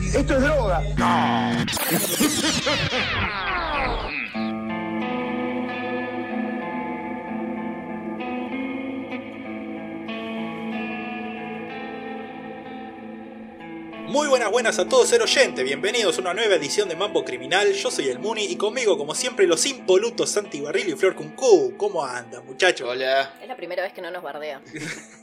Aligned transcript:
Esto 0.00 0.34
es 0.34 0.42
droga. 0.42 0.82
Muy 14.08 14.26
buenas, 14.26 14.50
buenas 14.50 14.78
a 14.78 14.88
todos, 14.88 15.08
ser 15.08 15.22
oyente. 15.22 15.62
Bienvenidos 15.62 16.18
a 16.18 16.20
una 16.22 16.34
nueva 16.34 16.54
edición 16.56 16.88
de 16.88 16.96
Mambo 16.96 17.24
Criminal. 17.24 17.72
Yo 17.72 17.90
soy 17.90 18.08
el 18.08 18.18
Muni 18.18 18.44
y 18.44 18.56
conmigo, 18.56 18.98
como 18.98 19.14
siempre, 19.14 19.46
los 19.46 19.64
impolutos 19.66 20.30
Santi 20.30 20.60
Barril 20.60 20.88
y 20.88 20.96
Flor 20.96 21.14
Cuncú. 21.14 21.74
¿Cómo 21.76 22.04
andan, 22.04 22.44
muchachos? 22.46 22.88
Hola. 22.88 23.34
Es 23.40 23.46
la 23.46 23.56
primera 23.56 23.82
vez 23.82 23.92
que 23.92 24.02
no 24.02 24.10
nos 24.10 24.22
bardea. 24.22 24.60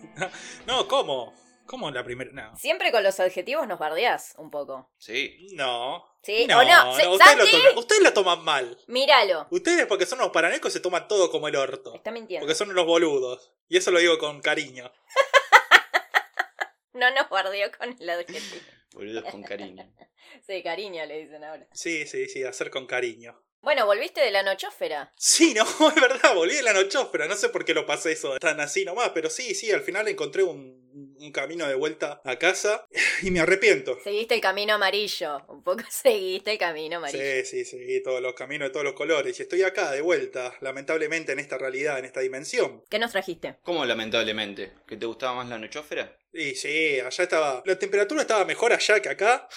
no, 0.67 0.87
¿cómo? 0.87 1.33
¿Cómo 1.67 1.91
la 1.91 2.03
primera? 2.03 2.31
No. 2.31 2.57
Siempre 2.57 2.91
con 2.91 3.03
los 3.03 3.19
adjetivos 3.19 3.67
nos 3.67 3.77
bardeás 3.77 4.33
un 4.37 4.49
poco. 4.49 4.89
Sí. 4.97 5.47
No. 5.53 6.03
¿Sí 6.23 6.47
No, 6.47 6.59
o 6.59 6.63
no? 6.63 6.91
Ustedes, 7.79 8.01
lo 8.01 8.13
toman 8.13 8.43
mal. 8.43 8.77
Míralo. 8.87 9.47
Ustedes, 9.51 9.85
porque 9.85 10.05
son 10.05 10.19
los 10.19 10.29
paranoicos, 10.29 10.73
se 10.73 10.79
toman 10.79 11.07
todo 11.07 11.29
como 11.29 11.47
el 11.47 11.55
orto. 11.55 11.93
Está 11.93 12.11
mintiendo. 12.11 12.45
Porque 12.45 12.55
son 12.55 12.69
unos 12.69 12.85
boludos. 12.85 13.53
Y 13.67 13.77
eso 13.77 13.91
lo 13.91 13.99
digo 13.99 14.17
con 14.17 14.41
cariño. 14.41 14.91
No 16.93 17.11
nos 17.11 17.29
bardeó 17.29 17.69
con 17.77 17.95
el 17.99 18.09
adjetivo. 18.09 18.63
Boludos 18.93 19.23
con 19.25 19.43
cariño. 19.43 19.87
Sí, 20.45 20.63
cariño 20.63 21.05
le 21.05 21.19
dicen 21.19 21.43
ahora. 21.43 21.67
Sí, 21.73 22.05
sí, 22.07 22.27
sí, 22.27 22.43
hacer 22.43 22.69
con 22.69 22.85
cariño. 22.85 23.39
Bueno, 23.67 23.85
volviste 23.85 24.21
de 24.21 24.31
la 24.31 24.43
nochófera. 24.43 25.11
Sí, 25.17 25.53
no, 25.53 25.63
es 25.89 26.01
verdad, 26.01 26.33
volví 26.33 26.55
de 26.55 26.63
la 26.63 26.71
nochófera. 26.71 27.27
No 27.27 27.35
sé 27.35 27.49
por 27.49 27.65
qué 27.65 27.73
lo 27.73 27.85
pasé 27.85 28.13
eso 28.13 28.39
tan 28.39 28.61
así 28.61 28.85
nomás, 28.85 29.09
pero 29.09 29.29
sí, 29.29 29.53
sí, 29.53 29.69
al 29.71 29.81
final 29.81 30.07
encontré 30.07 30.41
un, 30.41 30.87
un 31.19 31.31
camino 31.33 31.67
de 31.67 31.75
vuelta 31.75 32.21
a 32.23 32.39
casa 32.39 32.87
y 33.23 33.29
me 33.29 33.41
arrepiento. 33.41 33.99
Seguiste 34.01 34.35
el 34.35 34.39
camino 34.39 34.75
amarillo. 34.75 35.45
Un 35.49 35.63
poco 35.63 35.83
seguiste 35.89 36.53
el 36.53 36.57
camino 36.57 36.95
amarillo. 36.95 37.21
Sí, 37.43 37.65
sí, 37.65 37.65
sí, 37.65 38.01
todos 38.01 38.21
los 38.21 38.35
caminos 38.35 38.69
de 38.69 38.71
todos 38.71 38.85
los 38.85 38.93
colores. 38.93 39.37
Y 39.37 39.41
estoy 39.41 39.63
acá 39.63 39.91
de 39.91 39.99
vuelta, 39.99 40.55
lamentablemente, 40.61 41.33
en 41.33 41.39
esta 41.39 41.57
realidad, 41.57 41.99
en 41.99 42.05
esta 42.05 42.21
dimensión. 42.21 42.85
¿Qué 42.89 42.99
nos 42.99 43.11
trajiste? 43.11 43.57
¿Cómo 43.63 43.83
lamentablemente? 43.83 44.75
¿Que 44.87 44.95
te 44.95 45.05
gustaba 45.05 45.35
más 45.35 45.49
la 45.49 45.59
nochófera? 45.59 46.17
Y 46.31 46.55
sí, 46.55 47.01
allá 47.01 47.21
estaba. 47.21 47.63
La 47.65 47.77
temperatura 47.77 48.21
estaba 48.21 48.45
mejor 48.45 48.71
allá 48.71 49.01
que 49.01 49.09
acá. 49.09 49.49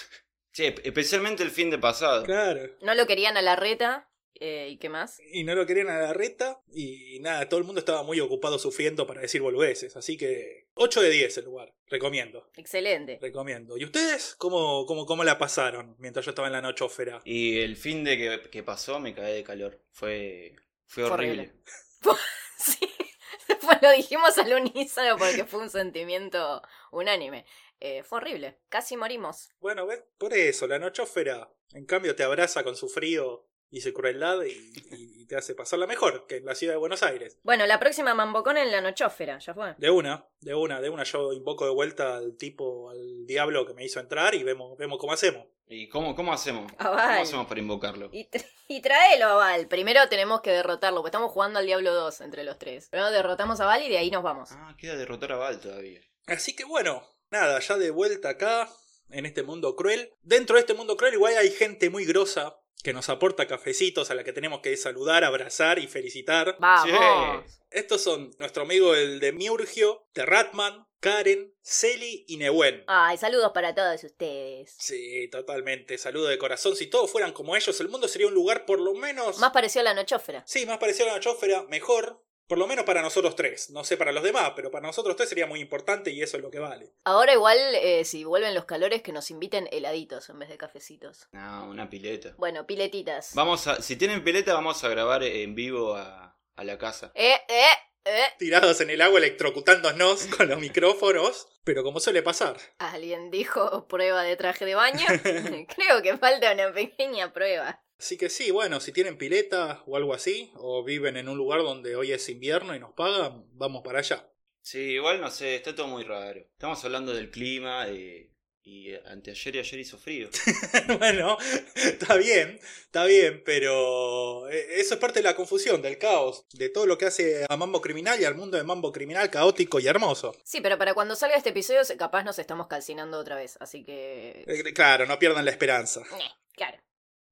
Sí, 0.51 0.65
especialmente 0.83 1.43
el 1.43 1.51
fin 1.51 1.69
de 1.69 1.77
pasado. 1.77 2.23
Claro. 2.23 2.69
No 2.81 2.93
lo 2.95 3.07
querían 3.07 3.37
a 3.37 3.41
la 3.41 3.55
reta. 3.55 4.07
eh, 4.35 4.69
¿Y 4.71 4.77
qué 4.77 4.89
más? 4.89 5.19
Y 5.31 5.43
no 5.43 5.53
lo 5.55 5.65
querían 5.65 5.89
a 5.89 5.99
la 5.99 6.13
reta. 6.13 6.61
Y 6.73 7.19
nada, 7.21 7.47
todo 7.47 7.59
el 7.59 7.65
mundo 7.65 7.79
estaba 7.79 8.03
muy 8.03 8.19
ocupado 8.19 8.57
sufriendo 8.59 9.05
para 9.07 9.21
decir 9.21 9.41
boludeces. 9.41 9.95
Así 9.95 10.17
que 10.17 10.67
8 10.73 11.01
de 11.01 11.09
10 11.09 11.37
el 11.37 11.45
lugar. 11.45 11.73
Recomiendo. 11.87 12.49
Excelente. 12.55 13.19
Recomiendo. 13.21 13.77
¿Y 13.77 13.83
ustedes 13.85 14.35
cómo, 14.37 14.85
cómo, 14.85 15.05
cómo 15.05 15.23
la 15.23 15.37
pasaron 15.37 15.95
mientras 15.99 16.25
yo 16.25 16.31
estaba 16.31 16.47
en 16.47 16.53
la 16.53 16.61
nochófera? 16.61 17.21
Y 17.23 17.59
el 17.59 17.75
fin 17.77 18.03
de 18.03 18.17
que, 18.17 18.49
que 18.49 18.63
pasó 18.63 18.99
me 18.99 19.13
caí 19.13 19.33
de 19.35 19.43
calor. 19.43 19.79
Fue, 19.91 20.55
fue 20.87 21.03
Fue 21.03 21.11
horrible. 21.13 21.53
Sí. 22.57 22.77
Después 23.47 23.77
lo 23.81 23.91
dijimos 23.91 24.37
al 24.37 24.53
unísono 24.53 25.17
porque 25.17 25.45
fue 25.45 25.61
un 25.61 25.69
sentimiento 25.69 26.61
unánime. 26.91 27.45
Eh, 27.81 28.03
fue 28.03 28.17
horrible. 28.19 28.59
Casi 28.69 28.95
morimos. 28.95 29.49
Bueno, 29.59 29.85
¿ves? 29.85 30.03
Por 30.17 30.33
eso, 30.33 30.67
la 30.67 30.79
nochófera, 30.79 31.51
en 31.73 31.85
cambio, 31.85 32.15
te 32.15 32.23
abraza 32.23 32.63
con 32.63 32.75
su 32.75 32.87
frío 32.87 33.47
y 33.69 33.81
su 33.81 33.91
crueldad 33.93 34.41
y, 34.43 34.51
y- 34.51 35.21
y 35.21 35.25
te 35.25 35.35
hace 35.37 35.55
pasarla 35.55 35.87
mejor 35.87 36.27
que 36.27 36.37
en 36.37 36.45
la 36.45 36.55
ciudad 36.55 36.73
de 36.73 36.77
Buenos 36.77 37.03
Aires. 37.03 37.37
Bueno, 37.43 37.65
la 37.65 37.79
próxima 37.79 38.13
Mambocón 38.13 38.57
en 38.57 38.71
la 38.71 38.81
nochófera. 38.81 39.39
Ya 39.39 39.53
fue. 39.53 39.75
De 39.77 39.89
una, 39.89 40.27
de 40.41 40.53
una, 40.53 40.79
de 40.81 40.89
una, 40.89 41.03
yo 41.03 41.31
invoco 41.33 41.65
de 41.65 41.71
vuelta 41.71 42.17
al 42.17 42.35
tipo, 42.37 42.89
al 42.89 43.25
diablo 43.25 43.65
que 43.65 43.73
me 43.73 43.83
hizo 43.85 43.99
entrar 43.99 44.35
y 44.35 44.43
vemos, 44.43 44.77
vemos 44.77 44.99
cómo 44.99 45.13
hacemos. 45.13 45.47
¿Y 45.67 45.87
cómo, 45.87 46.13
cómo 46.15 46.33
hacemos? 46.33 46.69
¿Cómo 46.73 46.93
hacemos 46.99 47.47
para 47.47 47.61
invocarlo? 47.61 48.09
Y, 48.11 48.29
tra- 48.29 48.45
y 48.67 48.81
traelo 48.81 49.25
a 49.27 49.33
Val. 49.35 49.67
Primero 49.69 50.01
tenemos 50.09 50.41
que 50.41 50.51
derrotarlo, 50.51 50.97
porque 50.99 51.07
estamos 51.15 51.31
jugando 51.31 51.59
al 51.59 51.65
Diablo 51.65 51.93
2 51.93 52.19
entre 52.21 52.43
los 52.43 52.59
tres. 52.59 52.89
Primero 52.89 53.09
derrotamos 53.09 53.59
a 53.61 53.65
Val 53.65 53.81
y 53.81 53.87
de 53.89 53.97
ahí 53.97 54.11
nos 54.11 54.21
vamos. 54.21 54.49
Ah, 54.51 54.75
queda 54.77 54.97
derrotar 54.97 55.31
a 55.31 55.37
Val 55.37 55.61
todavía. 55.61 56.01
Así 56.27 56.53
que 56.57 56.65
bueno, 56.65 57.07
nada, 57.31 57.59
ya 57.59 57.77
de 57.77 57.89
vuelta 57.89 58.29
acá, 58.29 58.69
en 59.09 59.25
este 59.25 59.43
mundo 59.43 59.75
cruel. 59.75 60.13
Dentro 60.21 60.55
de 60.55 60.61
este 60.61 60.73
mundo 60.73 60.97
cruel 60.97 61.15
igual 61.15 61.35
hay 61.37 61.49
gente 61.49 61.89
muy 61.89 62.05
grosa 62.05 62.57
que 62.83 62.93
nos 62.93 63.09
aporta 63.09 63.47
cafecitos 63.47 64.09
a 64.09 64.15
la 64.15 64.23
que 64.23 64.33
tenemos 64.33 64.61
que 64.61 64.75
saludar, 64.75 65.23
abrazar 65.23 65.79
y 65.79 65.87
felicitar. 65.87 66.57
¡Vamos! 66.59 67.61
Estos 67.69 68.01
son 68.01 68.31
nuestro 68.39 68.63
amigo 68.63 68.95
el 68.95 69.19
de 69.19 69.31
Miurgio, 69.31 70.07
Terratman, 70.13 70.87
Karen, 70.99 71.53
Celi 71.61 72.25
y 72.27 72.37
Newen. 72.37 72.83
Ay, 72.87 73.17
saludos 73.17 73.51
para 73.53 73.73
todos 73.73 74.03
ustedes. 74.03 74.75
Sí, 74.77 75.27
totalmente. 75.31 75.97
Saludo 75.97 76.27
de 76.27 76.37
corazón. 76.37 76.75
Si 76.75 76.87
todos 76.87 77.09
fueran 77.09 77.33
como 77.33 77.55
ellos, 77.55 77.79
el 77.81 77.89
mundo 77.89 78.07
sería 78.07 78.27
un 78.27 78.33
lugar 78.33 78.65
por 78.65 78.79
lo 78.79 78.93
menos... 78.93 79.39
Más 79.39 79.51
pareció 79.51 79.81
a 79.81 79.83
la 79.85 79.93
nochófera. 79.93 80.43
Sí, 80.45 80.65
más 80.65 80.79
parecido 80.79 81.09
a 81.09 81.13
la 81.13 81.19
chófera, 81.19 81.63
mejor. 81.69 82.23
Por 82.51 82.57
lo 82.57 82.67
menos 82.67 82.83
para 82.83 83.01
nosotros 83.01 83.33
tres. 83.37 83.69
No 83.69 83.85
sé 83.85 83.95
para 83.95 84.11
los 84.11 84.23
demás, 84.23 84.51
pero 84.57 84.69
para 84.69 84.85
nosotros 84.85 85.15
tres 85.15 85.29
sería 85.29 85.47
muy 85.47 85.61
importante 85.61 86.11
y 86.11 86.21
eso 86.21 86.35
es 86.35 86.43
lo 86.43 86.51
que 86.51 86.59
vale. 86.59 86.91
Ahora 87.05 87.31
igual, 87.31 87.57
eh, 87.75 88.03
si 88.03 88.25
vuelven 88.25 88.53
los 88.53 88.65
calores, 88.65 89.01
que 89.01 89.13
nos 89.13 89.31
inviten 89.31 89.69
heladitos 89.71 90.29
en 90.29 90.37
vez 90.37 90.49
de 90.49 90.57
cafecitos. 90.57 91.29
No, 91.31 91.69
una 91.69 91.89
pileta. 91.89 92.33
Bueno, 92.37 92.67
piletitas. 92.67 93.33
Vamos 93.35 93.67
a, 93.67 93.81
si 93.81 93.95
tienen 93.95 94.21
pileta, 94.21 94.53
vamos 94.53 94.83
a 94.83 94.89
grabar 94.89 95.23
en 95.23 95.55
vivo 95.55 95.95
a, 95.95 96.37
a 96.57 96.63
la 96.65 96.77
casa. 96.77 97.13
Eh, 97.15 97.39
eh, 97.47 97.63
eh. 98.03 98.25
Tirados 98.37 98.81
en 98.81 98.89
el 98.89 99.01
agua 99.01 99.19
electrocutándonos 99.19 100.25
con 100.37 100.49
los 100.49 100.59
micrófonos, 100.59 101.47
pero 101.63 101.83
como 101.83 102.01
suele 102.01 102.21
pasar. 102.21 102.57
¿Alguien 102.79 103.31
dijo 103.31 103.87
prueba 103.87 104.23
de 104.23 104.35
traje 104.35 104.65
de 104.65 104.75
baño? 104.75 105.05
Creo 105.75 106.01
que 106.01 106.17
falta 106.17 106.51
una 106.51 106.73
pequeña 106.73 107.31
prueba. 107.31 107.81
Así 108.01 108.17
que 108.17 108.29
sí, 108.31 108.49
bueno, 108.49 108.79
si 108.79 108.91
tienen 108.91 109.15
pileta 109.15 109.83
o 109.85 109.95
algo 109.95 110.15
así, 110.15 110.51
o 110.55 110.83
viven 110.83 111.17
en 111.17 111.29
un 111.29 111.37
lugar 111.37 111.61
donde 111.61 111.95
hoy 111.95 112.11
es 112.11 112.27
invierno 112.29 112.75
y 112.75 112.79
nos 112.79 112.93
pagan, 112.93 113.45
vamos 113.53 113.83
para 113.85 113.99
allá. 113.99 114.27
Sí, 114.63 114.79
igual 114.79 115.21
no 115.21 115.29
sé, 115.29 115.53
está 115.55 115.75
todo 115.75 115.85
muy 115.85 116.03
raro. 116.03 116.39
Estamos 116.39 116.83
hablando 116.83 117.13
del 117.13 117.29
clima 117.29 117.85
eh, 117.89 118.31
y 118.63 118.89
eh, 118.91 119.03
anteayer 119.05 119.55
y 119.55 119.59
ayer 119.59 119.79
hizo 119.81 119.99
frío. 119.99 120.29
bueno, 120.97 121.37
está 121.75 122.15
bien, 122.15 122.59
está 122.85 123.05
bien, 123.05 123.43
pero 123.45 124.49
eh, 124.49 124.79
eso 124.79 124.95
es 124.95 124.99
parte 124.99 125.19
de 125.19 125.23
la 125.23 125.35
confusión, 125.35 125.83
del 125.83 125.99
caos, 125.99 126.45
de 126.53 126.69
todo 126.69 126.87
lo 126.87 126.97
que 126.97 127.05
hace 127.05 127.45
a 127.47 127.55
Mambo 127.55 127.81
Criminal 127.81 128.19
y 128.19 128.25
al 128.25 128.33
mundo 128.33 128.57
de 128.57 128.63
Mambo 128.63 128.91
Criminal 128.91 129.29
caótico 129.29 129.79
y 129.79 129.85
hermoso. 129.85 130.35
Sí, 130.43 130.59
pero 130.61 130.79
para 130.79 130.95
cuando 130.95 131.15
salga 131.15 131.35
este 131.35 131.49
episodio, 131.49 131.85
se- 131.85 131.97
capaz 131.97 132.23
nos 132.23 132.39
estamos 132.39 132.65
calcinando 132.65 133.19
otra 133.19 133.35
vez. 133.35 133.57
Así 133.59 133.83
que. 133.83 134.43
Eh, 134.47 134.73
Claro, 134.73 135.05
no 135.05 135.19
pierdan 135.19 135.45
la 135.45 135.51
esperanza. 135.51 136.01
Eh, 136.01 136.23
claro. 136.55 136.79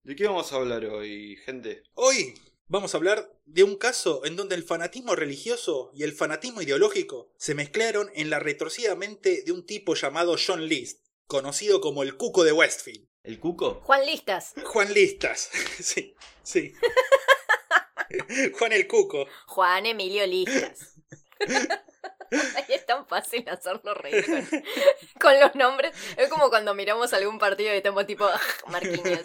¿De 0.04 0.16
qué 0.16 0.26
vamos 0.26 0.52
a 0.54 0.56
hablar 0.56 0.86
hoy, 0.86 1.36
gente? 1.46 1.84
Hoy 1.94 2.34
vamos 2.68 2.94
a 2.94 2.98
hablar 2.98 3.30
de 3.46 3.64
un 3.64 3.76
caso 3.76 4.26
en 4.26 4.38
donde 4.38 4.56
el 4.56 4.64
fanatismo 4.64 5.14
religioso 5.14 5.92
y 5.94 6.04
el 6.04 6.14
fanatismo 6.14 6.62
ideológico 6.62 7.34
se 7.38 7.54
mezclaron 7.54 8.10
en 8.16 8.30
la 8.30 8.40
retorcida 8.40 8.96
mente 8.96 9.44
de 9.44 9.52
un 9.52 9.66
tipo 9.66 9.96
llamado 9.96 10.38
John 10.44 10.68
List, 10.68 11.06
conocido 11.28 11.82
como 11.82 12.04
el 12.04 12.16
Cuco 12.16 12.46
de 12.46 12.54
Westfield. 12.54 13.10
¿El 13.24 13.42
cuco? 13.42 13.82
Juan 13.84 14.06
Listas. 14.06 14.54
Juan 14.64 14.94
Listas, 14.94 15.50
sí, 15.80 16.16
sí. 16.44 16.74
Juan 18.58 18.72
el 18.72 18.88
Cuco. 18.88 19.28
Juan 19.48 19.86
Emilio 19.86 20.26
Listas. 20.26 20.96
Ay, 22.56 22.64
es 22.70 22.86
tan 22.86 23.08
fácil 23.08 23.48
hacerlo 23.50 23.94
reír 23.94 24.26
con, 24.26 24.48
con 25.22 25.40
los 25.40 25.56
nombres. 25.56 25.94
Es 26.18 26.30
como 26.30 26.50
cuando 26.50 26.74
miramos 26.74 27.14
algún 27.14 27.40
partido 27.40 27.74
y 27.74 27.78
estamos 27.78 28.06
tipo 28.06 28.26
"Ah, 28.26 28.40
Marquinhos. 28.68 29.20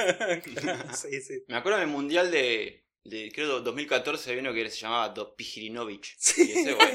sí, 0.96 1.20
sí. 1.20 1.44
Me 1.48 1.56
acuerdo 1.56 1.78
del 1.78 1.88
mundial 1.88 2.30
de, 2.30 2.84
de 3.04 3.30
creo 3.34 3.60
2014 3.60 4.30
había 4.30 4.42
uno 4.42 4.52
que 4.52 4.68
se 4.70 4.78
llamaba 4.78 5.14
Pijirinovich. 5.36 6.14
Sí. 6.18 6.48
Y 6.48 6.58
ese 6.60 6.74
bueno. 6.74 6.92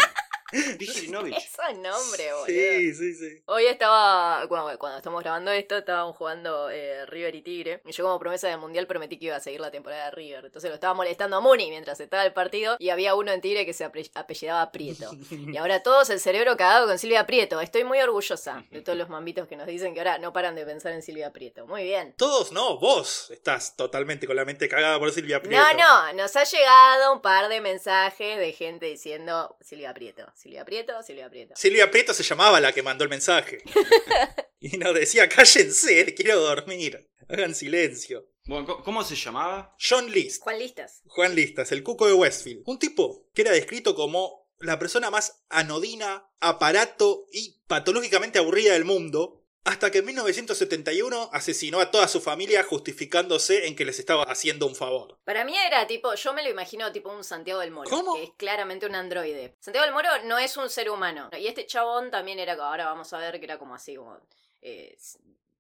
Pijirinovich. 0.78 1.38
Eso 1.38 1.62
es 1.70 1.78
nombre, 1.78 2.34
boludo. 2.34 2.46
Sí, 2.46 2.94
sí, 2.94 3.14
sí. 3.14 3.42
Hoy 3.46 3.66
estaba, 3.66 4.46
bueno, 4.46 4.68
cuando 4.78 4.98
estamos 4.98 5.22
grabando 5.22 5.52
esto, 5.52 5.78
estábamos 5.78 6.16
jugando 6.16 6.70
eh, 6.70 7.06
River 7.06 7.36
y 7.36 7.42
Tigre. 7.42 7.82
Y 7.86 7.92
yo 7.92 8.04
como 8.04 8.20
promesa 8.20 8.48
del 8.48 8.60
Mundial 8.60 8.88
prometí 8.88 9.18
que 9.18 9.26
iba 9.26 9.36
a 9.36 9.40
seguir 9.40 9.60
la 9.60 9.72
temporada 9.72 10.06
de 10.06 10.12
River. 10.12 10.46
Entonces 10.46 10.70
lo 10.70 10.76
estaba 10.76 10.94
molestando 10.94 11.38
a 11.38 11.42
Muni 11.42 11.70
mientras 11.70 12.00
estaba 12.00 12.26
el 12.26 12.34
partido. 12.34 12.78
Y 12.80 12.90
había 12.90 13.16
uno 13.16 13.32
en 13.32 13.42
Tigre 13.42 13.66
que 13.66 13.74
se 13.74 13.84
apellidaba 13.84 14.72
Prieto. 14.72 15.12
Y 15.50 15.58
ahora 15.58 15.82
todos 15.82 16.10
el 16.10 16.20
cerebro 16.20 16.58
cagado 16.58 16.88
con 16.88 17.00
Silvia 17.00 17.26
Prieto. 17.26 17.60
Estoy 17.62 17.84
muy 17.84 18.00
orgullosa 18.00 18.64
de 18.72 18.82
todos 18.82 18.98
los 18.98 19.10
mambitos 19.10 19.48
que 19.48 19.56
nos 19.56 19.68
dicen 19.68 19.94
que 19.94 20.00
ahora 20.00 20.18
no 20.20 20.34
paran 20.34 20.56
de 20.56 20.66
pensar 20.66 20.92
en 20.92 21.02
Silvia 21.02 21.32
Prieto. 21.32 21.66
Muy 21.66 21.84
bien. 21.84 22.14
Todos 22.18 22.52
no, 22.52 22.78
vos 22.78 23.32
estás 23.32 23.76
totalmente 23.76 24.28
con 24.28 24.36
la 24.36 24.46
mente 24.46 24.68
cagada 24.68 25.00
por 25.00 25.12
Silvia 25.12 25.42
Prieto. 25.42 25.62
No, 25.62 25.74
no, 25.74 26.14
nos 26.14 26.36
ha 26.36 26.44
llegado 26.44 27.14
un 27.14 27.22
par 27.22 27.50
de 27.50 27.62
mensajes 27.62 28.38
de 28.38 28.54
gente 28.54 28.86
diciendo 28.86 29.58
Silvia 29.62 29.94
Prieto, 29.94 30.26
Silvia 30.40 30.64
Prieto, 30.64 30.94
Silvia 31.04 31.30
Prieto. 31.30 31.54
Silvia 31.58 31.92
Prieto 31.92 32.14
se 32.14 32.24
llamaba 32.24 32.62
la 32.62 32.72
que 32.72 32.82
mandó 32.82 33.04
el 33.04 33.10
mensaje. 33.10 33.62
y 34.62 34.78
nos 34.78 34.94
decía, 34.96 35.28
cállense, 35.28 36.14
quiero 36.16 36.40
dormir. 36.40 37.10
Hagan 37.28 37.54
silencio. 37.54 38.26
Bueno, 38.46 38.66
¿cómo- 38.66 38.84
¿cómo 38.86 39.04
se 39.04 39.16
llamaba? 39.18 39.76
John 39.78 40.10
List. 40.10 40.42
Juan 40.42 40.58
Listas. 40.60 41.02
Juan 41.08 41.36
Listas, 41.36 41.74
el 41.74 41.84
cuco 41.84 42.08
de 42.08 42.14
Westfield. 42.14 42.64
Un 42.66 42.80
tipo 42.80 43.28
que 43.34 43.42
era 43.42 43.52
descrito 43.52 43.94
como 43.96 44.48
la 44.60 44.80
persona 44.80 45.12
más 45.12 45.44
anodina, 45.50 46.26
aparato 46.40 47.26
y 47.34 47.60
patológicamente 47.68 48.40
aburrida 48.40 48.72
del 48.74 48.86
mundo. 48.86 49.39
Hasta 49.66 49.92
que 49.92 50.00
en 50.00 50.06
1971 50.06 51.30
asesinó 51.34 51.80
a 51.80 51.92
toda 51.92 52.08
su 52.08 52.22
familia 52.22 52.64
justificándose 52.64 53.68
en 53.68 53.76
que 53.76 53.86
les 53.86 54.00
estaba 54.00 54.24
haciendo 54.24 54.66
un 54.66 54.76
favor. 54.76 55.20
Para 55.26 55.44
mí 55.44 55.56
era 55.58 55.86
tipo, 55.86 56.14
yo 56.16 56.34
me 56.34 56.44
lo 56.44 56.50
imagino 56.50 56.92
tipo 56.92 57.12
un 57.12 57.24
Santiago 57.24 57.60
del 57.60 57.72
Moro, 57.72 57.90
¿Cómo? 57.90 58.16
que 58.16 58.24
es 58.24 58.32
claramente 58.38 58.86
un 58.86 58.96
androide. 58.96 59.56
Santiago 59.60 59.86
del 59.86 59.94
Moro 59.94 60.10
no 60.26 60.40
es 60.40 60.56
un 60.58 60.70
ser 60.70 60.90
humano. 60.90 61.30
Y 61.38 61.48
este 61.48 61.66
chabón 61.66 62.10
también 62.10 62.40
era, 62.40 62.54
ahora 62.54 62.86
vamos 62.86 63.12
a 63.14 63.18
ver 63.20 63.40
que 63.40 63.46
era 63.46 63.60
como 63.60 63.76
así, 63.76 63.96
como 63.96 64.18
eh, 64.62 64.98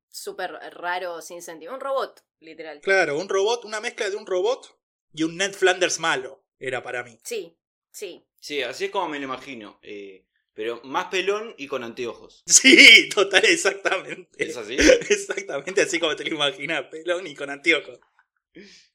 súper 0.09 0.51
raro, 0.73 1.21
sin 1.21 1.41
sentido. 1.41 1.73
Un 1.73 1.79
robot, 1.81 2.23
literal. 2.39 2.79
Claro, 2.81 3.17
un 3.19 3.29
robot, 3.29 3.65
una 3.65 3.81
mezcla 3.81 4.09
de 4.09 4.15
un 4.15 4.25
robot 4.25 4.77
y 5.13 5.23
un 5.23 5.37
Ned 5.37 5.53
Flanders 5.53 5.99
malo, 5.99 6.43
era 6.57 6.81
para 6.81 7.03
mí. 7.03 7.19
Sí, 7.23 7.55
sí. 7.91 8.25
Sí, 8.39 8.63
así 8.63 8.85
es 8.85 8.91
como 8.91 9.09
me 9.09 9.19
lo 9.19 9.25
imagino. 9.25 9.77
eh, 9.81 10.25
pero 10.59 10.81
más 10.83 11.05
pelón 11.05 11.55
y 11.57 11.67
con 11.67 11.85
anteojos. 11.85 12.43
Sí, 12.45 13.07
total, 13.15 13.45
exactamente. 13.45 14.27
¿Es 14.43 14.57
así? 14.57 14.75
Exactamente 15.09 15.83
así 15.83 16.01
como 16.01 16.17
te 16.17 16.25
lo 16.25 16.35
imaginas, 16.35 16.83
pelón 16.91 17.25
y 17.27 17.33
con 17.33 17.49
anteojos. 17.49 17.97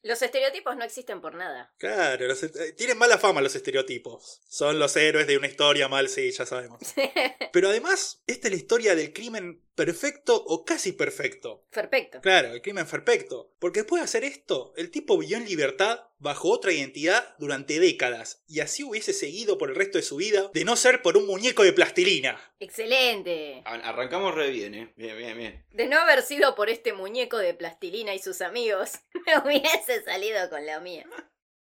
Los 0.05 0.23
estereotipos 0.23 0.77
no 0.77 0.85
existen 0.85 1.21
por 1.21 1.35
nada. 1.35 1.73
Claro, 1.79 2.27
los 2.29 2.43
eh, 2.45 2.73
tienen 2.77 2.97
mala 2.99 3.19
fama 3.19 3.41
los 3.41 3.55
estereotipos. 3.57 4.41
Son 4.49 4.79
los 4.79 4.95
héroes 4.97 5.27
de 5.27 5.37
una 5.37 5.49
historia 5.49 5.89
mal, 5.89 6.09
sí, 6.09 6.31
ya 6.31 6.47
sabemos. 6.47 6.79
Pero 7.53 7.69
además, 7.71 8.23
esta 8.27 8.47
es 8.49 8.53
la 8.53 8.59
historia 8.59 8.95
del 8.95 9.13
crimen 9.13 9.63
perfecto 9.75 10.37
o 10.47 10.65
casi 10.65 10.93
perfecto. 10.93 11.65
Perfecto. 11.71 12.21
Claro, 12.21 12.53
el 12.53 12.63
crimen 12.63 12.87
perfecto. 12.87 13.51
Porque 13.59 13.81
después 13.81 14.01
de 14.01 14.05
hacer 14.05 14.23
esto, 14.25 14.73
el 14.77 14.91
tipo 14.91 15.19
vivió 15.19 15.37
en 15.39 15.47
libertad 15.47 16.01
bajo 16.19 16.51
otra 16.51 16.73
identidad 16.73 17.35
durante 17.39 17.81
décadas. 17.81 18.43
Y 18.47 18.61
así 18.61 18.85
hubiese 18.85 19.13
seguido 19.13 19.59
por 19.59 19.71
el 19.71 19.77
resto 19.77 19.99
de 19.99 20.05
su 20.05 20.17
vida 20.17 20.51
de 20.55 20.65
no 20.65 20.77
ser 20.77 21.03
por 21.03 21.17
un 21.17 21.27
muñeco 21.27 21.65
de 21.65 21.73
plastilina. 21.73 22.41
Excelente. 22.61 23.63
Ar- 23.65 23.83
Arrancamos 23.85 24.35
re 24.35 24.51
bien, 24.51 24.75
¿eh? 24.75 24.93
Bien, 24.97 25.17
bien, 25.17 25.37
bien. 25.37 25.65
De 25.71 25.87
no 25.87 25.99
haber 25.99 26.23
sido 26.23 26.55
por 26.55 26.69
este 26.71 26.93
muñeco 26.93 27.39
de 27.39 27.55
plastilina 27.55 28.15
y 28.15 28.19
sus 28.21 28.41
amigos, 28.43 28.93
me 29.27 29.39
hubiese 29.39 29.94
salido 30.03 30.49
con 30.51 30.65
la 30.67 30.81
mía. 30.81 31.07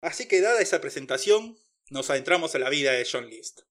Así 0.01 0.27
que 0.27 0.41
dada 0.41 0.61
esa 0.61 0.81
presentación, 0.81 1.57
nos 1.89 2.09
adentramos 2.09 2.55
a 2.55 2.59
la 2.59 2.69
vida 2.69 2.91
de 2.91 3.07
John 3.09 3.29
List. 3.29 3.61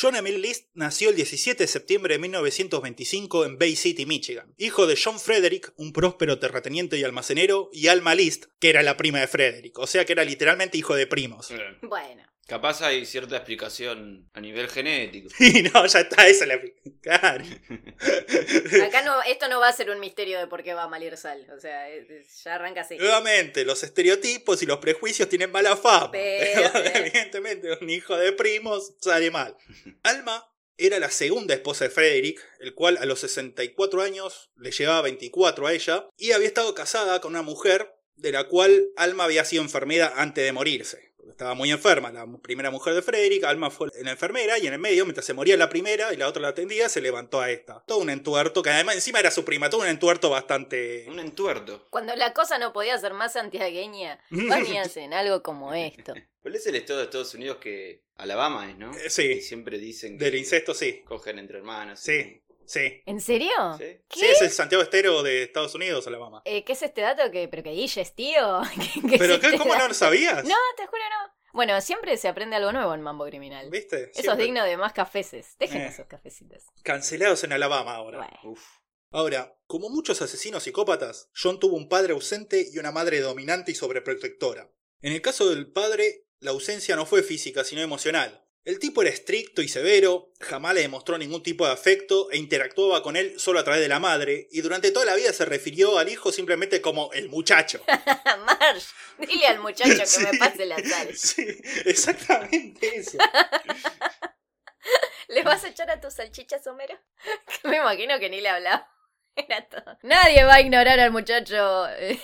John 0.00 0.16
Emil 0.16 0.40
List 0.42 0.68
nació 0.74 1.10
el 1.10 1.16
17 1.16 1.64
de 1.64 1.66
septiembre 1.66 2.14
de 2.14 2.20
1925 2.20 3.44
en 3.44 3.58
Bay 3.58 3.74
City, 3.74 4.06
Michigan. 4.06 4.54
Hijo 4.56 4.86
de 4.86 4.98
John 5.02 5.18
Frederick, 5.18 5.72
un 5.76 5.92
próspero 5.92 6.38
terrateniente 6.38 6.98
y 6.98 7.04
almacenero, 7.04 7.70
y 7.72 7.88
Alma 7.88 8.14
List, 8.14 8.46
que 8.60 8.70
era 8.70 8.82
la 8.82 8.96
prima 8.96 9.20
de 9.20 9.26
Frederick. 9.26 9.78
O 9.78 9.86
sea 9.86 10.04
que 10.04 10.12
era 10.12 10.24
literalmente 10.24 10.78
hijo 10.78 10.94
de 10.94 11.06
primos. 11.06 11.48
Bueno. 11.82 12.22
Capaz 12.48 12.80
hay 12.80 13.04
cierta 13.04 13.36
explicación 13.36 14.28
a 14.32 14.40
nivel 14.40 14.68
genético. 14.70 15.28
Y 15.38 15.62
no, 15.64 15.84
ya 15.86 16.00
está, 16.00 16.26
esa 16.26 16.44
es 16.44 16.48
la... 16.48 16.60
Claro. 17.02 17.44
Acá 18.86 19.02
no, 19.02 19.22
esto 19.22 19.48
no 19.48 19.60
va 19.60 19.68
a 19.68 19.72
ser 19.72 19.90
un 19.90 20.00
misterio 20.00 20.38
de 20.38 20.46
por 20.46 20.62
qué 20.62 20.72
va 20.72 20.88
mal 20.88 21.02
ir 21.02 21.16
sal. 21.18 21.46
O 21.56 21.60
sea, 21.60 21.90
es- 21.90 22.08
es- 22.08 22.42
ya 22.44 22.54
arranca 22.54 22.80
así. 22.80 22.96
Nuevamente, 22.96 23.64
los 23.66 23.82
estereotipos 23.82 24.62
y 24.62 24.66
los 24.66 24.78
prejuicios 24.78 25.28
tienen 25.28 25.52
mala 25.52 25.76
fama. 25.76 26.10
Pero- 26.12 26.70
Evidentemente, 26.94 27.68
un 27.80 27.90
hijo 27.90 28.16
de 28.16 28.32
primos 28.32 28.94
sale 29.00 29.30
mal. 29.30 29.54
Alma 30.02 30.44
era 30.78 30.98
la 30.98 31.10
segunda 31.10 31.52
esposa 31.54 31.84
de 31.84 31.90
Frederick, 31.90 32.40
el 32.60 32.74
cual 32.74 32.96
a 32.98 33.04
los 33.04 33.20
64 33.20 34.00
años 34.00 34.50
le 34.56 34.70
llevaba 34.70 35.02
24 35.02 35.66
a 35.66 35.72
ella, 35.74 36.08
y 36.16 36.32
había 36.32 36.48
estado 36.48 36.74
casada 36.74 37.20
con 37.20 37.32
una 37.32 37.42
mujer 37.42 37.92
de 38.14 38.32
la 38.32 38.44
cual 38.44 38.88
Alma 38.96 39.24
había 39.24 39.44
sido 39.44 39.62
enfermera 39.62 40.12
antes 40.16 40.44
de 40.44 40.52
morirse. 40.52 41.07
Estaba 41.30 41.54
muy 41.54 41.70
enferma, 41.70 42.10
la 42.10 42.26
primera 42.42 42.70
mujer 42.70 42.94
de 42.94 43.02
Frederick, 43.02 43.44
Alma 43.44 43.70
fue 43.70 43.88
la 44.02 44.10
enfermera 44.10 44.58
y 44.58 44.66
en 44.66 44.72
el 44.72 44.78
medio, 44.78 45.04
mientras 45.04 45.26
se 45.26 45.34
moría 45.34 45.56
la 45.56 45.68
primera 45.68 46.12
y 46.12 46.16
la 46.16 46.28
otra 46.28 46.42
la 46.42 46.48
atendía, 46.48 46.88
se 46.88 47.00
levantó 47.00 47.40
a 47.40 47.50
esta. 47.50 47.82
Todo 47.86 47.98
un 47.98 48.10
entuerto, 48.10 48.62
que 48.62 48.70
además 48.70 48.94
encima 48.96 49.20
era 49.20 49.30
su 49.30 49.44
prima, 49.44 49.70
todo 49.70 49.82
un 49.82 49.88
entuerto 49.88 50.30
bastante... 50.30 51.04
Un 51.08 51.20
entuerto. 51.20 51.86
Cuando 51.90 52.14
la 52.16 52.32
cosa 52.32 52.58
no 52.58 52.72
podía 52.72 52.98
ser 52.98 53.14
más 53.14 53.34
santiagueña, 53.34 54.18
van 54.30 54.66
y 54.66 54.78
hacen 54.78 55.12
algo 55.12 55.42
como 55.42 55.74
esto. 55.74 56.14
¿Cuál 56.42 56.56
es 56.56 56.66
el 56.66 56.76
estado 56.76 57.00
de 57.00 57.04
Estados 57.06 57.34
Unidos 57.34 57.58
que 57.58 58.04
Alabama 58.16 58.70
es, 58.70 58.78
no? 58.78 58.90
Eh, 58.92 59.10
sí. 59.10 59.28
Que 59.28 59.40
siempre 59.40 59.78
dicen 59.78 60.18
que 60.18 60.24
Del 60.24 60.36
incesto, 60.36 60.74
sí. 60.74 61.02
cogen 61.04 61.38
entre 61.38 61.58
hermanos. 61.58 62.00
Sí, 62.00 62.42
sí. 62.68 63.02
¿En 63.06 63.20
serio? 63.20 63.50
¿Sí? 63.78 63.84
Sí, 64.10 64.20
¿Qué? 64.20 64.30
es 64.30 64.42
el 64.42 64.50
Santiago 64.50 64.82
Estero 64.84 65.22
de 65.24 65.42
Estados 65.42 65.74
Unidos, 65.74 66.06
Alabama. 66.06 66.42
Eh, 66.44 66.64
¿Qué 66.64 66.72
es 66.74 66.82
este 66.82 67.00
dato? 67.00 67.30
que 67.32 67.48
¿Pero 67.48 67.62
que 67.64 67.70
Guille 67.70 68.00
es 68.02 68.14
tío? 68.14 68.60
¿Qué- 68.74 69.00
qué 69.08 69.14
es 69.14 69.18
¿Pero 69.18 69.34
este 69.34 69.50
qué, 69.52 69.58
cómo 69.58 69.74
no 69.74 69.88
lo 69.88 69.94
sabías? 69.94 70.44
No, 70.44 70.54
te 70.76 70.86
juro 70.86 71.02
no. 71.10 71.32
Bueno, 71.54 71.80
siempre 71.80 72.16
se 72.18 72.28
aprende 72.28 72.56
algo 72.56 72.70
nuevo 72.72 72.94
en 72.94 73.00
Mambo 73.00 73.24
Criminal. 73.24 73.68
¿Viste? 73.70 74.10
Eso 74.14 74.32
es 74.32 74.38
digno 74.38 74.62
de 74.64 74.76
más 74.76 74.92
cafeces. 74.92 75.56
Dejen 75.58 75.80
Eh. 75.82 75.86
esos 75.88 76.06
cafecitos. 76.06 76.62
Cancelados 76.84 77.42
en 77.42 77.52
Alabama 77.52 77.94
ahora. 77.96 78.18
Bueno. 78.18 78.38
Uf. 78.44 78.64
Ahora, 79.10 79.56
como 79.66 79.88
muchos 79.88 80.20
asesinos 80.20 80.62
psicópatas, 80.64 81.30
John 81.34 81.58
tuvo 81.58 81.76
un 81.76 81.88
padre 81.88 82.12
ausente 82.12 82.66
y 82.70 82.78
una 82.78 82.92
madre 82.92 83.20
dominante 83.20 83.72
y 83.72 83.74
sobreprotectora. 83.74 84.70
En 85.00 85.12
el 85.14 85.22
caso 85.22 85.48
del 85.48 85.72
padre, 85.72 86.26
la 86.40 86.50
ausencia 86.50 86.94
no 86.96 87.06
fue 87.06 87.22
física, 87.22 87.64
sino 87.64 87.80
emocional. 87.80 88.44
El 88.68 88.78
tipo 88.78 89.00
era 89.00 89.10
estricto 89.10 89.62
y 89.62 89.68
severo, 89.68 90.30
jamás 90.40 90.74
le 90.74 90.82
demostró 90.82 91.16
ningún 91.16 91.42
tipo 91.42 91.64
de 91.64 91.72
afecto 91.72 92.30
e 92.30 92.36
interactuaba 92.36 93.02
con 93.02 93.16
él 93.16 93.40
solo 93.40 93.60
a 93.60 93.64
través 93.64 93.80
de 93.80 93.88
la 93.88 93.98
madre, 93.98 94.46
y 94.50 94.60
durante 94.60 94.90
toda 94.90 95.06
la 95.06 95.14
vida 95.14 95.32
se 95.32 95.46
refirió 95.46 95.96
al 95.96 96.10
hijo 96.10 96.32
simplemente 96.32 96.82
como 96.82 97.10
el 97.14 97.30
muchacho. 97.30 97.82
Marge, 98.44 98.86
dile 99.20 99.46
al 99.46 99.60
muchacho 99.60 99.94
que 99.98 100.04
Sí. 100.06 100.22
me 100.22 100.36
pase 100.36 100.66
la 100.66 100.76
sal. 100.84 101.16
Sí, 101.16 101.46
exactamente 101.86 102.94
eso. 102.94 103.16
¿Le 105.28 105.42
vas 105.44 105.64
a 105.64 105.68
echar 105.68 105.90
a 105.90 105.98
tus 105.98 106.12
salchichas, 106.12 106.66
Homero? 106.66 106.94
Que 107.62 107.68
me 107.68 107.78
imagino 107.78 108.18
que 108.18 108.28
ni 108.28 108.42
le 108.42 108.50
hablaba. 108.50 108.86
Era 109.34 109.66
todo. 109.66 109.96
Nadie 110.02 110.44
va 110.44 110.56
a 110.56 110.60
ignorar 110.60 111.00
al 111.00 111.10
muchacho 111.10 111.88
eh, 111.88 112.20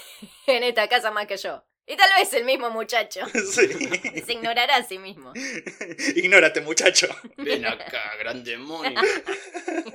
en 0.46 0.62
esta 0.62 0.91
casa 0.91 1.11
más 1.11 1.26
que 1.26 1.38
yo. 1.38 1.64
Y 1.86 1.96
tal 1.96 2.08
vez 2.19 2.32
el 2.32 2.44
mismo 2.44 2.70
muchacho. 2.70 3.20
Sí. 3.34 3.69
Se 4.25 4.32
ignorará 4.32 4.76
a 4.76 4.82
sí 4.82 4.98
mismo. 4.98 5.32
Ignórate, 6.16 6.60
muchacho. 6.60 7.08
Ven 7.36 7.66
acá, 7.66 8.12
gran 8.19 8.42
demonio. 8.42 9.00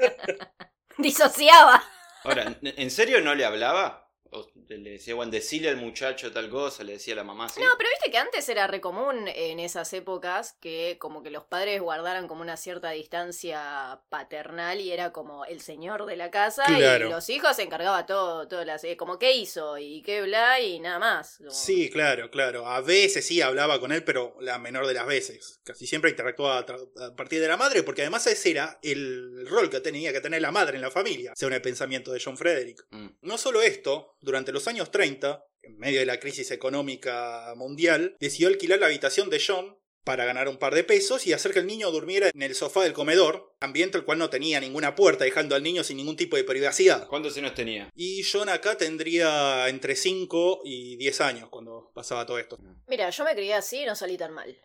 Disociaba. 0.98 1.84
Ahora, 2.24 2.58
¿en 2.62 2.92
serio 2.92 3.22
no 3.22 3.34
le 3.34 3.46
hablaba? 3.46 4.09
O 4.32 4.48
le 4.68 4.92
decía, 4.92 5.16
bueno, 5.16 5.32
decile 5.32 5.70
al 5.70 5.78
muchacho 5.78 6.32
tal 6.32 6.50
cosa, 6.50 6.84
le 6.84 6.94
decía 6.94 7.14
a 7.14 7.18
la 7.18 7.24
mamá. 7.24 7.48
No, 7.48 7.70
pero 7.78 7.90
viste 7.90 8.12
que 8.12 8.18
antes 8.18 8.48
era 8.50 8.68
re 8.68 8.80
común 8.80 9.28
en 9.28 9.60
esas 9.60 9.92
épocas 9.94 10.56
que 10.62 10.98
como 11.00 11.24
que 11.24 11.32
los 11.32 11.44
padres 11.46 11.82
guardaran 11.82 12.28
como 12.28 12.42
una 12.42 12.58
cierta 12.58 12.92
distancia 12.92 14.02
paternal 14.10 14.80
y 14.82 14.92
era 14.92 15.12
como 15.12 15.46
el 15.46 15.62
señor 15.62 16.06
de 16.06 16.16
la 16.16 16.30
casa 16.32 16.64
Claro. 16.66 17.08
y 17.08 17.10
los 17.10 17.30
hijos 17.30 17.56
se 17.56 17.64
encargaba 17.64 18.06
todo, 18.06 18.48
todo 18.48 18.64
las, 18.66 18.84
eh, 18.84 18.98
como 18.98 19.18
qué 19.18 19.34
hizo 19.34 19.78
y 19.78 20.02
qué 20.04 20.22
bla 20.22 20.60
y 20.60 20.80
nada 20.80 21.00
más. 21.00 21.38
Como- 21.38 21.52
Sí, 21.52 21.90
claro, 21.90 22.30
claro. 22.30 22.66
A 22.68 22.82
veces 22.82 23.26
sí 23.26 23.42
hablaba 23.42 23.80
con 23.80 23.92
él, 23.92 24.04
pero 24.04 24.36
la 24.42 24.58
menor 24.60 24.88
de 24.88 24.94
las 24.94 25.08
veces. 25.08 25.60
Casi 25.64 25.88
siempre 25.88 26.12
interactuaba 26.12 26.60
a 26.60 27.16
partir 27.16 27.40
de 27.42 27.48
la 27.48 27.58
madre, 27.58 27.84
porque 27.84 28.02
además 28.02 28.26
ese 28.28 28.52
era 28.52 28.80
el 28.84 29.48
rol 29.48 29.70
que 29.70 29.80
tenía 29.80 30.14
que 30.14 30.22
tener 30.22 30.42
la 30.42 30.52
madre 30.52 30.76
en 30.76 30.82
la 30.82 30.92
familia, 30.92 31.34
según 31.36 31.54
el 31.54 31.62
pensamiento 31.62 32.12
de 32.12 32.22
John 32.24 32.38
Frederick. 32.38 32.86
Mm. 32.92 33.08
No 33.22 33.38
solo 33.38 33.62
esto, 33.62 34.16
durante 34.22 34.52
los 34.52 34.68
años 34.68 34.92
30, 34.92 35.46
en 35.62 35.78
medio 35.78 36.00
de 36.00 36.06
la 36.06 36.20
crisis 36.20 36.52
económica 36.52 37.54
mundial, 37.56 38.16
decidió 38.20 38.48
alquilar 38.48 38.80
la 38.80 38.88
habitación 38.88 39.30
de 39.30 39.42
John 39.46 39.78
para 40.04 40.26
ganar 40.26 40.48
un 40.48 40.58
par 40.58 40.74
de 40.74 40.84
pesos 40.84 41.28
y 41.28 41.34
hacer 41.34 41.54
que 41.54 41.60
el 41.60 41.68
niño 41.68 41.92
durmiera 41.92 42.32
en 42.34 42.42
el 42.42 42.56
sofá 42.56 42.84
del 42.84 42.94
comedor, 42.94 43.54
ambiente 43.60 43.98
el 43.98 44.06
cual 44.06 44.18
no 44.18 44.30
tenía 44.30 44.60
ninguna 44.60 44.96
puerta, 44.96 45.24
dejando 45.24 45.56
al 45.56 45.62
niño 45.62 45.84
sin 45.84 45.98
ningún 45.98 46.16
tipo 46.16 46.36
de 46.36 46.44
privacidad. 46.44 47.08
¿Cuántos 47.08 47.38
años 47.38 47.54
tenía? 47.54 47.90
Y 47.94 48.24
John 48.24 48.50
acá 48.50 48.78
tendría 48.78 49.68
entre 49.70 49.96
5 49.96 50.62
y 50.64 50.96
10 50.96 51.22
años 51.22 51.50
cuando 51.50 51.92
pasaba 51.94 52.26
todo 52.26 52.40
esto. 52.40 52.58
Mira, 52.88 53.10
yo 53.10 53.24
me 53.24 53.36
crié 53.36 53.54
así 53.54 53.82
y 53.82 53.86
no 53.86 53.96
salí 53.96 54.18
tan 54.18 54.34
mal. 54.34 54.58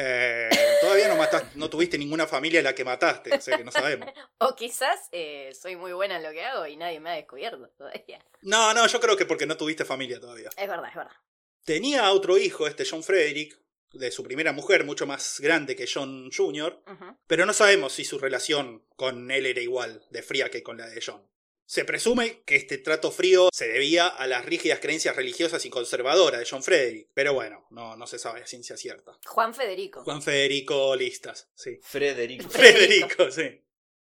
Eh, 0.00 0.48
todavía 0.80 1.08
no 1.08 1.16
mataste, 1.16 1.58
no 1.58 1.68
tuviste 1.68 1.98
ninguna 1.98 2.24
familia 2.24 2.60
a 2.60 2.62
la 2.62 2.72
que 2.72 2.84
mataste, 2.84 3.34
o 3.34 3.40
sea 3.40 3.56
que 3.56 3.64
no 3.64 3.72
sabemos. 3.72 4.08
O 4.38 4.54
quizás 4.54 5.08
eh, 5.10 5.52
soy 5.60 5.74
muy 5.74 5.92
buena 5.92 6.18
en 6.18 6.22
lo 6.22 6.30
que 6.30 6.44
hago 6.44 6.68
y 6.68 6.76
nadie 6.76 7.00
me 7.00 7.10
ha 7.10 7.14
descubierto 7.14 7.68
todavía. 7.76 8.24
No, 8.42 8.72
no, 8.72 8.86
yo 8.86 9.00
creo 9.00 9.16
que 9.16 9.26
porque 9.26 9.46
no 9.46 9.56
tuviste 9.56 9.84
familia 9.84 10.20
todavía. 10.20 10.50
Es 10.56 10.68
verdad, 10.68 10.88
es 10.88 10.94
verdad. 10.94 11.16
Tenía 11.64 12.12
otro 12.12 12.38
hijo, 12.38 12.68
este 12.68 12.86
John 12.88 13.02
Frederick, 13.02 13.58
de 13.92 14.12
su 14.12 14.22
primera 14.22 14.52
mujer, 14.52 14.84
mucho 14.84 15.04
más 15.04 15.40
grande 15.40 15.74
que 15.74 15.88
John 15.92 16.30
Jr., 16.30 16.80
pero 17.26 17.44
no 17.44 17.52
sabemos 17.52 17.92
si 17.92 18.04
su 18.04 18.20
relación 18.20 18.84
con 18.94 19.32
él 19.32 19.46
era 19.46 19.60
igual 19.60 20.06
de 20.10 20.22
fría 20.22 20.48
que 20.48 20.62
con 20.62 20.76
la 20.76 20.86
de 20.86 21.02
John. 21.04 21.28
Se 21.68 21.84
presume 21.84 22.44
que 22.46 22.56
este 22.56 22.78
trato 22.78 23.10
frío 23.10 23.50
se 23.52 23.68
debía 23.68 24.08
a 24.08 24.26
las 24.26 24.42
rígidas 24.42 24.78
creencias 24.80 25.14
religiosas 25.14 25.66
y 25.66 25.68
conservadoras 25.68 26.40
de 26.40 26.46
John 26.50 26.62
Frederick, 26.62 27.10
pero 27.12 27.34
bueno, 27.34 27.66
no, 27.68 27.94
no 27.94 28.06
se 28.06 28.18
sabe 28.18 28.40
a 28.40 28.46
ciencia 28.46 28.74
cierta. 28.78 29.18
Juan 29.26 29.52
Federico. 29.52 30.02
Juan 30.02 30.22
Federico 30.22 30.96
Listas, 30.96 31.50
sí. 31.54 31.78
Frederico. 31.82 32.48
Frederico. 32.48 33.08
Federico, 33.08 33.30
sí. 33.30 33.62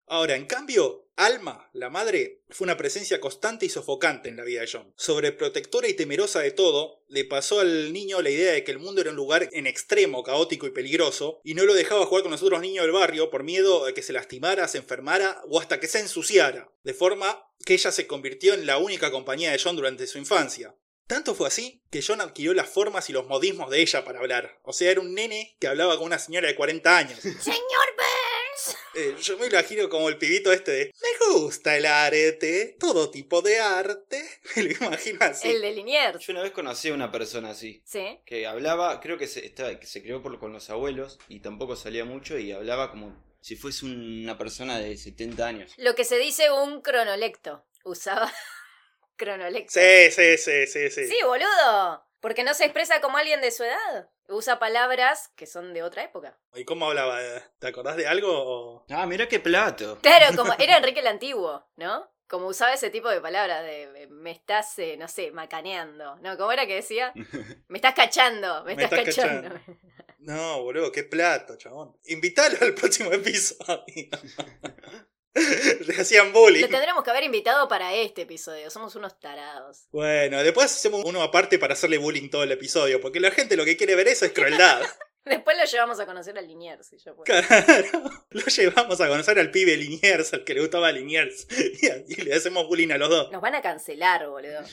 Ahora, 0.06 0.36
en 0.36 0.46
cambio, 0.46 1.07
Alma, 1.18 1.68
la 1.72 1.90
madre, 1.90 2.42
fue 2.48 2.64
una 2.64 2.76
presencia 2.76 3.20
constante 3.20 3.66
y 3.66 3.68
sofocante 3.68 4.28
en 4.28 4.36
la 4.36 4.44
vida 4.44 4.60
de 4.60 4.68
John. 4.72 4.94
Sobreprotectora 4.96 5.88
y 5.88 5.94
temerosa 5.94 6.38
de 6.38 6.52
todo, 6.52 7.02
le 7.08 7.24
pasó 7.24 7.58
al 7.58 7.92
niño 7.92 8.22
la 8.22 8.30
idea 8.30 8.52
de 8.52 8.62
que 8.62 8.70
el 8.70 8.78
mundo 8.78 9.00
era 9.00 9.10
un 9.10 9.16
lugar 9.16 9.48
en 9.50 9.66
extremo 9.66 10.22
caótico 10.22 10.68
y 10.68 10.70
peligroso, 10.70 11.40
y 11.42 11.54
no 11.54 11.64
lo 11.64 11.74
dejaba 11.74 12.06
jugar 12.06 12.22
con 12.22 12.30
los 12.30 12.44
otros 12.44 12.60
niños 12.60 12.84
del 12.84 12.92
barrio 12.92 13.30
por 13.30 13.42
miedo 13.42 13.84
de 13.84 13.94
que 13.94 14.02
se 14.02 14.12
lastimara, 14.12 14.68
se 14.68 14.78
enfermara 14.78 15.42
o 15.48 15.58
hasta 15.58 15.80
que 15.80 15.88
se 15.88 15.98
ensuciara, 15.98 16.70
de 16.84 16.94
forma 16.94 17.42
que 17.64 17.74
ella 17.74 17.90
se 17.90 18.06
convirtió 18.06 18.54
en 18.54 18.64
la 18.64 18.78
única 18.78 19.10
compañía 19.10 19.50
de 19.50 19.60
John 19.60 19.74
durante 19.74 20.06
su 20.06 20.18
infancia. 20.18 20.76
Tanto 21.08 21.34
fue 21.34 21.48
así 21.48 21.82
que 21.90 22.00
John 22.00 22.20
adquirió 22.20 22.54
las 22.54 22.68
formas 22.68 23.10
y 23.10 23.12
los 23.12 23.26
modismos 23.26 23.70
de 23.70 23.80
ella 23.80 24.04
para 24.04 24.20
hablar. 24.20 24.60
O 24.62 24.72
sea, 24.72 24.92
era 24.92 25.00
un 25.00 25.14
nene 25.14 25.56
que 25.58 25.66
hablaba 25.66 25.96
con 25.96 26.06
una 26.06 26.20
señora 26.20 26.46
de 26.46 26.54
40 26.54 26.96
años. 26.96 27.18
Señor. 27.22 27.88
Eh, 28.98 29.14
yo 29.22 29.38
me 29.38 29.46
imagino 29.46 29.88
como 29.88 30.08
el 30.08 30.18
pibito 30.18 30.52
este 30.52 30.72
de 30.72 30.94
Me 31.00 31.32
gusta 31.32 31.76
el 31.76 31.86
arte, 31.86 32.76
todo 32.80 33.10
tipo 33.12 33.42
de 33.42 33.60
arte. 33.60 34.28
Me 34.56 34.64
lo 34.64 34.72
imagino 34.72 35.18
así. 35.20 35.48
El 35.48 35.60
de 35.60 35.72
Liniers. 35.72 36.18
Yo 36.18 36.32
una 36.32 36.42
vez 36.42 36.50
conocí 36.50 36.88
a 36.88 36.94
una 36.94 37.12
persona 37.12 37.50
así. 37.50 37.80
Sí. 37.84 38.18
Que 38.26 38.48
hablaba, 38.48 39.00
creo 39.00 39.16
que 39.16 39.28
se, 39.28 39.46
estaba, 39.46 39.78
que 39.78 39.86
se 39.86 40.02
crió 40.02 40.20
por, 40.20 40.36
con 40.40 40.52
los 40.52 40.68
abuelos 40.68 41.20
y 41.28 41.38
tampoco 41.38 41.76
salía 41.76 42.04
mucho 42.04 42.38
y 42.38 42.50
hablaba 42.50 42.90
como 42.90 43.24
si 43.40 43.54
fuese 43.54 43.86
una 43.86 44.36
persona 44.36 44.80
de 44.80 44.96
70 44.96 45.46
años. 45.46 45.74
Lo 45.76 45.94
que 45.94 46.02
se 46.04 46.18
dice 46.18 46.50
un 46.50 46.82
cronolecto. 46.82 47.64
Usaba 47.84 48.32
cronolecto. 49.16 49.78
Sí, 49.78 50.10
sí, 50.10 50.36
sí, 50.38 50.66
sí, 50.66 50.90
sí. 50.90 51.06
Sí, 51.06 51.16
boludo. 51.24 52.07
Porque 52.20 52.42
no 52.44 52.52
se 52.54 52.64
expresa 52.64 53.00
como 53.00 53.16
alguien 53.18 53.40
de 53.40 53.50
su 53.50 53.62
edad. 53.64 54.10
Usa 54.28 54.58
palabras 54.58 55.30
que 55.36 55.46
son 55.46 55.72
de 55.72 55.82
otra 55.82 56.02
época. 56.04 56.38
¿Y 56.54 56.64
cómo 56.64 56.86
hablaba? 56.86 57.18
¿Te 57.58 57.68
acordás 57.68 57.96
de 57.96 58.06
algo? 58.08 58.28
o- 58.32 58.86
Ah, 58.90 59.06
mira 59.06 59.28
qué 59.28 59.38
plato. 59.40 59.98
Claro, 60.02 60.36
como 60.36 60.52
era 60.58 60.76
Enrique 60.76 61.00
el 61.00 61.06
Antiguo, 61.06 61.66
¿no? 61.76 62.10
Como 62.28 62.46
usaba 62.48 62.74
ese 62.74 62.90
tipo 62.90 63.08
de 63.08 63.20
palabras 63.22 63.62
de 63.62 63.84
eh, 64.02 64.06
me 64.08 64.32
estás, 64.32 64.78
eh, 64.78 64.96
no 64.98 65.08
sé, 65.08 65.30
macaneando. 65.30 66.16
No, 66.16 66.36
¿cómo 66.36 66.52
era 66.52 66.66
que 66.66 66.74
decía? 66.74 67.12
Me 67.68 67.78
estás 67.78 67.94
cachando, 67.94 68.64
me 68.64 68.74
Me 68.74 68.82
estás, 68.84 68.98
estás 68.98 69.16
cachando. 69.16 69.60
No, 70.18 70.62
boludo, 70.62 70.90
qué 70.92 71.04
plato, 71.04 71.56
chabón. 71.56 71.96
Invítalo 72.06 72.58
al 72.60 72.74
próximo 72.74 73.12
episodio. 73.12 73.78
Le 75.86 75.94
hacían 75.94 76.32
bullying. 76.32 76.62
Lo 76.62 76.68
tendremos 76.68 77.04
que 77.04 77.10
haber 77.10 77.24
invitado 77.24 77.68
para 77.68 77.94
este 77.94 78.22
episodio. 78.22 78.70
Somos 78.70 78.94
unos 78.96 79.18
tarados. 79.18 79.86
Bueno, 79.92 80.42
después 80.42 80.66
hacemos 80.66 81.04
uno 81.04 81.22
aparte 81.22 81.58
para 81.58 81.74
hacerle 81.74 81.98
bullying 81.98 82.28
todo 82.28 82.42
el 82.42 82.52
episodio, 82.52 83.00
porque 83.00 83.20
la 83.20 83.30
gente 83.30 83.56
lo 83.56 83.64
que 83.64 83.76
quiere 83.76 83.94
ver 83.94 84.08
eso 84.08 84.24
es 84.24 84.32
crueldad. 84.32 84.82
Después 85.28 85.56
lo 85.56 85.64
llevamos 85.64 86.00
a 86.00 86.06
conocer 86.06 86.38
a 86.38 86.40
Liniers, 86.40 86.86
si 86.86 86.98
yo 86.98 87.14
puedo. 87.14 87.24
Claro, 87.24 88.10
lo 88.30 88.44
llevamos 88.44 89.00
a 89.00 89.08
conocer 89.08 89.38
al 89.38 89.50
pibe 89.50 89.76
Liniers, 89.76 90.32
al 90.32 90.44
que 90.44 90.54
le 90.54 90.60
gustaba 90.60 90.90
Liniers, 90.90 91.46
y 92.08 92.22
le 92.22 92.34
hacemos 92.34 92.66
bullying 92.66 92.90
a 92.90 92.98
los 92.98 93.10
dos. 93.10 93.32
Nos 93.32 93.42
van 93.42 93.54
a 93.54 93.62
cancelar, 93.62 94.28
boludo. 94.28 94.64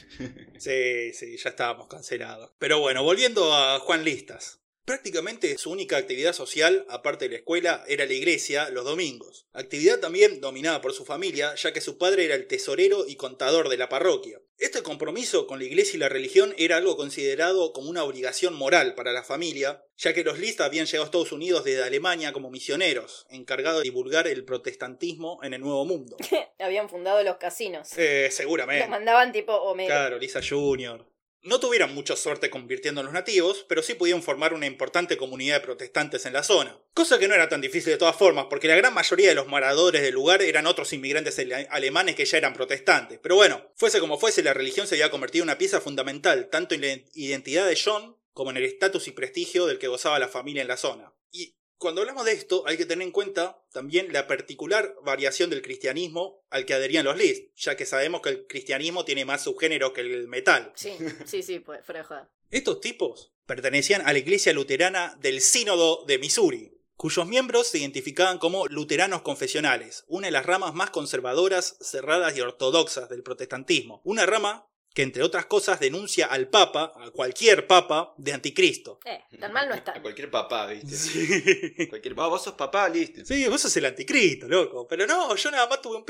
Sí, 0.57 1.13
sí, 1.13 1.37
ya 1.37 1.49
estábamos 1.49 1.87
cancelados. 1.87 2.51
Pero 2.57 2.79
bueno, 2.79 3.03
volviendo 3.03 3.53
a 3.53 3.79
Juan 3.79 4.03
Listas. 4.03 4.61
Prácticamente 4.85 5.57
su 5.57 5.71
única 5.71 5.97
actividad 5.97 6.33
social, 6.33 6.85
aparte 6.89 7.25
de 7.25 7.31
la 7.31 7.37
escuela, 7.37 7.83
era 7.87 8.05
la 8.05 8.13
iglesia 8.13 8.69
los 8.69 8.85
domingos. 8.85 9.47
Actividad 9.51 9.99
también 9.99 10.41
dominada 10.41 10.79
por 10.81 10.93
su 10.93 11.05
familia, 11.05 11.55
ya 11.55 11.73
que 11.73 11.81
su 11.81 11.97
padre 11.97 12.25
era 12.25 12.35
el 12.35 12.45
tesorero 12.45 13.07
y 13.07 13.15
contador 13.15 13.69
de 13.69 13.77
la 13.77 13.89
parroquia. 13.89 14.39
Este 14.59 14.83
compromiso 14.83 15.47
con 15.47 15.57
la 15.57 15.65
iglesia 15.65 15.97
y 15.97 15.99
la 15.99 16.07
religión 16.07 16.53
era 16.59 16.77
algo 16.77 16.97
considerado 16.97 17.73
como 17.73 17.89
una 17.89 18.03
obligación 18.03 18.53
moral 18.53 18.93
para 18.93 19.11
la 19.11 19.23
familia, 19.23 19.83
ya 19.97 20.13
que 20.13 20.23
los 20.23 20.37
List 20.37 20.61
habían 20.61 20.85
llegado 20.85 21.03
a 21.03 21.05
Estados 21.05 21.31
Unidos 21.31 21.63
desde 21.63 21.83
Alemania 21.83 22.31
como 22.31 22.51
misioneros, 22.51 23.25
encargados 23.31 23.79
de 23.79 23.85
divulgar 23.85 24.27
el 24.27 24.45
protestantismo 24.45 25.39
en 25.41 25.55
el 25.55 25.61
Nuevo 25.61 25.83
Mundo. 25.85 26.15
Habían 26.59 26.89
fundado 26.89 27.23
los 27.23 27.37
casinos. 27.37 27.89
Eh, 27.97 28.25
Los 28.27 28.35
seguramente. 28.35 28.87
mandaban 28.87 29.31
tipo 29.31 29.51
Homero. 29.53 29.87
Claro, 29.87 30.19
Lisa 30.19 30.41
Jr. 30.47 31.05
No 31.45 31.59
tuvieron 31.59 31.93
mucha 31.93 32.15
suerte 32.15 32.49
convirtiendo 32.49 33.01
en 33.01 33.05
los 33.05 33.13
nativos, 33.13 33.67
pero 33.69 33.83
sí 33.83 33.93
pudieron 33.93 34.23
formar 34.23 34.55
una 34.55 34.65
importante 34.65 35.15
comunidad 35.15 35.59
de 35.59 35.65
protestantes 35.65 36.25
en 36.25 36.33
la 36.33 36.41
zona. 36.41 36.81
Cosa 36.95 37.19
que 37.19 37.27
no 37.27 37.35
era 37.35 37.49
tan 37.49 37.61
difícil 37.61 37.91
de 37.91 37.99
todas 37.99 38.15
formas, 38.15 38.47
porque 38.49 38.67
la 38.67 38.75
gran 38.75 38.95
mayoría 38.95 39.29
de 39.29 39.35
los 39.35 39.45
moradores 39.45 40.01
del 40.01 40.15
lugar 40.15 40.41
eran 40.41 40.65
otros 40.65 40.91
inmigrantes 40.91 41.37
ale- 41.37 41.67
alemanes 41.69 42.15
que 42.15 42.25
ya 42.25 42.39
eran 42.39 42.55
protestantes. 42.55 43.19
Pero 43.21 43.35
bueno, 43.35 43.71
fuese 43.75 43.99
como 43.99 44.17
fuese, 44.17 44.41
la 44.41 44.55
religión 44.55 44.87
se 44.87 44.95
había 44.95 45.11
convertido 45.11 45.43
en 45.43 45.49
una 45.49 45.59
pieza 45.59 45.79
fundamental, 45.81 46.49
tanto 46.49 46.73
en 46.73 46.81
la 46.81 46.97
identidad 47.13 47.67
de 47.67 47.79
John 47.79 48.17
como 48.33 48.49
en 48.49 48.57
el 48.57 48.65
estatus 48.65 49.07
y 49.07 49.11
prestigio 49.11 49.67
del 49.67 49.77
que 49.77 49.87
gozaba 49.87 50.17
la 50.17 50.27
familia 50.27 50.63
en 50.63 50.67
la 50.67 50.77
zona. 50.77 51.13
Y 51.31 51.55
cuando 51.77 52.01
hablamos 52.01 52.25
de 52.25 52.31
esto, 52.31 52.63
hay 52.65 52.77
que 52.77 52.85
tener 52.85 53.05
en 53.05 53.11
cuenta 53.11 53.61
también 53.71 54.11
la 54.13 54.27
particular 54.27 54.95
variación 55.03 55.49
del 55.49 55.61
cristianismo 55.61 56.43
al 56.49 56.65
que 56.65 56.73
adherían 56.73 57.05
los 57.05 57.17
List, 57.17 57.49
ya 57.55 57.75
que 57.75 57.85
sabemos 57.85 58.21
que 58.21 58.29
el 58.29 58.47
cristianismo 58.47 59.05
tiene 59.05 59.25
más 59.25 59.43
subgénero 59.43 59.93
que 59.93 60.01
el 60.01 60.27
metal. 60.27 60.71
Sí, 60.75 60.97
sí, 61.25 61.43
sí, 61.43 61.59
pues, 61.59 61.85
fuera 61.85 62.03
de. 62.03 62.29
Estos 62.51 62.79
tipos 62.79 63.33
pertenecían 63.45 64.01
a 64.05 64.13
la 64.13 64.19
iglesia 64.19 64.53
luterana 64.53 65.17
del 65.19 65.41
Sínodo 65.41 66.05
de 66.05 66.17
Missouri, 66.17 66.71
cuyos 66.95 67.27
miembros 67.27 67.67
se 67.67 67.79
identificaban 67.79 68.37
como 68.37 68.67
luteranos 68.67 69.21
confesionales, 69.21 70.05
una 70.07 70.27
de 70.27 70.31
las 70.31 70.45
ramas 70.45 70.73
más 70.73 70.89
conservadoras, 70.89 71.77
cerradas 71.81 72.35
y 72.37 72.41
ortodoxas 72.41 73.09
del 73.09 73.23
protestantismo, 73.23 74.01
una 74.05 74.25
rama 74.25 74.67
que 74.95 75.03
entre 75.03 75.21
otras 75.23 75.45
cosas 75.45 75.79
denuncia 75.79 76.25
al 76.25 76.47
Papa, 76.47 76.93
a 76.95 77.11
cualquier 77.11 77.67
Papa, 77.67 78.13
de 78.17 78.31
anticristo. 78.33 78.99
Eh, 79.05 79.21
tan 79.37 79.51
mal 79.51 79.67
no 79.67 79.73
A 79.73 79.77
está. 79.77 80.01
cualquier 80.01 80.31
papá, 80.31 80.67
¿viste? 80.67 80.95
Sí. 80.95 81.87
Cualquier 81.89 82.15
papá, 82.15 82.29
vos 82.29 82.43
sos 82.43 82.53
papá, 82.55 82.87
listo. 82.89 83.25
Sí, 83.25 83.45
vos 83.49 83.59
sos 83.61 83.75
el 83.75 83.85
anticristo, 83.85 84.47
loco. 84.47 84.87
Pero 84.87 85.05
no, 85.05 85.35
yo 85.35 85.51
nada 85.51 85.67
más 85.67 85.81
tuve 85.81 85.97
un 85.97 86.05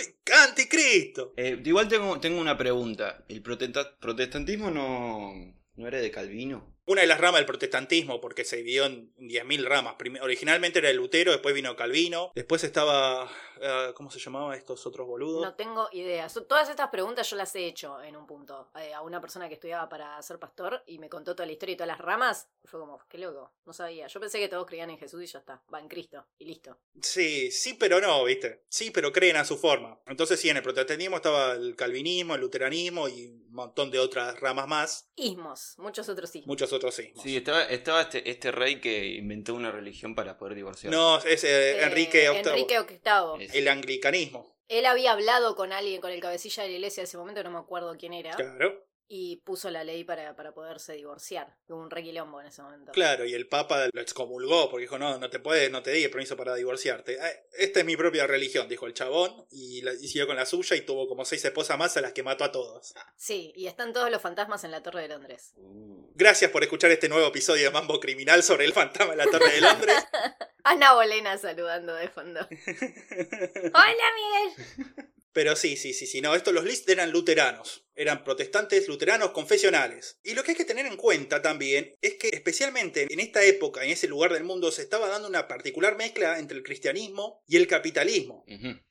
anticristo. 0.47 1.33
Eh, 1.35 1.59
igual 1.65 1.87
tengo, 1.87 2.19
tengo 2.19 2.39
una 2.39 2.55
pregunta. 2.57 3.25
¿El 3.27 3.41
protesta- 3.41 3.97
protestantismo 3.99 4.69
no, 4.69 5.33
no 5.75 5.87
era 5.87 5.99
de 5.99 6.11
Calvino? 6.11 6.74
Una 6.87 7.01
de 7.01 7.07
las 7.07 7.19
ramas 7.19 7.39
del 7.39 7.45
protestantismo, 7.47 8.21
porque 8.21 8.45
se 8.45 8.57
dividió 8.57 8.85
en 8.85 9.13
10.000 9.17 9.65
ramas. 9.65 9.95
Originalmente 10.21 10.79
era 10.79 10.89
el 10.89 10.97
Lutero, 10.97 11.31
después 11.31 11.55
vino 11.55 11.75
Calvino, 11.75 12.31
después 12.35 12.63
estaba... 12.63 13.29
eh, 13.59 13.91
¿Cómo 13.95 14.11
se 14.11 14.19
llamaban 14.19 14.55
estos 14.57 14.85
otros 14.85 15.07
boludos? 15.07 15.41
No 15.41 15.55
tengo 15.55 15.87
idea. 15.93 16.29
So- 16.29 16.43
Todas 16.45 16.69
estas 16.69 16.89
preguntas 16.89 17.27
yo 17.29 17.35
las 17.37 17.55
he 17.55 17.65
hecho 17.65 18.01
en 18.03 18.15
un 18.15 18.27
punto. 18.27 18.69
eh, 18.79 18.93
a 18.93 19.01
una 19.01 19.19
persona 19.19 19.47
que 19.47 19.55
estudiaba 19.55 19.89
para 19.89 20.21
ser 20.21 20.37
pastor 20.39 20.83
y 20.85 20.99
me 20.99 21.09
contó 21.09 21.35
toda 21.35 21.45
la 21.47 21.53
historia 21.53 21.73
y 21.73 21.77
todas 21.77 21.87
las 21.87 21.99
ramas. 21.99 22.49
Y 22.63 22.67
fue 22.67 22.79
como, 22.79 22.99
qué 23.09 23.17
loco. 23.17 23.51
No 23.65 23.73
sabía. 23.73 24.07
Yo 24.07 24.19
pensé 24.19 24.39
que 24.39 24.47
todos 24.49 24.65
creían 24.67 24.89
en 24.91 24.97
Jesús 24.99 25.23
y 25.23 25.27
ya 25.27 25.39
está. 25.39 25.61
Va 25.73 25.79
en 25.79 25.87
Cristo. 25.87 26.25
Y 26.37 26.45
listo. 26.45 26.77
Sí, 27.01 27.49
sí, 27.51 27.73
pero 27.73 27.99
no, 27.99 28.23
¿viste? 28.25 28.63
Sí, 28.69 28.91
pero 28.91 29.11
creen 29.11 29.37
a 29.37 29.45
su 29.45 29.57
forma. 29.57 29.99
Entonces 30.05 30.39
sí, 30.39 30.49
en 30.49 30.57
el 30.57 30.63
protestantismo 30.63 31.15
estaba 31.17 31.53
el 31.53 31.75
calvinismo, 31.75 32.35
el 32.35 32.41
luteranismo 32.41 33.07
y 33.09 33.27
un 33.27 33.51
montón 33.53 33.89
de 33.89 33.99
otras 33.99 34.39
ramas 34.39 34.67
más, 34.67 35.09
Ismos. 35.15 35.75
Muchos 35.77 36.09
otros 36.09 36.35
ismos. 36.35 36.47
muchos 36.47 36.73
Sí, 37.21 37.37
estaba, 37.37 37.63
estaba 37.65 38.01
este, 38.01 38.29
este 38.29 38.51
rey 38.51 38.79
que 38.79 39.05
inventó 39.15 39.53
una 39.53 39.71
religión 39.71 40.15
para 40.15 40.37
poder 40.37 40.55
divorciarse. 40.55 40.95
No, 40.95 41.17
es 41.17 41.43
eh, 41.43 41.79
Eh, 41.79 41.83
Enrique 41.83 42.29
VIII. 42.29 42.39
Enrique 42.49 42.79
VIII. 42.79 43.49
El 43.53 43.67
anglicanismo. 43.67 44.55
Él 44.67 44.85
había 44.85 45.11
hablado 45.11 45.55
con 45.55 45.71
alguien, 45.73 46.01
con 46.01 46.11
el 46.11 46.19
cabecilla 46.19 46.63
de 46.63 46.69
la 46.69 46.75
iglesia 46.75 47.01
de 47.01 47.05
ese 47.05 47.17
momento, 47.17 47.43
no 47.43 47.51
me 47.51 47.59
acuerdo 47.59 47.95
quién 47.97 48.13
era. 48.13 48.35
Claro. 48.35 48.84
Y 49.07 49.37
puso 49.45 49.69
la 49.69 49.83
ley 49.83 50.03
para, 50.03 50.35
para 50.35 50.51
poderse 50.53 50.93
divorciar. 50.93 51.55
Hubo 51.67 51.77
un 51.79 51.91
requilombo 51.91 52.41
en 52.41 52.47
ese 52.47 52.63
momento. 52.63 52.91
Claro, 52.91 53.23
y 53.25 53.35
el 53.35 53.47
Papa 53.47 53.87
lo 53.93 54.01
excomulgó 54.01 54.69
porque 54.69 54.81
dijo, 54.81 54.97
no, 54.97 55.19
no 55.19 55.29
te 55.29 55.39
puedes, 55.39 55.69
no 55.69 55.83
te 55.83 55.91
di 55.91 56.03
el 56.03 56.09
permiso 56.09 56.35
para 56.35 56.55
divorciarte. 56.55 57.13
Eh, 57.13 57.45
Esta 57.59 57.81
es 57.81 57.85
mi 57.85 57.95
propia 57.95 58.25
religión, 58.25 58.67
dijo 58.67 58.87
el 58.87 58.95
chabón, 58.95 59.45
y, 59.51 59.81
la, 59.83 59.93
y 59.93 60.07
siguió 60.07 60.25
con 60.25 60.35
la 60.35 60.45
suya 60.47 60.75
y 60.75 60.81
tuvo 60.81 61.07
como 61.07 61.23
seis 61.23 61.45
esposas 61.45 61.77
más 61.77 61.95
a 61.97 62.01
las 62.01 62.13
que 62.13 62.23
mató 62.23 62.43
a 62.43 62.51
todos. 62.51 62.95
Sí, 63.15 63.53
y 63.55 63.67
están 63.67 63.93
todos 63.93 64.09
los 64.09 64.21
fantasmas 64.21 64.63
en 64.63 64.71
la 64.71 64.81
Torre 64.81 65.03
de 65.03 65.09
Londres. 65.09 65.53
Uh, 65.57 66.09
Gracias 66.15 66.49
por 66.49 66.63
escuchar 66.63 66.89
este 66.89 67.07
nuevo 67.07 67.27
episodio 67.27 67.65
de 67.65 67.71
Mambo 67.71 67.99
Criminal 67.99 68.41
sobre 68.41 68.65
el 68.65 68.73
fantasma 68.73 69.11
de 69.11 69.17
la 69.17 69.29
Torre 69.29 69.51
de 69.51 69.61
Londres. 69.61 69.95
Ana 70.63 70.93
Bolena 70.95 71.37
saludando 71.37 71.93
de 71.93 72.07
fondo. 72.07 72.39
Hola, 72.49 74.05
Miguel. 74.15 75.09
Pero 75.31 75.55
sí, 75.55 75.75
sí, 75.77 75.93
sí, 75.93 76.07
sí, 76.07 76.21
no, 76.21 76.33
estos 76.33 76.53
los 76.53 76.63
List 76.63 76.89
eran 76.89 77.11
luteranos, 77.11 77.84
eran 77.95 78.23
protestantes 78.23 78.87
luteranos 78.87 79.31
confesionales. 79.31 80.19
Y 80.23 80.33
lo 80.33 80.43
que 80.43 80.51
hay 80.51 80.57
que 80.57 80.65
tener 80.65 80.85
en 80.85 80.97
cuenta 80.97 81.41
también 81.41 81.93
es 82.01 82.15
que 82.15 82.29
especialmente 82.29 83.07
en 83.09 83.19
esta 83.19 83.43
época, 83.43 83.83
en 83.83 83.91
ese 83.91 84.07
lugar 84.07 84.33
del 84.33 84.43
mundo, 84.43 84.71
se 84.71 84.81
estaba 84.81 85.07
dando 85.07 85.27
una 85.27 85.47
particular 85.47 85.97
mezcla 85.97 86.39
entre 86.39 86.57
el 86.57 86.63
cristianismo 86.63 87.43
y 87.47 87.57
el 87.57 87.67
capitalismo. 87.67 88.45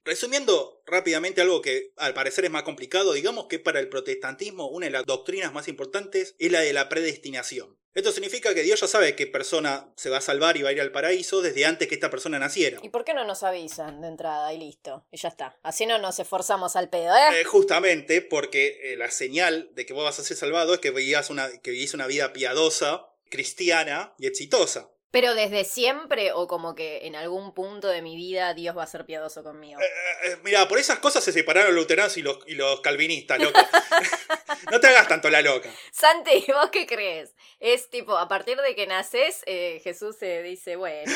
Resumiendo 0.04 0.82
rápidamente 0.86 1.40
algo 1.40 1.62
que 1.62 1.92
al 1.96 2.14
parecer 2.14 2.44
es 2.44 2.50
más 2.50 2.62
complicado, 2.62 3.12
digamos 3.12 3.46
que 3.46 3.58
para 3.58 3.80
el 3.80 3.88
protestantismo 3.88 4.68
una 4.68 4.86
de 4.86 4.92
las 4.92 5.04
doctrinas 5.04 5.52
más 5.52 5.68
importantes 5.68 6.34
es 6.38 6.52
la 6.52 6.60
de 6.60 6.72
la 6.72 6.88
predestinación. 6.88 7.78
Esto 7.94 8.10
significa 8.10 8.52
que 8.54 8.62
Dios 8.64 8.80
ya 8.80 8.88
sabe 8.88 9.14
qué 9.14 9.28
persona 9.28 9.88
se 9.94 10.10
va 10.10 10.16
a 10.16 10.20
salvar 10.20 10.56
y 10.56 10.62
va 10.62 10.70
a 10.70 10.72
ir 10.72 10.80
al 10.80 10.90
paraíso 10.90 11.42
desde 11.42 11.64
antes 11.64 11.86
que 11.86 11.94
esta 11.94 12.10
persona 12.10 12.40
naciera. 12.40 12.80
¿Y 12.82 12.88
por 12.88 13.04
qué 13.04 13.14
no 13.14 13.24
nos 13.24 13.44
avisan 13.44 14.00
de 14.00 14.08
entrada 14.08 14.52
y 14.52 14.58
listo? 14.58 15.04
Y 15.12 15.16
ya 15.16 15.28
está. 15.28 15.56
Así 15.62 15.86
no 15.86 15.98
nos 15.98 16.18
esforzamos 16.18 16.74
al 16.74 16.88
pedo, 16.90 17.14
¿eh? 17.14 17.40
Eh, 17.40 17.44
justamente 17.44 18.20
porque 18.20 18.80
eh, 18.82 18.96
la 18.96 19.12
señal 19.12 19.70
de 19.74 19.86
que 19.86 19.92
vos 19.92 20.02
vas 20.02 20.18
a 20.18 20.24
ser 20.24 20.36
salvado 20.36 20.74
es 20.74 20.80
que 20.80 20.90
vivas 20.90 21.30
una, 21.30 21.48
que 21.62 21.70
vivís 21.70 21.94
una 21.94 22.08
vida 22.08 22.32
piadosa, 22.32 23.06
cristiana 23.30 24.12
y 24.18 24.26
exitosa. 24.26 24.90
Pero 25.14 25.36
desde 25.36 25.62
siempre 25.62 26.32
o 26.32 26.48
como 26.48 26.74
que 26.74 27.06
en 27.06 27.14
algún 27.14 27.54
punto 27.54 27.86
de 27.86 28.02
mi 28.02 28.16
vida 28.16 28.52
Dios 28.52 28.76
va 28.76 28.82
a 28.82 28.86
ser 28.88 29.06
piadoso 29.06 29.44
conmigo. 29.44 29.80
Eh, 29.80 29.84
eh, 30.24 30.38
mira, 30.42 30.66
por 30.66 30.76
esas 30.76 30.98
cosas 30.98 31.22
se 31.22 31.30
separaron 31.30 31.72
los 31.72 31.84
luteranos 31.84 32.16
y 32.16 32.22
los, 32.22 32.38
y 32.48 32.56
los 32.56 32.80
calvinistas, 32.80 33.38
loco. 33.38 33.60
no 34.72 34.80
te 34.80 34.88
hagas 34.88 35.06
tanto 35.06 35.30
la 35.30 35.40
loca. 35.40 35.70
Santi, 35.92 36.44
¿vos 36.52 36.68
qué 36.72 36.84
crees? 36.88 37.36
Es 37.60 37.90
tipo, 37.90 38.18
a 38.18 38.26
partir 38.26 38.58
de 38.58 38.74
que 38.74 38.88
naces, 38.88 39.44
eh, 39.46 39.80
Jesús 39.84 40.16
se 40.16 40.42
dice, 40.42 40.74
bueno, 40.74 41.12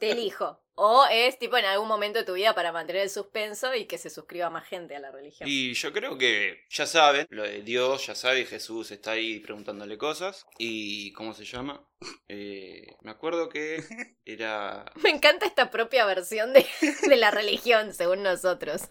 te 0.00 0.12
elijo. 0.12 0.58
O 0.74 1.04
es 1.10 1.38
tipo 1.38 1.56
en 1.56 1.64
algún 1.64 1.88
momento 1.88 2.18
de 2.18 2.24
tu 2.24 2.34
vida 2.34 2.54
para 2.54 2.72
mantener 2.72 3.02
el 3.02 3.10
suspenso 3.10 3.74
y 3.74 3.84
que 3.84 3.98
se 3.98 4.10
suscriba 4.10 4.50
más 4.50 4.66
gente 4.66 4.96
a 4.96 5.00
la 5.00 5.10
religión. 5.10 5.48
Y 5.48 5.74
yo 5.74 5.92
creo 5.92 6.16
que 6.16 6.64
ya 6.70 6.86
saben, 6.86 7.26
lo 7.30 7.42
de 7.42 7.62
Dios 7.62 8.06
ya 8.06 8.14
sabe, 8.14 8.46
Jesús 8.46 8.90
está 8.90 9.12
ahí 9.12 9.40
preguntándole 9.40 9.98
cosas. 9.98 10.46
Y, 10.58 11.12
¿cómo 11.12 11.34
se 11.34 11.44
llama? 11.44 11.84
Eh, 12.28 12.96
me 13.02 13.10
acuerdo 13.10 13.48
que 13.48 13.82
era... 14.24 14.90
Me 15.02 15.10
encanta 15.10 15.46
esta 15.46 15.70
propia 15.70 16.06
versión 16.06 16.52
de, 16.52 16.66
de 17.08 17.16
la 17.16 17.30
religión, 17.30 17.92
según 17.92 18.22
nosotros. 18.22 18.82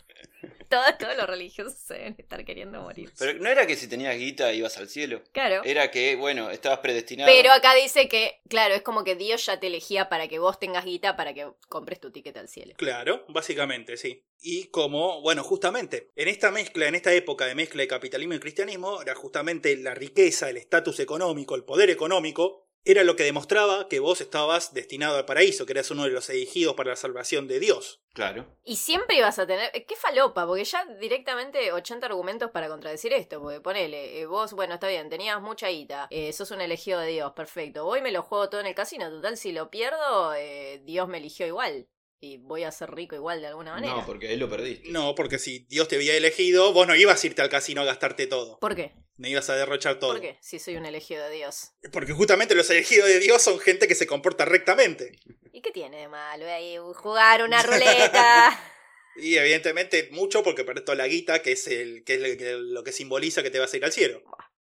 Todos, 0.70 0.98
todos 1.00 1.18
los 1.18 1.26
religiosos 1.26 1.74
se 1.74 1.96
deben 1.96 2.16
estar 2.20 2.46
queriendo 2.46 2.80
morir. 2.82 3.12
Pero 3.18 3.40
no 3.40 3.50
era 3.50 3.66
que 3.66 3.76
si 3.76 3.88
tenías 3.88 4.16
guita 4.16 4.54
ibas 4.54 4.78
al 4.78 4.88
cielo. 4.88 5.24
Claro. 5.32 5.64
Era 5.66 5.90
que, 5.90 6.16
bueno, 6.16 6.52
estabas 6.52 6.80
predestinado. 6.80 7.30
Pero 7.32 7.52
acá 7.52 7.74
dice 7.74 8.08
que, 8.08 8.40
claro, 8.48 8.76
es 8.76 8.84
como 8.84 9.04
que 9.04 9.16
Dios 9.16 9.44
ya 9.48 9.60
te 9.60 9.66
elegía 9.68 10.10
para 10.10 10.28
que 10.28 10.38
vos 10.38 10.60
tengas 10.60 10.86
guita 10.86 11.16
para 11.16 11.34
que 11.34 11.48
compres 11.80 12.02
tu 12.02 12.12
ticket 12.12 12.36
al 12.36 12.50
cielo. 12.50 12.74
Claro, 12.78 13.26
básicamente, 13.30 13.96
sí. 13.96 14.26
Y 14.42 14.66
como, 14.66 15.22
bueno, 15.22 15.44
justamente, 15.44 16.12
en 16.16 16.28
esta 16.28 16.52
mezcla, 16.52 16.88
en 16.88 16.96
esta 16.96 17.14
época 17.14 17.46
de 17.46 17.56
mezcla 17.56 17.82
de 17.82 17.88
capitalismo 17.88 18.34
y 18.34 18.40
cristianismo, 18.40 19.02
era 19.02 19.16
justamente 19.16 19.76
la 19.78 19.96
riqueza, 19.96 20.50
el 20.50 20.58
estatus 20.58 21.00
económico, 21.00 21.56
el 21.56 21.64
poder 21.64 21.90
económico, 21.90 22.69
era 22.86 23.04
lo 23.04 23.16
que 23.16 23.24
demostraba 23.24 23.88
que 23.88 24.00
vos 24.00 24.22
estabas 24.22 24.74
destinado 24.74 25.18
al 25.18 25.26
paraíso, 25.26 25.66
que 25.66 25.74
eras 25.74 25.92
uno 25.92 26.04
de 26.04 26.10
los 26.10 26.30
elegidos 26.30 26.76
para 26.76 26.92
la 26.92 26.96
salvación 26.96 27.48
de 27.48 27.60
Dios. 27.60 28.02
Claro. 28.14 28.46
Y 28.64 28.78
siempre 28.78 29.18
ibas 29.18 29.40
a 29.40 29.48
tener. 29.48 29.72
Qué 29.72 29.96
falopa, 29.96 30.46
porque 30.46 30.64
ya 30.64 30.86
directamente 31.00 31.72
80 31.72 32.08
argumentos 32.08 32.52
para 32.52 32.68
contradecir 32.68 33.14
esto. 33.14 33.42
Porque 33.42 33.62
ponele, 33.62 34.20
eh, 34.20 34.26
vos, 34.26 34.54
bueno, 34.54 34.74
está 34.74 34.88
bien, 34.88 35.10
tenías 35.10 35.42
mucha 35.42 35.68
guita, 35.68 36.08
eh, 36.10 36.34
sos 36.34 36.52
un 36.52 36.62
elegido 36.62 37.00
de 37.00 37.12
Dios, 37.12 37.32
perfecto. 37.34 37.86
Voy 37.86 38.00
y 38.00 38.02
me 38.02 38.12
lo 38.12 38.24
juego 38.24 38.50
todo 38.50 38.62
en 38.62 38.68
el 38.68 38.76
casino. 38.76 39.10
Total, 39.10 39.38
si 39.38 39.52
lo 39.52 39.70
pierdo, 39.70 40.34
eh, 40.34 40.82
Dios 40.84 41.08
me 41.08 41.20
eligió 41.20 41.46
igual. 41.46 41.88
Y 42.22 42.38
voy 42.38 42.64
a 42.64 42.72
ser 42.72 42.92
rico 42.92 43.16
igual 43.16 43.40
de 43.40 43.48
alguna 43.48 43.74
manera. 43.74 43.94
No, 43.94 44.06
porque 44.06 44.28
ahí 44.28 44.36
lo 44.38 44.50
perdiste. 44.50 44.90
No, 44.92 45.16
porque 45.16 45.40
si 45.40 45.60
Dios 45.70 45.88
te 45.88 45.96
había 45.96 46.16
elegido, 46.16 46.74
vos 46.74 46.86
no 46.86 46.94
ibas 46.96 47.24
a 47.24 47.28
irte 47.28 47.42
al 47.42 47.50
casino 47.50 47.82
a 47.82 47.86
gastarte 47.86 48.28
todo. 48.28 48.60
¿Por 48.60 48.76
qué? 48.76 48.92
No 49.18 49.28
ibas 49.28 49.50
a 49.50 49.56
derrochar 49.56 50.00
todo. 50.00 50.12
¿Por 50.12 50.22
qué? 50.22 50.38
Si 50.42 50.60
soy 50.60 50.76
un 50.76 50.86
elegido 50.86 51.24
de 51.26 51.36
Dios. 51.36 51.72
Porque 51.94 52.12
justamente 52.14 52.56
los 52.56 52.70
elegidos 52.70 53.08
de 53.08 53.20
Dios 53.20 53.42
son 53.42 53.60
gente 53.60 53.88
que 53.88 53.96
se 53.96 54.06
comporta 54.08 54.44
rectamente. 54.46 55.18
¿Y 55.54 55.62
qué 55.62 55.72
tiene 55.72 55.98
de 55.98 56.08
malo 56.10 56.46
ahí 56.48 56.76
jugar 56.96 57.44
una 57.44 57.62
ruleta? 57.64 58.60
Y 59.22 59.36
evidentemente 59.36 60.08
mucho 60.12 60.44
porque 60.44 60.64
perdés 60.64 60.86
toda 60.86 60.96
la 60.96 61.08
guita, 61.08 61.42
que 61.42 61.52
es, 61.52 61.68
el, 61.68 62.06
que 62.06 62.14
es 62.16 62.24
el- 62.24 62.38
que- 62.38 62.54
lo 62.54 62.86
que 62.86 62.94
simboliza 62.94 63.44
que 63.44 63.50
te 63.50 63.60
vas 63.60 63.74
a 63.74 63.76
ir 63.78 63.84
al 63.84 63.92
cielo. 63.92 64.22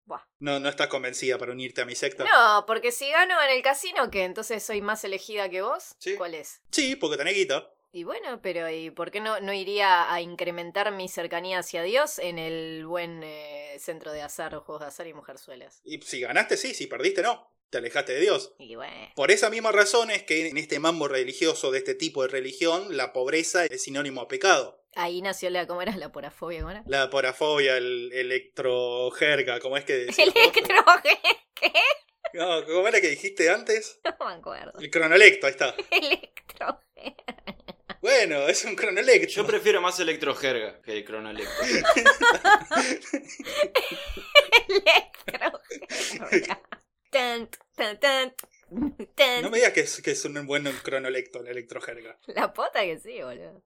Buah. 0.07 0.21
No, 0.39 0.59
no 0.59 0.69
estás 0.69 0.87
convencida 0.87 1.37
para 1.37 1.51
unirte 1.51 1.81
a 1.81 1.85
mi 1.85 1.95
secta. 1.95 2.23
no, 2.23 2.65
porque 2.65 2.91
si 2.91 3.09
gano 3.11 3.35
en 3.43 3.51
el 3.55 3.61
casino, 3.61 4.09
¿qué? 4.09 4.23
Entonces 4.23 4.63
soy 4.63 4.81
más 4.81 5.03
elegida 5.03 5.49
que 5.49 5.61
vos. 5.61 5.95
Sí. 5.99 6.15
¿Cuál 6.15 6.33
es? 6.33 6.61
Sí, 6.71 6.95
porque 6.95 7.17
tenés 7.17 7.35
guita. 7.35 7.71
Y 7.91 8.03
bueno, 8.03 8.41
pero 8.41 8.69
¿y 8.69 8.91
por 8.91 9.11
qué 9.11 9.19
no, 9.21 9.39
no 9.39 9.53
iría 9.53 10.11
a 10.11 10.21
incrementar 10.21 10.91
mi 10.91 11.07
cercanía 11.07 11.59
hacia 11.59 11.81
Dios 11.83 12.19
en 12.19 12.37
el 12.37 12.85
buen 12.85 13.23
eh, 13.23 13.75
centro 13.79 14.11
de 14.11 14.21
azar, 14.21 14.53
juegos 14.55 14.81
de 14.81 14.87
azar 14.87 15.07
y 15.07 15.13
mujerzuelas? 15.13 15.81
Y 15.83 16.01
si 16.01 16.19
ganaste, 16.21 16.57
sí, 16.57 16.73
si 16.73 16.87
perdiste, 16.87 17.21
no. 17.21 17.51
Te 17.69 17.79
alejaste 17.79 18.13
de 18.13 18.21
Dios. 18.21 18.53
Y 18.59 18.75
bueno. 18.75 19.11
Por 19.15 19.29
esa 19.31 19.49
misma 19.49 19.73
razón 19.73 20.09
es 20.09 20.23
que 20.23 20.47
en 20.47 20.57
este 20.57 20.79
mambo 20.79 21.07
religioso 21.09 21.69
de 21.71 21.79
este 21.79 21.95
tipo 21.95 22.21
de 22.21 22.29
religión, 22.29 22.95
la 22.95 23.11
pobreza 23.11 23.65
es 23.65 23.83
sinónimo 23.83 24.21
a 24.21 24.27
pecado. 24.29 24.81
Ahí 24.99 25.21
nació 25.21 25.51
la, 25.51 25.67
¿cómo 25.67 25.83
era? 25.83 25.95
La 25.95 26.11
porafobia, 26.11 26.61
¿cómo 26.61 26.71
era? 26.71 26.83
La 26.87 27.07
porafobia, 27.11 27.77
el 27.77 28.11
electrojerga, 28.11 29.59
¿cómo 29.59 29.77
es 29.77 29.85
que 29.85 29.93
decías 30.07 30.33
vos? 30.33 30.35
Electro, 30.35 30.83
¿qué? 31.53 31.71
No, 32.33 32.65
¿Cómo 32.65 32.87
era 32.87 32.99
que 32.99 33.09
dijiste 33.09 33.47
antes? 33.51 33.99
No 34.19 34.25
me 34.25 34.33
acuerdo. 34.33 34.73
El 34.79 34.89
cronolecto, 34.89 35.45
ahí 35.45 35.51
está. 35.51 35.75
Electro. 35.91 36.79
Bueno, 38.01 38.47
es 38.47 38.65
un 38.65 38.75
cronolecto. 38.75 39.27
Yo 39.27 39.45
prefiero 39.45 39.81
más 39.81 39.99
electrojerga 39.99 40.81
que 40.81 40.93
el 40.93 41.05
cronolecto. 41.05 41.63
Electro. 44.67 45.61
Tan, 47.11 47.49
tan, 47.75 47.99
tan, 47.99 48.35
tan. 49.15 49.41
No 49.43 49.51
me 49.51 49.57
digas 49.57 49.73
que 49.73 49.81
es, 49.81 50.01
que 50.01 50.11
es 50.11 50.25
un 50.25 50.47
buen 50.47 50.63
cronolecto, 50.81 51.41
el 51.41 51.47
electrojerga. 51.49 52.19
La 52.25 52.51
pota 52.51 52.81
que 52.81 52.97
sí, 52.97 53.21
boludo. 53.21 53.63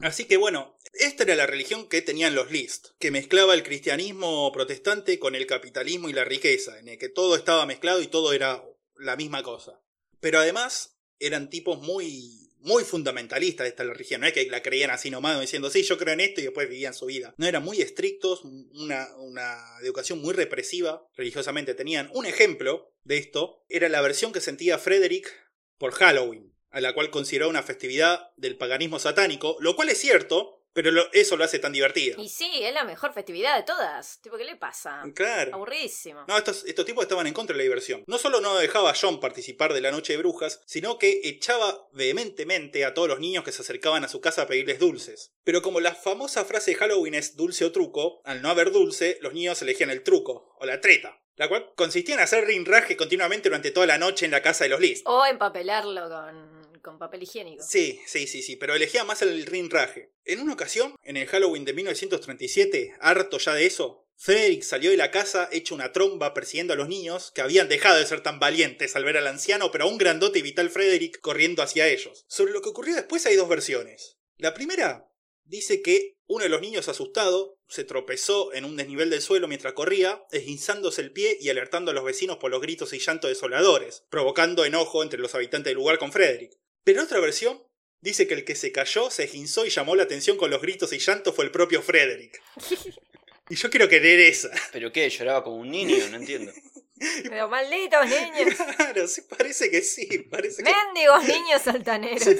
Así 0.00 0.24
que 0.24 0.36
bueno, 0.36 0.78
esta 0.94 1.24
era 1.24 1.36
la 1.36 1.46
religión 1.46 1.88
que 1.88 2.02
tenían 2.02 2.34
los 2.34 2.50
List, 2.50 2.88
que 2.98 3.10
mezclaba 3.10 3.54
el 3.54 3.62
cristianismo 3.62 4.50
protestante 4.52 5.18
con 5.18 5.34
el 5.34 5.46
capitalismo 5.46 6.08
y 6.08 6.12
la 6.12 6.24
riqueza, 6.24 6.78
en 6.78 6.88
el 6.88 6.98
que 6.98 7.08
todo 7.08 7.36
estaba 7.36 7.66
mezclado 7.66 8.00
y 8.00 8.06
todo 8.06 8.32
era 8.32 8.64
la 8.96 9.16
misma 9.16 9.42
cosa. 9.42 9.80
Pero 10.20 10.38
además 10.38 10.98
eran 11.18 11.50
tipos 11.50 11.80
muy 11.80 12.50
muy 12.62 12.84
fundamentalistas 12.84 13.64
de 13.64 13.70
esta 13.70 13.84
religión, 13.84 14.20
no 14.20 14.26
es 14.26 14.32
que 14.32 14.44
la 14.50 14.62
creían 14.62 14.90
así 14.90 15.10
nomás 15.10 15.40
diciendo, 15.40 15.70
sí, 15.70 15.82
yo 15.82 15.96
creo 15.96 16.14
en 16.14 16.20
esto 16.20 16.40
y 16.40 16.44
después 16.44 16.68
vivían 16.68 16.94
su 16.94 17.06
vida. 17.06 17.34
No, 17.38 17.46
eran 17.46 17.64
muy 17.64 17.80
estrictos, 17.80 18.42
una, 18.44 19.08
una 19.16 19.56
educación 19.82 20.20
muy 20.20 20.34
represiva 20.34 21.06
religiosamente. 21.16 21.74
Tenían 21.74 22.10
un 22.12 22.26
ejemplo 22.26 22.92
de 23.02 23.16
esto, 23.16 23.64
era 23.68 23.88
la 23.88 24.02
versión 24.02 24.32
que 24.32 24.40
sentía 24.40 24.78
Frederick 24.78 25.30
por 25.78 25.92
Halloween, 25.92 26.54
a 26.70 26.80
la 26.80 26.92
cual 26.92 27.10
consideró 27.10 27.48
una 27.48 27.62
festividad 27.62 28.30
del 28.36 28.56
paganismo 28.56 28.98
satánico, 28.98 29.56
lo 29.60 29.76
cual 29.76 29.88
es 29.90 29.98
cierto, 29.98 30.56
pero 30.72 30.92
lo- 30.92 31.12
eso 31.12 31.36
lo 31.36 31.42
hace 31.42 31.58
tan 31.58 31.72
divertida. 31.72 32.14
Y 32.20 32.28
sí, 32.28 32.48
es 32.62 32.72
la 32.72 32.84
mejor 32.84 33.12
festividad 33.12 33.56
de 33.56 33.64
todas. 33.64 34.20
Tipo, 34.22 34.36
¿qué 34.36 34.44
le 34.44 34.54
pasa? 34.54 35.02
Claro. 35.16 35.52
Aburridísimo. 35.54 36.24
No, 36.28 36.38
estos, 36.38 36.64
estos 36.64 36.84
tipos 36.86 37.02
estaban 37.02 37.26
en 37.26 37.34
contra 37.34 37.54
de 37.54 37.58
la 37.58 37.62
diversión. 37.64 38.04
No 38.06 38.18
solo 38.18 38.40
no 38.40 38.56
dejaba 38.56 38.90
a 38.90 38.94
John 38.94 39.18
participar 39.18 39.72
de 39.74 39.80
la 39.80 39.90
noche 39.90 40.12
de 40.12 40.18
brujas, 40.20 40.62
sino 40.66 40.96
que 40.96 41.22
echaba 41.24 41.88
vehementemente 41.92 42.84
a 42.84 42.94
todos 42.94 43.08
los 43.08 43.18
niños 43.18 43.42
que 43.42 43.50
se 43.52 43.62
acercaban 43.62 44.04
a 44.04 44.08
su 44.08 44.20
casa 44.20 44.42
a 44.42 44.46
pedirles 44.46 44.78
dulces. 44.78 45.32
Pero 45.42 45.60
como 45.62 45.80
la 45.80 45.94
famosa 45.96 46.44
frase 46.44 46.72
de 46.72 46.76
Halloween 46.76 47.14
es 47.14 47.34
dulce 47.36 47.64
o 47.64 47.72
truco, 47.72 48.20
al 48.24 48.40
no 48.40 48.48
haber 48.50 48.70
dulce, 48.70 49.18
los 49.22 49.32
niños 49.32 49.60
elegían 49.62 49.90
el 49.90 50.04
truco, 50.04 50.54
o 50.60 50.66
la 50.66 50.80
treta, 50.80 51.20
la 51.34 51.48
cual 51.48 51.72
consistía 51.74 52.14
en 52.14 52.20
hacer 52.20 52.44
rinraje 52.46 52.96
continuamente 52.96 53.48
durante 53.48 53.70
toda 53.72 53.86
la 53.86 53.98
noche 53.98 54.24
en 54.26 54.30
la 54.30 54.42
casa 54.42 54.64
de 54.64 54.70
los 54.70 54.80
Liz. 54.80 55.02
O 55.06 55.24
empapelarlo 55.26 56.08
con, 56.08 56.59
con 56.80 56.98
papel 56.98 57.22
higiénico. 57.22 57.62
Sí, 57.62 58.00
sí, 58.06 58.26
sí, 58.26 58.42
sí, 58.42 58.56
pero 58.56 58.74
elegía 58.74 59.04
más 59.04 59.22
el 59.22 59.46
rinraje. 59.46 60.12
En 60.24 60.40
una 60.40 60.54
ocasión, 60.54 60.94
en 61.02 61.16
el 61.16 61.26
Halloween 61.26 61.64
de 61.64 61.72
1937, 61.72 62.94
harto 63.00 63.38
ya 63.38 63.54
de 63.54 63.66
eso, 63.66 64.06
Frederick 64.16 64.62
salió 64.62 64.90
de 64.90 64.98
la 64.98 65.10
casa 65.10 65.48
hecho 65.50 65.74
una 65.74 65.92
tromba 65.92 66.34
persiguiendo 66.34 66.74
a 66.74 66.76
los 66.76 66.88
niños 66.88 67.32
que 67.34 67.40
habían 67.40 67.70
dejado 67.70 67.98
de 67.98 68.04
ser 68.04 68.22
tan 68.22 68.38
valientes 68.38 68.94
al 68.94 69.04
ver 69.04 69.16
al 69.16 69.26
anciano, 69.26 69.70
pero 69.70 69.84
a 69.84 69.88
un 69.88 69.96
grandote 69.96 70.40
y 70.40 70.42
vital 70.42 70.68
Frederick 70.68 71.20
corriendo 71.20 71.62
hacia 71.62 71.88
ellos. 71.88 72.26
Sobre 72.28 72.52
lo 72.52 72.60
que 72.60 72.68
ocurrió 72.68 72.94
después 72.94 73.24
hay 73.24 73.36
dos 73.36 73.48
versiones. 73.48 74.18
La 74.36 74.52
primera 74.52 75.08
dice 75.44 75.80
que 75.80 76.16
uno 76.26 76.44
de 76.44 76.48
los 76.48 76.60
niños 76.60 76.88
asustado 76.88 77.58
se 77.66 77.82
tropezó 77.82 78.52
en 78.52 78.64
un 78.64 78.76
desnivel 78.76 79.10
del 79.10 79.22
suelo 79.22 79.48
mientras 79.48 79.72
corría, 79.72 80.22
esguinzándose 80.30 81.00
el 81.00 81.12
pie 81.12 81.38
y 81.40 81.48
alertando 81.48 81.90
a 81.90 81.94
los 81.94 82.04
vecinos 82.04 82.36
por 82.36 82.50
los 82.50 82.60
gritos 82.60 82.92
y 82.92 82.98
llanto 82.98 83.26
desoladores, 83.26 84.04
provocando 84.10 84.64
enojo 84.64 85.02
entre 85.02 85.18
los 85.18 85.34
habitantes 85.34 85.70
del 85.70 85.78
lugar 85.78 85.98
con 85.98 86.12
Frederick. 86.12 86.52
Pero 86.84 87.02
otra 87.02 87.20
versión 87.20 87.62
dice 88.00 88.26
que 88.26 88.34
el 88.34 88.44
que 88.44 88.54
se 88.54 88.72
cayó, 88.72 89.10
se 89.10 89.24
esguinzó 89.24 89.66
y 89.66 89.70
llamó 89.70 89.94
la 89.94 90.04
atención 90.04 90.36
con 90.36 90.50
los 90.50 90.62
gritos 90.62 90.92
y 90.92 90.98
llantos 90.98 91.34
fue 91.34 91.44
el 91.44 91.50
propio 91.50 91.82
Frederick. 91.82 92.40
Y 93.50 93.56
yo 93.56 93.68
quiero 93.68 93.88
creer 93.88 94.20
esa. 94.20 94.48
¿Pero 94.70 94.92
qué? 94.92 95.10
¿Lloraba 95.10 95.42
como 95.42 95.56
un 95.56 95.72
niño? 95.72 95.96
No 96.08 96.18
entiendo. 96.18 96.52
Pero 97.28 97.48
malditos 97.48 98.06
niños. 98.06 98.54
Claro, 98.76 99.08
sí, 99.08 99.22
parece 99.22 99.68
que 99.70 99.82
sí, 99.82 100.06
parece 100.30 100.62
que... 100.62 100.70
Mendigos 100.70 101.24
niños 101.24 101.66
altaneros. 101.66 102.28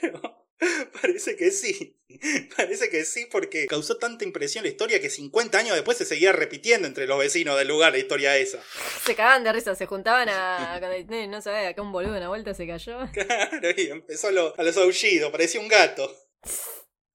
Claro, 0.00 0.37
parece 1.00 1.36
que 1.36 1.50
sí. 1.50 1.94
Parece 2.56 2.88
que 2.88 3.04
sí 3.04 3.26
porque 3.30 3.66
causó 3.66 3.98
tanta 3.98 4.24
impresión 4.24 4.64
la 4.64 4.70
historia 4.70 4.98
que 5.00 5.10
50 5.10 5.58
años 5.58 5.74
después 5.74 5.98
se 5.98 6.06
seguía 6.06 6.32
repitiendo 6.32 6.88
entre 6.88 7.06
los 7.06 7.18
vecinos 7.18 7.58
del 7.58 7.68
lugar 7.68 7.92
la 7.92 7.98
historia 7.98 8.36
esa. 8.38 8.62
Se 9.04 9.14
cagaban 9.14 9.44
de 9.44 9.52
risa, 9.52 9.74
se 9.74 9.84
juntaban 9.86 10.28
a. 10.30 10.80
eh, 10.82 11.26
No 11.28 11.42
sabés, 11.42 11.68
acá 11.68 11.82
un 11.82 11.92
boludo 11.92 12.16
una 12.16 12.28
vuelta 12.28 12.54
se 12.54 12.66
cayó. 12.66 12.98
Claro, 13.12 13.68
y 13.76 13.88
empezó 13.90 14.28
a, 14.28 14.32
lo- 14.32 14.54
a 14.58 14.62
los 14.62 14.76
aullidos, 14.78 15.30
parecía 15.30 15.60
un 15.60 15.68
gato. 15.68 16.10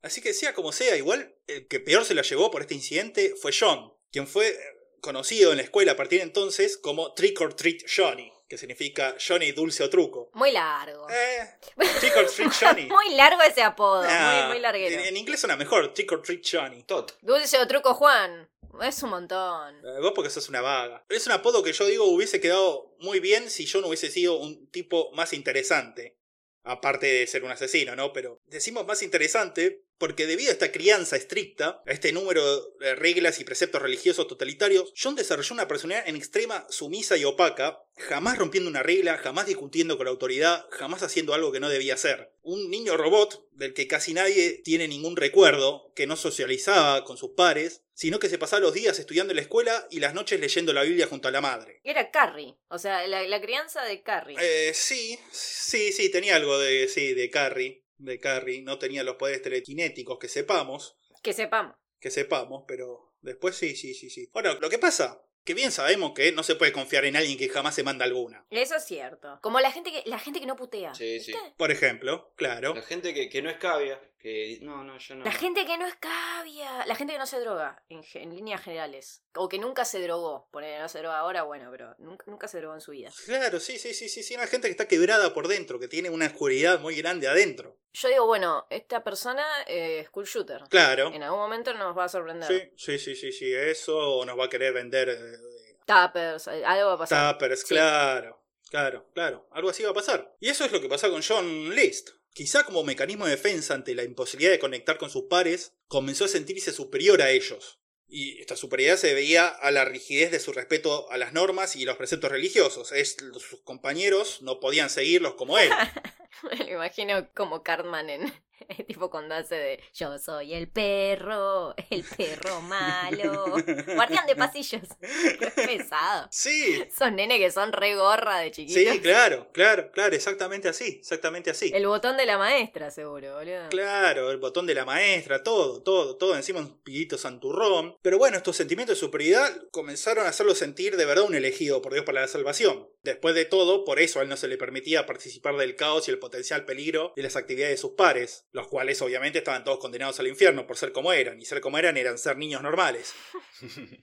Así 0.03 0.21
que 0.21 0.33
sea 0.33 0.53
como 0.53 0.71
sea, 0.71 0.95
igual 0.97 1.35
el 1.47 1.67
que 1.67 1.79
peor 1.79 2.05
se 2.05 2.13
la 2.13 2.21
llevó 2.21 2.51
por 2.51 2.61
este 2.61 2.75
incidente 2.75 3.33
fue 3.41 3.51
John, 3.57 3.93
quien 4.11 4.27
fue 4.27 4.55
conocido 5.01 5.51
en 5.51 5.57
la 5.57 5.63
escuela 5.63 5.93
a 5.93 5.97
partir 5.97 6.19
de 6.19 6.25
entonces 6.25 6.77
como 6.77 7.13
Trick 7.13 7.39
or 7.41 7.55
Treat 7.55 7.81
Johnny, 7.93 8.31
que 8.53 8.57
significa 8.59 9.15
Johnny 9.19 9.51
dulce 9.51 9.83
o 9.83 9.89
truco. 9.89 10.29
Muy 10.33 10.51
largo. 10.51 11.07
Eh, 11.09 11.57
Trick 11.99 12.15
or 12.15 12.27
Treat 12.27 12.53
Johnny. 12.53 12.85
Muy 12.87 13.15
largo 13.15 13.41
ese 13.41 13.63
apodo, 13.63 14.03
muy, 14.03 14.47
muy 14.49 14.59
larguero. 14.59 14.99
en, 15.01 15.07
en 15.07 15.17
inglés 15.17 15.39
suena 15.39 15.57
mejor, 15.57 15.91
Trick 15.93 16.11
or 16.11 16.21
Treat 16.21 16.41
Johnny. 16.45 16.83
Tot. 16.83 17.17
Dulce 17.21 17.57
o 17.57 17.67
truco 17.67 17.95
Juan. 17.95 18.47
Es 18.81 19.01
un 19.01 19.09
montón. 19.09 19.75
Eh, 19.77 19.99
Vos 20.01 20.11
porque 20.13 20.29
sos 20.29 20.49
una 20.49 20.61
vaga. 20.61 21.03
Es 21.09 21.25
un 21.25 21.31
apodo 21.33 21.63
que 21.63 21.73
yo 21.73 21.85
digo 21.87 22.05
hubiese 22.05 22.39
quedado 22.39 22.95
muy 22.99 23.19
bien 23.19 23.49
si 23.49 23.65
yo 23.65 23.81
no 23.81 23.87
hubiese 23.87 24.11
sido 24.11 24.37
un 24.37 24.67
tipo 24.69 25.11
más 25.13 25.33
interesante. 25.33 26.17
Aparte 26.63 27.07
de 27.07 27.27
ser 27.27 27.43
un 27.43 27.51
asesino, 27.51 27.95
¿no? 27.95 28.13
Pero 28.13 28.39
decimos 28.45 28.85
más 28.85 29.01
interesante 29.01 29.83
porque 29.97 30.27
debido 30.27 30.49
a 30.49 30.53
esta 30.53 30.71
crianza 30.71 31.15
estricta, 31.15 31.81
a 31.85 31.91
este 31.91 32.11
número 32.11 32.71
de 32.79 32.95
reglas 32.95 33.39
y 33.39 33.43
preceptos 33.43 33.81
religiosos 33.81 34.27
totalitarios, 34.27 34.93
John 35.01 35.15
desarrolló 35.15 35.53
una 35.53 35.67
personalidad 35.67 36.07
en 36.07 36.15
extrema 36.15 36.65
sumisa 36.69 37.17
y 37.17 37.23
opaca, 37.23 37.79
jamás 37.97 38.37
rompiendo 38.37 38.69
una 38.69 38.83
regla, 38.83 39.17
jamás 39.17 39.45
discutiendo 39.45 39.97
con 39.97 40.05
la 40.05 40.11
autoridad, 40.11 40.65
jamás 40.71 41.03
haciendo 41.03 41.33
algo 41.33 41.51
que 41.51 41.59
no 41.59 41.69
debía 41.69 41.93
hacer. 41.93 42.33
Un 42.41 42.69
niño 42.69 42.97
robot 42.97 43.47
del 43.51 43.73
que 43.73 43.87
casi 43.87 44.13
nadie 44.13 44.61
tiene 44.63 44.87
ningún 44.87 45.15
recuerdo, 45.15 45.91
que 45.95 46.07
no 46.07 46.15
socializaba 46.15 47.03
con 47.05 47.17
sus 47.17 47.31
pares, 47.31 47.83
sino 47.93 48.19
que 48.19 48.29
se 48.29 48.39
pasaba 48.39 48.61
los 48.61 48.73
días 48.73 48.97
estudiando 48.99 49.31
en 49.31 49.37
la 49.37 49.43
escuela 49.43 49.87
y 49.91 49.99
las 49.99 50.13
noches 50.13 50.39
leyendo 50.39 50.73
la 50.73 50.83
Biblia 50.83 51.07
junto 51.07 51.27
a 51.27 51.31
la 51.31 51.41
madre. 51.41 51.79
Era 51.83 52.09
Carrie. 52.09 52.55
O 52.67 52.79
sea, 52.79 53.05
la, 53.07 53.21
la 53.27 53.41
crianza 53.41 53.83
de 53.83 54.01
Carrie. 54.01 54.37
Eh, 54.41 54.73
sí, 54.73 55.19
sí, 55.31 55.91
sí, 55.91 56.09
tenía 56.09 56.35
algo 56.35 56.57
de, 56.57 56.87
sí, 56.87 57.13
de 57.13 57.29
Carrie, 57.29 57.82
de 57.97 58.19
Carrie, 58.19 58.61
no 58.61 58.77
tenía 58.79 59.03
los 59.03 59.15
poderes 59.15 59.41
telequinéticos 59.41 60.17
que 60.19 60.27
sepamos, 60.27 60.97
Que 61.21 61.33
sepamos. 61.33 61.75
que 61.99 62.11
sepamos, 62.11 62.63
pero 62.67 63.13
después 63.21 63.55
sí, 63.55 63.75
sí, 63.75 63.93
sí, 63.93 64.09
sí. 64.09 64.29
Bueno, 64.33 64.53
lo 64.59 64.69
que 64.69 64.77
pasa, 64.79 65.23
que 65.43 65.53
bien 65.53 65.71
sabemos 65.71 66.13
que 66.13 66.31
no 66.31 66.43
se 66.43 66.55
puede 66.55 66.71
confiar 66.71 67.05
en 67.05 67.15
alguien 67.15 67.37
que 67.37 67.49
jamás 67.49 67.75
se 67.75 67.83
manda 67.83 68.05
alguna. 68.05 68.45
Eso 68.49 68.75
es 68.75 68.85
cierto. 68.85 69.39
Como 69.41 69.59
la 69.59 69.71
gente 69.71 69.91
que, 69.91 70.03
la 70.09 70.19
gente 70.19 70.39
que 70.39 70.45
no 70.45 70.55
putea. 70.55 70.93
Sí, 70.95 71.19
sí. 71.19 71.33
Por 71.57 71.71
ejemplo, 71.71 72.33
claro. 72.35 72.73
La 72.73 72.81
gente 72.81 73.13
que, 73.13 73.29
que 73.29 73.41
no 73.41 73.49
es 73.49 73.57
cavia, 73.57 73.99
que 74.23 74.57
no, 74.61 74.85
no, 74.85 74.97
yo 74.97 75.15
no. 75.15 75.25
La 75.25 75.33
gente 75.33 75.65
que 75.65 75.77
no 75.77 75.85
es 75.85 75.95
cavia. 75.95 76.85
La 76.85 76.95
gente 76.95 77.11
que 77.13 77.19
no 77.19 77.25
se 77.27 77.41
droga, 77.41 77.83
en, 77.89 78.01
en 78.13 78.33
líneas 78.33 78.61
generales. 78.61 79.21
O 79.35 79.49
que 79.49 79.59
nunca 79.59 79.83
se 79.83 80.01
drogó. 80.01 80.47
Poner 80.49 80.81
no 80.81 80.87
se 80.87 80.99
droga 80.99 81.19
ahora, 81.19 81.43
bueno, 81.43 81.69
pero 81.69 81.93
nunca, 81.99 82.23
nunca 82.27 82.47
se 82.47 82.59
drogó 82.59 82.73
en 82.73 82.81
su 82.81 82.91
vida. 82.91 83.11
Claro, 83.25 83.59
sí, 83.59 83.77
sí, 83.77 83.93
sí, 83.93 84.07
sí, 84.07 84.23
sí, 84.23 84.33
una 84.35 84.47
gente 84.47 84.67
que 84.67 84.71
está 84.71 84.87
quebrada 84.87 85.33
por 85.33 85.49
dentro, 85.49 85.77
que 85.77 85.89
tiene 85.89 86.09
una 86.09 86.27
oscuridad 86.27 86.79
muy 86.79 86.95
grande 86.95 87.27
adentro. 87.27 87.77
Yo 87.91 88.07
digo, 88.07 88.25
bueno, 88.25 88.65
esta 88.69 89.03
persona 89.03 89.45
eh, 89.67 89.99
es 89.99 90.07
school 90.07 90.25
shooter. 90.25 90.61
Claro. 90.69 91.09
En 91.13 91.21
algún 91.21 91.39
momento 91.39 91.73
nos 91.73 91.95
va 91.95 92.05
a 92.05 92.09
sorprender. 92.09 92.47
Sí, 92.47 92.71
sí, 92.77 92.97
sí, 92.97 93.15
sí, 93.15 93.31
sí, 93.33 93.53
eso 93.53 94.23
nos 94.25 94.39
va 94.39 94.45
a 94.45 94.49
querer 94.49 94.73
vender 94.73 95.09
eh, 95.09 95.77
Tappers, 95.85 96.47
eh, 96.47 96.63
algo 96.65 96.87
va 96.87 96.93
a 96.93 96.97
pasar. 96.99 97.33
Tappers, 97.33 97.59
Sí. 97.59 97.67
claro, 97.67 98.41
claro, 98.69 99.05
claro, 99.13 99.47
algo 99.51 99.69
así 99.69 99.83
va 99.83 99.89
a 99.89 99.93
pasar. 99.93 100.33
Y 100.39 100.47
eso 100.49 100.63
es 100.63 100.71
lo 100.71 100.79
que 100.79 100.87
pasa 100.87 101.09
con 101.09 101.21
John 101.21 101.75
List. 101.75 102.11
Quizá 102.33 102.63
como 102.63 102.83
mecanismo 102.83 103.25
de 103.25 103.31
defensa 103.31 103.75
ante 103.75 103.93
la 103.93 104.03
imposibilidad 104.03 104.51
de 104.51 104.59
conectar 104.59 104.97
con 104.97 105.09
sus 105.09 105.25
pares, 105.25 105.73
comenzó 105.87 106.25
a 106.25 106.27
sentirse 106.29 106.71
superior 106.71 107.21
a 107.21 107.29
ellos. 107.29 107.79
Y 108.07 108.39
esta 108.41 108.55
superioridad 108.55 108.97
se 108.97 109.07
debía 109.07 109.47
a 109.47 109.71
la 109.71 109.85
rigidez 109.85 110.31
de 110.31 110.39
su 110.39 110.51
respeto 110.51 111.09
a 111.11 111.17
las 111.17 111.33
normas 111.33 111.75
y 111.75 111.85
los 111.85 111.97
preceptos 111.97 112.31
religiosos. 112.31 112.91
Es, 112.91 113.17
sus 113.39 113.61
compañeros 113.61 114.41
no 114.41 114.59
podían 114.59 114.89
seguirlos 114.89 115.35
como 115.35 115.57
él. 115.57 115.69
Me 116.59 116.71
imagino 116.71 117.29
como 117.33 117.63
Cartman 117.63 118.09
en 118.09 118.33
tipo 118.87 119.09
cuando 119.09 119.35
hace 119.35 119.55
de 119.55 119.83
Yo 119.93 120.17
soy 120.19 120.53
el 120.53 120.69
perro, 120.69 121.75
el 121.89 122.03
perro 122.03 122.61
malo. 122.61 123.45
Guardián 123.95 124.25
de 124.27 124.35
pasillos. 124.35 124.81
Qué 125.39 125.51
pesado. 125.55 126.27
Sí, 126.31 126.83
Son 126.95 127.15
nenes 127.15 127.39
que 127.39 127.51
son 127.51 127.71
re 127.71 127.95
gorra 127.95 128.39
de 128.39 128.51
chiquitos. 128.51 128.93
sí, 128.93 128.99
claro, 129.01 129.49
claro, 129.51 129.91
claro, 129.91 130.15
exactamente 130.15 130.67
así, 130.67 130.97
exactamente 130.99 131.49
así. 131.49 131.71
El 131.73 131.87
botón 131.87 132.17
de 132.17 132.25
la 132.25 132.37
maestra, 132.37 132.91
seguro, 132.91 133.35
boludo. 133.35 133.69
Claro, 133.69 134.31
el 134.31 134.37
botón 134.37 134.65
de 134.65 134.75
la 134.75 134.85
maestra, 134.85 135.43
todo, 135.43 135.81
todo, 135.81 136.17
todo, 136.17 136.35
encima 136.35 136.59
un 136.59 136.81
pillito 136.81 137.17
santurrón. 137.17 137.97
Pero 138.01 138.17
bueno, 138.17 138.37
estos 138.37 138.55
sentimientos 138.55 138.97
de 138.97 138.99
superioridad 138.99 139.67
comenzaron 139.71 140.25
a 140.25 140.29
hacerlo 140.29 140.55
sentir 140.55 140.97
de 140.97 141.05
verdad 141.05 141.25
un 141.25 141.35
elegido 141.35 141.81
por 141.81 141.93
Dios 141.93 142.05
para 142.05 142.21
la 142.21 142.27
salvación. 142.27 142.87
Después 143.03 143.35
de 143.35 143.45
todo, 143.45 143.83
por 143.83 143.99
eso 143.99 144.19
a 144.19 144.23
él 144.23 144.29
no 144.29 144.37
se 144.37 144.47
le 144.47 144.57
permitía 144.57 145.05
participar 145.05 145.57
del 145.57 145.75
caos 145.75 146.07
y 146.07 146.11
el 146.11 146.19
potencial 146.19 146.65
peligro 146.65 147.13
de 147.15 147.23
las 147.23 147.35
actividades 147.35 147.73
de 147.73 147.81
sus 147.81 147.91
pares, 147.91 148.45
los 148.53 148.67
cuales 148.67 149.01
obviamente 149.01 149.39
estaban 149.39 149.63
todos 149.63 149.79
condenados 149.79 150.19
al 150.19 150.27
infierno 150.27 150.65
por 150.65 150.77
ser 150.77 150.91
como 150.93 151.11
eran, 151.11 151.41
y 151.41 151.45
ser 151.45 151.59
como 151.59 151.77
eran 151.77 151.97
eran 151.97 152.17
ser 152.17 152.37
niños 152.37 152.61
normales. 152.61 153.13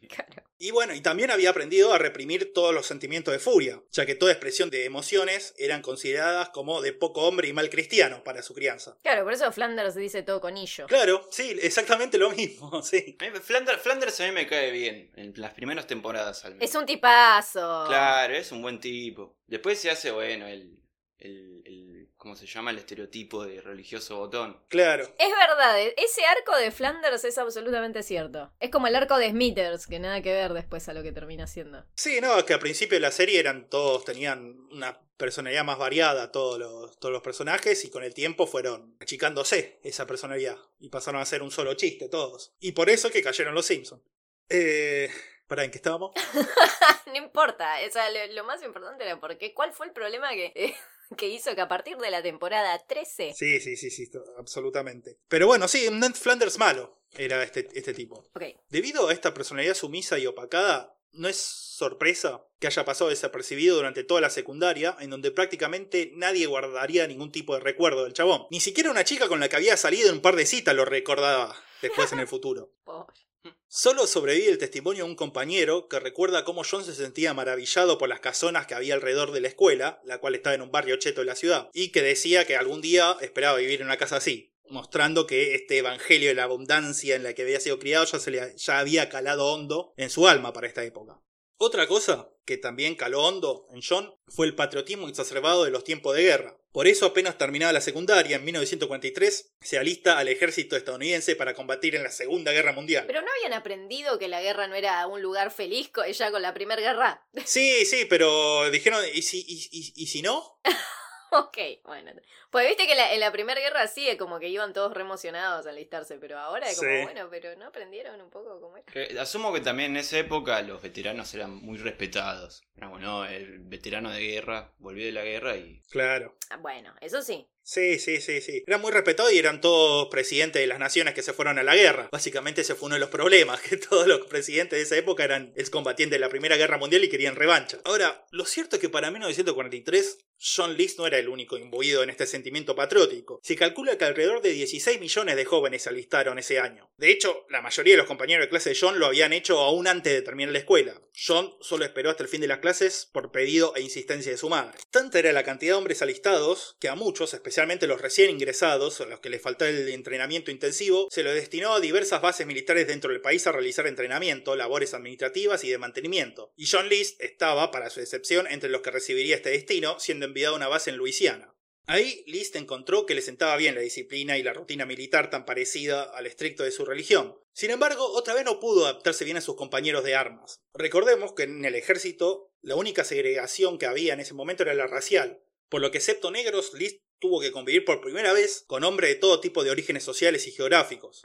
Claro. 0.09 0.43
Y 0.59 0.71
bueno, 0.73 0.95
y 0.95 1.01
también 1.01 1.31
había 1.31 1.51
aprendido 1.51 1.93
a 1.93 1.99
reprimir 1.99 2.53
todos 2.53 2.75
los 2.75 2.87
sentimientos 2.87 3.33
de 3.33 3.39
furia, 3.39 3.83
ya 3.93 4.05
que 4.07 4.15
toda 4.15 4.33
expresión 4.33 4.71
de 4.71 4.85
emociones 4.85 5.55
eran 5.59 5.83
consideradas 5.83 6.49
como 6.51 6.83
de 6.83 6.93
poco 6.93 7.23
hombre 7.29 7.49
y 7.49 7.53
mal 7.53 7.71
cristiano 7.71 8.25
para 8.25 8.43
su 8.43 8.55
crianza. 8.55 8.97
Claro, 9.03 9.25
por 9.25 9.33
eso 9.33 9.51
Flanders 9.53 9.95
dice 9.95 10.23
todo 10.23 10.41
con 10.41 10.57
illo. 10.57 10.87
Claro, 10.87 11.29
sí, 11.31 11.57
exactamente 11.63 12.19
lo 12.19 12.31
mismo, 12.31 12.83
sí. 12.83 13.17
Flanders, 13.43 13.81
Flanders 13.83 14.21
a 14.21 14.27
mí 14.27 14.33
me 14.33 14.47
cae 14.47 14.71
bien, 14.71 15.11
en 15.17 15.33
las 15.37 15.55
primeras 15.55 15.87
temporadas 15.87 16.45
al 16.45 16.55
menos. 16.55 16.69
Es 16.69 16.75
un 16.75 16.87
tipazo. 16.87 17.85
Claro, 17.87 18.35
es 18.35 18.51
un 18.53 18.63
buen 18.63 18.81
tipo. 18.81 19.37
Después 19.47 19.79
se 19.79 19.91
hace, 19.91 20.11
bueno, 20.11 20.47
el, 20.47 20.79
el, 21.19 21.63
el- 21.65 21.89
¿Cómo 22.20 22.37
se 22.37 22.46
llama? 22.46 22.70
El 22.70 22.76
estereotipo 22.76 23.46
de 23.46 23.62
religioso 23.62 24.18
botón. 24.18 24.62
Claro. 24.68 25.04
Es 25.18 25.30
verdad, 25.30 25.80
e- 25.80 25.94
ese 25.96 26.22
arco 26.26 26.54
de 26.54 26.70
Flanders 26.70 27.24
es 27.24 27.38
absolutamente 27.38 28.02
cierto. 28.02 28.52
Es 28.61 28.70
como 28.70 28.88
el 28.88 28.94
arco 28.94 29.16
de 29.16 29.30
Smithers, 29.30 29.87
que 29.87 29.98
nada 29.98 30.20
que 30.20 30.30
ver 30.30 30.52
después 30.52 30.87
a 30.90 30.92
lo 30.92 31.02
que 31.02 31.12
termina 31.12 31.46
siendo. 31.46 31.83
Sí, 31.94 32.20
no, 32.20 32.44
que 32.44 32.52
al 32.52 32.61
principio 32.61 32.96
de 32.96 33.00
la 33.00 33.11
serie 33.11 33.40
eran 33.40 33.70
todos, 33.70 34.04
tenían 34.04 34.68
una 34.70 35.00
personalidad 35.16 35.64
más 35.64 35.78
variada 35.78 36.30
todos 36.30 36.59
los, 36.59 36.98
todos 36.98 37.11
los 37.11 37.22
personajes 37.22 37.87
y 37.87 37.90
con 37.90 38.04
el 38.04 38.12
tiempo 38.12 38.46
fueron 38.46 38.98
achicándose 39.00 39.80
esa 39.83 40.06
personalidad 40.06 40.59
y 40.78 40.90
pasaron 40.90 41.22
a 41.22 41.24
ser 41.24 41.42
un 41.42 41.50
solo 41.50 41.72
chiste 41.72 42.11
todos. 42.11 42.52
Y 42.61 42.72
por 42.72 42.90
eso 42.90 43.06
es 43.06 43.14
que 43.14 43.22
cayeron 43.22 43.54
los 43.54 43.64
Simpsons. 43.64 44.02
Eh... 44.50 45.11
¿Para 45.46 45.64
en 45.64 45.72
qué 45.72 45.78
estábamos? 45.78 46.12
no 47.06 47.16
importa, 47.16 47.78
o 47.85 47.90
sea, 47.90 48.09
lo, 48.11 48.35
lo 48.35 48.44
más 48.44 48.62
importante 48.62 49.02
era 49.02 49.18
porque 49.18 49.52
cuál 49.52 49.72
fue 49.72 49.87
el 49.87 49.92
problema 49.92 50.30
que, 50.30 50.76
que 51.16 51.29
hizo 51.29 51.55
que 51.55 51.61
a 51.61 51.68
partir 51.68 51.96
de 51.96 52.11
la 52.11 52.23
temporada 52.23 52.79
13... 52.87 53.35
Sí, 53.35 53.61
sí, 53.61 53.77
sí, 53.77 53.90
sí, 53.90 54.11
absolutamente. 54.38 55.18
Pero 55.29 55.46
bueno, 55.46 55.68
sí, 55.68 55.87
un 55.88 56.01
Ned 56.01 56.14
Flanders 56.14 56.59
malo 56.59 56.99
era 57.16 57.42
este, 57.42 57.68
este 57.75 57.94
tipo. 57.94 58.25
Debido 58.68 59.09
a 59.09 59.12
esta 59.12 59.35
personalidad 59.35 59.75
sumisa 59.75 60.18
y 60.18 60.27
opacada, 60.27 60.96
no 61.12 61.29
es 61.29 61.37
sorpresa 61.37 62.44
que 62.59 62.66
haya 62.66 62.85
pasado 62.85 63.11
desapercibido 63.11 63.77
durante 63.77 64.05
toda 64.05 64.20
la 64.20 64.31
secundaria, 64.31 64.96
en 65.01 65.11
donde 65.11 65.31
prácticamente 65.31 66.12
nadie 66.14 66.46
guardaría 66.46 67.07
ningún 67.07 67.33
tipo 67.33 67.55
de 67.55 67.61
recuerdo 67.61 68.05
del 68.05 68.12
chabón. 68.12 68.46
Ni 68.51 68.61
siquiera 68.61 68.90
una 68.90 69.05
chica 69.05 69.29
con 69.29 69.40
la 69.40 69.49
que 69.49 69.57
había 69.57 69.77
salido 69.77 70.09
en 70.09 70.16
un 70.16 70.23
par 70.23 70.37
de 70.37 70.46
citas 70.46 70.75
lo 70.75 70.85
recordaba 70.85 71.57
después 71.83 72.12
en 72.12 72.20
el 72.20 72.29
futuro. 72.29 72.73
pobre. 72.85 73.30
Solo 73.72 74.09
sobrevive 74.09 74.50
el 74.50 74.59
testimonio 74.59 75.04
de 75.04 75.11
un 75.11 75.14
compañero 75.14 75.87
que 75.87 76.00
recuerda 76.00 76.44
cómo 76.44 76.64
John 76.68 76.85
se 76.85 76.92
sentía 76.92 77.35
maravillado 77.35 77.98
por 77.98 78.09
las 78.09 78.18
casonas 78.18 78.66
que 78.66 78.74
había 78.74 78.94
alrededor 78.94 79.30
de 79.30 79.40
la 79.40 79.46
escuela, 79.46 80.00
la 80.04 80.18
cual 80.18 80.35
estaba 80.35 80.56
en 80.56 80.62
un 80.62 80.72
barrio 80.72 80.96
cheto 80.96 81.20
de 81.20 81.28
la 81.28 81.37
ciudad, 81.37 81.70
y 81.72 81.92
que 81.92 82.02
decía 82.02 82.44
que 82.44 82.56
algún 82.56 82.80
día 82.80 83.16
esperaba 83.20 83.59
vivir 83.59 83.80
en 83.80 83.87
una 83.87 83.96
casa 83.96 84.16
así, 84.16 84.52
mostrando 84.68 85.28
que 85.28 85.54
este 85.54 85.78
evangelio 85.78 86.30
de 86.30 86.35
la 86.35 86.42
abundancia 86.42 87.14
en 87.14 87.22
la 87.22 87.33
que 87.33 87.42
había 87.42 87.61
sido 87.61 87.78
criado 87.78 88.04
ya, 88.06 88.18
se 88.18 88.33
le, 88.33 88.56
ya 88.56 88.80
había 88.80 89.09
calado 89.09 89.46
hondo 89.46 89.94
en 89.96 90.11
su 90.11 90.26
alma 90.26 90.52
para 90.52 90.66
esta 90.66 90.83
época. 90.83 91.20
Otra 91.62 91.87
cosa 91.87 92.31
que 92.46 92.57
también 92.57 92.94
caló 92.94 93.23
hondo 93.23 93.66
en 93.70 93.83
John 93.87 94.14
fue 94.29 94.46
el 94.46 94.55
patriotismo 94.55 95.07
exacerbado 95.11 95.62
de 95.64 95.70
los 95.70 95.85
tiempos 95.85 96.16
de 96.16 96.23
guerra. 96.23 96.57
Por 96.73 96.87
eso 96.88 97.05
apenas 97.05 97.37
terminada 97.37 97.70
la 97.75 97.83
secundaria 97.83 98.37
en 98.37 98.44
1943, 98.46 99.53
se 99.61 99.77
alista 99.79 100.18
al 100.18 100.29
ejército 100.29 100.75
estadounidense 100.75 101.37
para 101.37 101.53
combatir 101.53 101.94
en 101.96 102.03
la 102.03 102.11
Segunda 102.11 102.53
Guerra 102.53 102.73
Mundial. 102.73 103.05
Pero 103.07 103.20
no 103.20 103.29
habían 103.37 103.53
aprendido 103.53 104.18
que 104.18 104.29
la 104.29 104.40
guerra 104.40 104.68
no 104.68 104.75
era 104.75 105.07
un 105.07 105.20
lugar 105.20 105.51
feliz 105.51 105.90
ya 106.16 106.31
con 106.31 106.40
la 106.40 106.55
primera 106.55 106.81
guerra. 106.81 107.27
Sí, 107.44 107.85
sí, 107.85 108.07
pero 108.09 108.70
dijeron, 108.70 109.05
¿y 109.12 109.20
si, 109.20 109.40
y, 109.46 109.68
y- 109.70 109.92
y 109.96 110.07
si 110.07 110.23
no? 110.23 110.59
ok, 111.31 111.59
bueno. 111.85 112.12
Pues 112.51 112.66
viste 112.69 112.87
que 112.87 112.95
la- 112.95 113.12
en 113.14 113.21
la 113.21 113.31
primera 113.33 113.61
guerra 113.61 113.87
sí, 113.87 114.09
es 114.09 114.16
como 114.16 114.38
que 114.40 114.49
iban 114.49 114.73
todos 114.73 114.93
re 114.95 115.03
emocionados 115.03 115.66
a 115.66 115.71
alistarse, 115.71 116.16
pero 116.19 116.38
ahora 116.38 116.69
es 116.69 116.79
como, 116.79 116.90
Sí. 116.90 117.03
bueno, 117.03 117.29
pero 117.31 117.57
no 117.57 117.66
aprendieron 117.66 118.21
un 118.21 118.31
poco 118.31 118.61
cómo 118.61 118.77
era. 118.77 118.87
Que 118.93 119.19
asumo 119.19 119.53
que 119.53 119.61
también 119.61 119.93
en 119.93 119.99
esa 119.99 120.19
época 120.19 120.61
los 120.62 120.83
veteranos 120.83 121.33
eran 121.35 121.55
muy 121.55 121.79
respetados. 121.79 122.62
Era 122.77 122.88
bueno, 122.88 123.25
el 123.27 123.59
veterano 123.61 124.11
de 124.11 124.21
guerra 124.21 124.73
volvió 124.79 125.05
de 125.05 125.12
la 125.12 125.23
guerra 125.25 125.57
y. 125.57 125.83
Claro. 125.90 126.37
Ah, 126.51 126.57
Bueno, 126.57 126.95
eso 127.01 127.23
sí. 127.23 127.47
Sí, 127.62 127.99
sí, 128.01 128.21
sí, 128.21 128.40
sí. 128.40 128.64
Eran 128.66 128.81
muy 128.81 128.90
respetados 128.90 129.33
y 129.33 129.38
eran 129.38 129.61
todos 129.61 130.09
presidentes 130.11 130.61
de 130.61 130.66
las 130.66 130.79
naciones 130.81 131.14
que 131.14 131.23
se 131.23 131.33
fueron 131.33 131.59
a 131.59 131.62
la 131.62 131.77
guerra. 131.77 132.09
Básicamente 132.11 132.62
ese 132.62 132.75
fue 132.75 132.87
uno 132.87 132.95
de 132.97 133.01
los 133.01 133.11
problemas, 133.11 133.61
que 133.77 133.77
todos 133.77 134.07
los 134.09 134.27
presidentes 134.27 134.79
de 134.79 134.83
esa 134.83 134.97
época 134.97 135.23
eran 135.25 135.53
excombatientes 135.57 136.16
de 136.16 136.21
la 136.21 136.29
Primera 136.31 136.57
Guerra 136.57 136.79
Mundial 136.79 137.05
y 137.05 137.09
querían 137.11 137.37
revancha. 137.37 137.79
Ahora, 137.85 138.27
lo 138.33 138.45
cierto 138.47 138.77
es 138.77 138.83
que 138.83 138.88
para 138.88 139.11
1943, 139.12 140.19
John 140.42 140.74
List 140.74 140.98
no 140.98 141.07
era 141.07 141.18
el 141.18 141.29
único 141.29 141.59
imbuido 141.59 142.03
en 142.03 142.09
este 142.09 142.26
sentimiento 142.26 142.74
patriótico. 142.74 143.40
Se 143.42 143.57
calcula 143.57 143.98
que 143.98 144.07
alrededor 144.07 144.40
de 144.40 144.50
16 144.50 144.98
millones 144.98 145.37
de 145.37 145.44
jóvenes 145.44 145.83
se 145.83 145.90
alistaron 145.90 146.38
ese 146.38 146.59
año. 146.59 146.90
De 146.96 147.11
hecho, 147.11 147.44
la 147.50 147.61
mayoría 147.61 147.92
de 147.92 147.98
los 147.98 148.07
compañeros 148.07 148.46
de 148.46 148.48
clase 148.48 148.70
de 148.70 148.79
John 148.81 148.98
lo 148.98 149.07
habían 149.07 149.35
hecho 149.35 149.59
aún 149.61 149.87
antes 149.87 150.14
de 150.14 150.22
terminar 150.22 150.53
la 150.53 150.61
escuela. 150.61 150.98
John 151.14 151.53
solo 151.61 151.85
esperó 151.85 152.09
hasta 152.09 152.22
el 152.22 152.29
fin 152.31 152.40
de 152.40 152.46
las 152.46 152.61
clases 152.61 153.11
por 153.12 153.31
pedido 153.31 153.74
e 153.76 153.83
insistencia 153.83 154.33
de 154.33 154.38
su 154.38 154.48
madre. 154.48 154.79
Tanta 154.90 155.18
era 155.18 155.33
la 155.33 155.42
cantidad 155.42 155.72
de 155.72 155.79
hombres 155.79 156.00
alistados 156.00 156.76
que 156.81 156.88
a 156.88 156.94
muchos, 156.94 157.35
especialmente 157.35 157.87
los 157.87 158.00
recién 158.00 158.31
ingresados, 158.31 159.03
a 159.03 159.07
los 159.07 159.20
que 159.20 159.29
les 159.29 159.42
faltaba 159.42 159.70
el 159.70 159.88
entrenamiento 159.90 160.50
intensivo, 160.50 161.09
se 161.11 161.22
los 161.22 161.35
destinó 161.35 161.74
a 161.74 161.81
diversas 161.81 162.22
bases 162.22 162.46
militares 162.46 162.87
dentro 162.87 163.12
del 163.12 163.20
país 163.20 163.46
a 163.46 163.53
realizar 163.53 163.87
entrenamiento, 163.87 164.57
labores 164.57 164.94
administrativas 164.94 165.64
y 165.64 165.70
de 165.70 165.76
mantenimiento. 165.76 166.55
Y 166.57 166.66
John 166.66 166.88
List 166.88 167.20
estaba, 167.20 167.70
para 167.70 167.90
su 167.90 168.00
excepción, 168.00 168.46
entre 168.46 168.70
los 168.70 168.81
que 168.81 168.90
recibiría 168.90 169.37
este 169.37 169.50
destino, 169.50 170.00
siendo 170.00 170.30
enviado 170.31 170.55
a 170.55 170.57
una 170.57 170.69
base 170.69 170.90
en 170.90 170.97
Luisiana. 170.97 171.55
Ahí 171.87 172.23
List 172.27 172.57
encontró 172.57 173.05
que 173.05 173.14
le 173.14 173.23
sentaba 173.23 173.57
bien 173.57 173.75
la 173.75 173.81
disciplina 173.81 174.38
y 174.38 174.43
la 174.43 174.53
rutina 174.53 174.87
militar 174.87 175.29
tan 175.29 175.45
parecida 175.45 176.03
al 176.03 176.27
estricto 176.27 176.62
de 176.62 176.71
su 176.71 176.85
religión. 176.85 177.37
Sin 177.53 177.71
embargo, 177.71 178.07
otra 178.12 178.35
vez 178.35 178.45
no 178.45 178.61
pudo 178.61 178.85
adaptarse 178.85 179.25
bien 179.25 179.37
a 179.37 179.40
sus 179.40 179.57
compañeros 179.57 180.05
de 180.05 180.14
armas. 180.14 180.61
Recordemos 180.73 181.33
que 181.33 181.45
en 181.45 181.64
el 181.64 181.75
ejército 181.75 182.53
la 182.62 182.77
única 182.77 183.05
segregación 183.05 183.77
que 183.79 183.87
había 183.87 184.14
en 184.14 184.21
ese 184.21 184.35
momento 184.35 184.62
era 184.62 184.75
la 184.75 184.87
racial, 184.87 185.43
por 185.71 185.81
lo 185.81 185.90
que 185.90 185.99
excepto 185.99 186.31
negros, 186.31 186.75
List 186.75 187.01
tuvo 187.21 187.40
que 187.40 187.53
convivir 187.53 187.85
por 187.85 188.01
primera 188.01 188.33
vez 188.33 188.64
con 188.66 188.83
hombres 188.83 189.11
de 189.11 189.14
todo 189.16 189.40
tipo 189.40 189.62
de 189.62 189.71
orígenes 189.71 190.03
sociales 190.03 190.47
y 190.49 190.53
geográficos. 190.53 191.23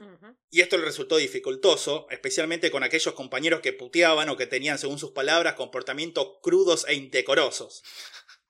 Y 0.50 0.60
esto 0.60 0.78
le 0.78 0.84
resultó 0.84 1.16
dificultoso, 1.16 2.06
especialmente 2.10 2.70
con 2.70 2.84
aquellos 2.84 3.14
compañeros 3.14 3.60
que 3.60 3.72
puteaban 3.72 4.28
o 4.28 4.36
que 4.36 4.46
tenían, 4.46 4.78
según 4.78 4.98
sus 4.98 5.10
palabras, 5.10 5.54
comportamientos 5.54 6.38
crudos 6.42 6.86
e 6.86 6.94
indecorosos. 6.94 7.82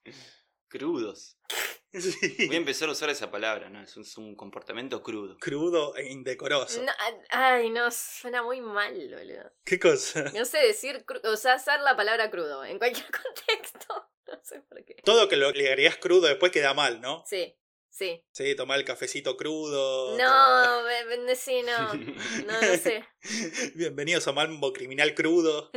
Crudos. 0.68 1.36
Sí. 1.98 2.46
Voy 2.46 2.56
a 2.56 2.58
empezar 2.58 2.90
a 2.90 2.92
usar 2.92 3.08
esa 3.08 3.30
palabra, 3.30 3.70
¿no? 3.70 3.80
Es 3.82 3.96
un, 3.96 4.02
es 4.02 4.18
un 4.18 4.36
comportamiento 4.36 5.02
crudo. 5.02 5.38
Crudo 5.38 5.96
e 5.96 6.12
indecoroso. 6.12 6.82
No, 6.82 6.92
ay, 7.30 7.70
no, 7.70 7.90
suena 7.90 8.42
muy 8.42 8.60
mal, 8.60 8.92
boludo. 8.92 9.50
¿Qué 9.64 9.78
cosa? 9.78 10.24
No 10.34 10.44
sé 10.44 10.58
decir, 10.58 11.06
o 11.24 11.36
sea, 11.36 11.56
usar 11.56 11.80
la 11.80 11.96
palabra 11.96 12.30
crudo 12.30 12.66
en 12.66 12.76
cualquier 12.76 13.06
contexto. 13.10 14.10
No 14.26 14.38
sé 14.42 14.60
por 14.68 14.84
qué. 14.84 14.96
Todo 15.04 15.26
que 15.28 15.36
lo, 15.36 15.52
le 15.52 15.68
agregás 15.68 15.96
crudo 15.96 16.26
después 16.26 16.52
queda 16.52 16.74
mal, 16.74 17.00
¿no? 17.00 17.24
Sí, 17.24 17.56
sí. 17.88 18.22
Sí, 18.32 18.54
tomar 18.56 18.78
el 18.78 18.84
cafecito 18.84 19.38
crudo. 19.38 20.18
No, 20.18 20.82
sí, 21.34 21.62
no. 21.62 21.94
No, 22.46 22.60
no 22.60 22.76
sé. 22.76 23.06
Bienvenidos 23.74 24.28
a 24.28 24.32
Mambo 24.32 24.70
Criminal 24.74 25.14
Crudo. 25.14 25.70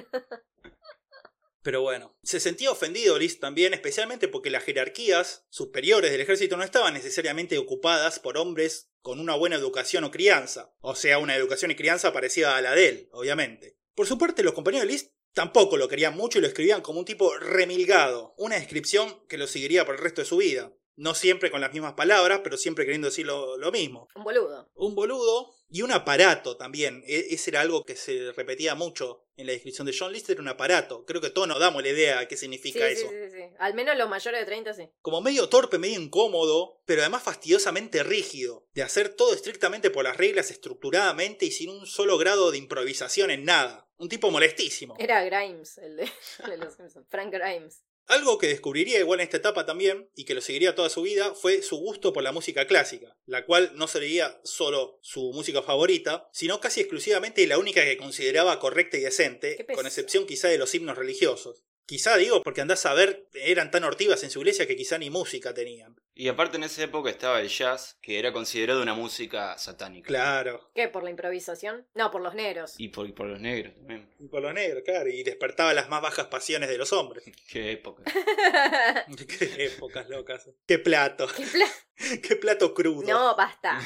Pero 1.61 1.81
bueno, 1.81 2.17
se 2.23 2.39
sentía 2.39 2.71
ofendido 2.71 3.19
Liz 3.19 3.39
también, 3.39 3.73
especialmente 3.73 4.27
porque 4.27 4.49
las 4.49 4.63
jerarquías 4.63 5.45
superiores 5.49 6.11
del 6.11 6.21
ejército 6.21 6.55
no 6.55 6.63
estaban 6.63 6.93
necesariamente 6.93 7.57
ocupadas 7.57 8.19
por 8.19 8.37
hombres 8.37 8.91
con 9.01 9.19
una 9.19 9.35
buena 9.35 9.55
educación 9.55 10.03
o 10.03 10.11
crianza, 10.11 10.73
o 10.79 10.95
sea, 10.95 11.19
una 11.19 11.35
educación 11.35 11.71
y 11.71 11.75
crianza 11.75 12.13
parecida 12.13 12.55
a 12.55 12.61
la 12.61 12.75
de 12.75 12.87
él, 12.87 13.09
obviamente. 13.11 13.77
Por 13.93 14.07
su 14.07 14.17
parte, 14.17 14.43
los 14.43 14.53
compañeros 14.53 14.87
de 14.87 14.93
Liz 14.93 15.11
tampoco 15.33 15.77
lo 15.77 15.89
querían 15.89 16.15
mucho 16.15 16.37
y 16.37 16.41
lo 16.41 16.47
escribían 16.47 16.81
como 16.81 16.99
un 16.99 17.05
tipo 17.05 17.37
remilgado, 17.37 18.33
una 18.37 18.55
descripción 18.55 19.25
que 19.27 19.37
lo 19.37 19.47
seguiría 19.47 19.85
por 19.85 19.95
el 19.95 20.01
resto 20.01 20.21
de 20.21 20.27
su 20.27 20.37
vida. 20.37 20.73
No 20.99 21.15
siempre 21.15 21.49
con 21.49 21.61
las 21.61 21.71
mismas 21.71 21.93
palabras, 21.93 22.41
pero 22.43 22.57
siempre 22.57 22.83
queriendo 22.85 23.07
decir 23.07 23.25
lo, 23.25 23.57
lo 23.57 23.71
mismo 23.71 24.09
Un 24.15 24.23
boludo. 24.23 24.69
un 24.75 24.95
boludo 24.95 25.53
y 25.71 25.81
un 25.83 25.91
aparato 25.91 26.57
también. 26.57 27.03
E- 27.07 27.27
ese 27.29 27.51
era 27.51 27.61
algo 27.61 27.85
que 27.85 27.95
se 27.95 28.31
repetía 28.33 28.75
mucho 28.75 29.23
en 29.37 29.45
la 29.45 29.53
descripción 29.53 29.87
de 29.87 29.95
John 29.97 30.11
List, 30.11 30.29
era 30.29 30.41
un 30.41 30.47
aparato. 30.49 31.05
Creo 31.05 31.21
que 31.21 31.29
todos 31.29 31.47
nos 31.47 31.59
damos 31.59 31.81
la 31.83 31.89
idea 31.89 32.19
de 32.19 32.27
qué 32.27 32.35
Sí, 32.35 32.41
significa 32.41 32.79
sí, 32.87 32.93
eso. 32.93 33.07
sí, 33.09 33.29
sí. 33.31 33.43
Al 33.59 33.73
menos 33.75 33.95
los 33.97 34.09
mayores 34.09 34.41
de 34.41 34.45
30, 34.45 34.73
sí. 34.73 34.89
Como 35.01 35.21
medio 35.21 35.47
torpe, 35.47 35.77
medio 35.77 35.99
incómodo, 36.01 36.81
pero 36.85 37.01
además 37.01 37.23
fastidiosamente 37.23 38.03
rígido, 38.03 38.65
de 38.73 38.81
hacer 38.83 39.09
todo 39.09 39.33
estrictamente 39.33 39.91
por 39.91 40.03
las 40.03 40.17
reglas, 40.17 40.51
estructuradamente 40.51 41.45
y 41.45 41.51
sin 41.51 41.69
un 41.69 41.85
solo 41.85 42.17
grado 42.17 42.51
de 42.51 42.57
improvisación 42.57 43.31
en 43.31 43.45
nada. 43.45 43.87
Un 43.97 44.09
tipo 44.09 44.31
molestísimo. 44.31 44.95
Era 44.99 45.23
Grimes, 45.23 45.77
el 45.77 45.97
de, 45.97 46.11
de 46.49 46.57
los 46.57 46.73
Simpsons. 46.73 47.05
Frank 47.09 47.31
Grimes. 47.33 47.83
Algo 48.09 48.39
que 48.39 48.47
descubriría 48.47 48.97
igual 48.97 49.19
en 49.19 49.25
esta 49.25 49.37
etapa 49.37 49.67
también, 49.67 50.09
y 50.15 50.25
que 50.25 50.33
lo 50.33 50.41
seguiría 50.41 50.73
toda 50.73 50.89
su 50.89 51.03
vida, 51.03 51.35
fue 51.35 51.61
su 51.61 51.77
gusto 51.77 52.11
por 52.11 52.23
la 52.23 52.31
música 52.31 52.65
clásica, 52.65 53.15
la 53.27 53.45
cual 53.45 53.71
no 53.75 53.87
sería 53.87 54.41
solo 54.43 54.97
su 55.03 55.31
música 55.31 55.61
favorita, 55.61 56.27
sino 56.33 56.59
casi 56.59 56.79
exclusivamente 56.79 57.45
la 57.45 57.59
única 57.59 57.83
que 57.83 57.97
consideraba 57.97 58.59
correcta 58.59 58.97
y 58.97 59.01
decente, 59.01 59.63
con 59.75 59.85
excepción 59.85 60.25
quizá 60.25 60.47
de 60.47 60.57
los 60.57 60.73
himnos 60.73 60.97
religiosos. 60.97 61.63
Quizá 61.89 62.17
digo 62.17 62.43
porque 62.43 62.61
andás 62.61 62.85
a 62.85 62.93
ver, 62.93 63.27
eran 63.33 63.71
tan 63.71 63.83
hortivas 63.83 64.23
en 64.23 64.29
su 64.29 64.37
iglesia 64.41 64.67
que 64.67 64.75
quizá 64.75 64.99
ni 64.99 65.09
música 65.09 65.55
tenían. 65.55 65.95
Y 66.13 66.27
aparte 66.27 66.57
en 66.57 66.63
esa 66.63 66.83
época 66.83 67.09
estaba 67.09 67.41
el 67.41 67.47
jazz, 67.49 67.97
que 67.99 68.19
era 68.19 68.31
considerado 68.31 68.83
una 68.83 68.93
música 68.93 69.57
satánica. 69.57 70.05
Claro. 70.05 70.69
¿Qué? 70.75 70.87
¿Por 70.87 71.03
la 71.03 71.09
improvisación? 71.09 71.87
No, 71.95 72.11
por 72.11 72.21
los 72.21 72.35
negros. 72.35 72.75
Y 72.77 72.89
por, 72.89 73.07
y 73.07 73.11
por 73.13 73.25
los 73.25 73.39
negros 73.41 73.73
también. 73.73 74.07
Y 74.19 74.27
por 74.27 74.43
los 74.43 74.53
negros, 74.53 74.83
claro, 74.85 75.09
y 75.09 75.23
despertaba 75.23 75.73
las 75.73 75.89
más 75.89 76.03
bajas 76.03 76.27
pasiones 76.27 76.69
de 76.69 76.77
los 76.77 76.93
hombres. 76.93 77.23
Qué 77.49 77.71
época. 77.71 78.03
Qué 79.39 79.65
épocas 79.65 80.07
locas. 80.09 80.47
Qué 80.67 80.77
plato. 80.77 81.27
¿Qué 81.35 81.45
pla- 81.47 81.73
Qué 82.21 82.35
plato 82.35 82.75
crudo. 82.75 83.07
No, 83.07 83.35
basta. 83.35 83.79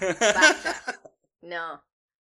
Basta. 0.00 1.02
No, 1.42 1.84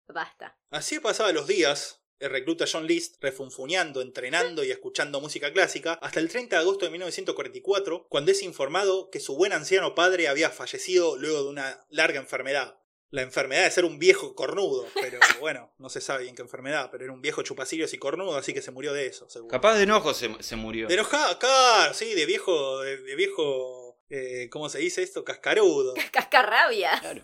basta. 0.07 0.59
Así 0.69 0.99
pasaba 0.99 1.31
los 1.31 1.47
días, 1.47 2.03
el 2.19 2.29
recluta 2.29 2.65
John 2.71 2.87
List 2.87 3.17
refunfuñando, 3.21 4.01
entrenando 4.01 4.63
y 4.63 4.71
escuchando 4.71 5.21
música 5.21 5.51
clásica, 5.53 5.93
hasta 6.01 6.19
el 6.19 6.29
30 6.29 6.55
de 6.55 6.61
agosto 6.61 6.85
de 6.85 6.91
1944, 6.91 8.07
cuando 8.09 8.31
es 8.31 8.43
informado 8.43 9.09
que 9.09 9.19
su 9.19 9.35
buen 9.35 9.53
anciano 9.53 9.95
padre 9.95 10.27
había 10.27 10.49
fallecido 10.49 11.17
luego 11.17 11.43
de 11.43 11.49
una 11.49 11.85
larga 11.89 12.19
enfermedad. 12.19 12.79
La 13.09 13.21
enfermedad 13.21 13.63
de 13.63 13.71
ser 13.71 13.85
un 13.85 13.99
viejo 13.99 14.35
cornudo, 14.35 14.85
pero 14.95 15.19
bueno, 15.39 15.73
no 15.77 15.89
se 15.89 16.01
sabe 16.01 16.23
bien 16.23 16.35
qué 16.35 16.41
enfermedad, 16.41 16.89
pero 16.91 17.05
era 17.05 17.13
un 17.13 17.21
viejo 17.21 17.41
chupacillos 17.41 17.93
y 17.93 17.97
cornudo, 17.97 18.35
así 18.35 18.53
que 18.53 18.61
se 18.61 18.71
murió 18.71 18.93
de 18.93 19.05
eso, 19.05 19.29
seguro. 19.29 19.51
Capaz 19.51 19.75
de 19.75 19.83
enojo 19.83 20.13
se, 20.13 20.29
se 20.41 20.55
murió. 20.57 20.87
De 20.87 20.95
enojado, 20.95 21.39
claro, 21.39 21.93
sí, 21.93 22.13
de 22.15 22.25
viejo, 22.25 22.81
de, 22.81 22.97
de 22.97 23.15
viejo, 23.15 24.01
eh, 24.09 24.49
¿cómo 24.51 24.67
se 24.67 24.79
dice 24.79 25.03
esto? 25.03 25.23
Cascarudo. 25.23 25.93
Cascarrabias. 26.11 26.99
Claro. 26.99 27.21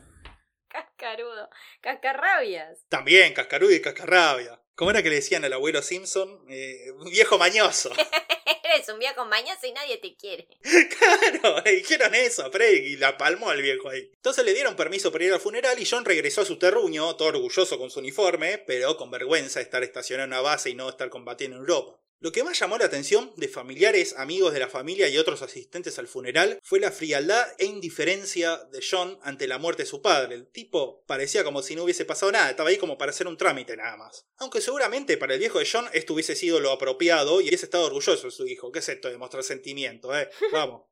Cascarudo. 0.69 1.49
Cascarrabias. 1.81 2.85
También, 2.87 3.33
cascarudo 3.33 3.71
y 3.71 3.81
cascarrabia. 3.81 4.62
¿Cómo 4.75 4.89
era 4.89 5.03
que 5.03 5.09
le 5.09 5.15
decían 5.15 5.45
al 5.45 5.53
abuelo 5.53 5.81
Simpson? 5.83 6.45
Eh, 6.49 6.91
un 6.97 7.11
viejo 7.11 7.37
mañoso. 7.37 7.91
Eres 8.63 8.89
un 8.89 8.97
viejo 8.97 9.23
mañoso 9.25 9.67
y 9.67 9.71
nadie 9.71 9.97
te 9.97 10.15
quiere. 10.15 10.47
Claro, 10.97 11.61
le 11.63 11.73
dijeron 11.73 12.15
eso, 12.15 12.49
Freddy, 12.51 12.93
y 12.93 12.97
la 12.97 13.17
palmó 13.17 13.49
al 13.49 13.61
viejo 13.61 13.89
ahí. 13.89 14.09
Entonces 14.15 14.43
le 14.43 14.53
dieron 14.53 14.75
permiso 14.75 15.11
para 15.11 15.25
ir 15.25 15.33
al 15.33 15.39
funeral 15.39 15.79
y 15.79 15.85
John 15.85 16.05
regresó 16.05 16.41
a 16.41 16.45
su 16.45 16.57
terruño, 16.57 17.15
todo 17.15 17.27
orgulloso 17.27 17.77
con 17.77 17.91
su 17.91 17.99
uniforme, 17.99 18.57
pero 18.57 18.97
con 18.97 19.11
vergüenza 19.11 19.59
de 19.59 19.65
estar 19.65 19.83
estacionado 19.83 20.25
en 20.25 20.31
una 20.31 20.41
base 20.41 20.71
y 20.71 20.75
no 20.75 20.89
estar 20.89 21.09
combatiendo 21.09 21.57
en 21.57 21.61
Europa. 21.61 21.99
Lo 22.23 22.31
que 22.31 22.45
más 22.45 22.57
llamó 22.57 22.77
la 22.77 22.85
atención 22.85 23.33
de 23.35 23.49
familiares, 23.49 24.15
amigos 24.17 24.53
de 24.53 24.61
la 24.61 24.69
familia 24.69 25.09
y 25.09 25.17
otros 25.17 25.41
asistentes 25.41 25.99
al 25.99 26.07
funeral 26.07 26.57
fue 26.63 26.79
la 26.79 26.89
frialdad 26.89 27.45
e 27.57 27.65
indiferencia 27.65 28.55
de 28.71 28.81
John 28.81 29.19
ante 29.23 29.45
la 29.45 29.57
muerte 29.57 29.83
de 29.83 29.89
su 29.89 30.01
padre. 30.01 30.35
El 30.35 30.47
tipo 30.47 31.03
parecía 31.05 31.43
como 31.43 31.61
si 31.61 31.75
no 31.75 31.83
hubiese 31.83 32.05
pasado 32.05 32.31
nada, 32.31 32.49
estaba 32.49 32.69
ahí 32.69 32.77
como 32.77 32.97
para 32.97 33.09
hacer 33.09 33.27
un 33.27 33.35
trámite 33.35 33.75
nada 33.75 33.97
más. 33.97 34.25
Aunque 34.37 34.61
seguramente 34.61 35.17
para 35.17 35.33
el 35.33 35.39
viejo 35.41 35.59
de 35.59 35.67
John 35.69 35.85
esto 35.91 36.13
hubiese 36.13 36.37
sido 36.37 36.61
lo 36.61 36.71
apropiado 36.71 37.41
y 37.41 37.49
hubiese 37.49 37.65
estado 37.65 37.87
orgulloso 37.87 38.27
de 38.27 38.31
su 38.31 38.47
hijo. 38.47 38.71
¿Qué 38.71 38.79
es 38.79 38.87
esto 38.87 39.09
de 39.09 39.17
mostrar 39.17 39.43
sentimiento, 39.43 40.17
eh? 40.17 40.29
Vamos. 40.53 40.83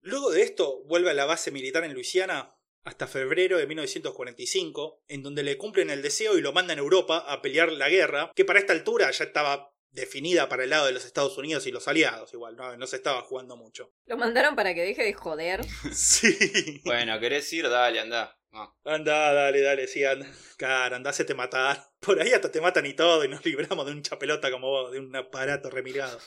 Luego 0.00 0.30
de 0.30 0.40
esto, 0.40 0.82
vuelve 0.86 1.10
a 1.10 1.14
la 1.14 1.26
base 1.26 1.50
militar 1.50 1.84
en 1.84 1.92
Luisiana 1.92 2.56
hasta 2.84 3.06
febrero 3.06 3.58
de 3.58 3.66
1945, 3.66 5.02
en 5.08 5.22
donde 5.22 5.42
le 5.42 5.58
cumplen 5.58 5.90
el 5.90 6.00
deseo 6.00 6.38
y 6.38 6.40
lo 6.40 6.54
mandan 6.54 6.78
a 6.78 6.80
Europa 6.80 7.18
a 7.18 7.42
pelear 7.42 7.70
la 7.70 7.90
guerra, 7.90 8.32
que 8.34 8.46
para 8.46 8.60
esta 8.60 8.72
altura 8.72 9.10
ya 9.10 9.24
estaba 9.24 9.74
definida 9.92 10.48
para 10.48 10.64
el 10.64 10.70
lado 10.70 10.86
de 10.86 10.92
los 10.92 11.04
Estados 11.04 11.36
Unidos 11.38 11.66
y 11.66 11.72
los 11.72 11.88
aliados, 11.88 12.32
igual, 12.32 12.56
no, 12.56 12.76
no 12.76 12.86
se 12.86 12.96
estaba 12.96 13.22
jugando 13.22 13.56
mucho. 13.56 13.92
Lo 14.06 14.16
mandaron 14.16 14.54
para 14.56 14.74
que 14.74 14.82
deje 14.82 15.02
de 15.02 15.12
joder. 15.14 15.60
Sí. 15.92 16.80
Bueno, 16.84 17.18
¿querés 17.20 17.52
ir? 17.52 17.68
Dale, 17.68 18.00
anda. 18.00 18.36
Ah, 18.52 18.74
Anda, 18.84 19.32
dale, 19.32 19.60
dale, 19.60 19.86
sí, 19.86 20.04
anda. 20.04 20.26
Cara, 20.56 20.96
anda, 20.96 21.12
te 21.12 21.34
matar. 21.34 21.88
Por 22.00 22.20
ahí 22.20 22.32
hasta 22.32 22.50
te 22.50 22.60
matan 22.60 22.84
y 22.86 22.94
todo 22.94 23.24
y 23.24 23.28
nos 23.28 23.44
libramos 23.44 23.86
de 23.86 23.92
un 23.92 24.02
chapelota 24.02 24.50
como 24.50 24.68
vos, 24.68 24.90
de 24.92 24.98
un 24.98 25.14
aparato 25.14 25.70
remilgado. 25.70 26.18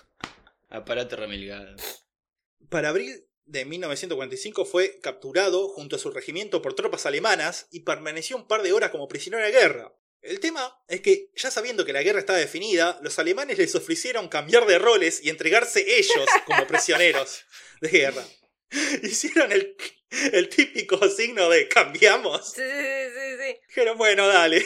aparato 0.69 1.15
remilgado. 1.17 1.75
Para 2.69 2.89
abril 2.89 3.27
de 3.45 3.65
1945 3.65 4.63
fue 4.65 4.99
capturado 5.01 5.67
junto 5.69 5.97
a 5.97 5.99
su 5.99 6.11
regimiento 6.11 6.61
por 6.61 6.75
tropas 6.75 7.05
alemanas 7.05 7.67
y 7.71 7.81
permaneció 7.81 8.37
un 8.37 8.47
par 8.47 8.63
de 8.63 8.71
horas 8.71 8.89
como 8.91 9.07
prisionero 9.09 9.43
de 9.45 9.51
guerra. 9.51 9.93
El 10.23 10.39
tema 10.39 10.73
es 10.87 11.01
que, 11.01 11.29
ya 11.35 11.51
sabiendo 11.51 11.83
que 11.83 11.91
la 11.91 12.01
guerra 12.01 12.19
estaba 12.19 12.39
definida, 12.39 12.97
los 13.03 13.19
alemanes 13.19 13.57
les 13.57 13.75
ofrecieron 13.75 14.29
cambiar 14.29 14.65
de 14.65 14.79
roles 14.79 15.21
y 15.21 15.29
entregarse 15.29 15.97
ellos 15.97 16.25
como 16.45 16.65
prisioneros 16.65 17.43
de 17.81 17.89
guerra. 17.89 18.25
Hicieron 19.03 19.51
el, 19.51 19.75
el 20.31 20.47
típico 20.47 21.09
signo 21.09 21.49
de 21.49 21.67
cambiamos. 21.67 22.53
Sí, 22.53 22.61
sí, 22.61 23.09
sí, 23.13 23.37
sí. 23.37 23.59
Dijeron, 23.67 23.97
bueno, 23.97 24.25
dale. 24.25 24.65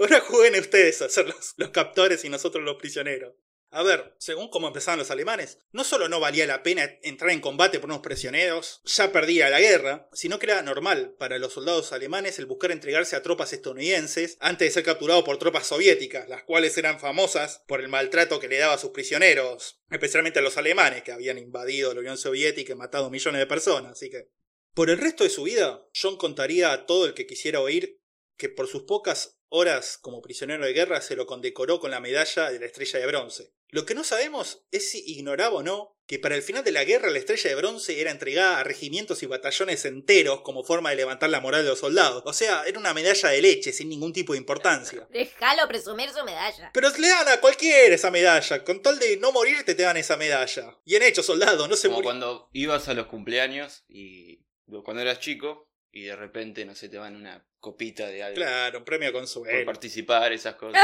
Ahora 0.00 0.20
jueguen 0.20 0.60
ustedes 0.60 1.00
a 1.00 1.08
ser 1.08 1.26
los, 1.26 1.54
los 1.56 1.70
captores 1.70 2.24
y 2.24 2.28
nosotros 2.28 2.64
los 2.64 2.76
prisioneros. 2.76 3.34
A 3.70 3.82
ver, 3.82 4.14
según 4.18 4.48
cómo 4.48 4.68
empezaban 4.68 4.98
los 4.98 5.10
alemanes, 5.10 5.58
no 5.72 5.84
solo 5.84 6.08
no 6.08 6.20
valía 6.20 6.46
la 6.46 6.62
pena 6.62 6.90
entrar 7.02 7.30
en 7.32 7.42
combate 7.42 7.78
por 7.78 7.90
unos 7.90 8.00
prisioneros, 8.00 8.80
ya 8.84 9.12
perdía 9.12 9.50
la 9.50 9.60
guerra, 9.60 10.08
sino 10.12 10.38
que 10.38 10.46
era 10.46 10.62
normal 10.62 11.14
para 11.18 11.38
los 11.38 11.52
soldados 11.52 11.92
alemanes 11.92 12.38
el 12.38 12.46
buscar 12.46 12.70
entregarse 12.70 13.14
a 13.14 13.22
tropas 13.22 13.52
estadounidenses 13.52 14.38
antes 14.40 14.68
de 14.68 14.72
ser 14.72 14.84
capturado 14.84 15.22
por 15.22 15.38
tropas 15.38 15.66
soviéticas, 15.66 16.30
las 16.30 16.44
cuales 16.44 16.78
eran 16.78 16.98
famosas 16.98 17.62
por 17.66 17.80
el 17.80 17.88
maltrato 17.88 18.40
que 18.40 18.48
le 18.48 18.58
daba 18.58 18.74
a 18.74 18.78
sus 18.78 18.90
prisioneros, 18.90 19.82
especialmente 19.90 20.38
a 20.38 20.42
los 20.42 20.56
alemanes 20.56 21.02
que 21.02 21.12
habían 21.12 21.36
invadido 21.36 21.92
la 21.92 22.00
Unión 22.00 22.16
Soviética 22.16 22.72
y 22.72 22.76
matado 22.76 23.10
millones 23.10 23.40
de 23.40 23.46
personas, 23.46 23.92
así 23.92 24.08
que... 24.08 24.30
Por 24.72 24.90
el 24.90 24.98
resto 24.98 25.24
de 25.24 25.30
su 25.30 25.42
vida, 25.42 25.84
John 26.00 26.16
contaría 26.16 26.72
a 26.72 26.86
todo 26.86 27.06
el 27.06 27.14
que 27.14 27.26
quisiera 27.26 27.60
oír 27.60 28.00
que 28.36 28.48
por 28.48 28.68
sus 28.68 28.84
pocas 28.84 29.37
horas 29.50 29.98
como 29.98 30.22
prisionero 30.22 30.64
de 30.64 30.72
guerra 30.72 31.00
se 31.00 31.16
lo 31.16 31.26
condecoró 31.26 31.80
con 31.80 31.90
la 31.90 32.00
medalla 32.00 32.50
de 32.50 32.60
la 32.60 32.66
estrella 32.66 32.98
de 32.98 33.06
bronce. 33.06 33.52
Lo 33.70 33.84
que 33.84 33.94
no 33.94 34.02
sabemos 34.04 34.62
es 34.70 34.90
si 34.90 35.02
ignoraba 35.12 35.56
o 35.56 35.62
no 35.62 35.94
que 36.06 36.18
para 36.18 36.34
el 36.34 36.42
final 36.42 36.64
de 36.64 36.72
la 36.72 36.84
guerra 36.84 37.10
la 37.10 37.18
estrella 37.18 37.50
de 37.50 37.56
bronce 37.56 38.00
era 38.00 38.10
entregada 38.10 38.58
a 38.60 38.64
regimientos 38.64 39.22
y 39.22 39.26
batallones 39.26 39.84
enteros 39.84 40.40
como 40.40 40.64
forma 40.64 40.88
de 40.88 40.96
levantar 40.96 41.28
la 41.28 41.40
moral 41.40 41.64
de 41.64 41.68
los 41.68 41.80
soldados. 41.80 42.22
O 42.24 42.32
sea, 42.32 42.64
era 42.66 42.78
una 42.78 42.94
medalla 42.94 43.28
de 43.28 43.42
leche 43.42 43.74
sin 43.74 43.90
ningún 43.90 44.14
tipo 44.14 44.32
de 44.32 44.38
importancia. 44.38 45.06
Déjalo 45.12 45.68
presumir 45.68 46.08
su 46.08 46.24
medalla. 46.24 46.70
Pero 46.72 46.88
le 46.96 47.08
dan 47.08 47.28
a 47.28 47.40
cualquiera 47.40 47.94
esa 47.94 48.10
medalla. 48.10 48.64
Con 48.64 48.80
tal 48.80 48.98
de 48.98 49.18
no 49.18 49.32
morirte 49.32 49.74
te 49.74 49.82
dan 49.82 49.98
esa 49.98 50.16
medalla. 50.16 50.78
Bien 50.86 51.02
hecho, 51.02 51.22
soldado, 51.22 51.68
no 51.68 51.76
se 51.76 51.88
Como 51.88 51.98
murió. 51.98 52.06
cuando 52.08 52.48
ibas 52.54 52.88
a 52.88 52.94
los 52.94 53.06
cumpleaños 53.08 53.84
y 53.86 54.40
cuando 54.82 55.02
eras 55.02 55.20
chico 55.20 55.67
y 55.98 56.04
de 56.04 56.16
repente, 56.16 56.64
no 56.64 56.74
sé, 56.74 56.88
te 56.88 56.98
van 56.98 57.16
una 57.16 57.44
copita 57.60 58.06
de 58.08 58.22
algo 58.22 58.36
Claro, 58.36 58.78
un 58.80 58.84
premio 58.84 59.10
por 59.12 59.20
consuelo. 59.22 59.64
participar, 59.66 60.32
esas 60.32 60.54
cosas. 60.56 60.82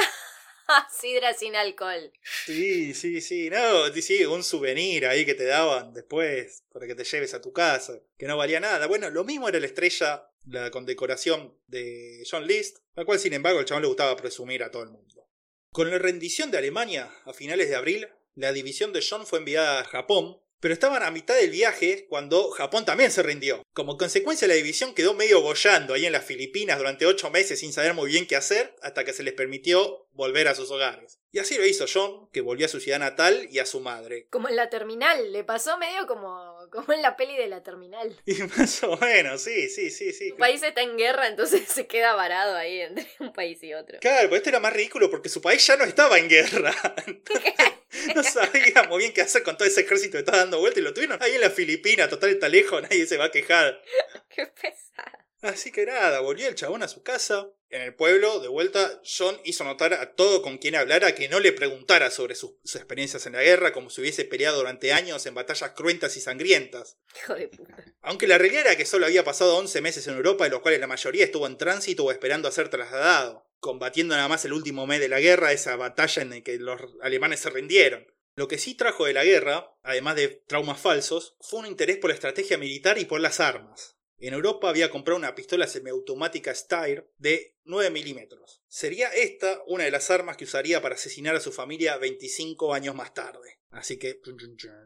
Sidra 0.98 1.34
sin 1.34 1.54
alcohol. 1.56 2.10
Sí, 2.46 2.94
sí, 2.94 3.20
sí. 3.20 3.50
No, 3.50 3.92
sí, 3.92 4.00
sí, 4.00 4.24
un 4.24 4.42
souvenir 4.42 5.06
ahí 5.06 5.26
que 5.26 5.34
te 5.34 5.44
daban 5.44 5.92
después 5.92 6.64
para 6.72 6.86
que 6.86 6.94
te 6.94 7.04
lleves 7.04 7.34
a 7.34 7.40
tu 7.42 7.52
casa, 7.52 8.00
que 8.16 8.26
no 8.26 8.36
valía 8.38 8.60
nada. 8.60 8.86
Bueno, 8.86 9.10
lo 9.10 9.24
mismo 9.24 9.46
era 9.48 9.60
la 9.60 9.66
estrella, 9.66 10.26
la 10.46 10.70
condecoración 10.70 11.54
de 11.66 12.24
John 12.30 12.46
List, 12.46 12.78
la 12.94 13.04
cual 13.04 13.18
sin 13.18 13.34
embargo 13.34 13.60
el 13.60 13.66
chabón 13.66 13.82
le 13.82 13.88
gustaba 13.88 14.16
presumir 14.16 14.62
a 14.62 14.70
todo 14.70 14.84
el 14.84 14.90
mundo. 14.90 15.28
Con 15.70 15.90
la 15.90 15.98
rendición 15.98 16.50
de 16.50 16.58
Alemania 16.58 17.10
a 17.26 17.34
finales 17.34 17.68
de 17.68 17.76
abril, 17.76 18.08
la 18.34 18.52
división 18.52 18.92
de 18.94 19.04
John 19.06 19.26
fue 19.26 19.40
enviada 19.40 19.80
a 19.80 19.84
Japón, 19.84 20.40
pero 20.64 20.72
estaban 20.72 21.02
a 21.02 21.10
mitad 21.10 21.36
del 21.36 21.50
viaje 21.50 22.06
cuando 22.08 22.48
Japón 22.48 22.86
también 22.86 23.10
se 23.10 23.22
rindió. 23.22 23.62
Como 23.74 23.98
consecuencia 23.98 24.48
la 24.48 24.54
división 24.54 24.94
quedó 24.94 25.12
medio 25.12 25.42
bollando 25.42 25.92
ahí 25.92 26.06
en 26.06 26.12
las 26.12 26.24
Filipinas 26.24 26.78
durante 26.78 27.04
ocho 27.04 27.28
meses 27.28 27.60
sin 27.60 27.74
saber 27.74 27.92
muy 27.92 28.10
bien 28.10 28.26
qué 28.26 28.34
hacer, 28.34 28.74
hasta 28.80 29.04
que 29.04 29.12
se 29.12 29.22
les 29.22 29.34
permitió 29.34 30.03
volver 30.14 30.48
a 30.48 30.54
sus 30.54 30.70
hogares. 30.70 31.18
Y 31.32 31.40
así 31.40 31.56
lo 31.56 31.66
hizo 31.66 31.86
John, 31.92 32.30
que 32.32 32.40
volvió 32.40 32.66
a 32.66 32.68
su 32.68 32.78
ciudad 32.78 33.00
natal 33.00 33.48
y 33.50 33.58
a 33.58 33.66
su 33.66 33.80
madre. 33.80 34.28
Como 34.30 34.48
en 34.48 34.54
la 34.54 34.70
terminal, 34.70 35.32
le 35.32 35.42
pasó 35.42 35.76
medio 35.78 36.06
como, 36.06 36.68
como 36.70 36.92
en 36.92 37.02
la 37.02 37.16
peli 37.16 37.36
de 37.36 37.48
la 37.48 37.62
terminal. 37.62 38.16
Y 38.26 38.34
más 38.56 38.82
o 38.84 38.96
menos, 38.98 39.42
sí, 39.42 39.68
sí, 39.68 39.90
sí, 39.90 40.12
sí. 40.12 40.30
Su 40.30 40.36
país 40.36 40.62
está 40.62 40.82
en 40.82 40.96
guerra, 40.96 41.26
entonces 41.26 41.62
se 41.68 41.86
queda 41.86 42.14
varado 42.14 42.56
ahí 42.56 42.80
entre 42.80 43.08
un 43.18 43.32
país 43.32 43.62
y 43.62 43.74
otro. 43.74 43.98
Claro, 44.00 44.28
pero 44.28 44.36
esto 44.36 44.48
era 44.50 44.60
más 44.60 44.72
ridículo 44.72 45.10
porque 45.10 45.28
su 45.28 45.42
país 45.42 45.66
ya 45.66 45.76
no 45.76 45.84
estaba 45.84 46.18
en 46.18 46.28
guerra. 46.28 46.72
no 48.14 48.22
sabía 48.22 48.84
muy 48.88 48.98
bien 48.98 49.12
qué 49.12 49.22
hacer 49.22 49.42
con 49.42 49.56
todo 49.56 49.66
ese 49.66 49.80
ejército 49.80 50.12
que 50.12 50.18
estaba 50.18 50.38
dando 50.38 50.60
vuelta 50.60 50.78
y 50.80 50.84
lo 50.84 50.94
tuvieron 50.94 51.20
ahí 51.20 51.34
en 51.34 51.40
la 51.40 51.50
Filipina, 51.50 52.08
total 52.08 52.30
está 52.30 52.48
lejos, 52.48 52.80
nadie 52.82 53.06
se 53.06 53.16
va 53.16 53.26
a 53.26 53.30
quejar. 53.30 53.82
Qué 54.28 54.46
pesada. 54.46 55.23
Así 55.44 55.70
que 55.72 55.84
nada, 55.84 56.20
volvió 56.20 56.48
el 56.48 56.54
chabón 56.54 56.82
a 56.82 56.88
su 56.88 57.02
casa. 57.02 57.50
En 57.68 57.82
el 57.82 57.94
pueblo, 57.94 58.40
de 58.40 58.48
vuelta, 58.48 59.02
John 59.04 59.38
hizo 59.44 59.62
notar 59.62 59.92
a 59.92 60.14
todo 60.14 60.40
con 60.40 60.56
quien 60.56 60.74
hablara 60.74 61.14
que 61.14 61.28
no 61.28 61.38
le 61.38 61.52
preguntara 61.52 62.10
sobre 62.10 62.34
sus, 62.34 62.52
sus 62.64 62.76
experiencias 62.76 63.26
en 63.26 63.34
la 63.34 63.42
guerra, 63.42 63.72
como 63.72 63.90
si 63.90 64.00
hubiese 64.00 64.24
peleado 64.24 64.56
durante 64.56 64.94
años 64.94 65.26
en 65.26 65.34
batallas 65.34 65.72
cruentas 65.72 66.16
y 66.16 66.22
sangrientas. 66.22 66.96
Hijo 67.14 67.34
de 67.34 67.48
puta. 67.48 67.76
Aunque 68.00 68.26
la 68.26 68.38
realidad 68.38 68.62
era 68.62 68.76
que 68.76 68.86
solo 68.86 69.04
había 69.04 69.22
pasado 69.22 69.58
11 69.58 69.82
meses 69.82 70.06
en 70.06 70.14
Europa, 70.14 70.44
de 70.44 70.50
los 70.50 70.60
cuales 70.60 70.80
la 70.80 70.86
mayoría 70.86 71.24
estuvo 71.24 71.46
en 71.46 71.58
tránsito 71.58 72.04
o 72.04 72.10
esperando 72.10 72.48
a 72.48 72.52
ser 72.52 72.70
trasladado, 72.70 73.46
combatiendo 73.60 74.16
nada 74.16 74.28
más 74.28 74.46
el 74.46 74.54
último 74.54 74.86
mes 74.86 75.00
de 75.00 75.08
la 75.10 75.20
guerra, 75.20 75.52
esa 75.52 75.76
batalla 75.76 76.22
en 76.22 76.30
la 76.30 76.40
que 76.40 76.56
los 76.58 76.80
alemanes 77.02 77.40
se 77.40 77.50
rindieron. 77.50 78.06
Lo 78.34 78.48
que 78.48 78.56
sí 78.56 78.74
trajo 78.74 79.04
de 79.04 79.12
la 79.12 79.24
guerra, 79.24 79.76
además 79.82 80.16
de 80.16 80.28
traumas 80.28 80.80
falsos, 80.80 81.36
fue 81.40 81.60
un 81.60 81.66
interés 81.66 81.98
por 81.98 82.08
la 82.08 82.14
estrategia 82.14 82.56
militar 82.56 82.96
y 82.96 83.04
por 83.04 83.20
las 83.20 83.40
armas. 83.40 83.93
En 84.18 84.32
Europa 84.32 84.68
había 84.68 84.90
comprado 84.90 85.18
una 85.18 85.34
pistola 85.34 85.66
semiautomática 85.66 86.54
Steyr 86.54 87.10
de 87.18 87.56
9 87.64 87.90
milímetros. 87.90 88.62
Sería 88.68 89.08
esta 89.08 89.62
una 89.66 89.84
de 89.84 89.90
las 89.90 90.10
armas 90.10 90.36
que 90.36 90.44
usaría 90.44 90.80
para 90.80 90.94
asesinar 90.94 91.34
a 91.36 91.40
su 91.40 91.52
familia 91.52 91.96
25 91.96 92.74
años 92.74 92.94
más 92.94 93.12
tarde. 93.12 93.58
Así 93.74 93.98
que 93.98 94.20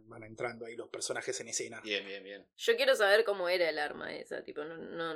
van 0.07 0.22
entrando 0.22 0.66
ahí 0.66 0.74
los 0.77 0.88
personajes 0.88 1.38
en 1.40 1.48
escena. 1.48 1.81
Bien, 1.83 2.05
bien, 2.07 2.22
bien. 2.24 2.46
Yo 2.57 2.77
quiero 2.77 2.94
saber 2.96 3.24
cómo 3.24 3.48
era 3.48 3.68
el 3.68 3.79
arma 3.79 4.14
esa, 4.14 4.42
tipo, 4.42 4.64
no, 4.64 4.77
no, 4.77 5.14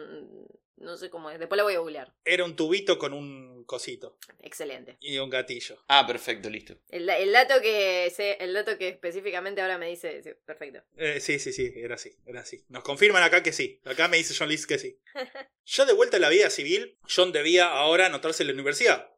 no 0.77 0.97
sé 0.97 1.09
cómo 1.11 1.31
es. 1.31 1.39
Después 1.39 1.57
la 1.57 1.63
voy 1.63 1.75
a 1.75 1.79
googlear. 1.79 2.13
Era 2.25 2.45
un 2.45 2.55
tubito 2.57 2.99
con 2.99 3.13
un 3.13 3.65
cosito 3.65 4.19
Excelente. 4.41 4.97
y 5.01 5.17
un 5.19 5.31
gatillo. 5.31 5.83
Ah, 5.89 6.07
perfecto, 6.07 6.51
listo. 6.51 6.77
El, 6.91 7.07
da- 7.07 7.17
el 7.19 7.33
dato 7.33 7.61
que 7.63 8.11
sé, 8.15 8.37
el 8.41 8.53
dato 8.53 8.77
que 8.77 8.89
específicamente 8.89 9.61
ahora 9.63 9.79
me 9.79 9.89
dice, 9.89 10.23
sí, 10.23 10.31
perfecto. 10.45 10.83
Eh, 10.97 11.21
sí, 11.21 11.39
sí, 11.39 11.53
sí, 11.53 11.73
era 11.77 11.95
así, 11.95 12.15
era 12.27 12.41
así. 12.41 12.65
Nos 12.69 12.83
confirman 12.83 13.23
acá 13.23 13.43
que 13.43 13.53
sí. 13.53 13.81
Acá 13.85 14.09
me 14.09 14.17
dice 14.19 14.35
John 14.37 14.49
List 14.49 14.67
que 14.69 14.79
sí. 14.79 14.99
Ya 15.65 15.85
de 15.85 15.93
vuelta 15.93 16.17
a 16.17 16.21
la 16.21 16.29
vida 16.29 16.51
civil, 16.51 16.99
John 17.09 17.31
debía 17.31 17.69
ahora 17.69 18.07
anotarse 18.07 18.43
en 18.43 18.49
la 18.49 18.53
universidad. 18.55 19.12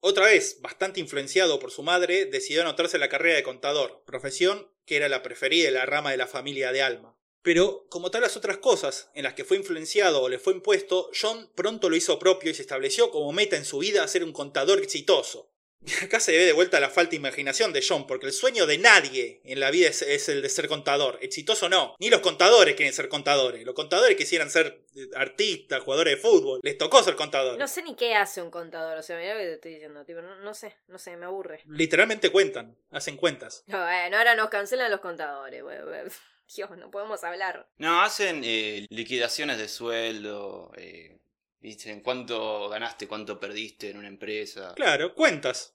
Otra 0.00 0.26
vez, 0.26 0.60
bastante 0.60 1.00
influenciado 1.00 1.58
por 1.58 1.70
su 1.70 1.82
madre, 1.82 2.26
decidió 2.26 2.62
anotarse 2.62 2.98
la 2.98 3.08
carrera 3.08 3.36
de 3.36 3.42
contador, 3.42 4.02
profesión 4.04 4.70
que 4.84 4.96
era 4.96 5.08
la 5.08 5.22
preferida 5.22 5.66
de 5.66 5.70
la 5.70 5.86
rama 5.86 6.10
de 6.10 6.16
la 6.16 6.26
familia 6.26 6.72
de 6.72 6.82
Alma. 6.82 7.16
Pero, 7.42 7.86
como 7.90 8.10
tal 8.10 8.22
las 8.22 8.36
otras 8.36 8.56
cosas 8.58 9.10
en 9.14 9.24
las 9.24 9.34
que 9.34 9.44
fue 9.44 9.58
influenciado 9.58 10.22
o 10.22 10.28
le 10.28 10.38
fue 10.38 10.54
impuesto, 10.54 11.10
John 11.18 11.50
pronto 11.54 11.90
lo 11.90 11.96
hizo 11.96 12.18
propio 12.18 12.50
y 12.50 12.54
se 12.54 12.62
estableció 12.62 13.10
como 13.10 13.32
meta 13.32 13.56
en 13.56 13.66
su 13.66 13.78
vida 13.78 14.08
ser 14.08 14.24
un 14.24 14.32
contador 14.32 14.80
exitoso. 14.82 15.53
Acá 16.02 16.20
se 16.20 16.32
ve 16.32 16.44
de 16.44 16.52
vuelta 16.52 16.80
la 16.80 16.90
falta 16.90 17.10
de 17.10 17.16
imaginación 17.16 17.72
de 17.72 17.84
John, 17.86 18.06
porque 18.06 18.26
el 18.26 18.32
sueño 18.32 18.66
de 18.66 18.78
nadie 18.78 19.40
en 19.44 19.60
la 19.60 19.70
vida 19.70 19.88
es, 19.88 20.02
es 20.02 20.28
el 20.28 20.42
de 20.42 20.48
ser 20.48 20.68
contador. 20.68 21.18
Exitoso 21.20 21.68
no. 21.68 21.94
Ni 21.98 22.10
los 22.10 22.20
contadores 22.20 22.74
quieren 22.74 22.94
ser 22.94 23.08
contadores. 23.08 23.64
Los 23.64 23.74
contadores 23.74 24.16
quisieran 24.16 24.50
ser 24.50 24.84
eh, 24.96 25.08
artistas, 25.14 25.82
jugadores 25.82 26.16
de 26.16 26.20
fútbol. 26.20 26.60
Les 26.62 26.78
tocó 26.78 27.02
ser 27.02 27.16
contadores. 27.16 27.58
No 27.58 27.68
sé 27.68 27.82
ni 27.82 27.94
qué 27.94 28.14
hace 28.14 28.40
un 28.42 28.50
contador, 28.50 28.98
o 28.98 29.02
sea, 29.02 29.18
mira 29.18 29.34
lo 29.34 29.40
que 29.40 29.46
te 29.46 29.54
estoy 29.54 29.72
diciendo, 29.74 30.04
tipo, 30.04 30.22
no, 30.22 30.36
no 30.36 30.54
sé, 30.54 30.76
no 30.88 30.98
sé, 30.98 31.16
me 31.16 31.26
aburre. 31.26 31.60
Literalmente 31.66 32.30
cuentan, 32.30 32.76
hacen 32.90 33.16
cuentas. 33.16 33.64
No, 33.66 33.78
bueno, 33.78 34.16
ahora 34.16 34.34
nos 34.34 34.48
cancelan 34.48 34.90
los 34.90 35.00
contadores. 35.00 35.62
Dios, 36.54 36.70
no 36.76 36.90
podemos 36.90 37.24
hablar. 37.24 37.68
No, 37.78 38.02
hacen 38.02 38.42
eh, 38.44 38.86
liquidaciones 38.90 39.58
de 39.58 39.68
sueldo. 39.68 40.70
Eh, 40.76 41.18
dicen 41.60 42.00
cuánto 42.00 42.68
ganaste, 42.68 43.08
cuánto 43.08 43.40
perdiste 43.40 43.90
en 43.90 43.96
una 43.96 44.08
empresa. 44.08 44.74
Claro, 44.76 45.14
cuentas. 45.14 45.73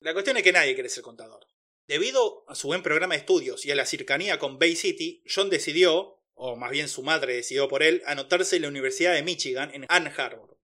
La 0.00 0.12
cuestión 0.12 0.36
es 0.36 0.42
que 0.42 0.52
nadie 0.52 0.74
quiere 0.74 0.88
ser 0.88 1.02
contador. 1.02 1.46
Debido 1.86 2.44
a 2.48 2.54
su 2.54 2.68
buen 2.68 2.82
programa 2.82 3.14
de 3.14 3.20
estudios 3.20 3.64
y 3.66 3.70
a 3.70 3.74
la 3.74 3.86
cercanía 3.86 4.38
con 4.38 4.58
Bay 4.58 4.74
City, 4.74 5.22
John 5.32 5.50
decidió, 5.50 6.22
o 6.34 6.56
más 6.56 6.70
bien 6.70 6.88
su 6.88 7.02
madre 7.02 7.34
decidió 7.34 7.68
por 7.68 7.82
él, 7.82 8.02
anotarse 8.06 8.56
en 8.56 8.62
la 8.62 8.68
Universidad 8.68 9.14
de 9.14 9.22
Michigan 9.22 9.70
en 9.74 9.86
Ann 9.88 10.12
Arbor. 10.16 10.58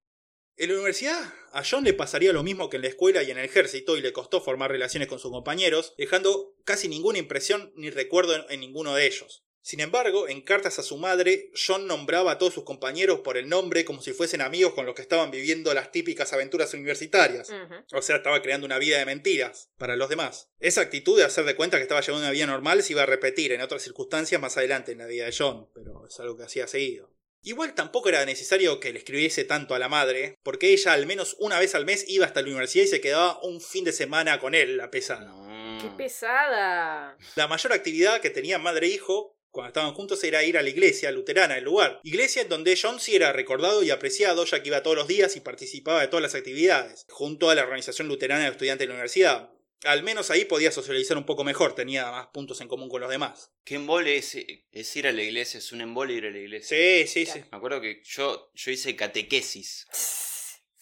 En 0.57 0.69
la 0.69 0.75
universidad, 0.75 1.33
a 1.53 1.63
John 1.65 1.85
le 1.85 1.95
pasaría 1.95 2.33
lo 2.33 2.43
mismo 2.43 2.69
que 2.69 2.77
en 2.77 2.83
la 2.83 2.89
escuela 2.89 3.23
y 3.23 3.31
en 3.31 3.39
el 3.39 3.45
ejército 3.45 3.97
y 3.97 4.03
le 4.03 4.13
costó 4.13 4.41
formar 4.41 4.71
relaciones 4.71 5.09
con 5.09 5.19
sus 5.19 5.31
compañeros, 5.31 5.95
dejando 5.97 6.55
casi 6.65 6.89
ninguna 6.89 7.19
impresión 7.19 7.73
ni 7.77 7.91
recuerdo 7.91 8.49
en 8.51 8.61
ninguno 8.61 8.95
de 8.95 9.07
ellos. 9.07 9.45
Sin 9.63 9.81
embargo, 9.81 10.29
en 10.29 10.41
cartas 10.41 10.79
a 10.79 10.83
su 10.83 10.97
madre, 10.97 11.51
John 11.55 11.87
nombraba 11.87 12.33
a 12.33 12.39
todos 12.39 12.55
sus 12.55 12.65
compañeros 12.65 13.21
por 13.21 13.37
el 13.37 13.49
nombre 13.49 13.85
como 13.85 14.01
si 14.01 14.13
fuesen 14.13 14.41
amigos 14.41 14.73
con 14.73 14.87
los 14.87 14.95
que 14.95 15.03
estaban 15.03 15.31
viviendo 15.31 15.75
las 15.75 15.93
típicas 15.93 16.33
aventuras 16.33 16.73
universitarias. 16.73 17.51
O 17.93 18.03
sea, 18.03 18.17
estaba 18.17 18.41
creando 18.43 18.67
una 18.67 18.79
vida 18.79 18.99
de 18.99 19.05
mentiras 19.05 19.71
para 19.77 19.97
los 19.97 20.09
demás. 20.09 20.51
Esa 20.61 20.81
actitud 20.81 21.19
de 21.19 21.25
hacer 21.25 21.45
de 21.45 21.57
cuenta 21.57 21.77
que 21.77 21.83
estaba 21.83 22.01
llevando 22.01 22.27
una 22.27 22.33
vida 22.33 22.47
normal 22.47 22.83
se 22.83 22.95
iba 22.95 23.03
a 23.03 23.07
repetir 23.07 23.53
en 23.53 23.61
otras 23.61 23.83
circunstancias 23.83 24.41
más 24.41 24.57
adelante 24.57 24.93
en 24.93 24.99
la 24.99 25.07
vida 25.07 25.27
de 25.27 25.35
John, 25.37 25.69
pero 25.75 26.07
es 26.07 26.19
algo 26.21 26.37
que 26.37 26.45
hacía 26.45 26.67
seguido. 26.67 27.11
Igual 27.43 27.75
tampoco 27.75 28.11
era 28.11 28.25
necesario 28.27 28.81
que 28.81 28.93
le 28.93 28.99
escribiese 28.99 29.45
tanto 29.45 29.75
a 29.75 29.79
la 29.79 29.89
madre, 29.89 30.39
porque 30.43 30.73
ella 30.73 30.93
al 30.93 31.07
menos 31.07 31.37
una 31.39 31.59
vez 31.59 31.75
al 31.75 31.87
mes 31.87 32.05
iba 32.07 32.27
hasta 32.27 32.43
la 32.43 32.49
universidad 32.49 32.85
y 32.85 32.89
se 32.89 33.01
quedaba 33.01 33.41
un 33.43 33.63
fin 33.63 33.85
de 33.85 33.93
semana 33.93 34.39
con 34.39 34.55
él, 34.55 34.77
la 34.77 34.91
pesada. 34.91 35.33
¡Qué 35.81 35.89
pesada! 35.97 37.17
La 37.37 37.49
mayor 37.49 37.73
actividad 37.73 38.21
que 38.21 38.29
tenían 38.29 38.63
madre 38.63 38.89
e 38.89 38.91
hijo 38.91 39.40
cuando 39.51 39.69
estaban 39.69 39.95
juntos 39.95 40.23
era 40.25 40.45
ir 40.45 40.57
a 40.57 40.63
la 40.63 40.69
iglesia 40.69 41.11
luterana 41.11 41.57
del 41.57 41.65
lugar. 41.65 42.01
Iglesia 42.05 42.43
en 42.43 42.49
donde 42.49 42.79
John 42.81 43.01
sí 43.01 43.17
era 43.17 43.33
recordado 43.33 43.83
y 43.83 43.91
apreciado 43.91 44.45
ya 44.45 44.63
que 44.63 44.69
iba 44.69 44.83
todos 44.83 44.97
los 44.97 45.09
días 45.09 45.37
y 45.37 45.41
participaba 45.41 46.01
de 46.01 46.09
todas 46.09 46.23
las 46.23 46.35
actividades, 46.35 47.07
junto 47.09 47.51
a 47.51 47.55
la 47.55 47.63
organización 47.63 48.09
luterana 48.09 48.45
de 48.45 48.51
estudiantes 48.51 48.85
de 48.85 48.89
la 48.89 48.95
universidad. 48.95 49.51
Al 49.85 50.03
menos 50.03 50.31
ahí 50.31 50.45
podía 50.45 50.71
socializar 50.71 51.17
un 51.17 51.25
poco 51.25 51.43
mejor, 51.43 51.75
tenía 51.75 52.11
más 52.11 52.27
puntos 52.29 52.61
en 52.61 52.69
común 52.69 52.91
con 52.91 53.01
los 53.01 53.11
demás. 53.11 53.51
¿Qué 53.65 53.77
embole 53.77 54.17
es, 54.17 54.37
es 54.37 54.97
ir 54.97 55.07
a 55.07 55.13
la 55.13 55.23
iglesia? 55.23 55.59
Es 55.59 55.73
un 55.73 55.81
embole 55.81 56.13
ir 56.13 56.27
a 56.27 56.31
la 56.31 56.39
iglesia. 56.39 56.77
Sí, 56.77 57.07
sí, 57.07 57.27
sí. 57.27 57.39
Me 57.51 57.57
acuerdo 57.57 57.81
que 57.81 58.03
yo, 58.05 58.51
yo 58.55 58.71
hice 58.71 58.95
catequesis. 58.95 59.87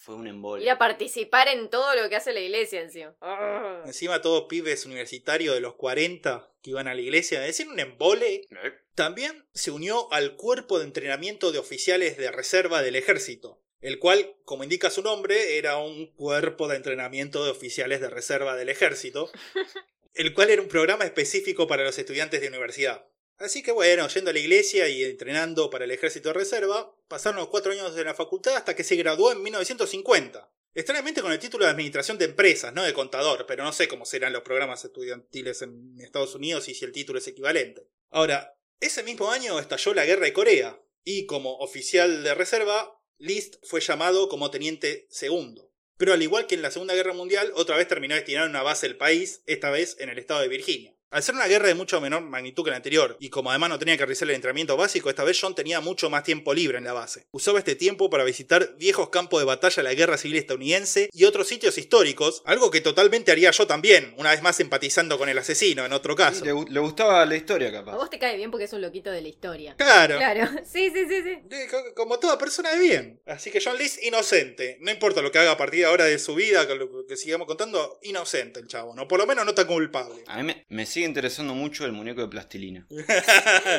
Fue 0.08 0.16
un 0.16 0.26
embole. 0.26 0.64
Ir 0.64 0.70
a 0.70 0.78
participar 0.78 1.48
en 1.48 1.68
todo 1.68 1.94
lo 1.94 2.08
que 2.08 2.16
hace 2.16 2.32
la 2.32 2.40
iglesia 2.40 2.80
encima. 2.80 3.14
Ah. 3.20 3.82
Encima 3.84 4.22
todos 4.22 4.46
pibes 4.48 4.86
universitarios 4.86 5.54
de 5.54 5.60
los 5.60 5.74
40 5.74 6.50
que 6.62 6.70
iban 6.70 6.88
a 6.88 6.94
la 6.94 7.02
iglesia, 7.02 7.40
decir 7.40 7.68
un 7.68 7.78
embole. 7.78 8.36
Eh, 8.36 8.72
También 8.94 9.46
se 9.52 9.70
unió 9.70 10.10
al 10.10 10.36
cuerpo 10.36 10.78
de 10.78 10.86
entrenamiento 10.86 11.52
de 11.52 11.58
oficiales 11.58 12.16
de 12.16 12.30
reserva 12.30 12.80
del 12.80 12.96
ejército, 12.96 13.60
el 13.82 13.98
cual, 13.98 14.34
como 14.46 14.64
indica 14.64 14.88
su 14.88 15.02
nombre, 15.02 15.58
era 15.58 15.76
un 15.76 16.06
cuerpo 16.14 16.68
de 16.68 16.76
entrenamiento 16.76 17.44
de 17.44 17.50
oficiales 17.50 18.00
de 18.00 18.08
reserva 18.08 18.56
del 18.56 18.70
ejército, 18.70 19.30
el 20.14 20.32
cual 20.32 20.48
era 20.48 20.62
un 20.62 20.68
programa 20.68 21.04
específico 21.04 21.66
para 21.66 21.84
los 21.84 21.98
estudiantes 21.98 22.40
de 22.40 22.48
universidad. 22.48 23.06
Así 23.38 23.62
que 23.62 23.70
bueno, 23.72 24.08
yendo 24.08 24.30
a 24.30 24.32
la 24.32 24.38
iglesia 24.40 24.88
y 24.88 25.04
entrenando 25.04 25.70
para 25.70 25.84
el 25.84 25.90
ejército 25.92 26.28
de 26.28 26.34
reserva, 26.34 26.94
pasaron 27.06 27.38
los 27.38 27.48
cuatro 27.48 27.72
años 27.72 27.94
de 27.94 28.04
la 28.04 28.14
facultad 28.14 28.56
hasta 28.56 28.74
que 28.74 28.84
se 28.84 28.96
graduó 28.96 29.30
en 29.30 29.42
1950. 29.42 30.52
Extrañamente 30.74 31.22
con 31.22 31.32
el 31.32 31.38
título 31.38 31.64
de 31.64 31.70
Administración 31.70 32.18
de 32.18 32.26
Empresas, 32.26 32.72
no 32.72 32.82
de 32.82 32.92
contador, 32.92 33.46
pero 33.46 33.64
no 33.64 33.72
sé 33.72 33.88
cómo 33.88 34.04
serán 34.04 34.32
los 34.32 34.42
programas 34.42 34.84
estudiantiles 34.84 35.62
en 35.62 35.96
Estados 36.00 36.34
Unidos 36.34 36.68
y 36.68 36.74
si 36.74 36.84
el 36.84 36.92
título 36.92 37.18
es 37.18 37.26
equivalente. 37.26 37.88
Ahora, 38.10 38.56
ese 38.80 39.02
mismo 39.02 39.30
año 39.30 39.58
estalló 39.58 39.94
la 39.94 40.04
guerra 40.04 40.26
de 40.26 40.32
Corea, 40.32 40.80
y 41.04 41.26
como 41.26 41.56
oficial 41.58 42.22
de 42.22 42.34
reserva, 42.34 43.00
List 43.16 43.56
fue 43.62 43.80
llamado 43.80 44.28
como 44.28 44.50
teniente 44.50 45.06
segundo. 45.10 45.72
Pero 45.96 46.12
al 46.12 46.22
igual 46.22 46.46
que 46.46 46.54
en 46.54 46.62
la 46.62 46.70
Segunda 46.70 46.94
Guerra 46.94 47.12
Mundial, 47.12 47.50
otra 47.54 47.76
vez 47.76 47.88
terminó 47.88 48.14
destinado 48.14 48.46
a 48.46 48.50
una 48.50 48.62
base 48.62 48.86
del 48.86 48.98
país, 48.98 49.42
esta 49.46 49.70
vez 49.70 49.96
en 49.98 50.10
el 50.10 50.18
estado 50.18 50.42
de 50.42 50.48
Virginia. 50.48 50.94
Al 51.10 51.22
ser 51.22 51.34
una 51.34 51.46
guerra 51.46 51.68
de 51.68 51.74
mucho 51.74 52.00
menor 52.02 52.20
magnitud 52.22 52.64
que 52.64 52.70
la 52.70 52.76
anterior, 52.76 53.16
y 53.18 53.30
como 53.30 53.48
además 53.50 53.70
no 53.70 53.78
tenía 53.78 53.96
que 53.96 54.04
realizar 54.04 54.28
el 54.28 54.34
entrenamiento 54.34 54.76
básico, 54.76 55.08
esta 55.08 55.24
vez 55.24 55.38
John 55.40 55.54
tenía 55.54 55.80
mucho 55.80 56.10
más 56.10 56.22
tiempo 56.22 56.52
libre 56.52 56.76
en 56.76 56.84
la 56.84 56.92
base. 56.92 57.24
Usaba 57.30 57.58
este 57.58 57.74
tiempo 57.76 58.10
para 58.10 58.24
visitar 58.24 58.76
viejos 58.76 59.08
campos 59.08 59.40
de 59.40 59.46
batalla 59.46 59.76
de 59.76 59.82
la 59.84 59.94
guerra 59.94 60.18
civil 60.18 60.36
estadounidense 60.36 61.08
y 61.12 61.24
otros 61.24 61.48
sitios 61.48 61.78
históricos, 61.78 62.42
algo 62.44 62.70
que 62.70 62.82
totalmente 62.82 63.32
haría 63.32 63.50
yo 63.52 63.66
también, 63.66 64.12
una 64.18 64.32
vez 64.32 64.42
más 64.42 64.60
empatizando 64.60 65.16
con 65.16 65.30
el 65.30 65.38
asesino 65.38 65.86
en 65.86 65.92
otro 65.94 66.14
caso. 66.14 66.44
Le, 66.44 66.52
gu- 66.52 66.68
le 66.68 66.80
gustaba 66.80 67.24
la 67.24 67.36
historia, 67.36 67.68
A 67.68 67.72
capaz. 67.72 67.96
vos 67.96 68.10
te 68.10 68.18
cae 68.18 68.36
bien 68.36 68.50
porque 68.50 68.64
es 68.64 68.72
un 68.74 68.82
loquito 68.82 69.10
de 69.10 69.22
la 69.22 69.28
historia. 69.28 69.76
Claro. 69.78 70.18
Claro, 70.18 70.46
sí, 70.70 70.90
sí, 70.94 71.06
sí, 71.08 71.22
sí. 71.22 71.38
Co- 71.70 71.94
Como 71.94 72.18
toda 72.18 72.36
persona 72.36 72.72
de 72.74 72.80
bien. 72.80 73.22
Así 73.26 73.50
que 73.50 73.60
John 73.64 73.78
Lee 73.78 73.84
es 73.86 74.02
inocente. 74.02 74.76
No 74.80 74.90
importa 74.90 75.22
lo 75.22 75.32
que 75.32 75.38
haga 75.38 75.52
a 75.52 75.56
partir 75.56 75.80
de 75.80 75.86
ahora 75.86 76.04
de 76.04 76.18
su 76.18 76.34
vida, 76.34 76.66
que 76.66 76.74
lo 76.74 77.06
que 77.06 77.16
sigamos 77.16 77.46
contando, 77.46 77.98
inocente 78.02 78.60
el 78.60 78.66
chavo, 78.66 78.94
¿no? 78.94 79.08
Por 79.08 79.18
lo 79.18 79.26
menos 79.26 79.44
no 79.46 79.52
está 79.52 79.66
culpable. 79.66 80.22
A 80.26 80.36
mí 80.38 80.42
me, 80.42 80.66
me 80.68 80.84
sigue 80.98 81.06
interesando 81.06 81.54
mucho 81.54 81.84
el 81.84 81.92
muñeco 81.92 82.22
de 82.22 82.28
plastilina. 82.28 82.84
Sí, 82.88 82.96
sí, 82.98 83.04
sí, 83.06 83.20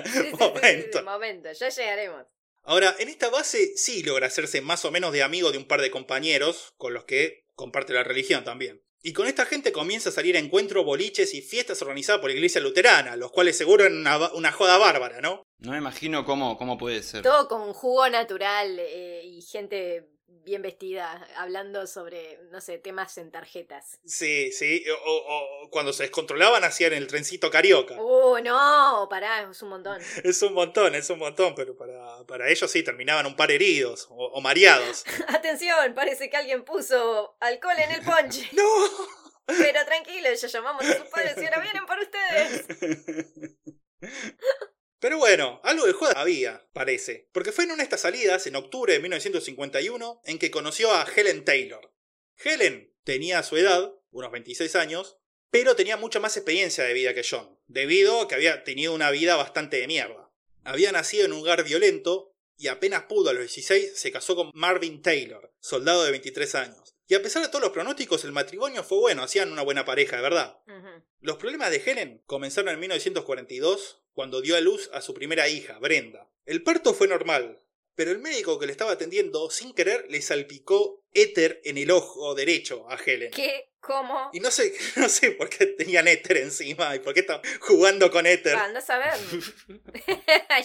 sí, 0.05 0.22
sí, 0.24 0.38
Momento. 0.39 1.03
momento, 1.03 1.51
ya 1.51 1.70
llegaremos. 1.70 2.26
Ahora, 2.63 2.95
en 2.99 3.09
esta 3.09 3.30
base 3.30 3.76
sí 3.76 4.03
logra 4.03 4.28
hacerse 4.28 4.61
más 4.61 4.86
o 4.86 4.91
menos 4.91 5.11
de 5.11 5.22
amigo 5.22 5.51
de 5.51 5.57
un 5.57 5.65
par 5.65 5.82
de 5.82 5.91
compañeros 5.91 6.74
con 6.78 6.93
los 6.93 7.03
que 7.03 7.43
comparte 7.55 7.93
la 7.93 8.03
religión 8.03 8.45
también. 8.45 8.82
Y 9.01 9.11
con 9.13 9.28
esta 9.28 9.45
gente 9.45 9.72
comienza 9.74 10.09
a 10.09 10.11
salir 10.13 10.38
a 10.38 10.39
encuentros, 10.39 10.86
boliches 10.86 11.34
y 11.34 11.41
fiestas 11.41 11.82
organizadas 11.82 12.22
por 12.22 12.30
la 12.30 12.36
iglesia 12.36 12.61
luterana, 12.61 13.15
los 13.15 13.32
cuales 13.32 13.57
seguro 13.57 13.86
eran 13.86 14.05
una 14.34 14.51
joda 14.51 14.78
bárbara, 14.78 15.20
¿no? 15.20 15.43
No 15.57 15.72
me 15.72 15.78
imagino 15.78 16.24
cómo, 16.26 16.57
cómo 16.57 16.78
puede 16.78 17.03
ser. 17.03 17.22
Todo 17.22 17.47
con 17.49 17.74
jugo 17.74 18.07
natural 18.09 18.78
eh, 18.80 19.24
y 19.26 19.41
gente 19.41 20.07
bien 20.43 20.61
vestida 20.61 21.27
hablando 21.38 21.86
sobre, 21.88 22.39
no 22.51 22.61
sé, 22.61 22.77
temas 22.77 23.17
en 23.17 23.32
tarjetas. 23.32 23.99
Sí, 24.05 24.51
sí. 24.51 24.84
O, 25.05 25.69
cuando 25.71 25.93
se 25.93 26.03
descontrolaban 26.03 26.63
hacían 26.63 26.93
el 26.93 27.07
trencito 27.07 27.49
carioca. 27.51 28.01
Uh, 28.01 28.39
no, 28.43 29.07
pará, 29.09 29.49
es 29.49 29.61
un 29.61 29.69
montón. 29.69 30.01
Es 30.23 30.41
un 30.41 30.53
montón, 30.53 30.95
es 30.95 31.09
un 31.09 31.19
montón, 31.19 31.55
pero 31.55 31.75
para, 31.75 32.25
para 32.25 32.49
ellos 32.49 32.69
sí 32.69 32.84
terminaban 32.84 33.25
un 33.25 33.36
par 33.36 33.51
heridos 33.51 34.07
o, 34.09 34.25
o 34.27 34.41
mareados. 34.41 35.03
Atención, 35.27 35.93
parece 35.93 36.30
que 36.30 36.38
alguien 36.38 36.63
puso 36.63 37.36
alcohol 37.39 37.77
en 37.77 37.91
el 37.91 38.01
ponche. 38.01 38.49
¡No! 38.53 38.63
Pero 39.45 39.84
tranquilo, 39.86 40.32
ya 40.32 40.47
llamamos 40.47 40.86
a 40.86 40.97
sus 40.97 41.07
padres 41.07 41.36
y 41.38 41.45
ahora 41.45 41.59
vienen 41.59 41.86
por 41.86 41.97
ustedes. 41.99 42.65
Pero 44.99 45.17
bueno, 45.17 45.61
algo 45.63 45.85
de 45.85 45.93
joda 45.93 46.13
había, 46.15 46.67
parece. 46.73 47.29
Porque 47.31 47.51
fue 47.51 47.63
en 47.63 47.71
una 47.71 47.77
de 47.77 47.83
estas 47.83 48.01
salidas, 48.01 48.45
en 48.47 48.55
octubre 48.55 48.93
de 48.93 48.99
1951, 48.99 50.21
en 50.25 50.39
que 50.39 50.51
conoció 50.51 50.91
a 50.91 51.07
Helen 51.15 51.45
Taylor. 51.45 51.93
Helen 52.37 52.93
tenía 53.03 53.43
su 53.43 53.57
edad, 53.57 53.93
unos 54.11 54.31
26 54.31 54.75
años, 54.75 55.17
pero 55.49 55.75
tenía 55.75 55.97
mucha 55.97 56.19
más 56.19 56.35
experiencia 56.37 56.83
de 56.83 56.93
vida 56.93 57.13
que 57.13 57.25
John, 57.27 57.57
debido 57.67 58.21
a 58.21 58.27
que 58.27 58.35
había 58.35 58.63
tenido 58.63 58.93
una 58.93 59.09
vida 59.11 59.35
bastante 59.35 59.77
de 59.77 59.87
mierda. 59.87 60.31
Había 60.63 60.91
nacido 60.91 61.25
en 61.25 61.33
un 61.33 61.39
hogar 61.39 61.63
violento 61.63 62.35
y 62.57 62.67
apenas 62.67 63.03
pudo 63.03 63.29
a 63.29 63.33
los 63.33 63.41
16 63.43 63.97
se 63.97 64.11
casó 64.11 64.35
con 64.35 64.51
Marvin 64.53 65.01
Taylor, 65.01 65.53
soldado 65.59 66.03
de 66.03 66.11
23 66.11 66.55
años. 66.55 66.95
Y 67.07 67.15
a 67.15 67.23
pesar 67.23 67.41
de 67.41 67.47
todos 67.47 67.63
los 67.63 67.71
pronósticos, 67.71 68.23
el 68.25 68.31
matrimonio 68.31 68.83
fue 68.83 68.99
bueno, 68.99 69.23
hacían 69.23 69.51
una 69.51 69.63
buena 69.63 69.85
pareja, 69.85 70.17
de 70.17 70.21
verdad. 70.21 70.59
Los 71.21 71.37
problemas 71.37 71.71
de 71.71 71.81
Helen 71.83 72.21
comenzaron 72.27 72.71
en 72.71 72.79
1942, 72.79 74.03
cuando 74.20 74.41
dio 74.41 74.57
a 74.57 74.59
luz 74.59 74.89
a 74.91 74.99
su 74.99 75.13
primera 75.13 75.47
hija, 75.47 75.80
Brenda. 75.80 76.30
El 76.45 76.61
parto 76.61 76.93
fue 76.93 77.07
normal, 77.07 77.63
pero 77.95 78.11
el 78.11 78.20
médico 78.20 78.59
que 78.59 78.65
le 78.65 78.74
estaba 78.74 78.91
atendiendo, 78.91 79.49
sin 79.49 79.74
querer, 79.74 80.07
le 80.09 80.22
salpicó 80.22 81.05
éter 81.13 81.61
en 81.63 81.78
el 81.78 81.89
ojo 81.89 82.36
derecho 82.36 82.86
a 82.89 82.97
Helen. 82.97 83.32
¿Qué? 83.32 83.70
¿Cómo? 83.80 84.30
Y 84.34 84.41
no 84.41 84.51
sé, 84.51 84.74
no 84.97 85.07
sé 85.07 85.32
por 85.32 85.47
qué 85.47 85.67
tenían 85.67 86.09
éter 86.09 86.36
encima 86.36 86.93
y 86.97 86.99
por 86.99 87.13
qué 87.13 87.22
estaban 87.22 87.41
jugando 87.61 88.11
con 88.11 88.26
éter. 88.28 88.57
Anda 88.57 88.80
a 88.80 88.82
saber. 88.82 89.13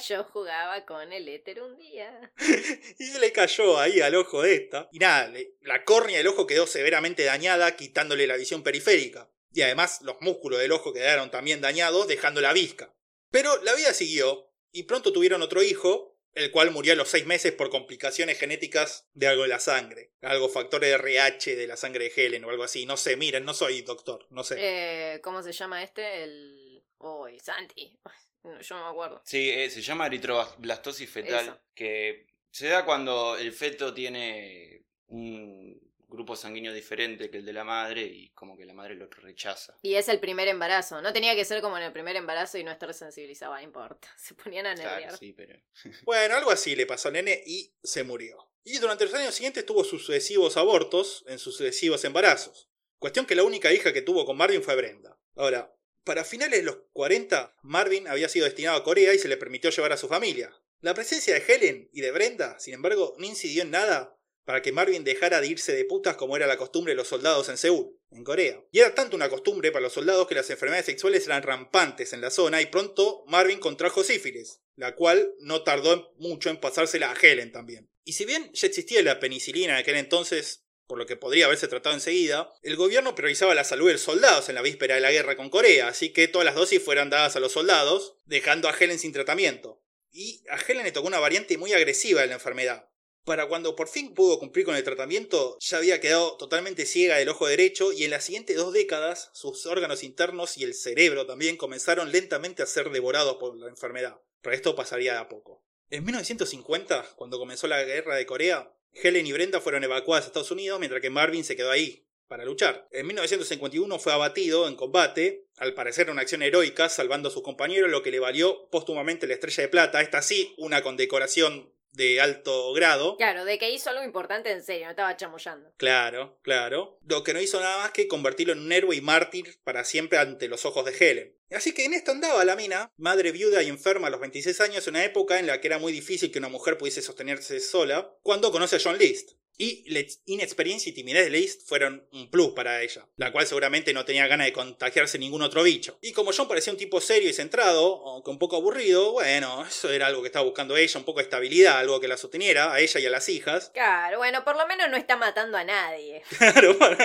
Yo 0.09 0.25
jugaba 0.25 0.85
con 0.85 1.13
el 1.13 1.29
éter 1.29 1.63
un 1.63 1.79
día. 1.79 2.33
Y 2.99 3.05
se 3.07 3.21
le 3.21 3.31
cayó 3.31 3.79
ahí 3.79 4.01
al 4.01 4.17
ojo 4.17 4.43
de 4.43 4.57
esta. 4.57 4.89
Y 4.91 4.99
nada, 4.99 5.33
la 5.61 5.85
córnea 5.85 6.19
del 6.19 6.27
ojo 6.27 6.49
quedó 6.49 6.67
severamente 6.67 7.23
dañada, 7.23 7.77
quitándole 7.77 8.27
la 8.27 8.37
visión 8.37 8.65
periférica. 8.65 9.31
Y 9.53 9.63
además 9.63 10.01
los 10.03 10.17
músculos 10.23 10.59
del 10.59 10.73
ojo 10.73 10.93
quedaron 10.93 11.31
también 11.31 11.61
dañados, 11.61 12.09
dejando 12.09 12.41
la 12.41 12.53
visca. 12.53 12.93
Pero 13.35 13.61
la 13.64 13.74
vida 13.74 13.93
siguió, 13.93 14.49
y 14.70 14.85
pronto 14.85 15.12
tuvieron 15.12 15.43
otro 15.43 15.61
hijo, 15.61 16.16
el 16.35 16.53
cual 16.53 16.70
murió 16.70 16.93
a 16.93 16.97
los 16.97 17.09
seis 17.09 17.26
meses 17.26 17.51
por 17.51 17.68
complicaciones 17.68 18.39
genéticas 18.39 19.09
de 19.12 19.26
algo 19.26 19.43
de 19.43 19.49
la 19.49 19.59
sangre. 19.59 20.12
Algo 20.22 20.49
factor 20.49 20.85
RH 20.85 21.57
de 21.57 21.66
la 21.66 21.76
sangre 21.76 22.05
de 22.05 22.12
Helen 22.14 22.45
o 22.45 22.51
algo 22.51 22.62
así. 22.62 22.87
No 22.87 22.97
sé, 22.97 23.16
miren, 23.16 23.45
no 23.45 23.53
soy 23.53 23.82
doctor, 23.82 24.24
no 24.30 24.45
sé. 24.45 24.55
Eh, 24.61 25.20
¿Cómo 25.20 25.43
se 25.43 25.51
llama 25.51 25.82
este? 25.82 26.22
El... 26.22 26.85
Uy, 26.99 27.41
Santi. 27.41 27.99
No, 28.45 28.61
Yo 28.61 28.76
no 28.76 28.85
me 28.85 28.91
acuerdo. 28.91 29.20
Sí, 29.24 29.51
eh, 29.51 29.68
se 29.68 29.82
llama 29.82 30.07
eritroblastosis 30.07 31.11
fetal, 31.11 31.45
Eso. 31.45 31.61
que 31.74 32.28
se 32.53 32.68
da 32.68 32.85
cuando 32.85 33.37
el 33.37 33.53
feto 33.53 33.93
tiene 33.93 34.85
un 35.09 35.84
grupo 36.15 36.37
sanguíneo 36.37 36.73
diferente 36.73 37.31
que 37.31 37.39
el 37.39 37.45
de 37.45 37.53
la 37.53 37.65
madre 37.65 38.03
y 38.03 38.31
como 38.31 38.57
que 38.57 38.65
la 38.65 38.75
madre 38.75 38.95
lo 38.95 39.07
rechaza. 39.09 39.77
Y 39.83 39.95
es 39.95 40.09
el 40.09 40.21
primer 40.21 40.49
embarazo. 40.49 41.01
No 41.03 41.12
tenía 41.12 41.35
que 41.35 41.45
ser 41.45 41.61
como 41.61 41.77
en 41.77 41.85
el 41.85 41.93
primer 41.93 42.17
embarazo 42.17 42.59
y 42.59 42.65
no 42.65 42.71
estar 42.71 42.93
sensibilizado, 42.95 43.55
no 43.55 43.61
importa. 43.61 44.09
Se 44.17 44.35
ponían 44.35 44.67
a 44.67 44.75
nerviar. 44.75 45.03
Claro, 45.03 45.17
sí, 45.17 45.33
pero... 45.33 45.59
Bueno, 46.05 46.37
algo 46.37 46.51
así 46.51 46.75
le 46.77 46.87
pasó 46.87 47.09
al 47.09 47.15
nene 47.15 47.43
y 47.47 47.73
se 47.83 48.05
murió. 48.05 48.51
Y 48.65 48.79
durante 48.79 49.05
los 49.05 49.15
años 49.15 49.35
siguientes 49.35 49.67
tuvo 49.67 49.85
sucesivos 49.85 50.57
abortos 50.57 51.25
en 51.27 51.39
sucesivos 51.39 52.05
embarazos. 52.05 52.71
Cuestión 52.99 53.27
que 53.27 53.35
la 53.35 53.45
única 53.45 53.73
hija 53.73 53.93
que 53.93 54.03
tuvo 54.03 54.25
con 54.25 54.37
Marvin 54.37 54.62
fue 54.62 54.77
Brenda. 54.77 55.19
Ahora, 55.37 55.75
para 56.05 56.25
finales 56.25 56.61
de 56.61 56.65
los 56.65 56.79
40, 56.93 57.57
Marvin 57.62 58.09
había 58.09 58.29
sido 58.29 58.47
destinado 58.47 58.79
a 58.79 58.85
Corea 58.85 59.12
y 59.12 59.19
se 59.19 59.29
le 59.29 59.37
permitió 59.37 59.71
llevar 59.71 59.93
a 59.93 59.97
su 59.97 60.09
familia. 60.09 60.55
La 60.81 60.95
presencia 60.95 61.35
de 61.35 61.45
Helen 61.47 61.89
y 61.93 62.03
de 62.03 62.11
Brenda, 62.11 62.59
sin 62.59 62.75
embargo, 62.75 63.15
no 63.19 63.27
incidió 63.27 63.62
en 63.62 63.71
nada 63.71 64.19
para 64.45 64.63
que 64.63 64.73
Marvin 64.73 65.05
dejara 65.05 65.41
de 65.41 65.49
irse 65.49 65.75
de 65.75 65.85
putas 65.85 66.17
como 66.17 66.37
era 66.37 66.47
la 66.47 66.57
costumbre 66.57 66.93
de 66.93 66.97
los 66.97 67.09
soldados 67.09 67.49
en 67.49 67.57
Seúl, 67.57 67.99
en 68.11 68.25
Corea. 68.25 68.63
Y 68.71 68.81
era 68.81 68.95
tanto 68.95 69.17
una 69.17 69.29
costumbre 69.29 69.73
para 69.73 69.85
los 69.85 69.93
soldados 69.93 70.27
que 70.27 70.35
las 70.35 70.51
enfermedades 70.51 70.87
sexuales 70.87 71.27
eran 71.27 71.43
rampantes 71.43 72.13
en 72.13 72.21
la 72.21 72.31
zona 72.31 72.61
y 72.61 72.67
pronto 72.67 73.25
Marvin 73.27 73.59
contrajo 73.59 74.05
sífilis, 74.05 74.61
la 74.77 74.95
cual 74.95 75.33
no 75.41 75.63
tardó 75.63 76.13
mucho 76.19 76.51
en 76.51 76.59
pasársela 76.59 77.11
a 77.11 77.17
Helen 77.21 77.53
también. 77.53 77.91
Y 78.05 78.13
si 78.13 78.27
bien 78.27 78.53
ya 78.53 78.67
existía 78.67 79.03
la 79.03 79.19
penicilina 79.19 79.75
en 79.75 79.79
aquel 79.79 79.97
entonces, 79.97 80.65
por 80.87 80.99
lo 80.99 81.07
que 81.07 81.17
podría 81.17 81.47
haberse 81.47 81.69
tratado 81.69 81.95
enseguida, 81.95 82.53
el 82.63 82.77
gobierno 82.77 83.15
priorizaba 83.15 83.55
la 83.55 83.65
salud 83.65 83.87
de 83.87 83.95
los 83.95 84.03
soldados 84.03 84.49
en 84.49 84.55
la 84.55 84.63
víspera 84.63 84.95
de 84.95 85.01
la 85.01 85.13
guerra 85.13 85.37
con 85.37 85.49
Corea, 85.49 85.89
así 85.89 86.11
que 86.11 86.29
todas 86.29 86.45
las 86.45 86.55
dosis 86.55 86.83
fueran 86.83 87.09
dadas 87.09 87.37
a 87.37 87.41
los 87.41 87.53
soldados, 87.53 88.17
dejando 88.27 88.69
a 88.69 88.77
Helen 88.79 88.99
sin 88.99 89.13
tratamiento. 89.13 89.83
Y 90.11 90.45
a 90.51 90.59
Helen 90.59 90.85
le 90.85 90.93
tocó 90.93 91.09
una 91.09 91.19
variante 91.19 91.57
muy 91.57 91.73
agresiva 91.73 92.21
de 92.21 92.29
la 92.29 92.35
enfermedad. 92.35 92.89
Para 93.25 93.47
cuando 93.49 93.75
por 93.75 93.89
fin 93.89 94.12
pudo 94.12 94.39
cumplir 94.39 94.66
con 94.66 94.77
el 94.77 94.85
tratamiento, 94.85 95.57
ya 95.59 95.79
había 95.79 95.99
quedado 95.99 96.37
totalmente 96.37 96.85
ciega 96.85 97.16
del 97.16 97.31
ojo 97.31 97.47
derecho 97.47 97.91
y 97.91 98.05
en 98.05 98.11
las 98.11 98.25
siguientes 98.25 98.55
dos 98.55 98.75
décadas 98.75 99.31
sus 99.33 99.64
órganos 99.64 100.05
internos 100.05 100.59
y 100.59 100.64
el 100.64 100.75
cerebro 100.75 101.25
también 101.25 101.57
comenzaron 101.57 102.12
lentamente 102.12 102.62
a 102.62 102.66
ser 102.66 102.91
devorados 102.91 103.37
por 103.37 103.57
la 103.57 103.68
enfermedad. 103.68 104.20
Pero 104.43 104.55
esto 104.55 104.77
pasaría 104.77 105.14
de 105.14 105.20
a 105.20 105.29
poco. 105.31 105.64
En 105.89 106.05
1950, 106.05 107.14
cuando 107.16 107.39
comenzó 107.39 107.66
la 107.66 107.83
guerra 107.83 108.14
de 108.16 108.27
Corea, 108.27 108.75
Helen 108.93 109.27
y 109.27 109.33
Brenda 109.33 109.62
fueron 109.62 109.85
evacuadas 109.85 110.27
a 110.27 110.29
Estados 110.29 110.51
Unidos 110.51 110.79
mientras 110.79 111.01
que 111.01 111.09
Marvin 111.09 111.45
se 111.45 111.57
quedó 111.57 111.70
ahí 111.70 112.07
para 112.29 112.45
luchar. 112.45 112.89
En 112.91 113.07
1951 113.07 113.99
fue 113.99 114.12
abatido 114.12 114.68
en 114.68 114.77
combate, 114.77 115.47
al 115.57 115.72
parecer 115.72 116.11
una 116.11 116.20
acción 116.20 116.43
heroica, 116.43 116.91
salvando 116.91 117.31
a 117.31 117.33
sus 117.33 117.43
compañeros, 117.43 117.91
lo 117.91 118.03
que 118.03 118.11
le 118.11 118.20
valió 118.20 118.68
póstumamente 118.68 119.27
la 119.27 119.35
estrella 119.35 119.62
de 119.62 119.68
plata, 119.68 120.03
esta 120.03 120.20
sí 120.20 120.55
una 120.59 120.83
condecoración 120.83 121.72
de 121.95 122.21
alto 122.21 122.73
grado. 122.73 123.17
Claro, 123.17 123.45
de 123.45 123.59
que 123.59 123.71
hizo 123.71 123.91
algo 123.91 124.05
importante 124.05 124.51
en 124.51 124.63
serio, 124.63 124.87
no 124.87 124.91
estaba 124.91 125.17
chamullando. 125.17 125.73
Claro, 125.77 126.39
claro. 126.43 126.99
Lo 127.07 127.25
que 127.25 127.33
no 127.33 127.41
hizo 127.41 127.61
nada 127.61 127.79
más 127.79 127.93
que 127.93 128.09
convertirlo 128.09 128.53
en 128.53 128.61
un 128.61 128.73
héroe 128.73 128.97
y 128.97 129.01
mártir 129.01 129.59
para 129.65 129.85
siempre 129.85 130.19
ante 130.19 130.49
los 130.49 130.67
ojos 130.67 130.85
de 130.85 130.97
Helen. 130.99 131.37
Así 131.51 131.73
que 131.73 131.85
en 131.85 131.95
esto 131.95 132.11
andaba 132.11 132.45
la 132.45 132.57
mina, 132.57 132.91
madre 132.97 133.31
viuda 133.31 133.63
y 133.63 133.69
enferma 133.69 134.09
a 134.09 134.11
los 134.11 134.21
26 134.21 134.61
años, 134.61 134.87
en 134.87 134.95
una 134.95 135.05
época 135.05 135.39
en 135.39 135.47
la 135.47 135.61
que 135.61 135.69
era 135.69 135.79
muy 135.79 135.93
difícil 135.93 136.33
que 136.33 136.41
una 136.41 136.49
mujer 136.49 136.77
pudiese 136.77 137.01
sostenerse 137.01 137.61
sola, 137.61 138.13
cuando 138.23 138.51
conoce 138.51 138.77
a 138.77 138.81
John 138.83 138.99
List. 138.99 139.33
Y 139.57 139.89
la 139.93 140.01
inexperiencia 140.27 140.91
y 140.91 140.93
timidez 140.93 141.25
de 141.25 141.31
List 141.31 141.69
fueron 141.69 142.09
un 142.13 142.29
plus 142.31 142.51
para 142.51 142.83
ella, 142.83 143.07
la 143.17 143.31
cual 143.31 143.47
seguramente 143.47 143.93
no 143.93 144.05
tenía 144.05 144.27
ganas 144.27 144.47
de 144.47 144.53
contagiarse 144.53 145.19
ningún 145.19 145.43
otro 145.43 145.63
bicho. 145.63 145.97
Y 146.03 146.13
como 146.13 146.33
John 146.33 146.49
parecía 146.49 146.73
un 146.73 146.79
tipo 146.79 147.01
serio 147.01 147.31
y 147.31 147.33
centrado, 147.33 148.05
aunque 148.07 148.31
un 148.31 148.39
poco 148.39 148.57
aburrido, 148.57 149.13
bueno, 149.13 149.65
eso 149.65 149.91
era 149.91 150.07
algo 150.07 150.23
que 150.23 150.29
estaba 150.29 150.45
buscando 150.45 150.77
ella, 150.77 150.99
un 150.99 151.05
poco 151.05 151.19
de 151.19 151.25
estabilidad, 151.25 151.79
algo 151.79 152.01
que 152.01 152.09
la 152.09 152.17
sosteniera, 152.17 152.73
a 152.73 152.81
ella 152.81 153.01
y 153.01 153.07
a 153.07 153.11
las 153.11 153.29
hijas. 153.29 153.71
Claro, 153.73 154.19
bueno, 154.19 154.45
por 154.45 154.57
lo 154.57 154.67
menos 154.67 154.91
no 154.91 154.97
está 154.97 155.17
matando 155.17 155.57
a 155.57 155.65
nadie. 155.65 156.23
Claro, 156.39 156.75
bueno, 156.75 156.97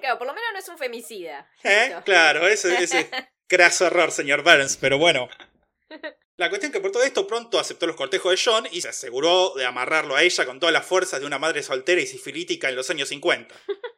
Claro, 0.00 0.18
por 0.18 0.26
lo 0.26 0.34
menos 0.34 0.50
no 0.52 0.58
es 0.58 0.68
un 0.68 0.78
femicida. 0.78 1.50
¿Eh? 1.62 1.94
Claro, 2.04 2.46
ese, 2.46 2.82
ese 2.82 3.10
craso 3.48 3.86
error, 3.86 4.10
señor 4.10 4.42
Burns, 4.42 4.76
pero 4.76 4.98
bueno. 4.98 5.28
La 6.38 6.50
cuestión 6.50 6.70
que 6.70 6.80
por 6.80 6.92
todo 6.92 7.02
esto 7.02 7.26
pronto 7.26 7.58
aceptó 7.58 7.86
los 7.86 7.96
cortejos 7.96 8.30
de 8.30 8.40
John 8.44 8.68
y 8.70 8.82
se 8.82 8.88
aseguró 8.88 9.54
de 9.56 9.64
amarrarlo 9.64 10.16
a 10.16 10.22
ella 10.22 10.44
con 10.44 10.60
todas 10.60 10.72
las 10.72 10.84
fuerzas 10.84 11.18
de 11.20 11.26
una 11.26 11.38
madre 11.38 11.62
soltera 11.62 11.98
y 12.00 12.06
sifilítica 12.06 12.68
en 12.68 12.76
los 12.76 12.90
años 12.90 13.08
50. 13.08 13.54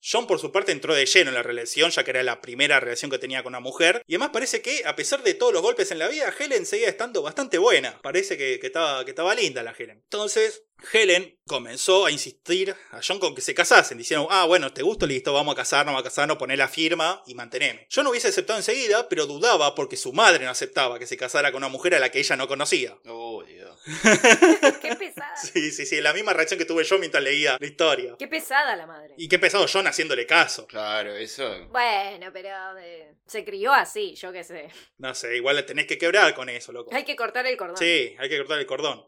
John 0.00 0.26
por 0.26 0.38
su 0.38 0.52
parte 0.52 0.70
entró 0.70 0.94
de 0.94 1.06
lleno 1.06 1.30
en 1.30 1.34
la 1.34 1.42
relación, 1.42 1.90
ya 1.90 2.04
que 2.04 2.10
era 2.10 2.22
la 2.22 2.42
primera 2.42 2.78
relación 2.78 3.10
que 3.10 3.18
tenía 3.18 3.42
con 3.42 3.52
una 3.52 3.60
mujer, 3.60 4.02
y 4.06 4.14
además 4.14 4.30
parece 4.32 4.60
que, 4.60 4.82
a 4.84 4.94
pesar 4.96 5.22
de 5.22 5.34
todos 5.34 5.52
los 5.52 5.62
golpes 5.62 5.90
en 5.90 5.98
la 5.98 6.08
vida, 6.08 6.32
Helen 6.38 6.66
seguía 6.66 6.88
estando 6.88 7.22
bastante 7.22 7.56
buena. 7.56 7.98
Parece 8.02 8.36
que, 8.36 8.60
que 8.60 8.66
estaba, 8.68 9.04
que 9.04 9.10
estaba 9.10 9.34
linda 9.34 9.62
la 9.62 9.74
Helen. 9.76 10.02
Entonces, 10.04 10.64
Helen 10.92 11.38
comenzó 11.46 12.06
a 12.06 12.10
insistir 12.10 12.74
a 12.90 13.00
John 13.06 13.18
con 13.18 13.34
que 13.34 13.40
se 13.40 13.54
casasen, 13.54 13.98
diciendo, 13.98 14.28
ah, 14.30 14.44
bueno, 14.46 14.72
te 14.72 14.82
gusto, 14.82 15.06
listo, 15.06 15.32
vamos 15.32 15.54
a 15.54 15.56
casarnos, 15.56 15.92
vamos 15.92 16.02
a 16.02 16.04
casarnos, 16.04 16.36
poner 16.36 16.58
la 16.58 16.68
firma 16.68 17.22
y 17.26 17.34
manteneme. 17.34 17.86
Yo 17.90 18.02
no 18.02 18.10
hubiese 18.10 18.28
aceptado 18.28 18.58
enseguida, 18.58 19.08
pero 19.08 19.26
dudaba 19.26 19.74
porque 19.74 19.96
su 19.96 20.12
madre 20.12 20.44
no 20.44 20.50
aceptaba 20.50 20.98
que 20.98 21.06
se 21.06 21.16
casara 21.16 21.50
con 21.50 21.58
una 21.58 21.68
mujer 21.68 21.94
a 21.94 21.98
la 21.98 22.10
que 22.10 22.20
ella 22.20 22.36
no 22.36 22.46
conocía. 22.46 22.96
Oh, 23.06 23.42
Dios. 23.44 23.80
Qué 24.82 24.94
pesada. 24.96 25.28
Sí, 25.38 25.70
sí, 25.70 25.86
sí, 25.86 26.00
la 26.00 26.12
misma 26.12 26.32
reacción 26.32 26.58
que 26.58 26.64
tuve 26.64 26.82
yo 26.82 26.98
mientras 26.98 27.22
leía 27.22 27.56
la 27.60 27.66
historia. 27.66 28.16
Qué 28.18 28.26
pesada 28.26 28.74
la 28.74 28.86
madre. 28.86 29.14
Y 29.16 29.28
qué 29.28 29.38
pesado 29.38 29.66
John 29.72 29.86
haciéndole 29.86 30.26
caso. 30.26 30.66
Claro, 30.66 31.14
eso. 31.14 31.68
Bueno, 31.68 32.30
pero 32.32 32.48
eh, 32.78 33.14
se 33.26 33.44
crió 33.44 33.72
así, 33.72 34.14
yo 34.16 34.32
qué 34.32 34.42
sé. 34.42 34.68
No 34.98 35.14
sé, 35.14 35.36
igual 35.36 35.56
le 35.56 35.62
tenés 35.62 35.86
que 35.86 35.96
quebrar 35.96 36.34
con 36.34 36.48
eso, 36.48 36.72
loco. 36.72 36.92
Hay 36.92 37.04
que 37.04 37.14
cortar 37.14 37.46
el 37.46 37.56
cordón. 37.56 37.76
Sí, 37.76 38.16
hay 38.18 38.28
que 38.28 38.36
cortar 38.38 38.58
el 38.58 38.66
cordón. 38.66 39.06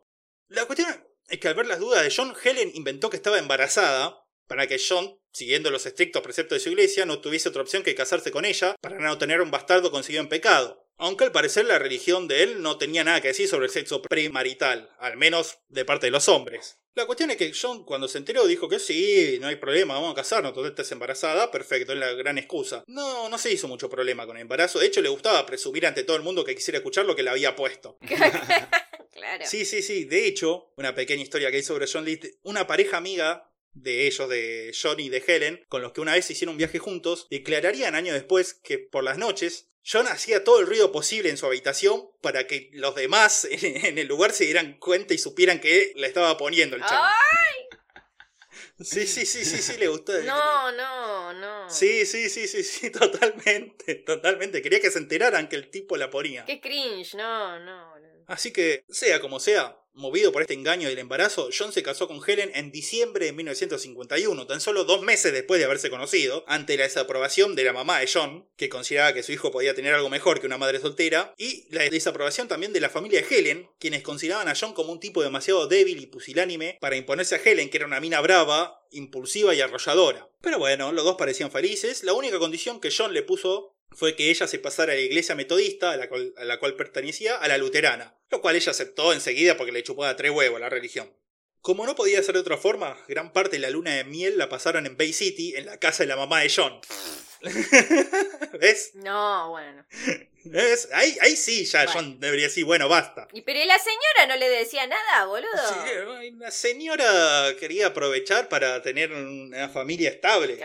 La 0.48 0.66
cuestión 0.66 1.09
es 1.30 1.38
que 1.38 1.48
al 1.48 1.54
ver 1.54 1.66
las 1.66 1.78
dudas 1.78 2.02
de 2.02 2.12
John, 2.14 2.34
Helen 2.42 2.72
inventó 2.74 3.08
que 3.08 3.16
estaba 3.16 3.38
embarazada 3.38 4.26
para 4.46 4.66
que 4.66 4.80
John, 4.86 5.18
siguiendo 5.32 5.70
los 5.70 5.86
estrictos 5.86 6.22
preceptos 6.22 6.56
de 6.56 6.60
su 6.60 6.70
iglesia, 6.70 7.06
no 7.06 7.20
tuviese 7.20 7.48
otra 7.48 7.62
opción 7.62 7.84
que 7.84 7.94
casarse 7.94 8.32
con 8.32 8.44
ella 8.44 8.74
para 8.80 8.98
no 8.98 9.16
tener 9.16 9.40
un 9.40 9.52
bastardo 9.52 9.92
conseguido 9.92 10.22
en 10.22 10.28
pecado. 10.28 10.89
Aunque 11.02 11.24
al 11.24 11.32
parecer 11.32 11.64
la 11.64 11.78
religión 11.78 12.28
de 12.28 12.42
él 12.42 12.62
no 12.62 12.76
tenía 12.76 13.02
nada 13.02 13.22
que 13.22 13.28
decir 13.28 13.48
sobre 13.48 13.66
el 13.66 13.72
sexo 13.72 14.02
premarital, 14.02 14.90
al 14.98 15.16
menos 15.16 15.56
de 15.68 15.86
parte 15.86 16.06
de 16.06 16.10
los 16.10 16.28
hombres. 16.28 16.76
La 16.94 17.06
cuestión 17.06 17.30
es 17.30 17.38
que 17.38 17.52
John 17.58 17.84
cuando 17.84 18.06
se 18.06 18.18
enteró 18.18 18.46
dijo 18.46 18.68
que 18.68 18.78
sí, 18.78 19.38
no 19.40 19.46
hay 19.46 19.56
problema, 19.56 19.94
vamos 19.94 20.12
a 20.12 20.16
casarnos, 20.16 20.52
tú 20.52 20.62
estás 20.62 20.92
embarazada, 20.92 21.50
perfecto, 21.50 21.94
es 21.94 21.98
la 21.98 22.12
gran 22.12 22.36
excusa. 22.36 22.84
No, 22.86 23.30
no 23.30 23.38
se 23.38 23.50
hizo 23.50 23.66
mucho 23.66 23.88
problema 23.88 24.26
con 24.26 24.36
el 24.36 24.42
embarazo, 24.42 24.78
de 24.78 24.88
hecho 24.88 25.00
le 25.00 25.08
gustaba 25.08 25.46
presumir 25.46 25.86
ante 25.86 26.04
todo 26.04 26.18
el 26.18 26.22
mundo 26.22 26.44
que 26.44 26.54
quisiera 26.54 26.76
escuchar 26.76 27.06
lo 27.06 27.16
que 27.16 27.22
le 27.22 27.30
había 27.30 27.56
puesto. 27.56 27.96
claro. 29.12 29.44
Sí, 29.46 29.64
sí, 29.64 29.80
sí. 29.80 30.04
De 30.04 30.26
hecho, 30.26 30.72
una 30.76 30.94
pequeña 30.94 31.22
historia 31.22 31.50
que 31.50 31.56
hay 31.56 31.62
sobre 31.62 31.86
John 31.90 32.04
List, 32.04 32.26
una 32.42 32.66
pareja 32.66 32.98
amiga 32.98 33.49
de 33.72 34.06
ellos, 34.06 34.28
de 34.28 34.74
John 34.80 35.00
y 35.00 35.08
de 35.08 35.22
Helen, 35.26 35.64
con 35.68 35.82
los 35.82 35.92
que 35.92 36.00
una 36.00 36.14
vez 36.14 36.30
hicieron 36.30 36.54
un 36.54 36.58
viaje 36.58 36.78
juntos, 36.78 37.26
declararían 37.30 37.94
años 37.94 38.14
después 38.14 38.54
que 38.54 38.78
por 38.78 39.04
las 39.04 39.18
noches 39.18 39.70
John 39.84 40.06
hacía 40.08 40.44
todo 40.44 40.60
el 40.60 40.66
ruido 40.66 40.92
posible 40.92 41.30
en 41.30 41.36
su 41.36 41.46
habitación 41.46 42.10
para 42.20 42.46
que 42.46 42.70
los 42.72 42.94
demás 42.94 43.48
en 43.50 43.98
el 43.98 44.06
lugar 44.06 44.32
se 44.32 44.44
dieran 44.44 44.78
cuenta 44.78 45.14
y 45.14 45.18
supieran 45.18 45.60
que 45.60 45.92
le 45.96 46.06
estaba 46.06 46.36
poniendo 46.36 46.76
el 46.76 46.84
chavo. 46.84 47.06
Sí, 48.82 49.06
sí, 49.06 49.26
sí, 49.26 49.44
sí, 49.44 49.58
sí, 49.58 49.76
le 49.78 49.88
gustó. 49.88 50.12
No, 50.24 50.72
no, 50.72 51.32
no. 51.34 51.70
Sí, 51.70 52.06
sí, 52.06 52.30
sí, 52.30 52.48
sí, 52.48 52.62
sí, 52.62 52.90
totalmente, 52.90 53.96
totalmente. 53.96 54.62
Quería 54.62 54.80
que 54.80 54.90
se 54.90 54.98
enteraran 54.98 55.48
que 55.48 55.56
el 55.56 55.70
tipo 55.70 55.96
la 55.96 56.08
ponía. 56.10 56.44
Qué 56.46 56.60
cringe, 56.60 57.14
no, 57.14 57.58
no. 57.58 57.98
no. 57.98 58.24
Así 58.26 58.52
que, 58.52 58.84
sea 58.88 59.20
como 59.20 59.38
sea, 59.38 59.76
movido 59.92 60.32
por 60.32 60.42
este 60.42 60.54
engaño 60.54 60.88
del 60.88 60.98
embarazo, 60.98 61.50
John 61.56 61.72
se 61.72 61.82
casó 61.82 62.08
con 62.08 62.20
Helen 62.26 62.50
en 62.54 62.70
diciembre 62.70 63.26
de 63.26 63.32
1951, 63.32 64.46
tan 64.46 64.60
solo 64.60 64.84
dos 64.84 65.02
meses 65.02 65.32
después 65.32 65.58
de 65.58 65.64
haberse 65.64 65.90
conocido, 65.90 66.44
ante 66.46 66.76
la 66.76 66.84
desaprobación 66.84 67.54
de 67.54 67.64
la 67.64 67.72
mamá 67.72 68.00
de 68.00 68.08
John, 68.12 68.48
que 68.56 68.68
consideraba 68.68 69.12
que 69.12 69.22
su 69.22 69.32
hijo 69.32 69.50
podía 69.50 69.74
tener 69.74 69.94
algo 69.94 70.08
mejor 70.08 70.40
que 70.40 70.46
una 70.46 70.58
madre 70.58 70.80
soltera, 70.80 71.34
y 71.38 71.66
la 71.70 71.82
desaprobación 71.88 72.48
también 72.48 72.72
de 72.72 72.80
la 72.80 72.90
familia 72.90 73.20
de 73.22 73.36
Helen, 73.36 73.70
quienes 73.78 74.02
consideraban 74.02 74.48
a 74.48 74.54
John 74.58 74.72
como 74.72 74.92
un 74.92 75.00
tipo 75.00 75.22
demasiado 75.22 75.66
débil 75.66 76.00
y 76.00 76.06
pusilánime 76.06 76.78
para 76.80 76.96
imponerse 76.96 77.34
a 77.34 77.42
Helen, 77.42 77.70
que 77.70 77.78
era 77.78 77.86
una 77.86 78.00
mina 78.00 78.20
brava, 78.20 78.80
impulsiva 78.90 79.54
y 79.54 79.60
arrolladora. 79.60 80.28
Pero 80.40 80.58
bueno, 80.58 80.92
los 80.92 81.04
dos 81.04 81.16
parecían 81.16 81.50
felices, 81.50 82.02
la 82.02 82.12
única 82.12 82.38
condición 82.38 82.80
que 82.80 82.92
John 82.96 83.12
le 83.12 83.22
puso 83.22 83.76
fue 83.92 84.16
que 84.16 84.30
ella 84.30 84.46
se 84.46 84.58
pasara 84.58 84.92
de 84.92 84.98
la 84.98 85.04
iglesia 85.04 85.34
metodista, 85.34 85.92
a 85.92 85.96
la, 85.96 86.08
cual, 86.08 86.34
a 86.36 86.44
la 86.44 86.58
cual 86.58 86.76
pertenecía, 86.76 87.36
a 87.36 87.48
la 87.48 87.58
luterana, 87.58 88.16
lo 88.30 88.40
cual 88.40 88.56
ella 88.56 88.70
aceptó 88.70 89.12
enseguida 89.12 89.56
porque 89.56 89.72
le 89.72 89.82
chupó 89.82 90.04
a 90.04 90.16
tres 90.16 90.30
huevos 90.30 90.56
a 90.56 90.60
la 90.60 90.68
religión. 90.68 91.12
Como 91.60 91.84
no 91.84 91.94
podía 91.94 92.22
ser 92.22 92.34
de 92.34 92.40
otra 92.40 92.56
forma, 92.56 92.96
gran 93.06 93.32
parte 93.32 93.56
de 93.56 93.60
la 93.60 93.70
luna 93.70 93.94
de 93.94 94.04
miel 94.04 94.38
la 94.38 94.48
pasaron 94.48 94.86
en 94.86 94.96
Bay 94.96 95.12
City, 95.12 95.54
en 95.56 95.66
la 95.66 95.78
casa 95.78 96.04
de 96.04 96.06
la 96.06 96.16
mamá 96.16 96.40
de 96.40 96.50
John. 96.54 96.80
¿Ves? 98.60 98.92
No, 98.94 99.50
bueno. 99.50 99.84
¿Ves? 100.44 100.88
Ahí, 100.92 101.16
ahí 101.20 101.36
sí, 101.36 101.66
ya 101.66 101.84
Bueno. 101.84 101.92
John 101.92 102.20
debería 102.20 102.46
decir, 102.46 102.64
bueno, 102.64 102.88
basta. 102.88 103.28
¿Y 103.32 103.42
pero 103.42 103.58
¿y 103.58 103.66
la 103.66 103.78
señora 103.78 104.26
no 104.28 104.36
le 104.36 104.48
decía 104.48 104.86
nada, 104.86 105.26
boludo? 105.26 105.48
Sí, 105.68 106.30
la 106.38 106.50
señora 106.50 107.54
quería 107.58 107.88
aprovechar 107.88 108.48
para 108.48 108.80
tener 108.80 109.12
una 109.12 109.68
familia 109.68 110.10
estable 110.10 110.58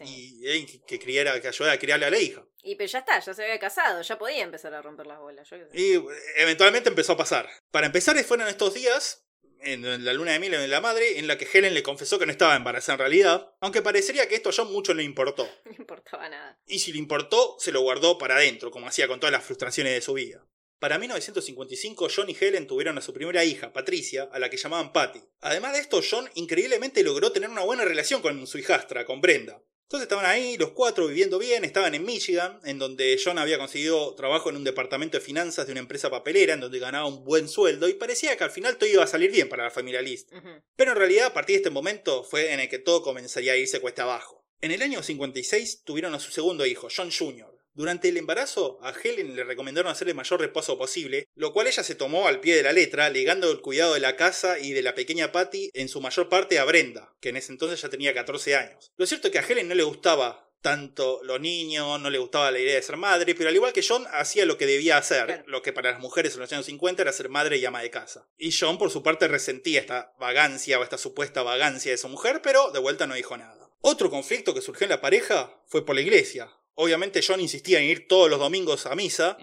sí. 0.00 0.40
y 0.42 0.48
eh, 0.48 0.66
que 0.86 0.98
criara, 0.98 1.40
que 1.40 1.48
ayudara 1.48 1.74
a 1.74 1.78
criarle 1.78 2.06
a 2.06 2.10
la 2.10 2.18
hija. 2.18 2.44
Y 2.62 2.74
pero 2.76 2.90
ya 2.90 2.98
está, 3.00 3.18
ya 3.20 3.34
se 3.34 3.42
había 3.42 3.58
casado, 3.58 4.02
ya 4.02 4.18
podía 4.18 4.42
empezar 4.42 4.74
a 4.74 4.82
romper 4.82 5.06
las 5.06 5.18
bolas. 5.18 5.48
Yo. 5.48 5.56
Y 5.72 5.94
eh, 5.94 6.02
eventualmente 6.36 6.88
empezó 6.88 7.12
a 7.12 7.16
pasar. 7.16 7.48
Para 7.70 7.86
empezar, 7.86 8.16
fueron 8.24 8.48
estos 8.48 8.74
días, 8.74 9.26
en 9.62 10.04
la 10.04 10.12
luna 10.12 10.32
de 10.32 10.38
miel 10.38 10.52
de 10.52 10.68
la 10.68 10.80
madre, 10.80 11.18
en 11.18 11.26
la 11.26 11.38
que 11.38 11.48
Helen 11.52 11.74
le 11.74 11.82
confesó 11.82 12.18
que 12.18 12.26
no 12.26 12.32
estaba 12.32 12.56
embarazada 12.56 12.94
en 12.94 12.98
realidad, 13.00 13.54
aunque 13.60 13.82
parecería 13.82 14.28
que 14.28 14.34
esto 14.34 14.50
a 14.50 14.52
John 14.52 14.72
mucho 14.72 14.92
no 14.92 14.98
le 14.98 15.04
importó. 15.04 15.48
No 15.64 15.72
importaba 15.78 16.28
nada. 16.28 16.58
Y 16.66 16.80
si 16.80 16.92
le 16.92 16.98
importó, 16.98 17.56
se 17.58 17.72
lo 17.72 17.80
guardó 17.80 18.18
para 18.18 18.36
adentro, 18.36 18.70
como 18.70 18.86
hacía 18.86 19.08
con 19.08 19.20
todas 19.20 19.32
las 19.32 19.44
frustraciones 19.44 19.94
de 19.94 20.00
su 20.00 20.14
vida. 20.14 20.46
Para 20.80 20.98
1955, 20.98 22.08
John 22.14 22.30
y 22.30 22.36
Helen 22.40 22.66
tuvieron 22.66 22.96
a 22.96 23.02
su 23.02 23.12
primera 23.12 23.44
hija, 23.44 23.70
Patricia, 23.70 24.30
a 24.32 24.38
la 24.38 24.48
que 24.48 24.56
llamaban 24.56 24.94
Patty. 24.94 25.20
Además 25.42 25.74
de 25.74 25.80
esto, 25.80 26.00
John 26.08 26.30
increíblemente 26.34 27.04
logró 27.04 27.32
tener 27.32 27.50
una 27.50 27.64
buena 27.64 27.84
relación 27.84 28.22
con 28.22 28.46
su 28.46 28.56
hijastra, 28.56 29.04
con 29.04 29.20
Brenda. 29.20 29.62
Entonces 29.90 30.04
estaban 30.04 30.26
ahí, 30.26 30.56
los 30.56 30.70
cuatro 30.70 31.08
viviendo 31.08 31.36
bien, 31.36 31.64
estaban 31.64 31.96
en 31.96 32.04
Michigan, 32.04 32.60
en 32.62 32.78
donde 32.78 33.20
John 33.20 33.38
había 33.38 33.58
conseguido 33.58 34.14
trabajo 34.14 34.48
en 34.48 34.54
un 34.54 34.62
departamento 34.62 35.18
de 35.18 35.24
finanzas 35.24 35.66
de 35.66 35.72
una 35.72 35.80
empresa 35.80 36.08
papelera, 36.08 36.54
en 36.54 36.60
donde 36.60 36.78
ganaba 36.78 37.06
un 37.06 37.24
buen 37.24 37.48
sueldo, 37.48 37.88
y 37.88 37.94
parecía 37.94 38.36
que 38.36 38.44
al 38.44 38.52
final 38.52 38.76
todo 38.76 38.88
iba 38.88 39.02
a 39.02 39.08
salir 39.08 39.32
bien 39.32 39.48
para 39.48 39.64
la 39.64 39.70
familia 39.72 40.00
List. 40.00 40.30
Pero 40.76 40.92
en 40.92 40.96
realidad, 40.96 41.26
a 41.26 41.34
partir 41.34 41.54
de 41.54 41.62
este 41.62 41.70
momento, 41.70 42.22
fue 42.22 42.52
en 42.52 42.60
el 42.60 42.68
que 42.68 42.78
todo 42.78 43.02
comenzaría 43.02 43.54
a 43.54 43.56
irse 43.56 43.80
cuesta 43.80 44.04
abajo. 44.04 44.46
En 44.60 44.70
el 44.70 44.80
año 44.80 45.02
56 45.02 45.82
tuvieron 45.82 46.14
a 46.14 46.20
su 46.20 46.30
segundo 46.30 46.64
hijo, 46.66 46.86
John 46.96 47.10
Jr. 47.10 47.59
Durante 47.74 48.08
el 48.08 48.16
embarazo, 48.16 48.78
a 48.82 48.92
Helen 48.92 49.36
le 49.36 49.44
recomendaron 49.44 49.90
hacer 49.90 50.08
el 50.08 50.14
mayor 50.14 50.40
reposo 50.40 50.76
posible, 50.76 51.26
lo 51.34 51.52
cual 51.52 51.66
ella 51.68 51.82
se 51.82 51.94
tomó 51.94 52.26
al 52.28 52.40
pie 52.40 52.56
de 52.56 52.62
la 52.62 52.72
letra, 52.72 53.08
legando 53.10 53.50
el 53.50 53.60
cuidado 53.60 53.94
de 53.94 54.00
la 54.00 54.16
casa 54.16 54.58
y 54.58 54.72
de 54.72 54.82
la 54.82 54.94
pequeña 54.94 55.32
Patty 55.32 55.70
en 55.74 55.88
su 55.88 56.00
mayor 56.00 56.28
parte 56.28 56.58
a 56.58 56.64
Brenda, 56.64 57.14
que 57.20 57.28
en 57.30 57.36
ese 57.36 57.52
entonces 57.52 57.80
ya 57.80 57.88
tenía 57.88 58.12
14 58.14 58.56
años. 58.56 58.92
Lo 58.96 59.06
cierto 59.06 59.28
es 59.28 59.32
que 59.32 59.38
a 59.38 59.46
Helen 59.46 59.68
no 59.68 59.74
le 59.74 59.82
gustaba 59.84 60.48
tanto 60.60 61.20
los 61.24 61.40
niños, 61.40 61.98
no 62.00 62.10
le 62.10 62.18
gustaba 62.18 62.50
la 62.50 62.58
idea 62.58 62.74
de 62.74 62.82
ser 62.82 62.98
madre, 62.98 63.34
pero 63.34 63.48
al 63.48 63.54
igual 63.54 63.72
que 63.72 63.84
John, 63.86 64.04
hacía 64.12 64.44
lo 64.44 64.58
que 64.58 64.66
debía 64.66 64.98
hacer, 64.98 65.24
Claro. 65.26 65.42
lo 65.46 65.62
que 65.62 65.72
para 65.72 65.92
las 65.92 66.00
mujeres 66.00 66.34
en 66.34 66.40
los 66.40 66.52
años 66.52 66.66
50 66.66 67.00
era 67.00 67.12
ser 67.12 67.30
madre 67.30 67.56
y 67.56 67.64
ama 67.64 67.80
de 67.80 67.90
casa. 67.90 68.28
Y 68.36 68.52
John, 68.52 68.76
por 68.76 68.90
su 68.90 69.02
parte, 69.02 69.26
resentía 69.26 69.80
esta 69.80 70.12
vagancia 70.18 70.78
o 70.78 70.82
esta 70.82 70.98
supuesta 70.98 71.42
vagancia 71.42 71.92
de 71.92 71.98
su 71.98 72.08
mujer, 72.08 72.42
pero 72.42 72.70
de 72.72 72.78
vuelta 72.78 73.06
no 73.06 73.14
dijo 73.14 73.36
nada. 73.38 73.70
Otro 73.80 74.10
conflicto 74.10 74.52
que 74.52 74.60
surgió 74.60 74.84
en 74.84 74.90
la 74.90 75.00
pareja 75.00 75.58
fue 75.66 75.86
por 75.86 75.94
la 75.94 76.02
iglesia. 76.02 76.50
Obviamente 76.82 77.20
John 77.26 77.42
insistía 77.42 77.78
en 77.78 77.84
ir 77.84 78.08
todos 78.08 78.30
los 78.30 78.38
domingos 78.38 78.86
a 78.86 78.94
misa, 78.94 79.36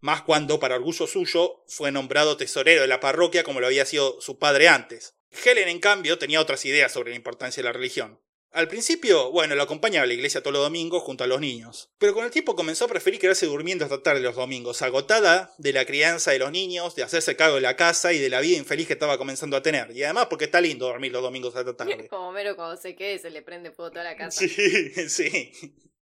más 0.00 0.22
cuando, 0.22 0.58
para 0.58 0.74
orgullo 0.74 1.06
suyo, 1.06 1.62
fue 1.68 1.92
nombrado 1.92 2.36
tesorero 2.36 2.80
de 2.80 2.88
la 2.88 2.98
parroquia 2.98 3.44
como 3.44 3.60
lo 3.60 3.68
había 3.68 3.86
sido 3.86 4.20
su 4.20 4.40
padre 4.40 4.66
antes. 4.66 5.14
Helen, 5.44 5.68
en 5.68 5.78
cambio, 5.78 6.18
tenía 6.18 6.40
otras 6.40 6.64
ideas 6.64 6.90
sobre 6.90 7.10
la 7.10 7.16
importancia 7.16 7.62
de 7.62 7.68
la 7.68 7.72
religión. 7.72 8.18
Al 8.50 8.66
principio, 8.66 9.30
bueno, 9.30 9.54
lo 9.54 9.62
acompañaba 9.62 10.02
a 10.02 10.06
la 10.08 10.12
iglesia 10.14 10.42
todos 10.42 10.54
los 10.54 10.64
domingos 10.64 11.04
junto 11.04 11.22
a 11.22 11.28
los 11.28 11.40
niños. 11.40 11.90
Pero 11.98 12.14
con 12.14 12.24
el 12.24 12.32
tiempo 12.32 12.56
comenzó 12.56 12.86
a 12.86 12.88
preferir 12.88 13.20
quedarse 13.20 13.46
durmiendo 13.46 13.84
hasta 13.84 14.02
tarde 14.02 14.20
los 14.20 14.34
domingos, 14.34 14.82
agotada 14.82 15.54
de 15.58 15.72
la 15.72 15.86
crianza 15.86 16.32
de 16.32 16.40
los 16.40 16.50
niños, 16.50 16.96
de 16.96 17.04
hacerse 17.04 17.36
cargo 17.36 17.54
de 17.54 17.62
la 17.62 17.76
casa 17.76 18.12
y 18.12 18.18
de 18.18 18.28
la 18.28 18.40
vida 18.40 18.58
infeliz 18.58 18.88
que 18.88 18.92
estaba 18.94 19.18
comenzando 19.18 19.56
a 19.56 19.62
tener. 19.62 19.96
Y 19.96 20.02
además 20.02 20.26
porque 20.28 20.46
está 20.46 20.60
lindo 20.60 20.86
dormir 20.86 21.12
los 21.12 21.22
domingos 21.22 21.54
hasta 21.54 21.76
tarde. 21.76 22.08
Como 22.08 22.32
Mero 22.32 22.56
cuando 22.56 22.76
se 22.76 22.96
quede 22.96 23.20
se 23.20 23.30
le 23.30 23.40
prende 23.42 23.70
fuego 23.70 23.92
toda 23.92 24.04
la 24.04 24.16
casa. 24.16 24.42
Sí, 24.46 25.08
sí. 25.08 25.52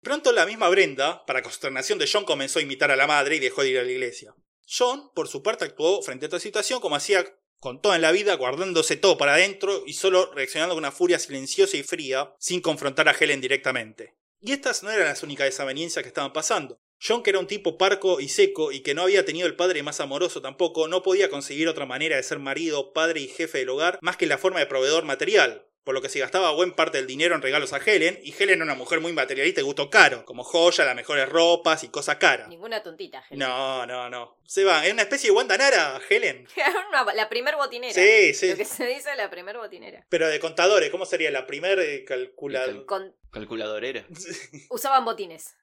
Pronto 0.03 0.33
la 0.33 0.45
misma 0.45 0.67
Brenda, 0.67 1.25
para 1.25 1.41
consternación 1.41 1.97
de 1.97 2.09
John, 2.11 2.25
comenzó 2.25 2.59
a 2.59 2.61
imitar 2.61 2.91
a 2.91 2.97
la 2.97 3.07
madre 3.07 3.37
y 3.37 3.39
dejó 3.39 3.63
de 3.63 3.69
ir 3.69 3.79
a 3.79 3.83
la 3.83 3.91
iglesia. 3.91 4.35
John, 4.67 5.09
por 5.13 5.29
su 5.29 5.41
parte, 5.41 5.63
actuó 5.63 6.01
frente 6.01 6.25
a 6.25 6.27
esta 6.27 6.41
situación 6.41 6.81
como 6.81 6.97
hacía 6.97 7.25
con 7.61 7.81
toda 7.81 7.95
en 7.95 8.01
la 8.01 8.11
vida, 8.11 8.35
guardándose 8.35 8.97
todo 8.97 9.17
para 9.17 9.35
adentro 9.35 9.83
y 9.85 9.93
solo 9.93 10.29
reaccionando 10.33 10.75
con 10.75 10.83
una 10.83 10.91
furia 10.91 11.19
silenciosa 11.19 11.77
y 11.77 11.83
fría, 11.83 12.33
sin 12.37 12.59
confrontar 12.59 13.07
a 13.07 13.15
Helen 13.17 13.39
directamente. 13.39 14.17
Y 14.41 14.51
estas 14.51 14.83
no 14.83 14.91
eran 14.91 15.07
las 15.07 15.23
únicas 15.23 15.45
desavenencias 15.45 16.03
que 16.03 16.09
estaban 16.09 16.33
pasando. 16.33 16.77
John, 17.01 17.23
que 17.23 17.29
era 17.29 17.39
un 17.39 17.47
tipo 17.47 17.77
parco 17.77 18.19
y 18.19 18.27
seco 18.27 18.73
y 18.73 18.81
que 18.81 18.93
no 18.93 19.03
había 19.03 19.23
tenido 19.23 19.47
el 19.47 19.55
padre 19.55 19.83
más 19.83 20.01
amoroso 20.01 20.41
tampoco, 20.41 20.89
no 20.89 21.01
podía 21.01 21.29
conseguir 21.29 21.69
otra 21.69 21.85
manera 21.85 22.17
de 22.17 22.23
ser 22.23 22.39
marido, 22.39 22.91
padre 22.91 23.21
y 23.21 23.29
jefe 23.29 23.59
del 23.59 23.69
hogar 23.69 23.99
más 24.01 24.17
que 24.17 24.25
la 24.25 24.37
forma 24.37 24.59
de 24.59 24.65
proveedor 24.65 25.05
material, 25.05 25.65
por 25.83 25.93
lo 25.93 26.01
que 26.01 26.09
se 26.09 26.19
gastaba 26.19 26.51
buen 26.51 26.71
parte 26.73 26.97
del 26.97 27.07
dinero 27.07 27.35
en 27.35 27.41
regalos 27.41 27.73
a 27.73 27.77
Helen, 27.77 28.19
y 28.23 28.31
Helen 28.33 28.55
era 28.55 28.63
una 28.63 28.75
mujer 28.75 29.01
muy 29.01 29.11
materialista 29.13 29.61
y 29.61 29.63
gusto 29.63 29.89
caro, 29.89 30.25
como 30.25 30.43
joya, 30.43 30.85
las 30.85 30.95
mejores 30.95 31.27
ropas 31.29 31.83
y 31.83 31.89
cosas 31.89 32.17
caras. 32.17 32.47
Ninguna 32.47 32.81
tontita, 32.81 33.23
Helen. 33.29 33.39
No, 33.39 33.85
no, 33.85 34.09
no. 34.09 34.37
Se 34.45 34.63
va, 34.63 34.85
es 34.85 34.93
una 34.93 35.01
especie 35.03 35.29
de 35.29 35.35
Wanda 35.35 35.57
Nara, 35.57 35.99
Helen. 36.09 36.47
Una- 36.89 37.13
la 37.13 37.29
primer 37.29 37.55
botinera. 37.55 37.93
Sí, 37.93 38.33
sí. 38.33 38.51
Lo 38.51 38.57
que 38.57 38.65
se 38.65 38.85
dice 38.87 39.15
la 39.15 39.29
primer 39.29 39.57
botinera. 39.57 40.05
Pero 40.09 40.27
de 40.27 40.39
contadores, 40.39 40.89
¿cómo 40.89 41.05
sería 41.05 41.31
la 41.31 41.45
primer 41.45 41.79
eh, 41.79 42.05
calculadora? 42.05 42.85
Con... 42.85 43.15
Calculadorera. 43.31 44.05
Usaban 44.69 45.03
botines. 45.05 45.53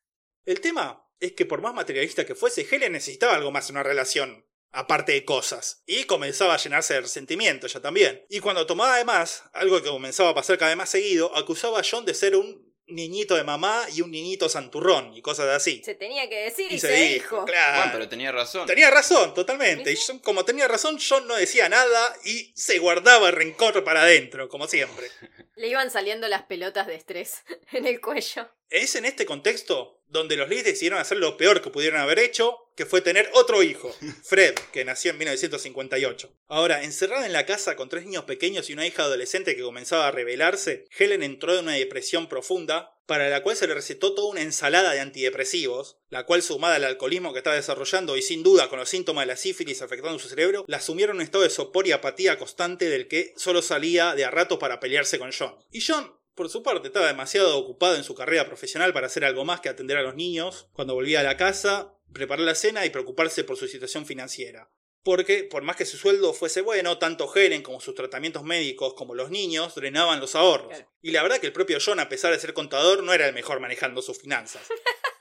El 0.44 0.60
tema 0.60 1.06
es 1.20 1.32
que 1.32 1.46
por 1.46 1.60
más 1.60 1.74
materialista 1.74 2.24
que 2.26 2.34
fuese, 2.34 2.66
Helen 2.70 2.92
necesitaba 2.92 3.34
algo 3.34 3.50
más 3.50 3.68
en 3.70 3.76
una 3.76 3.82
relación. 3.82 4.46
Aparte 4.72 5.12
de 5.12 5.24
cosas. 5.24 5.82
Y 5.86 6.04
comenzaba 6.04 6.54
a 6.54 6.58
llenarse 6.58 6.94
de 6.94 7.00
resentimiento 7.00 7.66
ya 7.66 7.80
también. 7.80 8.24
Y 8.28 8.40
cuando 8.40 8.66
tomaba 8.66 8.96
de 8.96 9.04
más, 9.04 9.44
algo 9.52 9.82
que 9.82 9.88
comenzaba 9.88 10.30
a 10.30 10.34
pasar 10.34 10.58
cada 10.58 10.70
vez 10.70 10.78
más 10.78 10.90
seguido, 10.90 11.36
acusaba 11.36 11.80
a 11.80 11.84
John 11.88 12.04
de 12.04 12.14
ser 12.14 12.36
un 12.36 12.70
niñito 12.90 13.36
de 13.36 13.44
mamá 13.44 13.86
y 13.92 14.02
un 14.02 14.10
niñito 14.10 14.48
santurrón 14.48 15.14
y 15.14 15.22
cosas 15.22 15.48
así. 15.48 15.82
Se 15.84 15.94
tenía 15.94 16.28
que 16.28 16.36
decir 16.36 16.70
y, 16.70 16.74
Y 16.74 16.78
se 16.78 16.92
dijo, 16.92 17.44
claro. 17.44 17.78
Bueno, 17.78 17.92
pero 17.92 18.08
tenía 18.08 18.32
razón. 18.32 18.66
Tenía 18.66 18.90
razón, 18.90 19.34
totalmente. 19.34 19.92
Y 19.92 20.18
como 20.20 20.44
tenía 20.44 20.68
razón, 20.68 20.98
John 20.98 21.26
no 21.26 21.36
decía 21.36 21.68
nada 21.68 22.16
y 22.24 22.52
se 22.54 22.78
guardaba 22.78 23.28
el 23.28 23.34
rencor 23.34 23.82
para 23.84 24.02
adentro, 24.02 24.48
como 24.48 24.68
siempre. 24.68 25.10
Le 25.56 25.68
iban 25.68 25.90
saliendo 25.90 26.28
las 26.28 26.42
pelotas 26.42 26.86
de 26.86 26.94
estrés 26.94 27.42
en 27.72 27.86
el 27.86 28.00
cuello. 28.00 28.50
Es 28.70 28.94
en 28.94 29.04
este 29.04 29.26
contexto 29.26 30.00
donde 30.10 30.36
los 30.36 30.48
Leeds 30.48 30.64
decidieron 30.64 30.98
hacer 30.98 31.18
lo 31.18 31.36
peor 31.36 31.60
que 31.60 31.70
pudieron 31.70 32.00
haber 32.00 32.18
hecho, 32.18 32.56
que 32.76 32.86
fue 32.86 33.00
tener 33.00 33.30
otro 33.34 33.62
hijo, 33.62 33.94
Fred, 34.24 34.54
que 34.72 34.84
nació 34.84 35.10
en 35.12 35.18
1958. 35.18 36.32
Ahora, 36.48 36.82
encerrada 36.82 37.26
en 37.26 37.32
la 37.32 37.46
casa 37.46 37.76
con 37.76 37.88
tres 37.88 38.04
niños 38.04 38.24
pequeños 38.24 38.68
y 38.68 38.72
una 38.72 38.86
hija 38.86 39.04
adolescente 39.04 39.54
que 39.54 39.62
comenzaba 39.62 40.08
a 40.08 40.10
rebelarse, 40.10 40.86
Helen 40.96 41.22
entró 41.22 41.54
en 41.54 41.64
una 41.64 41.74
depresión 41.74 42.28
profunda, 42.28 42.96
para 43.06 43.28
la 43.28 43.42
cual 43.42 43.56
se 43.56 43.66
le 43.66 43.74
recetó 43.74 44.14
toda 44.14 44.30
una 44.30 44.42
ensalada 44.42 44.92
de 44.92 45.00
antidepresivos, 45.00 45.98
la 46.10 46.26
cual 46.26 46.42
sumada 46.42 46.76
al 46.76 46.84
alcoholismo 46.84 47.32
que 47.32 47.38
estaba 47.38 47.56
desarrollando 47.56 48.16
y 48.16 48.22
sin 48.22 48.44
duda 48.44 48.68
con 48.68 48.78
los 48.78 48.88
síntomas 48.88 49.22
de 49.22 49.32
la 49.32 49.36
sífilis 49.36 49.82
afectando 49.82 50.20
su 50.20 50.28
cerebro, 50.28 50.64
la 50.68 50.80
sumieron 50.80 51.16
en 51.16 51.22
un 51.22 51.24
estado 51.24 51.42
de 51.42 51.50
sopor 51.50 51.88
y 51.88 51.92
apatía 51.92 52.38
constante 52.38 52.88
del 52.88 53.08
que 53.08 53.32
solo 53.36 53.62
salía 53.62 54.14
de 54.14 54.24
a 54.24 54.30
rato 54.30 54.60
para 54.60 54.78
pelearse 54.78 55.18
con 55.18 55.32
John. 55.36 55.56
Y 55.72 55.80
John, 55.84 56.19
por 56.34 56.48
su 56.48 56.62
parte, 56.62 56.88
estaba 56.88 57.06
demasiado 57.06 57.58
ocupado 57.58 57.96
en 57.96 58.04
su 58.04 58.14
carrera 58.14 58.46
profesional 58.46 58.92
para 58.92 59.06
hacer 59.06 59.24
algo 59.24 59.44
más 59.44 59.60
que 59.60 59.68
atender 59.68 59.96
a 59.98 60.02
los 60.02 60.14
niños, 60.14 60.68
cuando 60.72 60.94
volvía 60.94 61.20
a 61.20 61.24
la 61.24 61.36
casa, 61.36 61.94
preparar 62.12 62.44
la 62.44 62.54
cena 62.54 62.86
y 62.86 62.90
preocuparse 62.90 63.44
por 63.44 63.56
su 63.56 63.68
situación 63.68 64.06
financiera. 64.06 64.70
Porque, 65.02 65.44
por 65.44 65.62
más 65.62 65.76
que 65.76 65.86
su 65.86 65.96
sueldo 65.96 66.34
fuese 66.34 66.60
bueno, 66.60 66.98
tanto 66.98 67.32
Helen 67.34 67.62
como 67.62 67.80
sus 67.80 67.94
tratamientos 67.94 68.44
médicos 68.44 68.94
como 68.94 69.14
los 69.14 69.30
niños 69.30 69.74
drenaban 69.74 70.20
los 70.20 70.34
ahorros. 70.34 70.68
Claro. 70.68 70.90
Y 71.00 71.10
la 71.12 71.22
verdad 71.22 71.38
que 71.38 71.46
el 71.46 71.54
propio 71.54 71.78
John, 71.84 72.00
a 72.00 72.08
pesar 72.08 72.32
de 72.32 72.38
ser 72.38 72.52
contador, 72.52 73.02
no 73.02 73.14
era 73.14 73.26
el 73.26 73.34
mejor 73.34 73.60
manejando 73.60 74.02
sus 74.02 74.18
finanzas. 74.18 74.62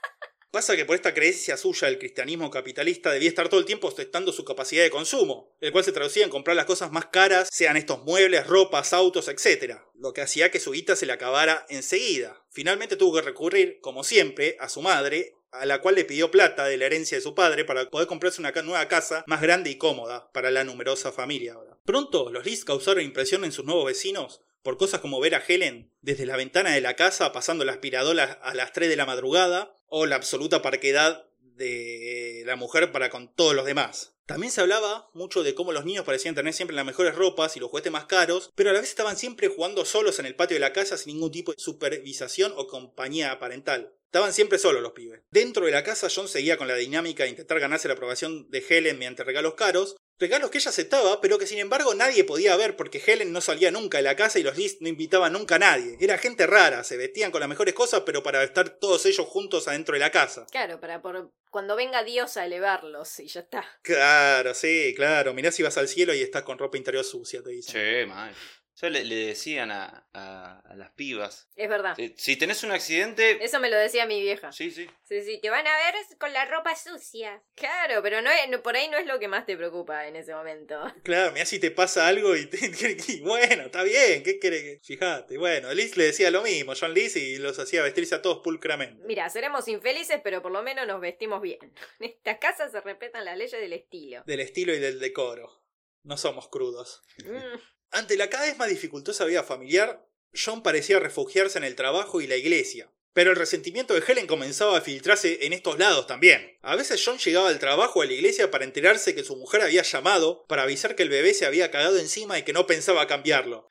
Pasa 0.50 0.74
que 0.74 0.84
por 0.84 0.96
esta 0.96 1.14
creencia 1.14 1.56
suya 1.56 1.86
del 1.86 1.98
cristianismo 1.98 2.50
capitalista 2.50 3.12
debía 3.12 3.28
estar 3.28 3.48
todo 3.48 3.60
el 3.60 3.66
tiempo 3.66 3.86
ostentando 3.86 4.32
su 4.32 4.44
capacidad 4.44 4.82
de 4.82 4.90
consumo, 4.90 5.54
el 5.60 5.70
cual 5.70 5.84
se 5.84 5.92
traducía 5.92 6.24
en 6.24 6.30
comprar 6.30 6.56
las 6.56 6.64
cosas 6.64 6.90
más 6.90 7.06
caras, 7.06 7.48
sean 7.52 7.76
estos 7.76 8.02
muebles, 8.02 8.48
ropas, 8.48 8.92
autos, 8.92 9.28
etc. 9.28 9.76
Lo 9.94 10.12
que 10.12 10.22
hacía 10.22 10.50
que 10.50 10.58
su 10.58 10.72
guita 10.72 10.96
se 10.96 11.06
le 11.06 11.12
acabara 11.12 11.66
enseguida. 11.68 12.44
Finalmente 12.50 12.96
tuvo 12.96 13.14
que 13.14 13.22
recurrir, 13.22 13.78
como 13.80 14.02
siempre, 14.02 14.56
a 14.58 14.68
su 14.68 14.82
madre, 14.82 15.36
a 15.52 15.66
la 15.66 15.80
cual 15.80 15.94
le 15.94 16.04
pidió 16.04 16.32
plata 16.32 16.64
de 16.64 16.76
la 16.76 16.86
herencia 16.86 17.16
de 17.16 17.22
su 17.22 17.36
padre 17.36 17.64
para 17.64 17.88
poder 17.88 18.08
comprarse 18.08 18.40
una 18.40 18.50
nueva 18.50 18.88
casa 18.88 19.22
más 19.28 19.40
grande 19.40 19.70
y 19.70 19.78
cómoda 19.78 20.32
para 20.32 20.50
la 20.50 20.64
numerosa 20.64 21.12
familia. 21.12 21.56
Pronto, 21.84 22.30
los 22.30 22.44
Lees 22.44 22.64
causaron 22.64 23.04
impresión 23.04 23.44
en 23.44 23.52
sus 23.52 23.64
nuevos 23.64 23.86
vecinos 23.86 24.42
por 24.62 24.76
cosas 24.76 25.00
como 25.00 25.20
ver 25.20 25.34
a 25.34 25.42
Helen 25.46 25.90
desde 26.02 26.26
la 26.26 26.36
ventana 26.36 26.70
de 26.70 26.80
la 26.80 26.94
casa 26.94 27.32
pasando 27.32 27.64
la 27.64 27.72
aspiradora 27.72 28.38
a 28.42 28.54
las 28.54 28.72
3 28.72 28.88
de 28.88 28.96
la 28.96 29.06
madrugada 29.06 29.74
o 29.90 30.06
la 30.06 30.16
absoluta 30.16 30.62
parquedad 30.62 31.26
de 31.38 32.42
la 32.46 32.56
mujer 32.56 32.90
para 32.90 33.10
con 33.10 33.34
todos 33.34 33.54
los 33.54 33.66
demás. 33.66 34.14
También 34.24 34.52
se 34.52 34.60
hablaba 34.60 35.10
mucho 35.12 35.42
de 35.42 35.56
cómo 35.56 35.72
los 35.72 35.84
niños 35.84 36.04
parecían 36.04 36.36
tener 36.36 36.54
siempre 36.54 36.76
las 36.76 36.86
mejores 36.86 37.16
ropas 37.16 37.56
y 37.56 37.60
los 37.60 37.68
juguetes 37.68 37.90
más 37.90 38.04
caros, 38.04 38.50
pero 38.54 38.70
a 38.70 38.72
la 38.72 38.80
vez 38.80 38.88
estaban 38.88 39.16
siempre 39.16 39.48
jugando 39.48 39.84
solos 39.84 40.20
en 40.20 40.26
el 40.26 40.36
patio 40.36 40.54
de 40.54 40.60
la 40.60 40.72
casa 40.72 40.96
sin 40.96 41.14
ningún 41.14 41.32
tipo 41.32 41.52
de 41.52 41.60
supervisación 41.60 42.52
o 42.56 42.68
compañía 42.68 43.38
parental. 43.40 43.92
Estaban 44.06 44.32
siempre 44.32 44.58
solos 44.58 44.82
los 44.82 44.92
pibes. 44.92 45.22
Dentro 45.32 45.66
de 45.66 45.72
la 45.72 45.82
casa 45.82 46.08
John 46.14 46.28
seguía 46.28 46.56
con 46.56 46.68
la 46.68 46.76
dinámica 46.76 47.24
de 47.24 47.30
intentar 47.30 47.58
ganarse 47.58 47.88
la 47.88 47.94
aprobación 47.94 48.48
de 48.50 48.64
Helen 48.68 48.98
mediante 48.98 49.24
regalos 49.24 49.54
caros, 49.54 49.96
regalos 50.20 50.50
que 50.50 50.58
ella 50.58 50.70
aceptaba, 50.70 51.20
pero 51.20 51.38
que 51.38 51.46
sin 51.46 51.58
embargo 51.58 51.94
nadie 51.94 52.24
podía 52.24 52.56
ver 52.56 52.76
porque 52.76 53.02
Helen 53.04 53.32
no 53.32 53.40
salía 53.40 53.70
nunca 53.70 53.98
de 53.98 54.04
la 54.04 54.14
casa 54.14 54.38
y 54.38 54.42
los 54.42 54.56
Lees 54.56 54.80
no 54.80 54.88
invitaban 54.88 55.32
nunca 55.32 55.56
a 55.56 55.58
nadie. 55.58 55.96
Era 55.98 56.18
gente 56.18 56.46
rara, 56.46 56.84
se 56.84 56.96
vestían 56.96 57.30
con 57.30 57.40
las 57.40 57.48
mejores 57.48 57.74
cosas, 57.74 58.02
pero 58.04 58.22
para 58.22 58.44
estar 58.44 58.68
todos 58.68 59.06
ellos 59.06 59.26
juntos 59.26 59.66
adentro 59.66 59.94
de 59.94 60.00
la 60.00 60.10
casa. 60.10 60.46
Claro, 60.50 60.78
para 60.78 61.00
por 61.00 61.32
cuando 61.50 61.74
venga 61.74 62.04
Dios 62.04 62.36
a 62.36 62.44
elevarlos 62.44 63.18
y 63.18 63.26
ya 63.26 63.40
está. 63.40 63.64
Claro, 63.82 64.54
sí, 64.54 64.92
claro. 64.94 65.34
Mirá 65.34 65.50
si 65.50 65.62
vas 65.62 65.78
al 65.78 65.88
cielo 65.88 66.14
y 66.14 66.20
estás 66.20 66.42
con 66.42 66.58
ropa 66.58 66.76
interior 66.76 67.04
sucia, 67.04 67.42
te 67.42 67.50
dicen. 67.50 67.72
Che, 67.72 68.06
mal. 68.06 68.34
Eso 68.80 68.88
le, 68.88 69.04
le 69.04 69.14
decían 69.14 69.70
a, 69.70 70.08
a- 70.14 70.60
a 70.60 70.74
las 70.74 70.90
pibas. 70.92 71.50
Es 71.54 71.68
verdad. 71.68 71.94
Si, 71.96 72.14
si 72.16 72.36
tenés 72.36 72.62
un 72.64 72.70
accidente. 72.72 73.44
Eso 73.44 73.60
me 73.60 73.68
lo 73.68 73.76
decía 73.76 74.06
mi 74.06 74.22
vieja. 74.22 74.52
Sí, 74.52 74.70
sí. 74.70 74.88
Sí, 75.04 75.20
sí, 75.22 75.38
te 75.42 75.50
van 75.50 75.66
a 75.66 75.76
ver 75.76 75.94
con 76.18 76.32
la 76.32 76.46
ropa 76.46 76.74
sucia. 76.74 77.42
Claro, 77.56 78.02
pero 78.02 78.22
no 78.22 78.30
es, 78.30 78.48
no- 78.48 78.62
por 78.62 78.76
ahí 78.76 78.88
no 78.88 78.96
es 78.96 79.04
lo 79.04 79.18
que 79.18 79.28
más 79.28 79.44
te 79.44 79.54
preocupa 79.54 80.06
en 80.06 80.16
ese 80.16 80.34
momento. 80.34 80.80
Claro, 81.04 81.30
mirá 81.32 81.44
si 81.44 81.58
te 81.58 81.70
pasa 81.70 82.08
algo 82.08 82.34
y, 82.36 82.46
te- 82.46 82.96
y 83.08 83.20
bueno, 83.20 83.64
está 83.64 83.82
bien, 83.82 84.22
¿qué 84.22 84.38
querés? 84.38 84.62
que- 84.62 84.80
Fijate, 84.82 85.36
bueno, 85.36 85.74
Liz 85.74 85.98
le 85.98 86.04
decía 86.04 86.30
lo 86.30 86.40
mismo, 86.40 86.72
John 86.78 86.94
Liz, 86.94 87.16
y 87.16 87.36
los 87.36 87.58
hacía 87.58 87.82
vestirse 87.82 88.14
a 88.14 88.22
todos 88.22 88.38
pulcramente. 88.42 89.04
Mira, 89.04 89.28
seremos 89.28 89.68
infelices, 89.68 90.22
pero 90.24 90.40
por 90.40 90.52
lo 90.52 90.62
menos 90.62 90.86
nos 90.86 91.02
vestimos 91.02 91.42
bien. 91.42 91.58
En 92.00 92.06
esta 92.08 92.38
casa 92.38 92.70
se 92.70 92.80
respetan 92.80 93.26
las 93.26 93.36
leyes 93.36 93.60
del 93.60 93.74
estilo. 93.74 94.22
Del 94.24 94.40
estilo 94.40 94.72
y 94.74 94.78
del 94.78 94.98
decoro. 95.00 95.60
No 96.02 96.16
somos 96.16 96.48
crudos. 96.48 97.02
Mm, 97.26 97.58
Ante 97.90 98.16
la 98.16 98.30
cada 98.30 98.46
vez 98.46 98.56
más 98.56 98.68
dificultosa 98.68 99.24
vida 99.24 99.42
familiar, 99.42 100.06
John 100.34 100.62
parecía 100.62 101.00
refugiarse 101.00 101.58
en 101.58 101.64
el 101.64 101.74
trabajo 101.74 102.20
y 102.20 102.26
la 102.26 102.36
iglesia. 102.36 102.90
Pero 103.12 103.30
el 103.30 103.36
resentimiento 103.36 103.94
de 103.94 104.04
Helen 104.06 104.28
comenzaba 104.28 104.78
a 104.78 104.80
filtrarse 104.80 105.44
en 105.44 105.52
estos 105.52 105.78
lados 105.78 106.06
también. 106.06 106.56
A 106.62 106.76
veces 106.76 107.02
John 107.04 107.18
llegaba 107.18 107.48
al 107.48 107.58
trabajo 107.58 107.98
o 107.98 108.02
a 108.02 108.06
la 108.06 108.12
iglesia 108.12 108.52
para 108.52 108.64
enterarse 108.64 109.16
que 109.16 109.24
su 109.24 109.34
mujer 109.36 109.62
había 109.62 109.82
llamado 109.82 110.44
para 110.46 110.62
avisar 110.62 110.94
que 110.94 111.02
el 111.02 111.08
bebé 111.08 111.34
se 111.34 111.44
había 111.44 111.72
cagado 111.72 111.98
encima 111.98 112.38
y 112.38 112.44
que 112.44 112.52
no 112.52 112.68
pensaba 112.68 113.08
cambiarlo. 113.08 113.68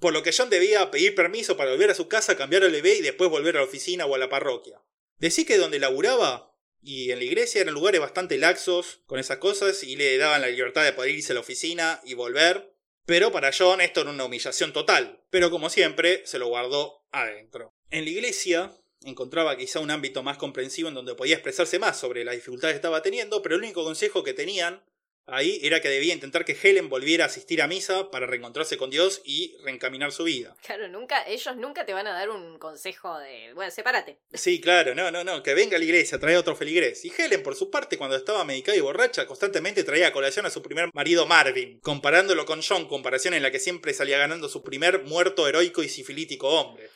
Por 0.00 0.14
lo 0.14 0.22
que 0.22 0.32
John 0.32 0.48
debía 0.48 0.90
pedir 0.90 1.14
permiso 1.14 1.58
para 1.58 1.72
volver 1.72 1.90
a 1.90 1.94
su 1.94 2.08
casa, 2.08 2.36
cambiar 2.36 2.64
al 2.64 2.72
bebé 2.72 2.94
y 2.94 3.02
después 3.02 3.28
volver 3.28 3.56
a 3.56 3.60
la 3.60 3.66
oficina 3.66 4.06
o 4.06 4.14
a 4.14 4.18
la 4.18 4.30
parroquia. 4.30 4.80
Decí 5.18 5.44
que 5.44 5.58
donde 5.58 5.78
laburaba 5.78 6.54
y 6.80 7.10
en 7.10 7.18
la 7.18 7.24
iglesia 7.24 7.60
eran 7.60 7.74
lugares 7.74 8.00
bastante 8.00 8.38
laxos 8.38 9.00
con 9.06 9.18
esas 9.18 9.38
cosas 9.38 9.82
y 9.82 9.96
le 9.96 10.16
daban 10.16 10.40
la 10.40 10.48
libertad 10.48 10.84
de 10.84 10.92
poder 10.92 11.10
irse 11.10 11.32
a 11.32 11.34
la 11.34 11.40
oficina 11.40 12.00
y 12.04 12.14
volver. 12.14 12.72
Pero 13.06 13.30
para 13.30 13.52
John 13.56 13.80
esto 13.80 14.00
era 14.02 14.10
una 14.10 14.24
humillación 14.24 14.72
total. 14.72 15.22
Pero 15.30 15.50
como 15.50 15.70
siempre, 15.70 16.26
se 16.26 16.38
lo 16.38 16.48
guardó 16.48 17.04
adentro. 17.12 17.72
En 17.90 18.04
la 18.04 18.10
iglesia 18.10 18.72
encontraba 19.04 19.56
quizá 19.56 19.78
un 19.78 19.92
ámbito 19.92 20.24
más 20.24 20.36
comprensivo 20.36 20.88
en 20.88 20.94
donde 20.94 21.14
podía 21.14 21.36
expresarse 21.36 21.78
más 21.78 21.98
sobre 21.98 22.24
las 22.24 22.34
dificultades 22.34 22.74
que 22.74 22.78
estaba 22.78 23.02
teniendo, 23.02 23.40
pero 23.42 23.54
el 23.54 23.62
único 23.62 23.84
consejo 23.84 24.24
que 24.24 24.34
tenían 24.34 24.82
Ahí 25.28 25.58
era 25.62 25.80
que 25.80 25.88
debía 25.88 26.14
intentar 26.14 26.44
que 26.44 26.56
Helen 26.60 26.88
volviera 26.88 27.24
a 27.24 27.26
asistir 27.26 27.60
a 27.60 27.66
misa 27.66 28.10
para 28.12 28.26
reencontrarse 28.26 28.76
con 28.76 28.90
Dios 28.90 29.22
y 29.24 29.56
reencaminar 29.64 30.12
su 30.12 30.22
vida. 30.22 30.56
Claro, 30.64 30.88
nunca, 30.88 31.26
ellos 31.26 31.56
nunca 31.56 31.84
te 31.84 31.92
van 31.92 32.06
a 32.06 32.12
dar 32.12 32.30
un 32.30 32.58
consejo 32.60 33.18
de, 33.18 33.52
bueno, 33.54 33.72
sepárate. 33.72 34.18
Sí, 34.32 34.60
claro, 34.60 34.94
no, 34.94 35.10
no, 35.10 35.24
no, 35.24 35.42
que 35.42 35.54
venga 35.54 35.76
a 35.76 35.78
la 35.80 35.84
iglesia, 35.84 36.20
trae 36.20 36.36
otro 36.36 36.54
feligrés. 36.54 37.04
Y 37.04 37.12
Helen, 37.16 37.42
por 37.42 37.56
su 37.56 37.72
parte, 37.72 37.98
cuando 37.98 38.14
estaba 38.14 38.44
medicada 38.44 38.78
y 38.78 38.80
borracha, 38.80 39.26
constantemente 39.26 39.82
traía 39.82 40.08
a 40.08 40.12
colación 40.12 40.46
a 40.46 40.50
su 40.50 40.62
primer 40.62 40.90
marido 40.94 41.26
Marvin, 41.26 41.80
comparándolo 41.80 42.46
con 42.46 42.62
John, 42.62 42.86
comparación 42.86 43.34
en 43.34 43.42
la 43.42 43.50
que 43.50 43.58
siempre 43.58 43.94
salía 43.94 44.18
ganando 44.18 44.48
su 44.48 44.62
primer 44.62 45.02
muerto 45.02 45.48
heroico 45.48 45.82
y 45.82 45.88
sifilítico 45.88 46.48
hombre. 46.48 46.88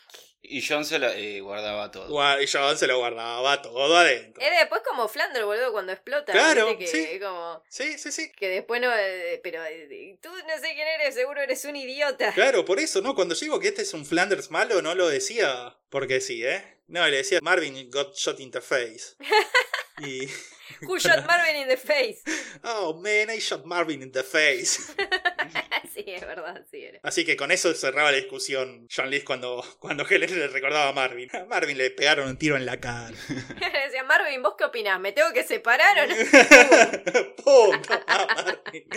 Y 0.42 0.66
John 0.66 0.84
se 0.84 0.98
la 0.98 1.14
eh, 1.14 1.40
guardaba 1.40 1.90
todo. 1.90 2.40
Y 2.40 2.46
John 2.46 2.76
se 2.76 2.86
lo 2.86 2.98
guardaba 2.98 3.60
todo 3.60 3.96
adentro. 3.96 4.42
Es 4.42 4.50
después 4.58 4.82
como 4.88 5.06
Flandre, 5.06 5.44
boludo, 5.44 5.70
cuando 5.72 5.92
explota. 5.92 6.32
Claro, 6.32 6.76
que, 6.78 6.86
sí. 6.86 7.20
como, 7.20 7.62
Sí, 7.68 7.98
sí, 7.98 8.10
sí. 8.10 8.32
que 8.32 8.48
después 8.48 8.80
no, 8.80 8.90
eh, 8.96 9.40
pero 9.42 9.62
eh, 9.64 10.18
tú 10.22 10.30
no 10.30 10.54
sé 10.58 10.74
quién 10.74 10.88
eres, 10.88 11.14
seguro 11.14 11.40
eres 11.42 11.64
un 11.66 11.76
idiota. 11.76 12.32
Claro, 12.32 12.64
por 12.64 12.80
eso, 12.80 13.02
¿no? 13.02 13.14
Cuando 13.14 13.34
yo 13.34 13.40
digo 13.40 13.60
que 13.60 13.68
este 13.68 13.82
es 13.82 13.92
un 13.92 14.06
Flanders 14.06 14.50
malo, 14.50 14.80
no 14.80 14.94
lo 14.94 15.08
decía 15.08 15.76
porque 15.90 16.20
sí, 16.20 16.44
¿eh? 16.44 16.78
No, 16.86 17.06
le 17.06 17.18
decía 17.18 17.40
Marvin 17.42 17.90
got 17.90 18.14
shot 18.14 18.40
in 18.40 18.50
the 18.50 18.60
face. 18.60 19.16
Y. 20.00 20.28
Who 20.82 20.98
shot 20.98 21.26
Marvin 21.28 21.56
in 21.56 21.68
the 21.68 21.76
face? 21.76 22.22
Oh 22.64 22.94
man, 22.94 23.28
I 23.30 23.38
shot 23.38 23.66
Marvin 23.66 24.02
in 24.02 24.12
the 24.12 24.22
face. 24.22 24.78
sí, 25.94 26.04
es 26.06 26.22
verdad, 26.22 26.64
sí 26.70 26.84
era. 26.84 27.00
Así 27.02 27.24
que 27.24 27.36
con 27.36 27.50
eso 27.50 27.74
cerraba 27.74 28.10
la 28.10 28.16
discusión 28.16 28.88
John 28.94 29.10
Lee 29.10 29.22
cuando, 29.22 29.62
cuando 29.78 30.06
Helen 30.08 30.38
le 30.38 30.48
recordaba 30.48 30.88
a 30.88 30.92
Marvin. 30.92 31.28
A 31.36 31.44
Marvin 31.44 31.76
le 31.76 31.90
pegaron 31.90 32.28
un 32.28 32.38
tiro 32.38 32.56
en 32.56 32.64
la 32.64 32.80
cara. 32.80 33.14
Decía, 33.28 34.04
Marvin, 34.04 34.42
¿vos 34.42 34.54
qué 34.56 34.64
opinás? 34.64 35.00
¿Me 35.00 35.12
tengo 35.12 35.32
que 35.32 35.44
separar 35.44 35.98
o 35.98 36.06
no? 36.06 36.16
Marvin. 38.06 38.88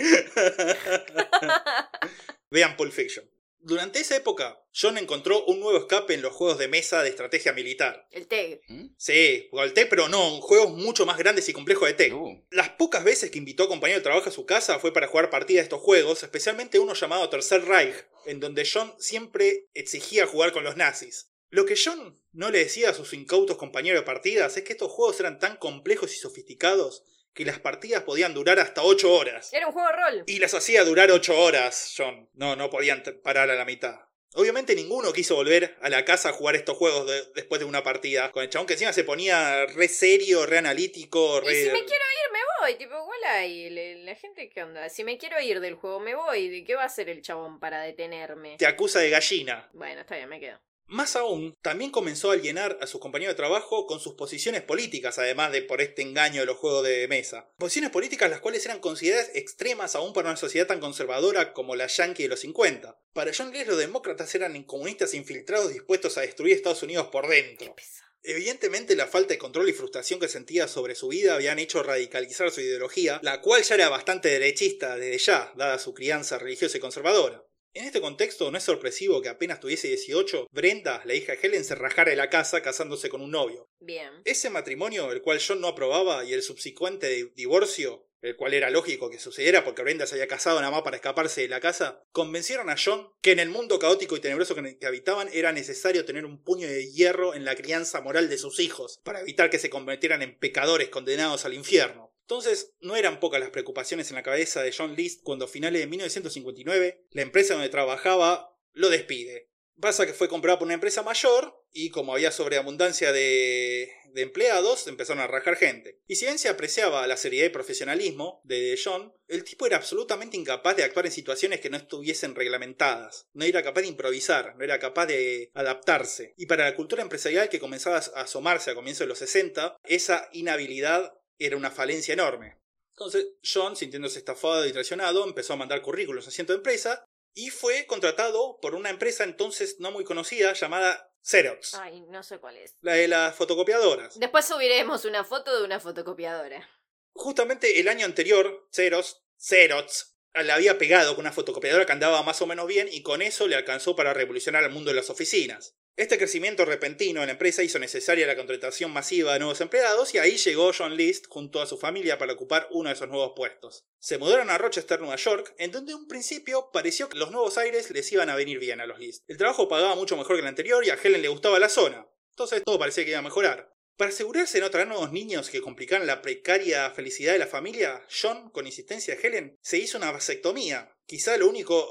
Vean 2.50 2.76
Pulp 2.76 2.92
Fiction. 2.92 3.28
Durante 3.66 3.98
esa 3.98 4.14
época, 4.14 4.62
John 4.78 4.98
encontró 4.98 5.42
un 5.46 5.58
nuevo 5.58 5.78
escape 5.78 6.12
en 6.12 6.20
los 6.20 6.34
juegos 6.34 6.58
de 6.58 6.68
mesa 6.68 7.02
de 7.02 7.08
estrategia 7.08 7.54
militar. 7.54 8.06
El 8.10 8.26
TEG. 8.26 8.60
¿Mm? 8.68 8.88
Sí, 8.98 9.46
jugó 9.50 9.62
al 9.62 9.72
TEC, 9.72 9.88
pero 9.88 10.10
no, 10.10 10.42
juegos 10.42 10.72
mucho 10.72 11.06
más 11.06 11.16
grandes 11.16 11.48
y 11.48 11.54
complejos 11.54 11.96
de. 11.96 12.12
Uh, 12.12 12.44
Las 12.50 12.68
pocas 12.68 13.02
veces 13.04 13.30
que 13.30 13.38
invitó 13.38 13.64
a 13.64 13.68
compañeros 13.68 14.02
de 14.02 14.04
trabajo 14.04 14.28
a 14.28 14.32
su 14.32 14.44
casa 14.44 14.78
fue 14.78 14.92
para 14.92 15.08
jugar 15.08 15.30
partidas 15.30 15.62
de 15.62 15.64
estos 15.64 15.80
juegos, 15.80 16.22
especialmente 16.22 16.78
uno 16.78 16.92
llamado 16.92 17.30
Tercer 17.30 17.64
Reich, 17.64 17.94
en 18.26 18.38
donde 18.38 18.68
John 18.70 18.94
siempre 18.98 19.70
exigía 19.72 20.26
jugar 20.26 20.52
con 20.52 20.62
los 20.62 20.76
nazis. 20.76 21.30
Lo 21.48 21.64
que 21.64 21.78
John 21.82 22.20
no 22.32 22.50
le 22.50 22.58
decía 22.58 22.90
a 22.90 22.94
sus 22.94 23.14
incautos 23.14 23.56
compañeros 23.56 24.02
de 24.02 24.06
partidas 24.06 24.58
es 24.58 24.64
que 24.64 24.72
estos 24.72 24.92
juegos 24.92 25.20
eran 25.20 25.38
tan 25.38 25.56
complejos 25.56 26.12
y 26.12 26.18
sofisticados 26.18 27.02
que 27.34 27.44
las 27.44 27.58
partidas 27.58 28.02
podían 28.04 28.32
durar 28.32 28.58
hasta 28.60 28.82
8 28.82 29.12
horas. 29.12 29.52
Era 29.52 29.66
un 29.66 29.72
juego 29.72 29.88
de 29.88 29.94
rol. 29.96 30.24
Y 30.26 30.38
las 30.38 30.54
hacía 30.54 30.84
durar 30.84 31.10
8 31.10 31.36
horas, 31.38 31.92
John. 31.96 32.28
No, 32.34 32.56
no 32.56 32.70
podían 32.70 33.02
parar 33.22 33.50
a 33.50 33.54
la 33.56 33.64
mitad. 33.64 33.96
Obviamente 34.36 34.74
ninguno 34.74 35.12
quiso 35.12 35.36
volver 35.36 35.76
a 35.80 35.88
la 35.88 36.04
casa 36.04 36.30
a 36.30 36.32
jugar 36.32 36.56
estos 36.56 36.76
juegos 36.76 37.06
de- 37.06 37.24
después 37.36 37.60
de 37.60 37.66
una 37.66 37.82
partida. 37.84 38.32
Con 38.32 38.42
el 38.42 38.50
chabón 38.50 38.66
que 38.66 38.72
encima 38.72 38.92
se 38.92 39.04
ponía 39.04 39.64
re 39.66 39.86
serio, 39.88 40.44
re 40.46 40.58
analítico, 40.58 41.40
Y 41.42 41.46
re... 41.46 41.54
si 41.54 41.70
me 41.70 41.84
quiero 41.84 42.04
ir, 42.04 42.32
me 42.32 42.38
voy. 42.60 42.74
Tipo, 42.76 42.94
igual 42.94 43.24
hay 43.28 43.70
le- 43.70 44.04
la 44.04 44.14
gente 44.16 44.48
que 44.50 44.62
onda. 44.62 44.88
Si 44.88 45.04
me 45.04 45.18
quiero 45.18 45.40
ir 45.40 45.60
del 45.60 45.74
juego, 45.74 46.00
me 46.00 46.16
voy. 46.16 46.48
¿De 46.48 46.64
qué 46.64 46.74
va 46.74 46.82
a 46.82 46.86
hacer 46.86 47.08
el 47.08 47.22
chabón 47.22 47.60
para 47.60 47.82
detenerme? 47.82 48.56
Te 48.58 48.66
acusa 48.66 48.98
de 48.98 49.10
gallina. 49.10 49.68
Bueno, 49.72 50.00
está 50.00 50.16
bien, 50.16 50.28
me 50.28 50.40
quedo. 50.40 50.60
Más 50.86 51.16
aún, 51.16 51.56
también 51.62 51.90
comenzó 51.90 52.30
a 52.30 52.34
alienar 52.34 52.78
a 52.80 52.86
sus 52.86 53.00
compañeros 53.00 53.32
de 53.32 53.36
trabajo 53.36 53.86
con 53.86 54.00
sus 54.00 54.14
posiciones 54.14 54.62
políticas, 54.62 55.18
además 55.18 55.50
de 55.50 55.62
por 55.62 55.80
este 55.80 56.02
engaño 56.02 56.40
de 56.40 56.46
los 56.46 56.58
juegos 56.58 56.84
de 56.84 57.08
mesa. 57.08 57.50
Posiciones 57.58 57.90
políticas 57.90 58.30
las 58.30 58.40
cuales 58.40 58.64
eran 58.64 58.80
consideradas 58.80 59.30
extremas 59.34 59.94
aún 59.94 60.12
para 60.12 60.28
una 60.28 60.36
sociedad 60.36 60.66
tan 60.66 60.80
conservadora 60.80 61.52
como 61.52 61.74
la 61.74 61.86
yankee 61.86 62.24
de 62.24 62.28
los 62.28 62.40
50. 62.40 62.98
Para 63.12 63.32
John 63.36 63.52
Lewis 63.52 63.66
los 63.66 63.78
demócratas 63.78 64.34
eran 64.34 64.62
comunistas 64.64 65.14
infiltrados 65.14 65.72
dispuestos 65.72 66.18
a 66.18 66.20
destruir 66.20 66.54
Estados 66.54 66.82
Unidos 66.82 67.08
por 67.08 67.28
dentro. 67.28 67.74
Evidentemente 68.22 68.96
la 68.96 69.06
falta 69.06 69.34
de 69.34 69.38
control 69.38 69.68
y 69.68 69.74
frustración 69.74 70.18
que 70.18 70.28
sentía 70.28 70.66
sobre 70.66 70.94
su 70.94 71.08
vida 71.08 71.34
habían 71.34 71.58
hecho 71.58 71.82
radicalizar 71.82 72.50
su 72.50 72.62
ideología, 72.62 73.20
la 73.22 73.42
cual 73.42 73.62
ya 73.62 73.74
era 73.74 73.90
bastante 73.90 74.30
derechista 74.30 74.96
desde 74.96 75.18
ya, 75.18 75.52
dada 75.56 75.78
su 75.78 75.92
crianza 75.92 76.38
religiosa 76.38 76.78
y 76.78 76.80
conservadora. 76.80 77.44
En 77.76 77.84
este 77.86 78.00
contexto 78.00 78.52
no 78.52 78.58
es 78.58 78.62
sorpresivo 78.62 79.20
que 79.20 79.28
apenas 79.28 79.58
tuviese 79.58 79.88
18, 79.88 80.46
Brenda, 80.52 81.02
la 81.04 81.14
hija 81.14 81.32
de 81.32 81.40
Helen, 81.42 81.64
se 81.64 81.74
rajara 81.74 82.10
de 82.10 82.16
la 82.16 82.30
casa 82.30 82.62
casándose 82.62 83.08
con 83.08 83.20
un 83.20 83.32
novio. 83.32 83.68
Bien. 83.80 84.10
Ese 84.24 84.48
matrimonio, 84.48 85.10
el 85.10 85.22
cual 85.22 85.40
John 85.44 85.60
no 85.60 85.66
aprobaba, 85.66 86.24
y 86.24 86.32
el 86.34 86.42
subsecuente 86.42 87.08
di- 87.08 87.32
divorcio, 87.34 88.06
el 88.22 88.36
cual 88.36 88.54
era 88.54 88.70
lógico 88.70 89.10
que 89.10 89.18
sucediera 89.18 89.64
porque 89.64 89.82
Brenda 89.82 90.06
se 90.06 90.14
había 90.14 90.28
casado 90.28 90.60
nada 90.60 90.70
más 90.70 90.82
para 90.82 90.96
escaparse 90.96 91.40
de 91.42 91.48
la 91.48 91.58
casa, 91.58 92.00
convencieron 92.12 92.70
a 92.70 92.76
John 92.82 93.08
que 93.20 93.32
en 93.32 93.40
el 93.40 93.50
mundo 93.50 93.80
caótico 93.80 94.16
y 94.16 94.20
tenebroso 94.20 94.54
que 94.54 94.86
habitaban 94.86 95.28
era 95.32 95.50
necesario 95.50 96.04
tener 96.04 96.24
un 96.24 96.40
puño 96.44 96.68
de 96.68 96.92
hierro 96.92 97.34
en 97.34 97.44
la 97.44 97.56
crianza 97.56 98.00
moral 98.00 98.30
de 98.30 98.38
sus 98.38 98.60
hijos, 98.60 99.00
para 99.02 99.20
evitar 99.20 99.50
que 99.50 99.58
se 99.58 99.68
convirtieran 99.68 100.22
en 100.22 100.38
pecadores 100.38 100.90
condenados 100.90 101.44
al 101.44 101.54
infierno. 101.54 102.13
Entonces, 102.24 102.74
no 102.80 102.96
eran 102.96 103.20
pocas 103.20 103.40
las 103.40 103.50
preocupaciones 103.50 104.08
en 104.10 104.16
la 104.16 104.22
cabeza 104.22 104.62
de 104.62 104.72
John 104.76 104.94
List 104.94 105.22
cuando 105.22 105.44
a 105.44 105.48
finales 105.48 105.80
de 105.80 105.86
1959 105.86 107.06
la 107.10 107.22
empresa 107.22 107.54
donde 107.54 107.68
trabajaba 107.68 108.56
lo 108.72 108.88
despide. 108.88 109.50
Pasa 109.80 110.06
que 110.06 110.14
fue 110.14 110.28
comprada 110.28 110.58
por 110.58 110.66
una 110.66 110.74
empresa 110.74 111.02
mayor 111.02 111.62
y 111.72 111.90
como 111.90 112.14
había 112.14 112.30
sobreabundancia 112.30 113.12
de, 113.12 113.90
de 114.14 114.22
empleados, 114.22 114.86
empezaron 114.86 115.22
a 115.22 115.26
rajar 115.26 115.56
gente. 115.56 116.00
Y 116.06 116.14
si 116.14 116.24
bien 116.24 116.38
se 116.38 116.48
apreciaba 116.48 117.06
la 117.08 117.16
seriedad 117.16 117.46
y 117.46 117.50
profesionalismo 117.50 118.40
de 118.44 118.78
John, 118.82 119.12
el 119.26 119.42
tipo 119.42 119.66
era 119.66 119.76
absolutamente 119.76 120.36
incapaz 120.36 120.76
de 120.76 120.84
actuar 120.84 121.06
en 121.06 121.12
situaciones 121.12 121.60
que 121.60 121.68
no 121.68 121.76
estuviesen 121.76 122.36
reglamentadas. 122.36 123.26
No 123.32 123.44
era 123.44 123.62
capaz 123.64 123.82
de 123.82 123.88
improvisar, 123.88 124.54
no 124.56 124.62
era 124.62 124.78
capaz 124.78 125.06
de 125.06 125.50
adaptarse. 125.54 126.32
Y 126.36 126.46
para 126.46 126.64
la 126.64 126.76
cultura 126.76 127.02
empresarial 127.02 127.48
que 127.48 127.58
comenzaba 127.58 127.96
a 127.96 128.22
asomarse 128.22 128.70
a 128.70 128.76
comienzos 128.76 129.00
de 129.00 129.08
los 129.08 129.18
60, 129.18 129.76
esa 129.82 130.28
inhabilidad 130.32 131.12
era 131.38 131.56
una 131.56 131.70
falencia 131.70 132.14
enorme. 132.14 132.58
Entonces, 132.90 133.26
John, 133.44 133.76
sintiéndose 133.76 134.18
estafado 134.18 134.66
y 134.66 134.72
traicionado, 134.72 135.24
empezó 135.24 135.54
a 135.54 135.56
mandar 135.56 135.82
currículos 135.82 136.28
a 136.28 136.30
cientos 136.30 136.54
de 136.54 136.58
empresas 136.58 137.02
y 137.34 137.50
fue 137.50 137.86
contratado 137.86 138.58
por 138.62 138.74
una 138.76 138.90
empresa 138.90 139.24
entonces 139.24 139.76
no 139.80 139.90
muy 139.90 140.04
conocida 140.04 140.52
llamada 140.52 141.10
Xerox, 141.22 141.74
Ay, 141.74 142.02
no 142.02 142.22
sé 142.22 142.38
cuál 142.38 142.56
es. 142.58 142.76
la 142.82 142.92
de 142.92 143.08
las 143.08 143.34
fotocopiadoras. 143.34 144.20
Después 144.20 144.44
subiremos 144.44 145.04
una 145.06 145.24
foto 145.24 145.58
de 145.58 145.64
una 145.64 145.80
fotocopiadora. 145.80 146.68
Justamente 147.14 147.80
el 147.80 147.88
año 147.88 148.04
anterior, 148.04 148.68
Xerox, 148.70 149.22
Xerox, 149.38 150.14
le 150.34 150.52
había 150.52 150.78
pegado 150.78 151.14
con 151.14 151.24
una 151.24 151.32
fotocopiadora 151.32 151.86
que 151.86 151.92
andaba 151.92 152.22
más 152.22 152.42
o 152.42 152.46
menos 152.46 152.66
bien 152.66 152.88
y 152.90 153.02
con 153.02 153.22
eso 153.22 153.48
le 153.48 153.56
alcanzó 153.56 153.96
para 153.96 154.12
revolucionar 154.12 154.62
el 154.64 154.70
mundo 154.70 154.90
de 154.90 154.96
las 154.96 155.10
oficinas. 155.10 155.76
Este 155.96 156.18
crecimiento 156.18 156.64
repentino 156.64 157.20
en 157.20 157.26
la 157.26 157.34
empresa 157.34 157.62
hizo 157.62 157.78
necesaria 157.78 158.26
la 158.26 158.34
contratación 158.34 158.92
masiva 158.92 159.32
de 159.32 159.38
nuevos 159.38 159.60
empleados 159.60 160.12
y 160.12 160.18
ahí 160.18 160.36
llegó 160.38 160.72
John 160.76 160.96
List 160.96 161.26
junto 161.28 161.62
a 161.62 161.66
su 161.66 161.78
familia 161.78 162.18
para 162.18 162.32
ocupar 162.32 162.66
uno 162.72 162.88
de 162.88 162.96
esos 162.96 163.08
nuevos 163.08 163.34
puestos. 163.36 163.84
Se 164.00 164.18
mudaron 164.18 164.50
a 164.50 164.58
Rochester, 164.58 164.98
Nueva 164.98 165.14
York, 165.14 165.54
en 165.56 165.70
donde 165.70 165.92
en 165.92 165.98
un 165.98 166.08
principio 166.08 166.70
pareció 166.72 167.08
que 167.08 167.16
los 167.16 167.30
nuevos 167.30 167.58
aires 167.58 167.92
les 167.92 168.10
iban 168.10 168.28
a 168.28 168.34
venir 168.34 168.58
bien 168.58 168.80
a 168.80 168.86
los 168.86 168.98
List. 168.98 169.22
El 169.28 169.36
trabajo 169.36 169.68
pagaba 169.68 169.94
mucho 169.94 170.16
mejor 170.16 170.34
que 170.34 170.42
el 170.42 170.48
anterior 170.48 170.84
y 170.84 170.90
a 170.90 170.98
Helen 171.00 171.22
le 171.22 171.28
gustaba 171.28 171.60
la 171.60 171.68
zona. 171.68 172.08
Entonces 172.30 172.64
todo 172.64 172.76
parecía 172.76 173.04
que 173.04 173.10
iba 173.10 173.20
a 173.20 173.22
mejorar. 173.22 173.72
Para 173.96 174.10
asegurarse 174.10 174.58
de 174.58 174.62
no 174.64 174.70
traer 174.72 174.88
nuevos 174.88 175.12
niños 175.12 175.48
que 175.48 175.60
complicaran 175.60 176.08
la 176.08 176.22
precaria 176.22 176.90
felicidad 176.90 177.34
de 177.34 177.38
la 177.38 177.46
familia, 177.46 178.04
John, 178.10 178.50
con 178.50 178.66
insistencia 178.66 179.14
de 179.14 179.24
Helen, 179.24 179.58
se 179.62 179.78
hizo 179.78 179.98
una 179.98 180.10
vasectomía. 180.10 180.93
Quizá 181.06 181.36
lo 181.36 181.48
único, 181.48 181.86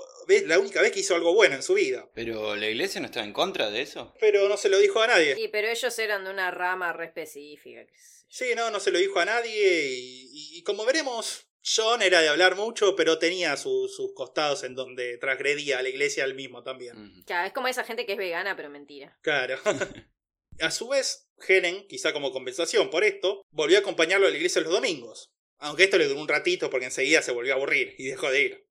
la 0.45 0.59
única 0.59 0.81
vez 0.81 0.91
que 0.91 0.99
hizo 1.01 1.15
algo 1.15 1.33
bueno 1.33 1.55
en 1.55 1.63
su 1.63 1.75
vida. 1.75 2.09
Pero 2.15 2.55
la 2.55 2.67
iglesia 2.69 2.99
no 3.01 3.05
estaba 3.07 3.25
en 3.25 3.33
contra 3.33 3.69
de 3.69 3.81
eso. 3.81 4.13
Pero 4.19 4.47
no 4.49 4.57
se 4.57 4.69
lo 4.69 4.79
dijo 4.79 5.01
a 5.01 5.07
nadie. 5.07 5.35
Sí, 5.35 5.47
pero 5.51 5.67
ellos 5.67 5.99
eran 5.99 6.23
de 6.23 6.31
una 6.31 6.49
rama 6.51 6.93
re 6.93 7.05
específica. 7.05 7.85
Sí, 8.27 8.53
no, 8.55 8.71
no 8.71 8.79
se 8.79 8.91
lo 8.91 8.97
dijo 8.97 9.19
a 9.19 9.25
nadie 9.25 9.85
y, 9.91 10.57
y- 10.57 10.63
como 10.63 10.85
veremos, 10.85 11.45
John 11.63 12.01
era 12.01 12.21
de 12.21 12.29
hablar 12.29 12.55
mucho, 12.55 12.95
pero 12.95 13.19
tenía 13.19 13.55
su- 13.57 13.87
sus 13.87 14.13
costados 14.15 14.63
en 14.63 14.73
donde 14.73 15.17
transgredía 15.19 15.77
a 15.77 15.83
la 15.83 15.89
iglesia 15.89 16.23
al 16.23 16.33
mismo 16.33 16.63
también. 16.63 17.23
Claro, 17.27 17.45
es 17.47 17.53
como 17.53 17.67
esa 17.67 17.83
gente 17.83 18.05
que 18.07 18.13
es 18.13 18.17
vegana, 18.17 18.55
pero 18.55 18.69
mentira. 18.71 19.17
Claro. 19.21 19.59
a 20.59 20.71
su 20.71 20.87
vez, 20.87 21.29
Helen, 21.47 21.85
quizá 21.87 22.11
como 22.13 22.31
compensación 22.31 22.89
por 22.89 23.03
esto, 23.03 23.43
volvió 23.51 23.77
a 23.77 23.81
acompañarlo 23.81 24.25
a 24.25 24.31
la 24.31 24.35
iglesia 24.37 24.61
los 24.61 24.73
domingos. 24.73 25.31
Aunque 25.59 25.83
esto 25.83 25.97
le 25.99 26.07
duró 26.07 26.19
un 26.19 26.27
ratito 26.27 26.69
porque 26.71 26.87
enseguida 26.87 27.21
se 27.21 27.31
volvió 27.31 27.53
a 27.53 27.57
aburrir 27.57 27.93
y 27.99 28.05
dejó 28.07 28.31
de 28.31 28.41
ir. 28.41 28.67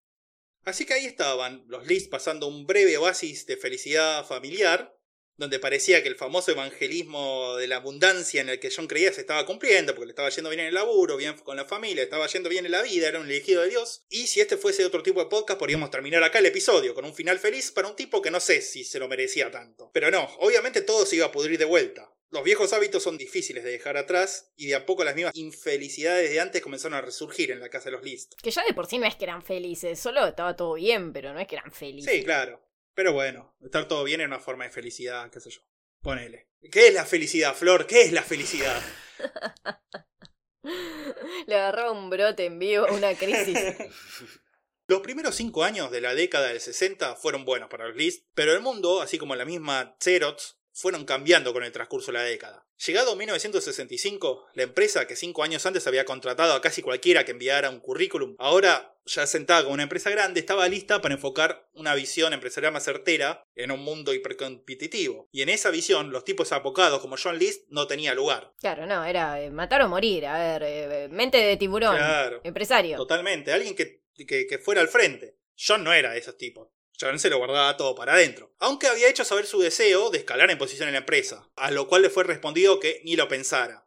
Así 0.64 0.84
que 0.84 0.94
ahí 0.94 1.06
estaban 1.06 1.64
los 1.66 1.86
Liz 1.86 2.08
pasando 2.08 2.46
un 2.46 2.66
breve 2.66 2.96
oasis 2.96 3.46
de 3.46 3.56
felicidad 3.56 4.24
familiar, 4.26 4.96
donde 5.36 5.58
parecía 5.58 6.02
que 6.02 6.08
el 6.08 6.14
famoso 6.14 6.52
evangelismo 6.52 7.56
de 7.56 7.66
la 7.66 7.76
abundancia 7.76 8.40
en 8.40 8.48
el 8.48 8.60
que 8.60 8.70
John 8.74 8.86
creía 8.86 9.12
se 9.12 9.22
estaba 9.22 9.44
cumpliendo, 9.44 9.92
porque 9.92 10.06
le 10.06 10.12
estaba 10.12 10.28
yendo 10.28 10.50
bien 10.50 10.60
en 10.60 10.66
el 10.66 10.74
laburo, 10.74 11.16
bien 11.16 11.36
con 11.38 11.56
la 11.56 11.64
familia, 11.64 12.04
estaba 12.04 12.28
yendo 12.28 12.48
bien 12.48 12.64
en 12.64 12.72
la 12.72 12.82
vida, 12.82 13.08
era 13.08 13.18
un 13.18 13.26
elegido 13.26 13.62
de 13.62 13.70
Dios. 13.70 14.04
Y 14.08 14.28
si 14.28 14.40
este 14.40 14.56
fuese 14.56 14.84
otro 14.84 15.02
tipo 15.02 15.20
de 15.20 15.30
podcast, 15.30 15.58
podríamos 15.58 15.90
terminar 15.90 16.22
acá 16.22 16.38
el 16.38 16.46
episodio 16.46 16.94
con 16.94 17.04
un 17.04 17.14
final 17.14 17.40
feliz 17.40 17.72
para 17.72 17.88
un 17.88 17.96
tipo 17.96 18.22
que 18.22 18.30
no 18.30 18.38
sé 18.38 18.60
si 18.60 18.84
se 18.84 19.00
lo 19.00 19.08
merecía 19.08 19.50
tanto. 19.50 19.90
Pero 19.92 20.10
no, 20.10 20.24
obviamente 20.38 20.82
todo 20.82 21.06
se 21.06 21.16
iba 21.16 21.26
a 21.26 21.32
pudrir 21.32 21.58
de 21.58 21.64
vuelta. 21.64 22.12
Los 22.32 22.44
viejos 22.44 22.72
hábitos 22.72 23.02
son 23.02 23.18
difíciles 23.18 23.62
de 23.62 23.72
dejar 23.72 23.98
atrás 23.98 24.54
y 24.56 24.68
de 24.68 24.74
a 24.74 24.86
poco 24.86 25.04
las 25.04 25.14
mismas 25.14 25.36
infelicidades 25.36 26.30
de 26.30 26.40
antes 26.40 26.62
comenzaron 26.62 26.96
a 26.96 27.02
resurgir 27.02 27.50
en 27.50 27.60
la 27.60 27.68
casa 27.68 27.90
de 27.90 27.90
los 27.90 28.02
List. 28.02 28.32
Que 28.42 28.50
ya 28.50 28.64
de 28.64 28.72
por 28.72 28.86
sí 28.86 28.96
no 28.96 29.06
es 29.06 29.16
que 29.16 29.24
eran 29.24 29.42
felices, 29.42 30.00
solo 30.00 30.26
estaba 30.26 30.56
todo 30.56 30.72
bien, 30.72 31.12
pero 31.12 31.34
no 31.34 31.40
es 31.40 31.46
que 31.46 31.56
eran 31.56 31.70
felices. 31.70 32.10
Sí, 32.10 32.24
claro. 32.24 32.66
Pero 32.94 33.12
bueno, 33.12 33.54
estar 33.60 33.86
todo 33.86 34.02
bien 34.04 34.22
era 34.22 34.28
una 34.28 34.40
forma 34.40 34.64
de 34.64 34.70
felicidad, 34.70 35.30
qué 35.30 35.40
sé 35.40 35.50
yo. 35.50 35.60
Ponele. 36.00 36.48
¿Qué 36.70 36.88
es 36.88 36.94
la 36.94 37.04
felicidad, 37.04 37.54
Flor? 37.54 37.86
¿Qué 37.86 38.00
es 38.00 38.12
la 38.12 38.22
felicidad? 38.22 38.82
Le 41.46 41.54
agarraba 41.54 41.92
un 41.92 42.08
brote 42.08 42.46
en 42.46 42.58
vivo, 42.58 42.86
una 42.90 43.14
crisis. 43.14 43.58
Los 44.88 45.02
primeros 45.02 45.34
cinco 45.34 45.64
años 45.64 45.90
de 45.90 46.00
la 46.00 46.14
década 46.14 46.48
del 46.48 46.60
60 46.60 47.14
fueron 47.16 47.44
buenos 47.44 47.68
para 47.68 47.88
los 47.88 47.96
List, 47.96 48.26
pero 48.34 48.52
el 48.52 48.60
mundo, 48.60 49.02
así 49.02 49.18
como 49.18 49.36
la 49.36 49.44
misma 49.44 49.96
Xerox, 50.02 50.61
fueron 50.72 51.04
cambiando 51.04 51.52
con 51.52 51.64
el 51.64 51.72
transcurso 51.72 52.12
de 52.12 52.18
la 52.18 52.24
década. 52.24 52.66
Llegado 52.84 53.14
1965, 53.14 54.46
la 54.54 54.62
empresa 54.64 55.06
que 55.06 55.16
cinco 55.16 55.42
años 55.42 55.64
antes 55.66 55.86
había 55.86 56.04
contratado 56.04 56.54
a 56.54 56.60
casi 56.60 56.82
cualquiera 56.82 57.24
que 57.24 57.32
enviara 57.32 57.70
un 57.70 57.80
currículum, 57.80 58.34
ahora 58.38 58.96
ya 59.04 59.26
sentada 59.26 59.62
como 59.62 59.74
una 59.74 59.82
empresa 59.82 60.10
grande, 60.10 60.40
estaba 60.40 60.68
lista 60.68 61.00
para 61.00 61.14
enfocar 61.14 61.68
una 61.72 61.94
visión 61.94 62.32
empresarial 62.32 62.72
más 62.72 62.84
certera 62.84 63.44
en 63.54 63.70
un 63.70 63.80
mundo 63.80 64.14
hipercompetitivo. 64.14 65.28
Y 65.32 65.42
en 65.42 65.48
esa 65.48 65.70
visión, 65.70 66.10
los 66.10 66.24
tipos 66.24 66.52
apocados 66.52 67.00
como 67.00 67.16
John 67.22 67.38
List 67.38 67.66
no 67.68 67.86
tenía 67.86 68.14
lugar. 68.14 68.52
Claro, 68.60 68.86
no, 68.86 69.04
era 69.04 69.40
eh, 69.40 69.50
matar 69.50 69.82
o 69.82 69.88
morir. 69.88 70.26
A 70.26 70.38
ver, 70.38 70.62
eh, 70.64 71.08
mente 71.10 71.38
de 71.38 71.56
tiburón. 71.56 71.96
Claro. 71.96 72.40
Empresario. 72.44 72.96
Totalmente, 72.96 73.52
alguien 73.52 73.74
que, 73.74 74.02
que, 74.14 74.46
que 74.46 74.58
fuera 74.58 74.80
al 74.80 74.88
frente. 74.88 75.36
John 75.56 75.84
no 75.84 75.92
era 75.92 76.12
de 76.12 76.18
esos 76.18 76.36
tipos. 76.36 76.68
John 77.02 77.18
se 77.18 77.30
lo 77.30 77.38
guardaba 77.38 77.76
todo 77.76 77.94
para 77.94 78.14
adentro. 78.14 78.54
Aunque 78.58 78.86
había 78.86 79.08
hecho 79.08 79.24
saber 79.24 79.46
su 79.46 79.60
deseo 79.60 80.10
de 80.10 80.18
escalar 80.18 80.50
en 80.50 80.58
posición 80.58 80.88
en 80.88 80.94
la 80.94 81.00
empresa, 81.00 81.50
a 81.56 81.70
lo 81.70 81.88
cual 81.88 82.02
le 82.02 82.10
fue 82.10 82.24
respondido 82.24 82.78
que 82.78 83.00
ni 83.04 83.16
lo 83.16 83.28
pensara. 83.28 83.86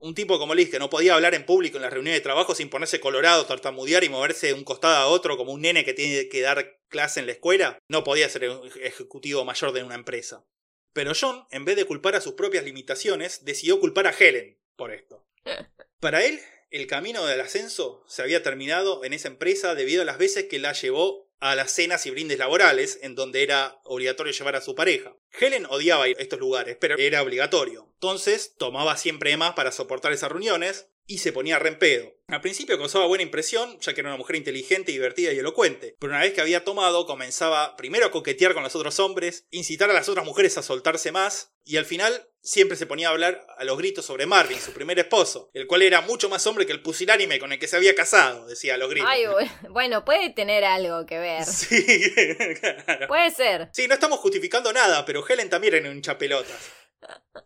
Un 0.00 0.14
tipo 0.14 0.38
como 0.38 0.54
Liz, 0.54 0.70
que 0.70 0.78
no 0.78 0.90
podía 0.90 1.14
hablar 1.14 1.34
en 1.34 1.44
público 1.44 1.76
en 1.76 1.82
las 1.82 1.92
reuniones 1.92 2.20
de 2.20 2.22
trabajo 2.22 2.54
sin 2.54 2.70
ponerse 2.70 3.00
colorado, 3.00 3.46
tartamudear 3.46 4.04
y 4.04 4.08
moverse 4.08 4.46
de 4.46 4.52
un 4.52 4.62
costado 4.62 4.94
a 4.94 5.08
otro 5.08 5.36
como 5.36 5.52
un 5.52 5.62
nene 5.62 5.84
que 5.84 5.92
tiene 5.92 6.28
que 6.28 6.40
dar 6.40 6.78
clase 6.88 7.18
en 7.18 7.26
la 7.26 7.32
escuela, 7.32 7.78
no 7.88 8.04
podía 8.04 8.28
ser 8.28 8.48
un 8.48 8.70
ejecutivo 8.80 9.44
mayor 9.44 9.72
de 9.72 9.82
una 9.82 9.96
empresa. 9.96 10.46
Pero 10.92 11.12
John, 11.20 11.46
en 11.50 11.64
vez 11.64 11.74
de 11.74 11.84
culpar 11.84 12.14
a 12.14 12.20
sus 12.20 12.34
propias 12.34 12.64
limitaciones, 12.64 13.44
decidió 13.44 13.80
culpar 13.80 14.06
a 14.06 14.14
Helen 14.16 14.60
por 14.76 14.92
esto. 14.92 15.26
Para 16.00 16.24
él, 16.24 16.40
el 16.70 16.86
camino 16.86 17.26
del 17.26 17.40
ascenso 17.40 18.04
se 18.06 18.22
había 18.22 18.42
terminado 18.42 19.04
en 19.04 19.14
esa 19.14 19.28
empresa 19.28 19.74
debido 19.74 20.02
a 20.02 20.04
las 20.04 20.18
veces 20.18 20.44
que 20.44 20.60
la 20.60 20.74
llevó 20.74 21.27
a 21.40 21.54
las 21.54 21.70
cenas 21.72 22.06
y 22.06 22.10
brindes 22.10 22.38
laborales, 22.38 22.98
en 23.02 23.14
donde 23.14 23.42
era 23.42 23.80
obligatorio 23.84 24.32
llevar 24.32 24.56
a 24.56 24.60
su 24.60 24.74
pareja. 24.74 25.14
Helen 25.38 25.66
odiaba 25.66 26.08
ir 26.08 26.16
a 26.18 26.22
estos 26.22 26.40
lugares, 26.40 26.76
pero 26.80 26.96
era 26.98 27.22
obligatorio. 27.22 27.88
Entonces, 27.94 28.54
tomaba 28.56 28.96
siempre 28.96 29.36
más 29.36 29.54
para 29.54 29.72
soportar 29.72 30.12
esas 30.12 30.32
reuniones 30.32 30.88
y 31.08 31.18
se 31.18 31.32
ponía 31.32 31.58
rempedo. 31.58 32.14
Al 32.28 32.42
principio 32.42 32.78
causaba 32.78 33.06
buena 33.06 33.22
impresión, 33.22 33.80
ya 33.80 33.94
que 33.94 34.02
era 34.02 34.10
una 34.10 34.18
mujer 34.18 34.36
inteligente, 34.36 34.92
divertida 34.92 35.32
y 35.32 35.38
elocuente, 35.38 35.96
pero 35.98 36.12
una 36.12 36.20
vez 36.20 36.34
que 36.34 36.42
había 36.42 36.62
tomado, 36.62 37.06
comenzaba 37.06 37.74
primero 37.76 38.06
a 38.06 38.10
coquetear 38.10 38.52
con 38.52 38.62
los 38.62 38.76
otros 38.76 39.00
hombres, 39.00 39.46
incitar 39.50 39.90
a 39.90 39.94
las 39.94 40.10
otras 40.10 40.26
mujeres 40.26 40.58
a 40.58 40.62
soltarse 40.62 41.10
más, 41.10 41.54
y 41.64 41.78
al 41.78 41.86
final 41.86 42.28
siempre 42.42 42.76
se 42.76 42.86
ponía 42.86 43.08
a 43.08 43.12
hablar 43.12 43.46
a 43.56 43.64
los 43.64 43.78
gritos 43.78 44.04
sobre 44.04 44.26
Marvin, 44.26 44.60
su 44.60 44.72
primer 44.72 44.98
esposo, 44.98 45.50
el 45.54 45.66
cual 45.66 45.80
era 45.80 46.02
mucho 46.02 46.28
más 46.28 46.46
hombre 46.46 46.66
que 46.66 46.72
el 46.72 46.82
pusilánime 46.82 47.38
con 47.38 47.52
el 47.52 47.58
que 47.58 47.66
se 47.66 47.76
había 47.76 47.94
casado, 47.94 48.46
decía 48.46 48.74
a 48.74 48.78
los 48.78 48.90
gritos. 48.90 49.08
Ay, 49.10 49.24
bueno, 49.70 50.04
puede 50.04 50.28
tener 50.28 50.64
algo 50.64 51.06
que 51.06 51.18
ver. 51.18 51.44
Sí, 51.48 52.12
claro. 52.60 53.08
Puede 53.08 53.30
ser. 53.30 53.70
Sí, 53.72 53.88
no 53.88 53.94
estamos 53.94 54.18
justificando 54.20 54.70
nada, 54.72 55.06
pero 55.06 55.26
Helen 55.26 55.48
también 55.48 55.74
era 55.74 55.88
un 55.88 55.96
hinchapelotas. 55.96 56.72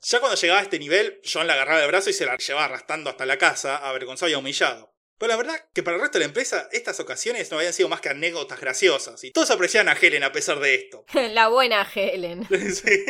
Ya 0.02 0.20
cuando 0.20 0.36
llegaba 0.36 0.60
a 0.60 0.62
este 0.62 0.78
nivel, 0.78 1.20
John 1.24 1.46
la 1.46 1.54
agarraba 1.54 1.80
de 1.80 1.86
brazo 1.86 2.10
y 2.10 2.12
se 2.12 2.26
la 2.26 2.36
llevaba 2.36 2.66
arrastrando 2.66 3.10
hasta 3.10 3.26
la 3.26 3.38
casa, 3.38 3.76
avergonzado 3.76 4.30
y 4.30 4.34
humillado. 4.34 4.92
Pero 5.18 5.30
la 5.30 5.36
verdad 5.36 5.68
que 5.72 5.82
para 5.82 5.96
el 5.96 6.00
resto 6.00 6.18
de 6.18 6.24
la 6.24 6.28
empresa, 6.28 6.68
estas 6.72 6.98
ocasiones 6.98 7.50
no 7.50 7.58
habían 7.58 7.72
sido 7.72 7.88
más 7.88 8.00
que 8.00 8.08
anécdotas 8.08 8.58
graciosas, 8.60 9.22
y 9.22 9.30
todos 9.30 9.50
apreciaban 9.52 9.88
a 9.88 9.92
Helen 9.92 10.24
a 10.24 10.32
pesar 10.32 10.58
de 10.58 10.74
esto. 10.74 11.04
La 11.14 11.48
buena 11.48 11.88
Helen. 11.94 12.48
sí. 12.74 13.04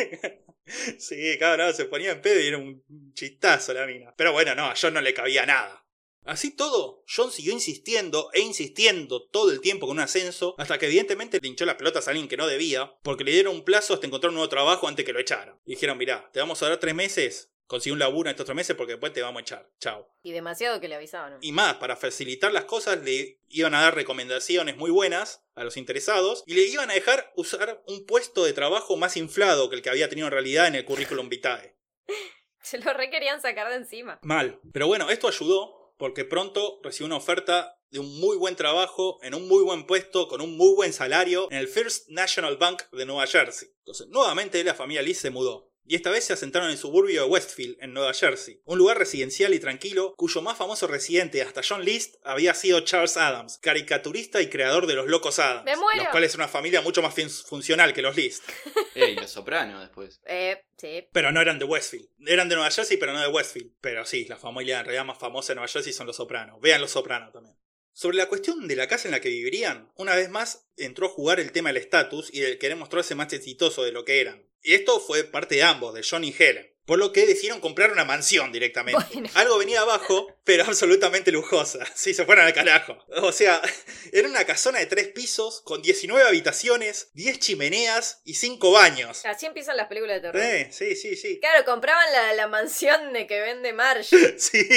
Sí, 0.97 1.37
cabrón, 1.39 1.73
se 1.73 1.85
ponía 1.85 2.11
en 2.11 2.21
pedo 2.21 2.39
y 2.39 2.47
era 2.47 2.57
un 2.57 2.83
chistazo 3.13 3.73
la 3.73 3.85
mina. 3.85 4.13
Pero 4.15 4.31
bueno, 4.31 4.55
no, 4.55 4.65
a 4.65 4.75
John 4.79 4.93
no 4.93 5.01
le 5.01 5.13
cabía 5.13 5.45
nada. 5.45 5.82
Así 6.25 6.55
todo, 6.55 7.03
John 7.07 7.31
siguió 7.31 7.51
insistiendo 7.51 8.29
e 8.33 8.39
insistiendo 8.39 9.23
todo 9.23 9.51
el 9.51 9.61
tiempo 9.61 9.87
con 9.87 9.97
un 9.97 10.03
ascenso, 10.03 10.55
hasta 10.57 10.77
que 10.77 10.85
evidentemente 10.85 11.39
le 11.41 11.47
hinchó 11.47 11.65
las 11.65 11.75
pelotas 11.75 12.07
a 12.07 12.11
alguien 12.11 12.27
que 12.27 12.37
no 12.37 12.47
debía, 12.47 12.95
porque 13.03 13.23
le 13.23 13.31
dieron 13.31 13.55
un 13.55 13.65
plazo 13.65 13.93
hasta 13.93 14.07
encontrar 14.07 14.29
un 14.29 14.35
nuevo 14.35 14.49
trabajo 14.49 14.87
antes 14.87 15.05
que 15.05 15.13
lo 15.13 15.19
echaran. 15.19 15.59
Y 15.65 15.71
dijeron, 15.71 15.97
mirá, 15.97 16.29
te 16.31 16.39
vamos 16.39 16.61
a 16.63 16.69
dar 16.69 16.79
tres 16.79 16.95
meses, 16.95 17.53
consigue 17.67 17.93
un 17.93 17.99
laburo 17.99 18.29
en 18.29 18.33
estos 18.33 18.45
tres 18.45 18.55
meses 18.55 18.75
porque 18.75 18.93
después 18.93 19.13
te 19.13 19.21
vamos 19.21 19.39
a 19.39 19.41
echar. 19.41 19.69
Chao. 19.79 20.07
Y 20.21 20.31
demasiado 20.31 20.79
que 20.79 20.87
le 20.87 20.95
avisaban. 20.95 21.37
Y 21.41 21.51
más, 21.51 21.75
para 21.75 21.95
facilitar 21.95 22.53
las 22.53 22.65
cosas, 22.65 23.01
le 23.03 23.39
iban 23.49 23.73
a 23.73 23.81
dar 23.81 23.95
recomendaciones 23.95 24.77
muy 24.77 24.91
buenas 24.91 25.43
a 25.55 25.63
los 25.63 25.77
interesados 25.77 26.43
y 26.45 26.53
le 26.53 26.63
iban 26.63 26.89
a 26.89 26.93
dejar 26.93 27.33
usar 27.35 27.83
un 27.87 28.05
puesto 28.05 28.45
de 28.45 28.53
trabajo 28.53 28.95
más 28.95 29.17
inflado 29.17 29.69
que 29.69 29.77
el 29.77 29.81
que 29.81 29.89
había 29.89 30.09
tenido 30.09 30.27
en 30.27 30.33
realidad 30.33 30.67
en 30.67 30.75
el 30.75 30.85
currículum 30.85 31.29
vitae. 31.29 31.75
Se 32.61 32.77
lo 32.77 32.93
requerían 32.93 33.41
sacar 33.41 33.69
de 33.69 33.75
encima. 33.75 34.19
Mal. 34.21 34.59
Pero 34.71 34.87
bueno, 34.87 35.09
esto 35.09 35.27
ayudó 35.27 35.82
porque 36.03 36.25
pronto 36.25 36.81
recibió 36.83 37.05
una 37.05 37.15
oferta 37.15 37.79
de 37.89 37.99
un 37.99 38.19
muy 38.19 38.35
buen 38.35 38.57
trabajo, 38.57 39.19
en 39.23 39.33
un 39.35 39.47
muy 39.47 39.63
buen 39.63 39.87
puesto, 39.87 40.27
con 40.27 40.41
un 40.41 40.57
muy 40.57 40.75
buen 40.75 40.91
salario, 40.91 41.49
en 41.49 41.59
el 41.59 41.69
First 41.69 42.09
National 42.09 42.57
Bank 42.57 42.81
de 42.91 43.05
Nueva 43.05 43.25
Jersey. 43.25 43.69
Entonces, 43.77 44.07
nuevamente 44.07 44.61
la 44.65 44.75
familia 44.75 45.01
Lee 45.01 45.13
se 45.13 45.29
mudó. 45.29 45.71
Y 45.85 45.95
esta 45.95 46.09
vez 46.11 46.23
se 46.23 46.33
asentaron 46.33 46.67
en 46.69 46.73
el 46.73 46.77
suburbio 46.77 47.23
de 47.23 47.27
Westfield, 47.29 47.77
en 47.81 47.93
Nueva 47.93 48.13
Jersey, 48.13 48.61
un 48.65 48.77
lugar 48.77 48.97
residencial 48.97 49.53
y 49.53 49.59
tranquilo 49.59 50.13
cuyo 50.15 50.41
más 50.41 50.57
famoso 50.57 50.87
residente 50.87 51.41
hasta 51.41 51.61
John 51.67 51.83
List 51.83 52.15
había 52.23 52.53
sido 52.53 52.79
Charles 52.81 53.17
Adams, 53.17 53.57
caricaturista 53.57 54.41
y 54.41 54.47
creador 54.49 54.87
de 54.87 54.93
los 54.95 55.07
Locos 55.07 55.39
Adams, 55.39 55.65
¡Me 55.65 55.75
muero! 55.75 56.03
los 56.03 56.07
cuales 56.09 56.29
es 56.31 56.35
una 56.35 56.47
familia 56.47 56.81
mucho 56.81 57.01
más 57.01 57.13
fin- 57.13 57.29
funcional 57.29 57.93
que 57.93 58.01
los 58.01 58.15
List. 58.15 58.43
Ey, 58.95 59.15
los 59.15 59.29
sopranos 59.31 59.81
después. 59.81 60.21
Eh, 60.25 60.63
sí. 60.77 61.07
Pero 61.11 61.31
no 61.31 61.41
eran 61.41 61.59
de 61.59 61.65
Westfield. 61.65 62.07
Eran 62.25 62.47
de 62.47 62.55
Nueva 62.55 62.71
Jersey, 62.71 62.97
pero 62.97 63.11
no 63.11 63.19
de 63.21 63.27
Westfield. 63.27 63.71
Pero 63.81 64.05
sí, 64.05 64.25
la 64.29 64.37
familia 64.37 64.79
en 64.79 64.85
realidad 64.85 65.05
más 65.05 65.17
famosa 65.19 65.49
de 65.49 65.55
Nueva 65.55 65.67
Jersey 65.67 65.91
son 65.91 66.07
los 66.07 66.15
Sopranos. 66.15 66.61
Vean 66.61 66.79
los 66.79 66.91
Sopranos 66.91 67.33
también. 67.33 67.57
Sobre 67.91 68.17
la 68.17 68.27
cuestión 68.27 68.67
de 68.67 68.75
la 68.75 68.87
casa 68.87 69.07
en 69.07 69.11
la 69.11 69.19
que 69.21 69.29
vivirían, 69.29 69.91
una 69.97 70.15
vez 70.15 70.29
más 70.29 70.65
entró 70.77 71.07
a 71.07 71.09
jugar 71.09 71.39
el 71.39 71.51
tema 71.51 71.69
del 71.69 71.77
estatus 71.77 72.33
y 72.33 72.39
del 72.39 72.57
querer 72.57 72.77
mostrarse 72.77 73.13
más 73.15 73.31
exitoso 73.33 73.83
de 73.83 73.91
lo 73.91 74.03
que 74.05 74.21
eran. 74.21 74.47
Y 74.63 74.73
esto 74.73 74.99
fue 74.99 75.25
parte 75.25 75.55
de 75.55 75.63
ambos, 75.63 75.93
de 75.93 76.05
John 76.09 76.23
y 76.23 76.33
Helen. 76.37 76.73
Por 76.85 76.99
lo 76.99 77.13
que 77.13 77.25
decidieron 77.25 77.61
comprar 77.61 77.93
una 77.93 78.03
mansión 78.03 78.51
directamente. 78.51 79.01
Bueno. 79.13 79.29
Algo 79.35 79.57
venía 79.57 79.81
abajo, 79.81 80.35
pero 80.43 80.63
absolutamente 80.63 81.31
lujosa. 81.31 81.79
Sí, 81.95 82.13
se 82.13 82.25
fueron 82.25 82.45
al 82.45 82.53
carajo. 82.53 82.97
O 83.21 83.31
sea, 83.31 83.61
era 84.11 84.27
una 84.27 84.45
casona 84.45 84.79
de 84.79 84.85
tres 84.85 85.07
pisos, 85.09 85.61
con 85.61 85.81
19 85.81 86.27
habitaciones, 86.27 87.09
10 87.13 87.39
chimeneas 87.39 88.21
y 88.25 88.33
5 88.33 88.71
baños. 88.71 89.25
Así 89.25 89.45
empiezan 89.45 89.77
las 89.77 89.87
películas 89.87 90.21
de 90.21 90.31
terror. 90.31 90.41
Eh, 90.41 90.69
sí, 90.71 90.95
sí, 90.95 91.15
sí. 91.15 91.39
Claro, 91.39 91.63
compraban 91.63 92.11
la, 92.11 92.33
la 92.33 92.47
mansión 92.47 93.13
de 93.13 93.27
que 93.27 93.39
vende 93.39 93.71
Marge. 93.71 94.37
Sí. 94.37 94.67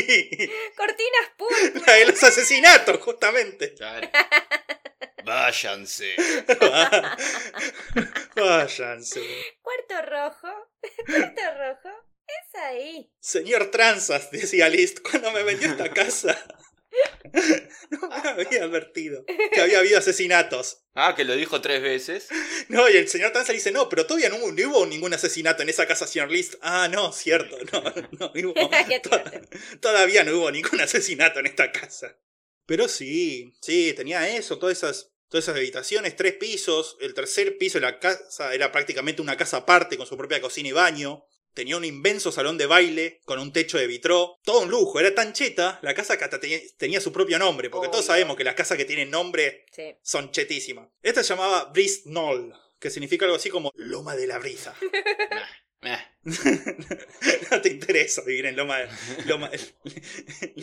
Cortinas 0.76 1.30
púrpuras. 1.37 1.87
La 1.87 1.95
de 1.95 2.07
los 2.07 2.22
asesinatos, 2.22 3.01
justamente. 3.01 3.74
Claro. 3.74 4.09
Váyanse. 5.27 6.14
Váyanse. 8.37 9.20
Cuarto 9.62 10.11
rojo. 10.11 10.49
Cuarto 11.07 11.43
rojo. 11.59 11.97
Es 12.27 12.61
ahí. 12.61 13.11
Señor 13.20 13.70
Tranzas, 13.70 14.31
decía 14.31 14.68
List, 14.68 14.99
cuando 15.01 15.31
me 15.33 15.43
vendió 15.43 15.68
esta 15.68 15.91
casa. 15.93 16.37
No 17.91 18.09
me 18.09 18.29
había 18.45 18.64
advertido 18.64 19.24
que 19.53 19.61
había 19.61 19.79
habido 19.81 19.99
asesinatos. 19.99 20.85
Ah, 20.95 21.14
que 21.14 21.24
lo 21.24 21.35
dijo 21.37 21.61
tres 21.61 21.83
veces. 21.83 22.29
No, 22.68 22.89
y 22.89 22.97
el 22.97 23.09
señor 23.09 23.33
Tranzas 23.33 23.55
dice, 23.55 23.70
no, 23.70 23.89
pero 23.89 24.07
todavía 24.07 24.29
no, 24.31 24.37
hubo- 24.37 24.53
no 24.53 24.68
hubo 24.70 24.87
ningún 24.87 25.12
asesinato 25.14 25.62
en 25.62 25.68
esa 25.68 25.87
casa, 25.87 26.07
señor 26.07 26.31
List. 26.31 26.55
Ah, 26.62 26.89
no, 26.91 27.12
cierto, 27.12 27.59
no, 27.72 27.83
no 28.18 28.33
hubo. 28.35 28.55
To- 29.03 29.22
todavía 29.81 30.24
no 30.24 30.37
hubo 30.39 30.51
ningún 30.51 30.81
asesinato 30.81 31.41
en 31.41 31.47
esta 31.47 31.70
casa. 31.70 32.16
Pero 32.64 32.89
sí, 32.89 33.53
sí, 33.61 33.93
tenía 33.95 34.29
eso, 34.37 34.59
todas 34.59 34.79
esas, 34.79 35.12
todas 35.29 35.45
esas 35.45 35.57
habitaciones, 35.57 36.16
tres 36.16 36.35
pisos. 36.35 36.97
El 37.01 37.14
tercer 37.14 37.59
piso 37.59 37.79
de 37.79 37.83
la 37.87 37.99
casa 37.99 38.55
era 38.55 38.72
prácticamente 38.72 39.22
una 39.22 39.37
casa 39.37 39.59
aparte 39.59 39.97
con 39.97 40.07
su 40.07 40.16
propia 40.16 40.41
cocina 40.41 40.68
y 40.68 40.72
baño. 40.72 41.24
Tenía 41.55 41.79
un 41.79 41.85
inmenso 41.87 42.31
salón 42.33 42.59
de 42.59 42.66
baile 42.66 43.20
con 43.24 43.39
un 43.39 43.51
techo 43.53 43.79
de 43.79 43.87
vitró. 43.87 44.39
Todo 44.45 44.61
un 44.61 44.68
lujo, 44.70 45.01
era 45.01 45.14
tan 45.14 45.33
cheta 45.33 45.79
la 45.83 45.95
casa 45.95 46.18
que 46.18 46.24
hasta 46.24 46.39
te- 46.39 46.74
tenía 46.77 47.01
su 47.01 47.12
propio 47.12 47.39
nombre, 47.39 47.70
porque 47.70 47.89
todos 47.89 48.05
sabemos 48.05 48.37
que 48.37 48.45
las 48.45 48.55
casas 48.55 48.77
que 48.77 48.85
tienen 48.85 49.11
nombre 49.11 49.64
Sí. 49.72 49.95
son 50.03 50.31
chetísimas. 50.33 50.89
Esta 51.03 51.22
se 51.22 51.31
llamaba 51.31 51.72
Knoll, 52.05 52.53
que 52.79 52.91
significa 52.91 53.24
algo 53.24 53.37
así 53.39 53.49
como 53.49 53.72
Loma 53.74 54.14
de 54.16 54.27
la 54.27 54.39
Brisa. 54.39 54.74
Eh, 55.87 55.99
no 57.51 57.61
te 57.61 57.68
interesa 57.68 58.22
vivir 58.22 58.47
en 58.47 58.57
Loma 58.57 58.78
de, 58.80 58.89
Loma, 59.26 59.51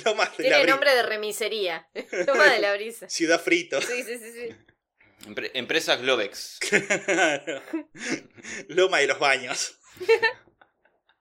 Lomas 0.05 0.37
de 0.37 0.49
la 0.49 0.57
Tiene 0.57 0.65
nombre 0.71 0.93
de 0.93 1.03
remisería. 1.03 1.87
Toma 2.25 2.45
de 2.51 2.59
la 2.59 2.73
brisa. 2.73 3.07
Ciudad 3.09 3.41
Frito. 3.41 3.81
Sí, 3.81 4.03
sí, 4.03 4.17
sí, 4.17 4.31
sí. 4.33 4.55
empre- 5.27 5.51
empresas 5.53 6.01
Globex. 6.01 6.59
Loma 8.67 8.99
de 8.99 9.07
los 9.07 9.19
baños. 9.19 9.79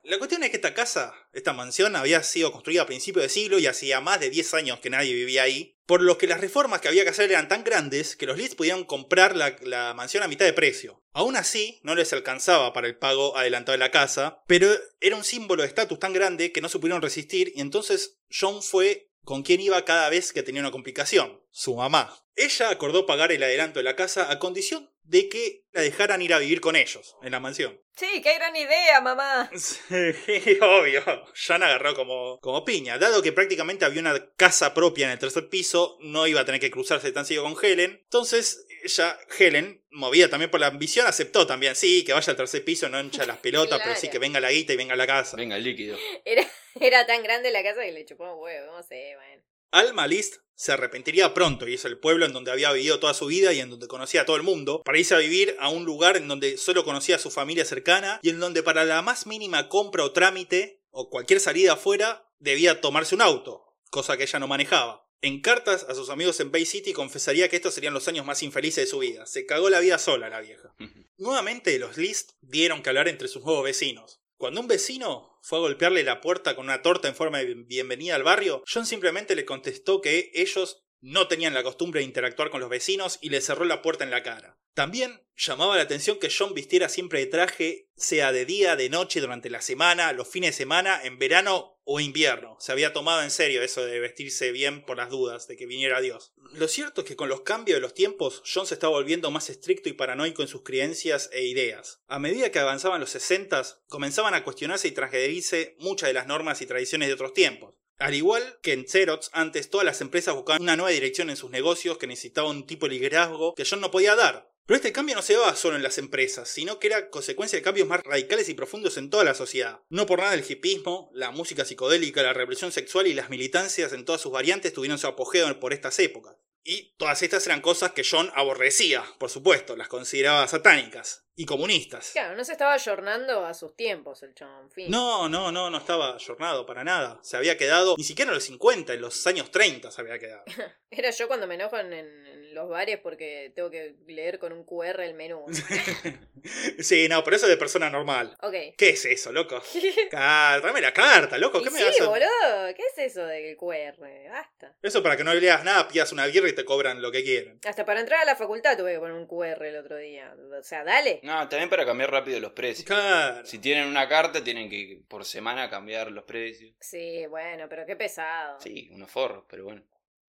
La 0.03 0.19
cuestión 0.19 0.43
es 0.43 0.51
que 0.51 0.57
esta 0.57 0.75
casa, 0.75 1.15
esta 1.33 1.53
mansión, 1.53 1.95
había 1.95 2.23
sido 2.25 2.51
construida 2.51 2.83
a 2.83 2.87
principios 2.87 3.23
de 3.23 3.29
siglo 3.29 3.59
y 3.61 3.69
hacía 3.69 4.01
más 4.01 4.19
de 4.19 4.31
10 4.31 4.55
años 4.55 4.81
que 4.81 4.91
nadie 4.91 5.15
vivía 5.15 5.45
ahí, 5.45 5.72
por 5.87 6.03
lo 6.03 6.19
que 6.19 6.27
las 6.27 6.41
reformas 6.41 6.81
que 6.81 6.89
había 6.89 7.05
que 7.05 7.11
hacer 7.11 7.31
eran 7.31 7.49
tan 7.49 7.65
grandes 7.65 8.17
que 8.17 8.27
los 8.27 8.37
Leeds 8.37 8.55
podían 8.55 8.85
comprar 8.85 9.37
la, 9.37 9.57
la 9.63 9.95
mansión 9.95 10.23
a 10.23 10.29
mitad 10.29 10.45
de 10.45 10.53
precio. 10.53 11.03
Aún 11.13 11.37
así, 11.37 11.81
no 11.83 11.95
les 11.95 12.13
alcanzaba 12.13 12.73
para 12.73 12.87
el 12.87 12.97
pago 12.97 13.37
adelantado 13.37 13.73
de 13.73 13.85
la 13.85 13.91
casa, 13.91 14.43
pero 14.47 14.69
era 15.01 15.17
un 15.17 15.25
símbolo 15.25 15.63
de 15.63 15.69
estatus 15.69 15.99
tan 15.99 16.13
grande 16.13 16.53
que 16.53 16.61
no 16.61 16.69
se 16.69 16.79
pudieron 16.79 17.03
resistir 17.03 17.53
y 17.55 17.61
entonces 17.61 18.19
John 18.31 18.63
fue 18.63 19.12
con 19.25 19.43
quien 19.43 19.61
iba 19.61 19.85
cada 19.85 20.09
vez 20.09 20.33
que 20.33 20.43
tenía 20.43 20.61
una 20.63 20.71
complicación, 20.71 21.41
su 21.51 21.75
mamá. 21.75 22.15
Ella 22.35 22.71
acordó 22.71 23.07
pagar 23.07 23.33
el 23.33 23.43
adelanto 23.43 23.79
de 23.79 23.85
la 23.85 23.97
casa 23.97 24.31
a 24.31 24.39
condición 24.39 24.91
de 25.05 25.29
que 25.29 25.65
la 25.73 25.83
dejaran 25.83 26.23
ir 26.23 26.33
a 26.33 26.39
vivir 26.39 26.61
con 26.61 26.77
ellos, 26.77 27.17
en 27.23 27.33
la 27.33 27.41
mansión. 27.41 27.81
Sí, 27.97 28.23
qué 28.23 28.35
gran 28.35 28.55
idea, 28.57 29.01
mamá. 29.01 29.51
Sí, 29.59 30.59
obvio. 30.61 31.03
John 31.35 31.63
agarró 31.63 31.95
como, 31.95 32.39
como 32.41 32.65
piña. 32.65 32.99
Dado 32.99 33.23
que 33.23 33.33
prácticamente 33.33 33.85
había 33.85 34.01
una 34.01 34.31
casa 34.37 34.73
propia 34.73 35.07
en 35.07 35.13
el 35.13 35.19
tercer 35.19 35.49
piso, 35.49 35.99
no 36.01 36.27
iba 36.27 36.41
a 36.41 36.45
tener 36.45 36.61
que 36.61 36.71
cruzarse 36.71 37.13
tan 37.13 37.27
seguido 37.27 37.45
con 37.45 37.57
Helen. 37.63 38.01
Entonces, 38.05 38.67
ella, 38.83 39.19
Helen, 39.39 39.83
movida 39.91 40.29
también 40.29 40.51
por 40.51 40.61
la 40.61 40.67
ambición, 40.69 41.07
aceptó 41.07 41.47
también. 41.47 41.75
Sí, 41.77 42.05
que 42.05 42.13
vaya 42.13 42.31
al 42.31 42.37
tercer 42.37 42.65
piso, 42.65 42.89
no 42.89 43.01
hincha 43.01 43.25
las 43.27 43.39
pelotas, 43.39 43.81
pero 43.83 43.97
sí 43.97 44.09
que 44.09 44.19
venga 44.19 44.41
la 44.41 44.51
guita 44.51 44.73
y 44.73 44.77
venga 44.77 44.97
la 44.97 45.07
casa. 45.07 45.37
Venga, 45.37 45.57
el 45.57 45.65
líquido. 45.65 45.97
Era, 46.25 46.47
era 46.81 47.07
tan 47.07 47.23
grande 47.23 47.51
la 47.51 47.63
casa 47.63 47.83
que 47.83 47.93
le 47.93 48.05
chupó 48.05 48.25
un 48.33 48.43
huevo, 48.43 48.77
no 48.77 48.83
sé, 48.83 49.15
bueno. 49.17 49.43
Alma 49.71 50.07
List 50.07 50.37
se 50.55 50.73
arrepentiría 50.73 51.33
pronto 51.35 51.67
y 51.67 51.75
es 51.75 51.85
el 51.85 51.99
pueblo 51.99 52.27
en 52.27 52.33
donde 52.33 52.53
había 52.53 52.71
vivido 52.73 53.01
toda 53.01 53.15
su 53.15 53.27
vida 53.27 53.53
y 53.53 53.61
en 53.61 53.71
donde 53.71 53.89
conocía 53.89 54.23
a 54.23 54.27
todo 54.27 54.37
el 54.37 54.43
mundo, 54.43 54.83
para 54.85 54.99
irse 54.99 55.15
a 55.15 55.19
vivir 55.19 55.57
a 55.59 55.71
un 55.71 55.85
lugar 55.85 56.17
en 56.17 56.29
donde 56.29 56.57
solo 56.59 56.85
conocía 56.85 57.17
a 57.17 57.19
su 57.19 57.31
familia 57.31 57.65
cercana 57.65 58.21
y 58.23 58.31
en 58.31 58.39
donde 58.39 58.63
para 58.63 58.85
la 58.85 59.03
más 59.03 59.27
mínima 59.27 59.69
compra 59.69 60.05
o 60.05 60.13
trámite 60.13 60.83
o 60.91 61.09
cualquier 61.09 61.41
salida 61.41 61.73
afuera 61.73 62.29
debía 62.39 62.81
tomarse 62.81 63.15
un 63.15 63.23
auto, 63.23 63.65
cosa 63.91 64.17
que 64.17 64.25
ella 64.25 64.39
no 64.39 64.47
manejaba. 64.47 65.02
En 65.25 65.41
cartas 65.41 65.87
a 65.89 65.95
sus 65.95 66.11
amigos 66.11 66.41
en 66.41 66.51
Bay 66.51 66.67
City 66.67 66.93
confesaría 66.93 67.49
que 67.49 67.55
estos 67.55 67.75
serían 67.75 67.95
los 67.95 68.09
años 68.09 68.27
más 68.27 68.43
infelices 68.43 68.85
de 68.85 68.91
su 68.91 68.99
vida. 68.99 69.25
Se 69.25 69.47
cagó 69.47 69.71
la 69.71 69.79
vida 69.79 69.97
sola 69.99 70.29
la 70.29 70.41
vieja. 70.41 70.75
Nuevamente 71.17 71.79
los 71.79 71.97
List 71.97 72.33
dieron 72.41 72.83
que 72.83 72.89
hablar 72.89 73.07
entre 73.07 73.29
sus 73.29 73.45
nuevos 73.45 73.63
vecinos. 73.63 74.21
Cuando 74.37 74.61
un 74.61 74.67
vecino 74.67 75.39
fue 75.41 75.59
a 75.59 75.61
golpearle 75.61 76.03
la 76.03 76.21
puerta 76.21 76.57
con 76.57 76.65
una 76.65 76.83
torta 76.83 77.07
en 77.07 77.15
forma 77.15 77.39
de 77.39 77.55
bienvenida 77.55 78.17
al 78.17 78.25
barrio, 78.25 78.65
John 78.67 78.85
simplemente 78.85 79.37
le 79.37 79.45
contestó 79.45 80.01
que 80.01 80.33
ellos 80.35 80.83
no 81.03 81.29
tenían 81.29 81.53
la 81.53 81.63
costumbre 81.63 82.01
de 82.01 82.07
interactuar 82.07 82.51
con 82.51 82.61
los 82.61 82.71
vecinos 82.71 83.19
y 83.21 83.29
le 83.29 83.41
cerró 83.41 83.65
la 83.65 83.83
puerta 83.83 84.05
en 84.05 84.11
la 84.11 84.23
cara. 84.23 84.57
También 84.73 85.21
llamaba 85.37 85.77
la 85.77 85.83
atención 85.83 86.19
que 86.19 86.33
John 86.35 86.55
vistiera 86.55 86.89
siempre 86.89 87.19
de 87.19 87.27
traje, 87.27 87.89
sea 87.97 88.33
de 88.33 88.47
día, 88.47 88.77
de 88.77 88.89
noche, 88.89 89.21
durante 89.21 89.51
la 89.51 89.61
semana, 89.61 90.13
los 90.13 90.29
fines 90.29 90.53
de 90.53 90.57
semana, 90.57 91.01
en 91.03 91.19
verano 91.19 91.79
o 91.85 92.01
invierno. 92.01 92.57
Se 92.61 92.73
había 92.73 92.93
tomado 92.93 93.23
en 93.23 93.31
serio 93.31 93.63
eso 93.63 93.85
de 93.85 94.01
vestirse 94.01 94.53
bien 94.53 94.83
por 94.85 94.97
las 94.97 95.11
dudas 95.11 95.49
de 95.49 95.57
que 95.57 95.67
viniera 95.67 96.01
Dios. 96.01 96.33
Lo 96.53 96.69
cierto 96.69 97.03
es 97.03 97.07
que 97.07 97.17
con 97.17 97.29
los 97.29 97.43
cambios 97.43 97.77
de 97.77 97.83
los 97.83 97.93
tiempos, 97.93 98.43
John 98.51 98.67
se 98.67 98.75
estaba 98.75 98.93
volviendo 98.93 99.31
más 99.31 99.51
estricto 99.51 99.89
y 99.89 99.95
paranoico 99.95 100.41
en 100.41 100.49
sus 100.49 100.63
creencias 100.63 101.29
e 101.33 101.45
ideas. 101.45 102.01
A 102.07 102.19
medida 102.19 102.51
que 102.51 102.61
avanzaban 102.61 103.01
los 103.01 103.11
60, 103.11 103.81
comenzaban 103.89 104.35
a 104.35 104.45
cuestionarse 104.45 104.89
y 104.89 104.93
transgredirse 104.93 105.77
muchas 105.81 106.09
de 106.09 106.15
las 106.15 106.27
normas 106.27 106.63
y 106.63 106.67
tradiciones 106.67 107.09
de 107.09 107.15
otros 107.15 107.35
tiempos. 107.35 107.75
Al 108.03 108.15
igual 108.15 108.59
que 108.63 108.73
en 108.73 108.89
Xerox, 108.89 109.31
antes 109.33 109.71
todas 109.71 109.85
las 109.85 110.01
empresas 110.01 110.35
buscaban 110.35 110.63
una 110.63 110.75
nueva 110.75 110.91
dirección 110.91 111.31
en 111.31 111.37
sus 111.37 111.53
negocios 111.53 111.99
que 111.99 112.09
necesitaban 112.09 112.57
un 112.57 112.67
tipo 112.67 112.89
de 112.89 112.95
liderazgo 112.95 113.55
que 113.55 113.65
John 113.65 113.81
no 113.81 113.93
podía 113.93 114.17
dar. 114.17 114.51
Pero 114.67 114.77
este 114.77 114.93
cambio 114.93 115.15
no 115.15 115.23
se 115.23 115.35
daba 115.35 115.55
solo 115.55 115.77
en 115.77 115.85
las 115.85 115.99
empresas, 115.99 116.49
sino 116.49 116.81
que 116.81 116.89
era 116.89 117.11
consecuencia 117.11 117.57
de 117.57 117.63
cambios 117.63 117.87
más 117.87 118.03
radicales 118.03 118.49
y 118.49 118.55
profundos 118.55 118.97
en 118.97 119.09
toda 119.09 119.23
la 119.23 119.35
sociedad. 119.35 119.83
No 119.89 120.07
por 120.07 120.19
nada 120.19 120.35
el 120.35 120.45
hipismo, 120.49 121.13
la 121.15 121.31
música 121.31 121.65
psicodélica, 121.65 122.25
la 122.25 122.33
revolución 122.33 122.73
sexual 122.73 123.07
y 123.07 123.15
las 123.15 123.31
militancias 123.31 123.93
en 123.93 124.05
todas 124.05 124.21
sus 124.21 124.33
variantes 124.33 124.73
tuvieron 124.73 124.99
su 124.99 125.07
apogeo 125.07 125.61
por 125.61 125.73
estas 125.73 125.97
épocas. 126.01 126.35
Y 126.65 126.95
todas 126.97 127.23
estas 127.23 127.45
eran 127.47 127.61
cosas 127.61 127.93
que 127.93 128.05
John 128.09 128.31
aborrecía, 128.35 129.05
por 129.19 129.31
supuesto, 129.31 129.77
las 129.77 129.89
consideraba 129.89 130.47
satánicas 130.47 131.27
y 131.35 131.45
comunistas. 131.45 132.11
Claro, 132.13 132.37
no 132.37 132.45
se 132.45 132.53
estaba 132.53 132.75
ayornando 132.75 133.45
a 133.45 133.55
sus 133.55 133.75
tiempos 133.75 134.23
el 134.23 134.35
chon, 134.35 134.71
fin. 134.71 134.91
No, 134.91 135.29
no, 135.29 135.51
no, 135.51 135.71
no 135.71 135.79
estaba 135.79 136.15
ayornado 136.15 136.65
para 136.65 136.85
nada. 136.85 137.19
Se 137.23 137.37
había 137.37 137.57
quedado, 137.57 137.97
ni 137.97 138.05
siquiera 138.05 138.31
en 138.31 138.37
los 138.37 138.45
50, 138.45 138.95
en 138.95 139.01
los 139.01 139.27
años 139.27 139.51
30 139.51 139.91
se 139.91 140.01
había 140.01 140.19
quedado. 140.19 140.45
Era 140.91 141.11
yo 141.11 141.27
cuando 141.27 141.47
me 141.47 141.55
enojo 141.55 141.79
en, 141.79 141.93
en 141.93 142.42
los 142.53 142.69
bares 142.69 142.99
porque 142.99 143.53
tengo 143.55 143.71
que 143.71 143.95
leer 144.07 144.39
con 144.39 144.53
un 144.53 144.65
QR 144.65 145.01
el 145.01 145.15
menú. 145.15 145.45
sí, 146.79 147.09
no, 147.09 147.23
pero 147.25 147.37
eso 147.37 147.47
es 147.47 147.51
de 147.51 147.57
persona 147.57 147.91
normal. 147.91 148.37
ok. 148.41 148.55
¿Qué 148.77 148.91
es 148.91 149.05
eso, 149.05 149.33
loco? 149.33 149.63
Carta, 150.11 150.67
dame 150.67 150.81
la 150.81 150.93
carta, 150.93 151.39
loco, 151.39 151.61
Y 151.61 151.65
¿qué 151.65 151.71
me 151.71 151.79
sí, 151.79 151.85
vas 151.85 152.01
a 152.01 152.09
boludo, 152.09 152.75
¿qué 152.77 152.83
es 152.95 152.99
eso 152.99 153.27
del 153.27 153.57
QR? 153.57 153.97
Basta. 154.31 154.77
Eso 154.83 155.03
para 155.03 155.17
que 155.17 155.25
no 155.25 155.35
leas 155.35 155.65
nada, 155.65 155.89
pidas 155.89 156.13
una 156.13 156.27
birra 156.27 156.49
y 156.49 156.53
te 156.53 156.65
cobran 156.65 157.03
lo 157.03 157.11
que 157.11 157.23
quieren. 157.23 157.59
Hasta 157.65 157.85
para 157.85 158.01
entrar 158.01 158.21
a 158.21 158.25
la 158.25 158.37
facultad 158.37 158.77
tuve 158.77 158.95
que 158.95 158.99
poner 158.99 159.15
un 159.15 159.27
QR 159.27 159.65
el 159.65 159.77
otro 159.77 159.97
día. 159.97 160.35
O 160.59 160.63
sea, 160.63 160.85
dale. 160.85 161.21
No, 161.23 161.49
también 161.49 161.71
para 161.71 161.85
cambiar 161.87 162.11
rápido 162.11 162.41
los 162.41 162.53
precios. 162.53 162.87
Claro. 162.87 163.45
Si 163.47 163.59
tienen 163.59 163.87
una 163.89 164.09
carta, 164.09 164.43
tienen 164.43 164.69
que 164.69 165.03
por 165.09 165.25
semana 165.25 165.69
cambiar 165.71 166.11
los 166.11 166.25
precios. 166.25 166.75
Sí, 166.81 167.27
bueno, 167.27 167.67
pero 167.69 167.87
qué 167.87 167.97
pesado. 167.97 168.59
Sí, 168.61 168.89
unos 168.93 169.11
forros, 169.11 169.45
pero 169.49 169.65
bueno. 169.65 169.83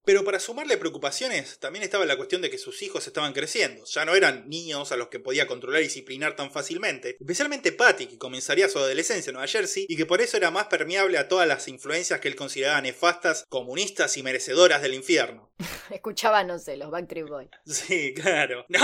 Pero 0.05 0.25
para 0.25 0.41
sumarle 0.41 0.77
preocupaciones, 0.79 1.59
también 1.61 1.85
estaba 1.85 2.05
la 2.05 2.17
cuestión 2.17 2.43
de 2.43 2.51
que 2.51 2.59
sus 2.59 2.83
hijos 2.83 3.07
estaban 3.07 3.33
creciendo. 3.33 3.85
Ya 3.85 4.05
no 4.05 4.17
eran 4.17 4.49
niños 4.49 4.91
a 4.91 4.97
los 4.97 5.09
que 5.09 5.21
podía 5.21 5.47
controlar 5.47 5.81
y 5.81 5.85
disciplinar 5.85 6.35
tan 6.35 6.51
fácilmente. 6.51 7.17
Especialmente 7.21 7.71
Patty, 7.71 8.07
que 8.07 8.19
comenzaría 8.19 8.69
su 8.69 8.79
adolescencia 8.79 9.31
en 9.31 9.35
Nueva 9.35 9.47
Jersey 9.47 9.87
y 9.89 9.97
que 9.97 10.07
por 10.07 10.21
eso 10.21 10.37
era 10.37 10.51
más 10.51 10.67
permeable 10.67 11.19
a 11.19 11.29
todas 11.29 11.47
las 11.47 11.69
influencias 11.69 12.19
que 12.19 12.27
él 12.27 12.35
consideraba 12.35 12.81
nefastas, 12.81 13.45
comunistas 13.49 14.17
y 14.17 14.25
merecedoras 14.25 14.83
del 14.83 14.95
infierno. 14.95 15.53
Escuchaba, 15.93 16.45
no 16.45 16.59
sé, 16.59 16.77
los 16.77 16.91
Backstreet 16.91 17.27
Boys. 17.29 17.49
Sí, 17.67 18.15
claro. 18.15 18.65
¡No! 18.69 18.79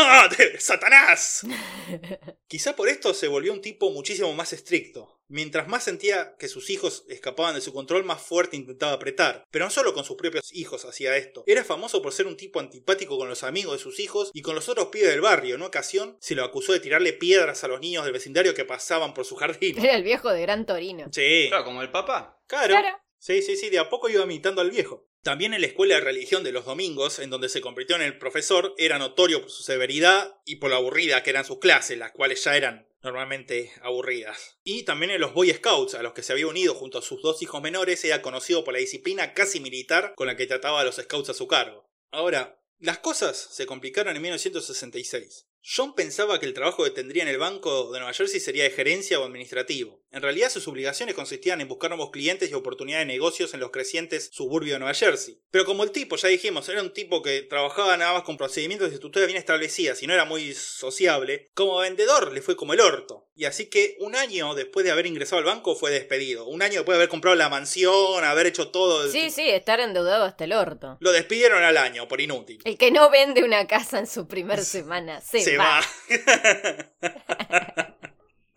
¡Satanás! 0.58 1.46
Quizá 2.48 2.74
por 2.76 2.88
esto 2.88 3.14
se 3.14 3.28
volvió 3.28 3.52
un 3.52 3.60
tipo 3.60 3.90
muchísimo 3.90 4.32
más 4.34 4.52
estricto. 4.52 5.14
Mientras 5.30 5.68
más 5.68 5.84
sentía 5.84 6.36
que 6.38 6.48
sus 6.48 6.70
hijos 6.70 7.04
escapaban 7.08 7.54
de 7.54 7.60
su 7.60 7.74
control, 7.74 8.02
más 8.02 8.22
fuerte 8.22 8.56
intentaba 8.56 8.92
apretar. 8.92 9.44
Pero 9.50 9.66
no 9.66 9.70
solo 9.70 9.92
con 9.92 10.04
sus 10.04 10.16
propios 10.16 10.50
hijos 10.54 10.86
hacía 10.86 11.16
esto. 11.18 11.44
Era 11.46 11.64
famoso 11.64 12.00
por 12.00 12.14
ser 12.14 12.26
un 12.26 12.36
tipo 12.36 12.60
antipático 12.60 13.18
con 13.18 13.28
los 13.28 13.42
amigos 13.44 13.74
de 13.74 13.82
sus 13.82 14.00
hijos 14.00 14.30
y 14.32 14.40
con 14.40 14.54
los 14.54 14.70
otros 14.70 14.86
pibes 14.88 15.10
del 15.10 15.20
barrio. 15.20 15.54
En 15.54 15.60
una 15.60 15.66
ocasión 15.68 16.16
se 16.18 16.34
lo 16.34 16.44
acusó 16.44 16.72
de 16.72 16.80
tirarle 16.80 17.12
piedras 17.12 17.62
a 17.62 17.68
los 17.68 17.80
niños 17.80 18.04
del 18.04 18.14
vecindario 18.14 18.54
que 18.54 18.64
pasaban 18.64 19.12
por 19.12 19.26
su 19.26 19.36
jardín. 19.36 19.78
Era 19.78 19.96
el 19.96 20.02
viejo 20.02 20.30
de 20.30 20.40
Gran 20.40 20.64
Torino. 20.64 21.08
Sí, 21.12 21.46
Claro, 21.48 21.64
como 21.64 21.82
el 21.82 21.90
papá. 21.90 22.40
claro. 22.46 22.68
Claro. 22.74 22.98
Sí, 23.18 23.42
sí, 23.42 23.56
sí, 23.56 23.68
de 23.70 23.78
a 23.78 23.90
poco 23.90 24.08
iba 24.08 24.24
imitando 24.24 24.60
al 24.60 24.70
viejo. 24.70 25.08
También 25.22 25.52
en 25.52 25.60
la 25.60 25.66
escuela 25.66 25.96
de 25.96 26.00
religión 26.00 26.44
de 26.44 26.52
los 26.52 26.64
domingos, 26.64 27.18
en 27.18 27.30
donde 27.30 27.48
se 27.48 27.60
convirtió 27.60 27.96
en 27.96 28.02
el 28.02 28.18
profesor, 28.18 28.74
era 28.78 28.98
notorio 28.98 29.40
por 29.40 29.50
su 29.50 29.62
severidad 29.62 30.40
y 30.44 30.56
por 30.56 30.70
lo 30.70 30.76
aburrida 30.76 31.22
que 31.22 31.30
eran 31.30 31.44
sus 31.44 31.58
clases, 31.58 31.98
las 31.98 32.12
cuales 32.12 32.42
ya 32.44 32.56
eran 32.56 32.88
normalmente 33.02 33.72
aburridas. 33.82 34.58
Y 34.62 34.84
también 34.84 35.10
en 35.10 35.20
los 35.20 35.34
Boy 35.34 35.52
Scouts, 35.52 35.94
a 35.94 36.02
los 36.02 36.12
que 36.12 36.22
se 36.22 36.32
había 36.32 36.46
unido 36.46 36.74
junto 36.74 36.98
a 36.98 37.02
sus 37.02 37.20
dos 37.22 37.42
hijos 37.42 37.60
menores, 37.60 38.04
era 38.04 38.22
conocido 38.22 38.64
por 38.64 38.74
la 38.74 38.80
disciplina 38.80 39.34
casi 39.34 39.60
militar 39.60 40.14
con 40.16 40.28
la 40.28 40.36
que 40.36 40.46
trataba 40.46 40.80
a 40.80 40.84
los 40.84 40.96
Scouts 40.96 41.30
a 41.30 41.34
su 41.34 41.48
cargo. 41.48 41.90
Ahora, 42.10 42.62
las 42.78 42.98
cosas 42.98 43.36
se 43.36 43.66
complicaron 43.66 44.14
en 44.14 44.22
1966. 44.22 45.48
John 45.62 45.94
pensaba 45.94 46.38
que 46.38 46.46
el 46.46 46.54
trabajo 46.54 46.84
que 46.84 46.90
tendría 46.90 47.24
en 47.24 47.28
el 47.28 47.38
banco 47.38 47.90
de 47.90 47.98
Nueva 47.98 48.14
Jersey 48.14 48.40
sería 48.40 48.62
de 48.62 48.70
gerencia 48.70 49.20
o 49.20 49.24
administrativo. 49.24 50.02
En 50.10 50.22
realidad 50.22 50.50
sus 50.50 50.66
obligaciones 50.68 51.14
consistían 51.14 51.60
en 51.60 51.68
buscar 51.68 51.90
nuevos 51.90 52.10
clientes 52.10 52.50
y 52.50 52.54
oportunidades 52.54 53.06
de 53.06 53.12
negocios 53.12 53.52
en 53.52 53.60
los 53.60 53.70
crecientes 53.70 54.30
suburbios 54.32 54.74
de 54.74 54.78
Nueva 54.78 54.94
Jersey. 54.94 55.40
Pero 55.50 55.64
como 55.64 55.84
el 55.84 55.90
tipo, 55.90 56.16
ya 56.16 56.28
dijimos, 56.28 56.68
era 56.68 56.82
un 56.82 56.92
tipo 56.92 57.22
que 57.22 57.42
trabajaba 57.42 57.96
nada 57.96 58.14
más 58.14 58.22
con 58.22 58.38
procedimientos 58.38 58.90
y 58.90 58.94
estructuras 58.94 59.26
bien 59.26 59.38
establecidas 59.38 60.02
y 60.02 60.06
no 60.06 60.14
era 60.14 60.24
muy 60.24 60.54
sociable, 60.54 61.50
como 61.54 61.78
vendedor 61.78 62.32
le 62.32 62.40
fue 62.40 62.56
como 62.56 62.72
el 62.72 62.80
orto. 62.80 63.26
Y 63.34 63.44
así 63.44 63.66
que 63.66 63.96
un 64.00 64.16
año 64.16 64.54
después 64.54 64.84
de 64.84 64.90
haber 64.90 65.06
ingresado 65.06 65.38
al 65.38 65.44
banco 65.44 65.76
fue 65.76 65.92
despedido. 65.92 66.46
Un 66.46 66.62
año 66.62 66.76
después 66.76 66.96
de 66.96 67.02
haber 67.02 67.08
comprado 67.08 67.36
la 67.36 67.48
mansión, 67.48 68.24
haber 68.24 68.46
hecho 68.46 68.70
todo... 68.70 69.08
Sí, 69.10 69.30
sí, 69.30 69.48
estar 69.48 69.78
endeudado 69.78 70.24
hasta 70.24 70.44
el 70.44 70.54
orto. 70.54 70.96
Lo 71.00 71.12
despidieron 71.12 71.62
al 71.62 71.76
año 71.76 72.08
por 72.08 72.20
inútil. 72.20 72.60
El 72.64 72.76
que 72.76 72.90
no 72.90 73.10
vende 73.10 73.44
una 73.44 73.66
casa 73.68 73.98
en 73.98 74.06
su 74.06 74.26
primer 74.26 74.60
semana 74.64 75.20
se, 75.20 75.40
Se 75.40 75.56
va. 75.56 75.80
va. 75.80 77.88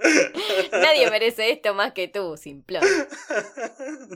Nadie 0.72 1.10
merece 1.10 1.52
esto 1.52 1.74
más 1.74 1.94
que 1.94 2.08
tú, 2.08 2.36
simplón. 2.38 2.84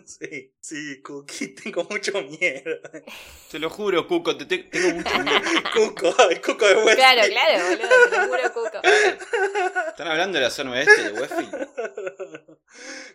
Sí, 0.05 0.53
sí, 0.59 1.01
Cookie, 1.01 1.47
tengo 1.63 1.83
mucho 1.89 2.21
miedo. 2.23 2.79
Te 3.51 3.59
lo 3.59 3.69
juro, 3.69 4.07
Cuco, 4.07 4.35
te 4.37 4.45
te- 4.45 4.57
tengo 4.63 4.95
mucho 4.95 5.19
miedo. 5.19 5.39
Cuco, 5.73 6.15
el 6.29 6.41
Cuco 6.41 6.67
de 6.67 6.75
Westfield. 6.75 6.95
Claro, 6.97 7.21
claro, 7.29 7.63
boludo, 7.69 8.09
te 8.09 8.17
lo 8.17 8.27
juro, 8.27 8.53
Cuco. 8.53 8.81
¿Están 9.89 10.07
hablando 10.07 10.37
de 10.37 10.43
la 10.43 10.49
zona 10.49 10.71
oeste 10.71 11.03
de 11.03 11.11
Westfield? 11.19 11.67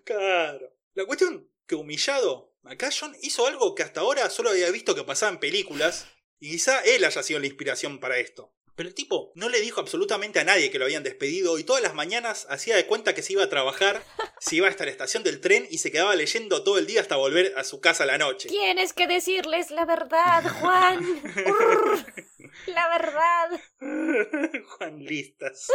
Claro. 0.04 0.72
La 0.94 1.04
cuestión 1.06 1.48
que 1.66 1.74
humillado, 1.74 2.52
acá 2.64 2.90
John 2.98 3.16
hizo 3.22 3.46
algo 3.46 3.74
que 3.74 3.82
hasta 3.82 4.00
ahora 4.00 4.28
solo 4.30 4.50
había 4.50 4.70
visto 4.70 4.94
que 4.94 5.04
pasaba 5.04 5.32
en 5.32 5.38
películas, 5.38 6.06
y 6.38 6.50
quizá 6.52 6.80
él 6.80 7.04
haya 7.04 7.22
sido 7.22 7.38
la 7.40 7.46
inspiración 7.46 8.00
para 8.00 8.18
esto. 8.18 8.52
Pero 8.80 8.88
el 8.88 8.94
tipo 8.94 9.30
no 9.34 9.50
le 9.50 9.60
dijo 9.60 9.78
absolutamente 9.78 10.40
a 10.40 10.44
nadie 10.44 10.70
que 10.70 10.78
lo 10.78 10.86
habían 10.86 11.02
despedido 11.02 11.58
y 11.58 11.64
todas 11.64 11.82
las 11.82 11.92
mañanas 11.92 12.46
hacía 12.48 12.76
de 12.76 12.86
cuenta 12.86 13.14
que 13.14 13.20
se 13.20 13.34
iba 13.34 13.44
a 13.44 13.50
trabajar, 13.50 14.02
se 14.40 14.56
iba 14.56 14.68
hasta 14.68 14.86
la 14.86 14.90
estación 14.90 15.22
del 15.22 15.42
tren 15.42 15.68
y 15.70 15.76
se 15.76 15.92
quedaba 15.92 16.16
leyendo 16.16 16.64
todo 16.64 16.78
el 16.78 16.86
día 16.86 17.02
hasta 17.02 17.16
volver 17.16 17.52
a 17.58 17.64
su 17.64 17.82
casa 17.82 18.04
a 18.04 18.06
la 18.06 18.16
noche. 18.16 18.48
Tienes 18.48 18.94
que 18.94 19.06
decirles 19.06 19.70
la 19.70 19.84
verdad, 19.84 20.50
Juan. 20.60 21.04
Urr, 21.46 22.06
la 22.68 22.88
verdad. 22.88 23.60
Juan 24.64 25.04
Listas. 25.04 25.70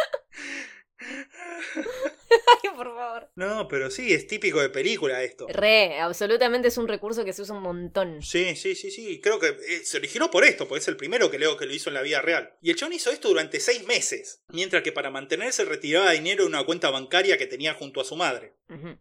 Ay, 0.99 2.69
por 2.75 2.87
favor. 2.87 3.29
No, 3.35 3.67
pero 3.67 3.89
sí, 3.91 4.13
es 4.13 4.27
típico 4.27 4.61
de 4.61 4.69
película 4.69 5.23
esto. 5.23 5.47
Re, 5.49 5.99
absolutamente 5.99 6.69
es 6.69 6.77
un 6.77 6.87
recurso 6.87 7.25
que 7.25 7.33
se 7.33 7.41
usa 7.41 7.55
un 7.55 7.63
montón. 7.63 8.21
Sí, 8.21 8.55
sí, 8.55 8.75
sí, 8.75 8.91
sí. 8.91 9.19
Creo 9.21 9.39
que 9.39 9.47
eh, 9.47 9.81
se 9.83 9.97
originó 9.97 10.31
por 10.31 10.43
esto, 10.43 10.67
porque 10.67 10.81
es 10.81 10.87
el 10.87 10.97
primero 10.97 11.29
que 11.29 11.39
leo 11.39 11.57
que 11.57 11.65
lo 11.65 11.73
hizo 11.73 11.89
en 11.89 11.95
la 11.95 12.01
vida 12.01 12.21
real. 12.21 12.53
Y 12.61 12.69
el 12.69 12.75
chabón 12.75 12.93
hizo 12.93 13.11
esto 13.11 13.27
durante 13.27 13.59
seis 13.59 13.85
meses, 13.85 14.43
mientras 14.49 14.83
que 14.83 14.91
para 14.91 15.09
mantenerse 15.09 15.65
retiraba 15.65 16.11
dinero 16.11 16.43
de 16.43 16.49
una 16.49 16.65
cuenta 16.65 16.89
bancaria 16.89 17.37
que 17.37 17.47
tenía 17.47 17.73
junto 17.73 18.01
a 18.01 18.05
su 18.05 18.15
madre. 18.15 18.53
Ujú. 18.69 18.97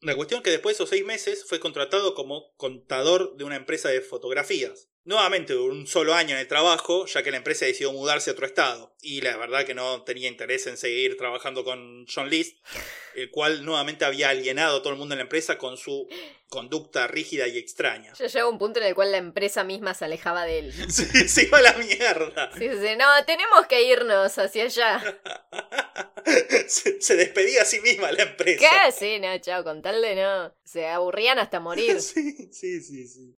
La 0.00 0.14
cuestión 0.14 0.38
es 0.38 0.44
que 0.44 0.50
después 0.50 0.76
de 0.76 0.84
esos 0.84 0.90
seis 0.90 1.04
meses 1.04 1.44
fue 1.44 1.58
contratado 1.58 2.14
como 2.14 2.54
contador 2.56 3.36
de 3.36 3.44
una 3.44 3.56
empresa 3.56 3.88
de 3.88 4.00
fotografías. 4.00 4.88
Nuevamente 5.08 5.56
un 5.56 5.86
solo 5.86 6.12
año 6.12 6.34
en 6.34 6.40
el 6.40 6.48
trabajo, 6.48 7.06
ya 7.06 7.22
que 7.22 7.30
la 7.30 7.38
empresa 7.38 7.64
decidió 7.64 7.94
mudarse 7.94 8.28
a 8.28 8.34
otro 8.34 8.44
estado. 8.44 8.94
Y 9.00 9.22
la 9.22 9.38
verdad 9.38 9.64
que 9.64 9.72
no 9.72 10.02
tenía 10.02 10.28
interés 10.28 10.66
en 10.66 10.76
seguir 10.76 11.16
trabajando 11.16 11.64
con 11.64 12.04
John 12.14 12.28
List, 12.28 12.58
el 13.14 13.30
cual 13.30 13.64
nuevamente 13.64 14.04
había 14.04 14.28
alienado 14.28 14.76
a 14.76 14.82
todo 14.82 14.92
el 14.92 14.98
mundo 14.98 15.14
en 15.14 15.20
la 15.20 15.22
empresa 15.22 15.56
con 15.56 15.78
su 15.78 16.06
conducta 16.50 17.06
rígida 17.06 17.48
y 17.48 17.56
extraña. 17.56 18.12
Ya 18.18 18.26
llega 18.26 18.46
un 18.46 18.58
punto 18.58 18.80
en 18.80 18.86
el 18.86 18.94
cual 18.94 19.10
la 19.10 19.16
empresa 19.16 19.64
misma 19.64 19.94
se 19.94 20.04
alejaba 20.04 20.44
de 20.44 20.58
él. 20.58 20.74
Sí, 20.90 21.26
se 21.26 21.44
iba 21.44 21.56
a 21.56 21.62
la 21.62 21.72
mierda. 21.72 22.50
Sí, 22.58 22.68
sí, 22.68 22.76
sí, 22.76 22.96
no, 22.98 23.06
tenemos 23.24 23.66
que 23.66 23.84
irnos 23.84 24.36
hacia 24.36 24.64
allá. 24.64 25.20
Se, 26.66 27.00
se 27.00 27.16
despedía 27.16 27.62
a 27.62 27.64
sí 27.64 27.80
misma 27.80 28.12
la 28.12 28.24
empresa. 28.24 28.60
¿Qué? 28.60 28.92
Sí, 28.92 29.18
no, 29.18 29.38
chao, 29.38 29.64
con 29.64 29.80
tal 29.80 30.02
de 30.02 30.16
no. 30.16 30.54
Se 30.62 30.86
aburrían 30.86 31.38
hasta 31.38 31.60
morir. 31.60 32.02
Sí, 32.02 32.50
sí, 32.52 32.82
sí, 32.82 33.08
sí. 33.08 33.38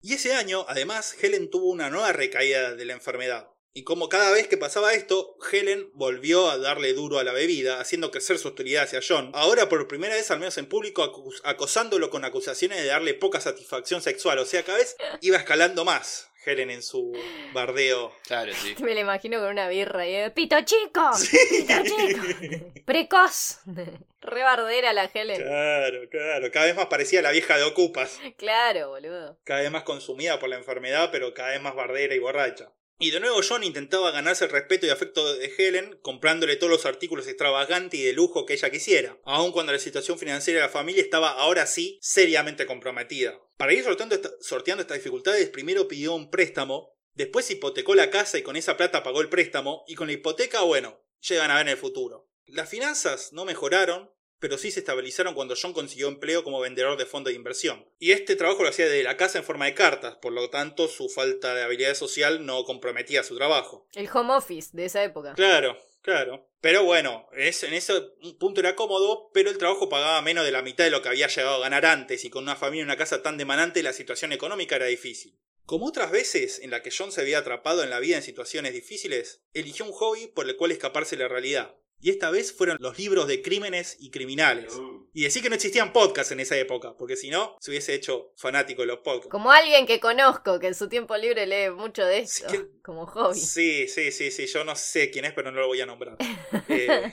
Y 0.00 0.14
ese 0.14 0.34
año, 0.34 0.64
además, 0.68 1.16
Helen 1.20 1.50
tuvo 1.50 1.70
una 1.70 1.90
nueva 1.90 2.12
recaída 2.12 2.74
de 2.74 2.84
la 2.84 2.92
enfermedad. 2.92 3.48
Y 3.72 3.84
como 3.84 4.08
cada 4.08 4.30
vez 4.30 4.48
que 4.48 4.56
pasaba 4.56 4.94
esto, 4.94 5.36
Helen 5.52 5.90
volvió 5.92 6.48
a 6.48 6.56
darle 6.56 6.94
duro 6.94 7.18
a 7.18 7.24
la 7.24 7.32
bebida, 7.32 7.78
haciendo 7.78 8.10
crecer 8.10 8.38
su 8.38 8.48
hostilidad 8.48 8.84
hacia 8.84 9.02
John. 9.06 9.30
Ahora 9.34 9.68
por 9.68 9.86
primera 9.86 10.14
vez, 10.14 10.30
al 10.30 10.38
menos 10.38 10.56
en 10.56 10.66
público, 10.66 11.02
acosándolo 11.44 12.08
con 12.08 12.24
acusaciones 12.24 12.78
de 12.78 12.86
darle 12.86 13.12
poca 13.12 13.38
satisfacción 13.40 14.00
sexual. 14.00 14.38
O 14.38 14.46
sea, 14.46 14.64
cada 14.64 14.78
vez 14.78 14.96
iba 15.20 15.36
escalando 15.36 15.84
más 15.84 16.30
Helen 16.46 16.70
en 16.70 16.82
su 16.82 17.12
bardeo. 17.52 18.12
Claro, 18.26 18.52
sí. 18.54 18.74
Me 18.82 18.94
lo 18.94 19.00
imagino 19.00 19.40
con 19.40 19.48
una 19.48 19.68
birra 19.68 20.06
y 20.06 20.14
eh, 20.14 20.30
¡Pito 20.30 20.56
chico! 20.62 21.10
¡Pito 21.50 21.74
chico! 21.84 22.72
¡Precoz! 22.84 23.60
Re 24.20 24.42
bardera 24.42 24.92
la 24.92 25.10
Helen. 25.12 25.42
Claro, 25.42 26.08
claro. 26.10 26.50
Cada 26.50 26.66
vez 26.66 26.76
más 26.76 26.86
parecía 26.86 27.22
la 27.22 27.30
vieja 27.30 27.56
de 27.56 27.64
Ocupas. 27.64 28.18
Claro, 28.36 28.88
boludo. 28.90 29.38
cada 29.44 29.60
vez 29.60 29.70
más 29.70 29.82
consumida 29.84 30.38
por 30.38 30.48
la 30.48 30.56
enfermedad, 30.56 31.10
pero 31.12 31.32
cada 31.34 31.50
vez 31.50 31.60
más 31.60 31.74
bardera 31.74 32.14
y 32.14 32.18
borracha. 32.18 32.72
Y 32.98 33.10
de 33.10 33.20
nuevo 33.20 33.40
John 33.46 33.62
intentaba 33.62 34.10
ganarse 34.10 34.46
el 34.46 34.50
respeto 34.50 34.86
y 34.86 34.90
afecto 34.90 35.34
de 35.34 35.52
Helen 35.58 35.98
comprándole 36.00 36.56
todos 36.56 36.70
los 36.70 36.86
artículos 36.86 37.26
extravagantes 37.26 38.00
y 38.00 38.04
de 38.04 38.14
lujo 38.14 38.46
que 38.46 38.54
ella 38.54 38.70
quisiera, 38.70 39.18
aun 39.24 39.52
cuando 39.52 39.72
la 39.72 39.78
situación 39.78 40.18
financiera 40.18 40.60
de 40.60 40.66
la 40.66 40.72
familia 40.72 41.02
estaba 41.02 41.30
ahora 41.30 41.66
sí 41.66 41.98
seriamente 42.00 42.64
comprometida. 42.64 43.38
Para 43.58 43.74
ir 43.74 43.84
sorteando, 43.84 44.14
esta- 44.14 44.30
estas 44.40 44.96
dificultades, 44.96 45.50
primero 45.50 45.88
pidió 45.88 46.14
un 46.14 46.30
préstamo, 46.30 46.96
después 47.12 47.50
hipotecó 47.50 47.94
la 47.94 48.08
casa 48.08 48.38
y 48.38 48.42
con 48.42 48.56
esa 48.56 48.78
plata 48.78 49.02
pagó 49.02 49.20
el 49.20 49.28
préstamo, 49.28 49.84
y 49.86 49.94
con 49.94 50.06
la 50.06 50.14
hipoteca, 50.14 50.62
bueno, 50.62 51.02
llegan 51.20 51.50
a 51.50 51.56
ver 51.56 51.66
en 51.66 51.72
el 51.72 51.76
futuro. 51.78 52.30
Las 52.46 52.70
finanzas 52.70 53.32
no 53.32 53.44
mejoraron, 53.44 54.10
pero 54.38 54.58
sí 54.58 54.70
se 54.70 54.80
estabilizaron 54.80 55.34
cuando 55.34 55.54
John 55.60 55.72
consiguió 55.72 56.08
empleo 56.08 56.44
como 56.44 56.60
vendedor 56.60 56.96
de 56.98 57.06
fondo 57.06 57.30
de 57.30 57.36
inversión. 57.36 57.88
Y 57.98 58.12
este 58.12 58.36
trabajo 58.36 58.62
lo 58.62 58.68
hacía 58.68 58.86
desde 58.86 59.02
la 59.02 59.16
casa 59.16 59.38
en 59.38 59.44
forma 59.44 59.66
de 59.66 59.74
cartas, 59.74 60.16
por 60.16 60.32
lo 60.32 60.50
tanto 60.50 60.88
su 60.88 61.08
falta 61.08 61.54
de 61.54 61.62
habilidad 61.62 61.94
social 61.94 62.44
no 62.44 62.64
comprometía 62.64 63.22
su 63.22 63.36
trabajo. 63.36 63.86
El 63.94 64.08
home 64.12 64.34
office 64.34 64.70
de 64.72 64.84
esa 64.86 65.02
época. 65.04 65.34
Claro, 65.34 65.78
claro. 66.02 66.48
Pero 66.60 66.82
bueno, 66.84 67.28
es- 67.32 67.62
en 67.62 67.74
ese 67.74 67.92
punto 68.40 68.60
era 68.60 68.74
cómodo, 68.74 69.30
pero 69.32 69.50
el 69.50 69.58
trabajo 69.58 69.88
pagaba 69.88 70.20
menos 70.22 70.44
de 70.44 70.50
la 70.52 70.62
mitad 70.62 70.84
de 70.84 70.90
lo 70.90 71.00
que 71.02 71.08
había 71.08 71.28
llegado 71.28 71.56
a 71.56 71.60
ganar 71.60 71.86
antes, 71.86 72.24
y 72.24 72.30
con 72.30 72.42
una 72.44 72.56
familia 72.56 72.82
en 72.82 72.88
una 72.88 72.96
casa 72.96 73.22
tan 73.22 73.36
demandante 73.38 73.82
la 73.82 73.92
situación 73.92 74.32
económica 74.32 74.76
era 74.76 74.86
difícil. 74.86 75.38
Como 75.64 75.86
otras 75.86 76.12
veces 76.12 76.60
en 76.60 76.70
la 76.70 76.80
que 76.82 76.92
John 76.96 77.10
se 77.10 77.20
había 77.20 77.38
atrapado 77.38 77.82
en 77.82 77.90
la 77.90 77.98
vida 77.98 78.16
en 78.16 78.22
situaciones 78.22 78.72
difíciles, 78.72 79.42
eligió 79.52 79.84
un 79.84 79.92
hobby 79.92 80.28
por 80.28 80.48
el 80.48 80.56
cual 80.56 80.70
escaparse 80.70 81.16
de 81.16 81.22
la 81.24 81.28
realidad. 81.28 81.74
Y 82.00 82.10
esta 82.10 82.30
vez 82.30 82.52
fueron 82.52 82.76
los 82.80 82.98
libros 82.98 83.26
de 83.26 83.42
crímenes 83.42 83.96
y 83.98 84.10
criminales. 84.10 84.74
Y 85.12 85.22
decir 85.22 85.42
que 85.42 85.48
no 85.48 85.54
existían 85.54 85.92
podcasts 85.92 86.30
en 86.32 86.40
esa 86.40 86.56
época, 86.58 86.94
porque 86.98 87.16
si 87.16 87.30
no, 87.30 87.56
se 87.60 87.70
hubiese 87.70 87.94
hecho 87.94 88.32
fanático 88.36 88.82
de 88.82 88.88
los 88.88 88.98
podcasts. 88.98 89.30
Como 89.30 89.50
alguien 89.50 89.86
que 89.86 89.98
conozco 89.98 90.60
que 90.60 90.66
en 90.68 90.74
su 90.74 90.88
tiempo 90.88 91.16
libre 91.16 91.46
lee 91.46 91.70
mucho 91.70 92.04
de 92.04 92.18
esto. 92.18 92.48
Sí, 92.50 92.56
que- 92.58 92.66
Como 92.82 93.06
hobby. 93.06 93.40
Sí, 93.40 93.88
sí, 93.88 94.12
sí, 94.12 94.30
sí, 94.30 94.46
yo 94.46 94.62
no 94.64 94.76
sé 94.76 95.10
quién 95.10 95.24
es, 95.24 95.32
pero 95.32 95.50
no 95.50 95.60
lo 95.60 95.66
voy 95.68 95.80
a 95.80 95.86
nombrar. 95.86 96.16
Eh, 96.68 97.12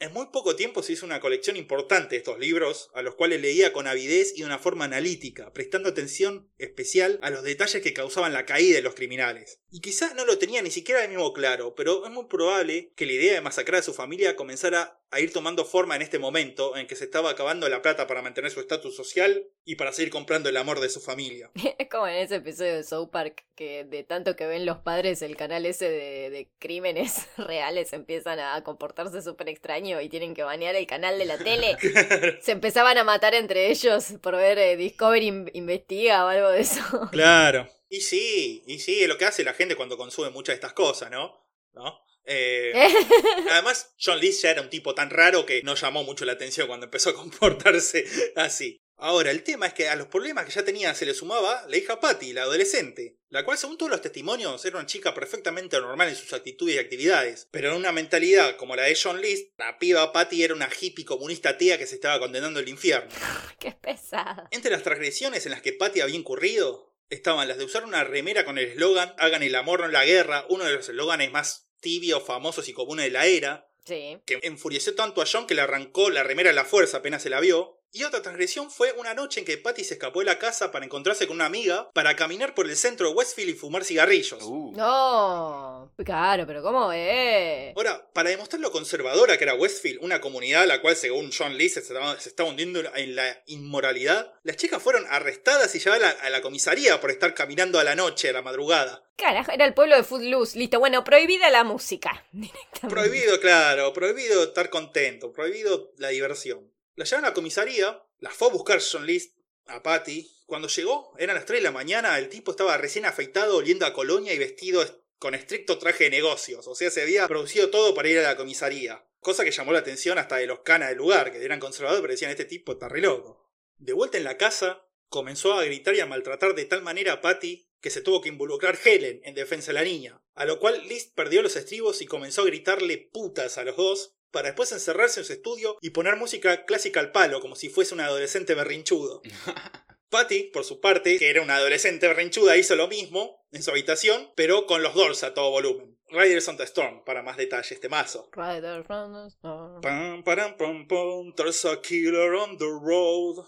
en 0.00 0.12
muy 0.12 0.26
poco 0.32 0.56
tiempo 0.56 0.82
se 0.82 0.94
hizo 0.94 1.06
una 1.06 1.20
colección 1.20 1.56
importante 1.56 2.10
de 2.10 2.16
estos 2.16 2.38
libros, 2.38 2.90
a 2.94 3.02
los 3.02 3.14
cuales 3.14 3.40
leía 3.40 3.72
con 3.72 3.86
avidez 3.86 4.32
y 4.36 4.40
de 4.40 4.46
una 4.46 4.58
forma 4.58 4.84
analítica, 4.84 5.52
prestando 5.52 5.88
atención 5.88 6.50
especial 6.58 7.18
a 7.22 7.30
los 7.30 7.44
detalles 7.44 7.80
que 7.82 7.92
causaban 7.92 8.32
la 8.32 8.44
caída 8.44 8.76
de 8.76 8.82
los 8.82 8.94
criminales. 8.94 9.60
Y 9.74 9.80
quizás 9.80 10.14
no 10.14 10.26
lo 10.26 10.36
tenía 10.36 10.60
ni 10.60 10.70
siquiera 10.70 11.02
el 11.02 11.08
mismo 11.08 11.32
claro, 11.32 11.74
pero 11.74 12.04
es 12.04 12.12
muy 12.12 12.26
probable 12.26 12.92
que 12.94 13.06
la 13.06 13.12
idea 13.12 13.32
de 13.32 13.40
masacrar 13.40 13.80
a 13.80 13.82
su 13.82 13.94
familia 13.94 14.36
comenzara 14.36 14.98
a 15.10 15.20
ir 15.20 15.32
tomando 15.32 15.64
forma 15.64 15.96
en 15.96 16.02
este 16.02 16.18
momento 16.18 16.76
en 16.76 16.86
que 16.86 16.94
se 16.94 17.04
estaba 17.04 17.30
acabando 17.30 17.66
la 17.70 17.80
plata 17.80 18.06
para 18.06 18.20
mantener 18.20 18.50
su 18.50 18.60
estatus 18.60 18.94
social 18.94 19.46
y 19.64 19.76
para 19.76 19.92
seguir 19.92 20.10
comprando 20.12 20.50
el 20.50 20.56
amor 20.58 20.78
de 20.80 20.90
su 20.90 21.00
familia. 21.00 21.50
Es 21.78 21.88
como 21.88 22.06
en 22.06 22.16
ese 22.16 22.36
episodio 22.36 22.74
de 22.76 22.84
South 22.84 23.08
Park 23.10 23.44
que 23.54 23.84
de 23.84 24.04
tanto 24.04 24.36
que 24.36 24.46
ven 24.46 24.66
los 24.66 24.78
padres 24.78 25.22
el 25.22 25.36
canal 25.36 25.64
ese 25.64 25.88
de, 25.88 26.28
de 26.30 26.50
crímenes 26.58 27.26
reales 27.38 27.94
empiezan 27.94 28.40
a 28.40 28.62
comportarse 28.64 29.22
súper 29.22 29.48
extraño 29.48 30.00
y 30.02 30.08
tienen 30.10 30.34
que 30.34 30.42
banear 30.42 30.74
el 30.76 30.86
canal 30.86 31.18
de 31.18 31.24
la 31.24 31.38
tele. 31.38 31.76
Se 32.42 32.52
empezaban 32.52 32.98
a 32.98 33.04
matar 33.04 33.34
entre 33.34 33.70
ellos 33.70 34.04
por 34.22 34.36
ver 34.36 34.58
eh, 34.58 34.76
Discovery 34.76 35.26
in- 35.26 35.50
Investiga 35.54 36.24
o 36.26 36.28
algo 36.28 36.50
de 36.50 36.60
eso. 36.60 36.82
Claro. 37.10 37.66
Y 37.92 38.00
sí, 38.00 38.62
y 38.66 38.78
sí, 38.78 39.02
es 39.02 39.08
lo 39.08 39.18
que 39.18 39.26
hace 39.26 39.44
la 39.44 39.52
gente 39.52 39.76
cuando 39.76 39.98
consume 39.98 40.30
muchas 40.30 40.54
de 40.54 40.56
estas 40.56 40.72
cosas, 40.72 41.10
¿no? 41.10 41.46
¿No? 41.74 42.00
Eh, 42.24 42.72
además, 43.50 43.92
John 44.02 44.18
Lee 44.18 44.32
ya 44.32 44.52
era 44.52 44.62
un 44.62 44.70
tipo 44.70 44.94
tan 44.94 45.10
raro 45.10 45.44
que 45.44 45.62
no 45.62 45.74
llamó 45.74 46.02
mucho 46.02 46.24
la 46.24 46.32
atención 46.32 46.68
cuando 46.68 46.86
empezó 46.86 47.10
a 47.10 47.14
comportarse 47.14 48.06
así. 48.36 48.78
Ahora, 48.96 49.30
el 49.30 49.42
tema 49.42 49.66
es 49.66 49.74
que 49.74 49.90
a 49.90 49.96
los 49.96 50.06
problemas 50.06 50.46
que 50.46 50.52
ya 50.52 50.64
tenía 50.64 50.94
se 50.94 51.04
le 51.04 51.12
sumaba 51.12 51.66
la 51.68 51.76
hija 51.76 52.00
Patty, 52.00 52.32
la 52.32 52.44
adolescente, 52.44 53.18
la 53.28 53.44
cual 53.44 53.58
según 53.58 53.76
todos 53.76 53.90
los 53.90 54.00
testimonios 54.00 54.64
era 54.64 54.78
una 54.78 54.86
chica 54.86 55.12
perfectamente 55.12 55.78
normal 55.78 56.08
en 56.08 56.16
sus 56.16 56.32
actitudes 56.32 56.76
y 56.76 56.78
actividades, 56.78 57.46
pero 57.50 57.72
en 57.72 57.76
una 57.76 57.92
mentalidad 57.92 58.56
como 58.56 58.74
la 58.74 58.84
de 58.84 58.96
John 58.96 59.20
Lee, 59.20 59.52
la 59.58 59.78
piba 59.78 60.12
Patty 60.14 60.44
era 60.44 60.54
una 60.54 60.70
hippie 60.80 61.04
comunista 61.04 61.58
tía 61.58 61.76
que 61.76 61.86
se 61.86 61.96
estaba 61.96 62.20
condenando 62.20 62.60
al 62.60 62.68
infierno. 62.70 63.10
Qué 63.58 63.72
pesada. 63.72 64.48
Entre 64.50 64.70
las 64.70 64.82
transgresiones 64.82 65.44
en 65.44 65.52
las 65.52 65.60
que 65.60 65.74
Patty 65.74 66.00
había 66.00 66.16
incurrido 66.16 66.91
estaban 67.12 67.46
las 67.48 67.58
de 67.58 67.64
usar 67.64 67.84
una 67.84 68.04
remera 68.04 68.44
con 68.44 68.58
el 68.58 68.68
eslogan 68.68 69.14
Hagan 69.18 69.42
el 69.42 69.54
amor 69.54 69.80
no 69.80 69.88
la 69.88 70.04
guerra, 70.04 70.46
uno 70.48 70.64
de 70.64 70.72
los 70.72 70.88
eslóganes 70.88 71.30
más 71.30 71.68
tibios, 71.80 72.22
famosos 72.24 72.68
y 72.68 72.72
comunes 72.72 73.04
de 73.06 73.10
la 73.10 73.26
era, 73.26 73.68
Sí. 73.84 74.18
que 74.26 74.38
enfureció 74.42 74.94
tanto 74.94 75.20
a 75.20 75.26
John 75.30 75.46
que 75.46 75.54
le 75.54 75.60
arrancó 75.62 76.08
la 76.10 76.22
remera 76.22 76.50
a 76.50 76.52
la 76.54 76.64
fuerza 76.64 76.98
apenas 76.98 77.22
se 77.22 77.30
la 77.30 77.40
vio. 77.40 77.81
Y 77.94 78.04
otra 78.04 78.22
transgresión 78.22 78.70
fue 78.70 78.92
una 78.92 79.12
noche 79.12 79.40
en 79.40 79.44
que 79.46 79.58
Patty 79.58 79.84
se 79.84 79.94
escapó 79.94 80.20
de 80.20 80.24
la 80.24 80.38
casa 80.38 80.72
para 80.72 80.86
encontrarse 80.86 81.26
con 81.26 81.36
una 81.36 81.44
amiga 81.44 81.90
para 81.92 82.16
caminar 82.16 82.54
por 82.54 82.66
el 82.66 82.74
centro 82.74 83.08
de 83.08 83.14
Westfield 83.14 83.50
y 83.50 83.52
fumar 83.52 83.84
cigarrillos. 83.84 84.42
Uh, 84.42 84.72
No. 84.74 85.92
Claro, 86.02 86.46
pero 86.46 86.62
¿cómo 86.62 86.90
es? 86.90 87.76
Ahora, 87.76 88.08
para 88.14 88.30
demostrar 88.30 88.62
lo 88.62 88.72
conservadora 88.72 89.36
que 89.36 89.44
era 89.44 89.54
Westfield, 89.56 89.98
una 90.02 90.22
comunidad 90.22 90.62
a 90.62 90.66
la 90.66 90.80
cual, 90.80 90.96
según 90.96 91.30
John 91.36 91.58
Lee, 91.58 91.68
se 91.68 91.80
estaba, 91.80 92.18
se 92.18 92.30
estaba 92.30 92.48
hundiendo 92.48 92.80
en 92.94 93.14
la 93.14 93.42
inmoralidad, 93.44 94.32
las 94.42 94.56
chicas 94.56 94.82
fueron 94.82 95.04
arrestadas 95.10 95.74
y 95.74 95.78
llevadas 95.78 96.14
a 96.14 96.22
la, 96.22 96.26
a 96.28 96.30
la 96.30 96.40
comisaría 96.40 96.98
por 96.98 97.10
estar 97.10 97.34
caminando 97.34 97.78
a 97.78 97.84
la 97.84 97.94
noche, 97.94 98.30
a 98.30 98.32
la 98.32 98.40
madrugada. 98.40 99.04
Carajo, 99.16 99.52
era 99.52 99.66
el 99.66 99.74
pueblo 99.74 99.96
de 99.96 100.02
Footloose. 100.02 100.58
Listo, 100.58 100.78
bueno, 100.78 101.04
prohibida 101.04 101.50
la 101.50 101.62
música. 101.62 102.24
Prohibido, 102.88 103.38
claro, 103.38 103.92
prohibido 103.92 104.44
estar 104.44 104.70
contento, 104.70 105.30
prohibido 105.30 105.92
la 105.98 106.08
diversión. 106.08 106.72
La 106.94 107.04
llevaron 107.04 107.24
a 107.24 107.28
la 107.28 107.34
comisaría, 107.34 108.02
la 108.18 108.30
fue 108.30 108.48
a 108.48 108.52
buscar 108.52 108.80
John 108.80 109.06
Lee 109.06 109.32
a 109.66 109.82
Patty. 109.82 110.30
Cuando 110.46 110.68
llegó, 110.68 111.14
eran 111.18 111.36
las 111.36 111.46
3 111.46 111.60
de 111.60 111.64
la 111.64 111.72
mañana, 111.72 112.18
el 112.18 112.28
tipo 112.28 112.50
estaba 112.50 112.76
recién 112.76 113.06
afeitado, 113.06 113.56
oliendo 113.56 113.86
a 113.86 113.94
colonia 113.94 114.34
y 114.34 114.38
vestido 114.38 114.84
con 115.18 115.34
estricto 115.34 115.78
traje 115.78 116.04
de 116.04 116.10
negocios. 116.10 116.66
O 116.66 116.74
sea, 116.74 116.90
se 116.90 117.02
había 117.02 117.26
producido 117.28 117.70
todo 117.70 117.94
para 117.94 118.08
ir 118.08 118.18
a 118.18 118.22
la 118.22 118.36
comisaría. 118.36 119.06
Cosa 119.20 119.44
que 119.44 119.52
llamó 119.52 119.72
la 119.72 119.78
atención 119.78 120.18
hasta 120.18 120.36
de 120.36 120.46
los 120.46 120.60
canas 120.60 120.88
del 120.88 120.98
lugar, 120.98 121.32
que 121.32 121.42
eran 121.42 121.60
conservadores, 121.60 122.02
pero 122.02 122.12
decían, 122.12 122.30
este 122.30 122.44
tipo 122.44 122.72
está 122.72 122.88
re 122.88 123.00
loco. 123.00 123.50
De 123.78 123.92
vuelta 123.92 124.18
en 124.18 124.24
la 124.24 124.36
casa, 124.36 124.84
comenzó 125.08 125.54
a 125.54 125.64
gritar 125.64 125.94
y 125.94 126.00
a 126.00 126.06
maltratar 126.06 126.54
de 126.54 126.64
tal 126.64 126.82
manera 126.82 127.14
a 127.14 127.20
Patty 127.20 127.68
que 127.80 127.90
se 127.90 128.00
tuvo 128.00 128.20
que 128.20 128.28
involucrar 128.28 128.78
Helen 128.82 129.20
en 129.24 129.34
defensa 129.34 129.68
de 129.68 129.74
la 129.74 129.84
niña. 129.84 130.22
A 130.34 130.44
lo 130.44 130.58
cual 130.58 130.86
List 130.88 131.14
perdió 131.14 131.42
los 131.42 131.56
estribos 131.56 132.00
y 132.00 132.06
comenzó 132.06 132.42
a 132.42 132.46
gritarle 132.46 132.98
putas 132.98 133.58
a 133.58 133.64
los 133.64 133.76
dos, 133.76 134.14
para 134.32 134.48
después 134.48 134.72
encerrarse 134.72 135.20
en 135.20 135.26
su 135.26 135.32
estudio 135.32 135.76
y 135.80 135.90
poner 135.90 136.16
música 136.16 136.64
clásica 136.64 137.00
al 137.00 137.12
palo, 137.12 137.40
como 137.40 137.54
si 137.54 137.68
fuese 137.68 137.94
un 137.94 138.00
adolescente 138.00 138.54
berrinchudo. 138.54 139.22
Patty, 140.10 140.50
por 140.52 140.64
su 140.64 140.80
parte, 140.80 141.18
que 141.18 141.30
era 141.30 141.40
una 141.40 141.56
adolescente 141.56 142.06
berrinchuda, 142.06 142.56
hizo 142.56 142.76
lo 142.76 142.88
mismo 142.88 143.46
en 143.50 143.62
su 143.62 143.70
habitación, 143.70 144.30
pero 144.34 144.66
con 144.66 144.82
los 144.82 144.94
Doors 144.94 145.22
a 145.22 145.32
todo 145.32 145.50
volumen. 145.50 145.98
Riders 146.10 146.48
on 146.48 146.58
the 146.58 146.64
Storm, 146.64 147.04
para 147.04 147.22
más 147.22 147.38
detalles, 147.38 147.72
este 147.72 147.88
mazo. 147.88 148.28
Rider 148.32 148.84
from 148.84 149.14
the 149.14 149.30
storm. 149.30 149.80
Pam, 149.80 150.22
param, 150.22 150.56
pam, 150.58 150.86
pam, 150.86 151.32
there's 151.36 151.64
a 151.64 151.80
killer 151.80 152.34
on 152.34 152.58
the 152.58 152.66
road. 152.66 153.46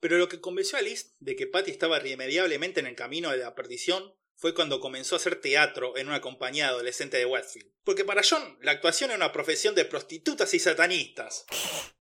Pero 0.00 0.16
lo 0.16 0.28
que 0.28 0.40
convenció 0.40 0.78
a 0.78 0.82
Liz 0.82 1.14
de 1.18 1.36
que 1.36 1.46
Patty 1.46 1.70
estaba 1.70 1.98
irremediablemente 1.98 2.80
en 2.80 2.86
el 2.86 2.96
camino 2.96 3.30
de 3.30 3.36
la 3.36 3.54
perdición 3.54 4.14
fue 4.40 4.54
cuando 4.54 4.80
comenzó 4.80 5.14
a 5.14 5.18
hacer 5.18 5.36
teatro 5.40 5.96
en 5.98 6.08
una 6.08 6.22
compañía 6.22 6.68
adolescente 6.68 7.18
de 7.18 7.26
Westfield. 7.26 7.70
Porque 7.84 8.06
para 8.06 8.22
John, 8.28 8.58
la 8.62 8.72
actuación 8.72 9.10
era 9.10 9.18
una 9.18 9.32
profesión 9.32 9.74
de 9.74 9.84
prostitutas 9.84 10.54
y 10.54 10.58
satanistas. 10.58 11.44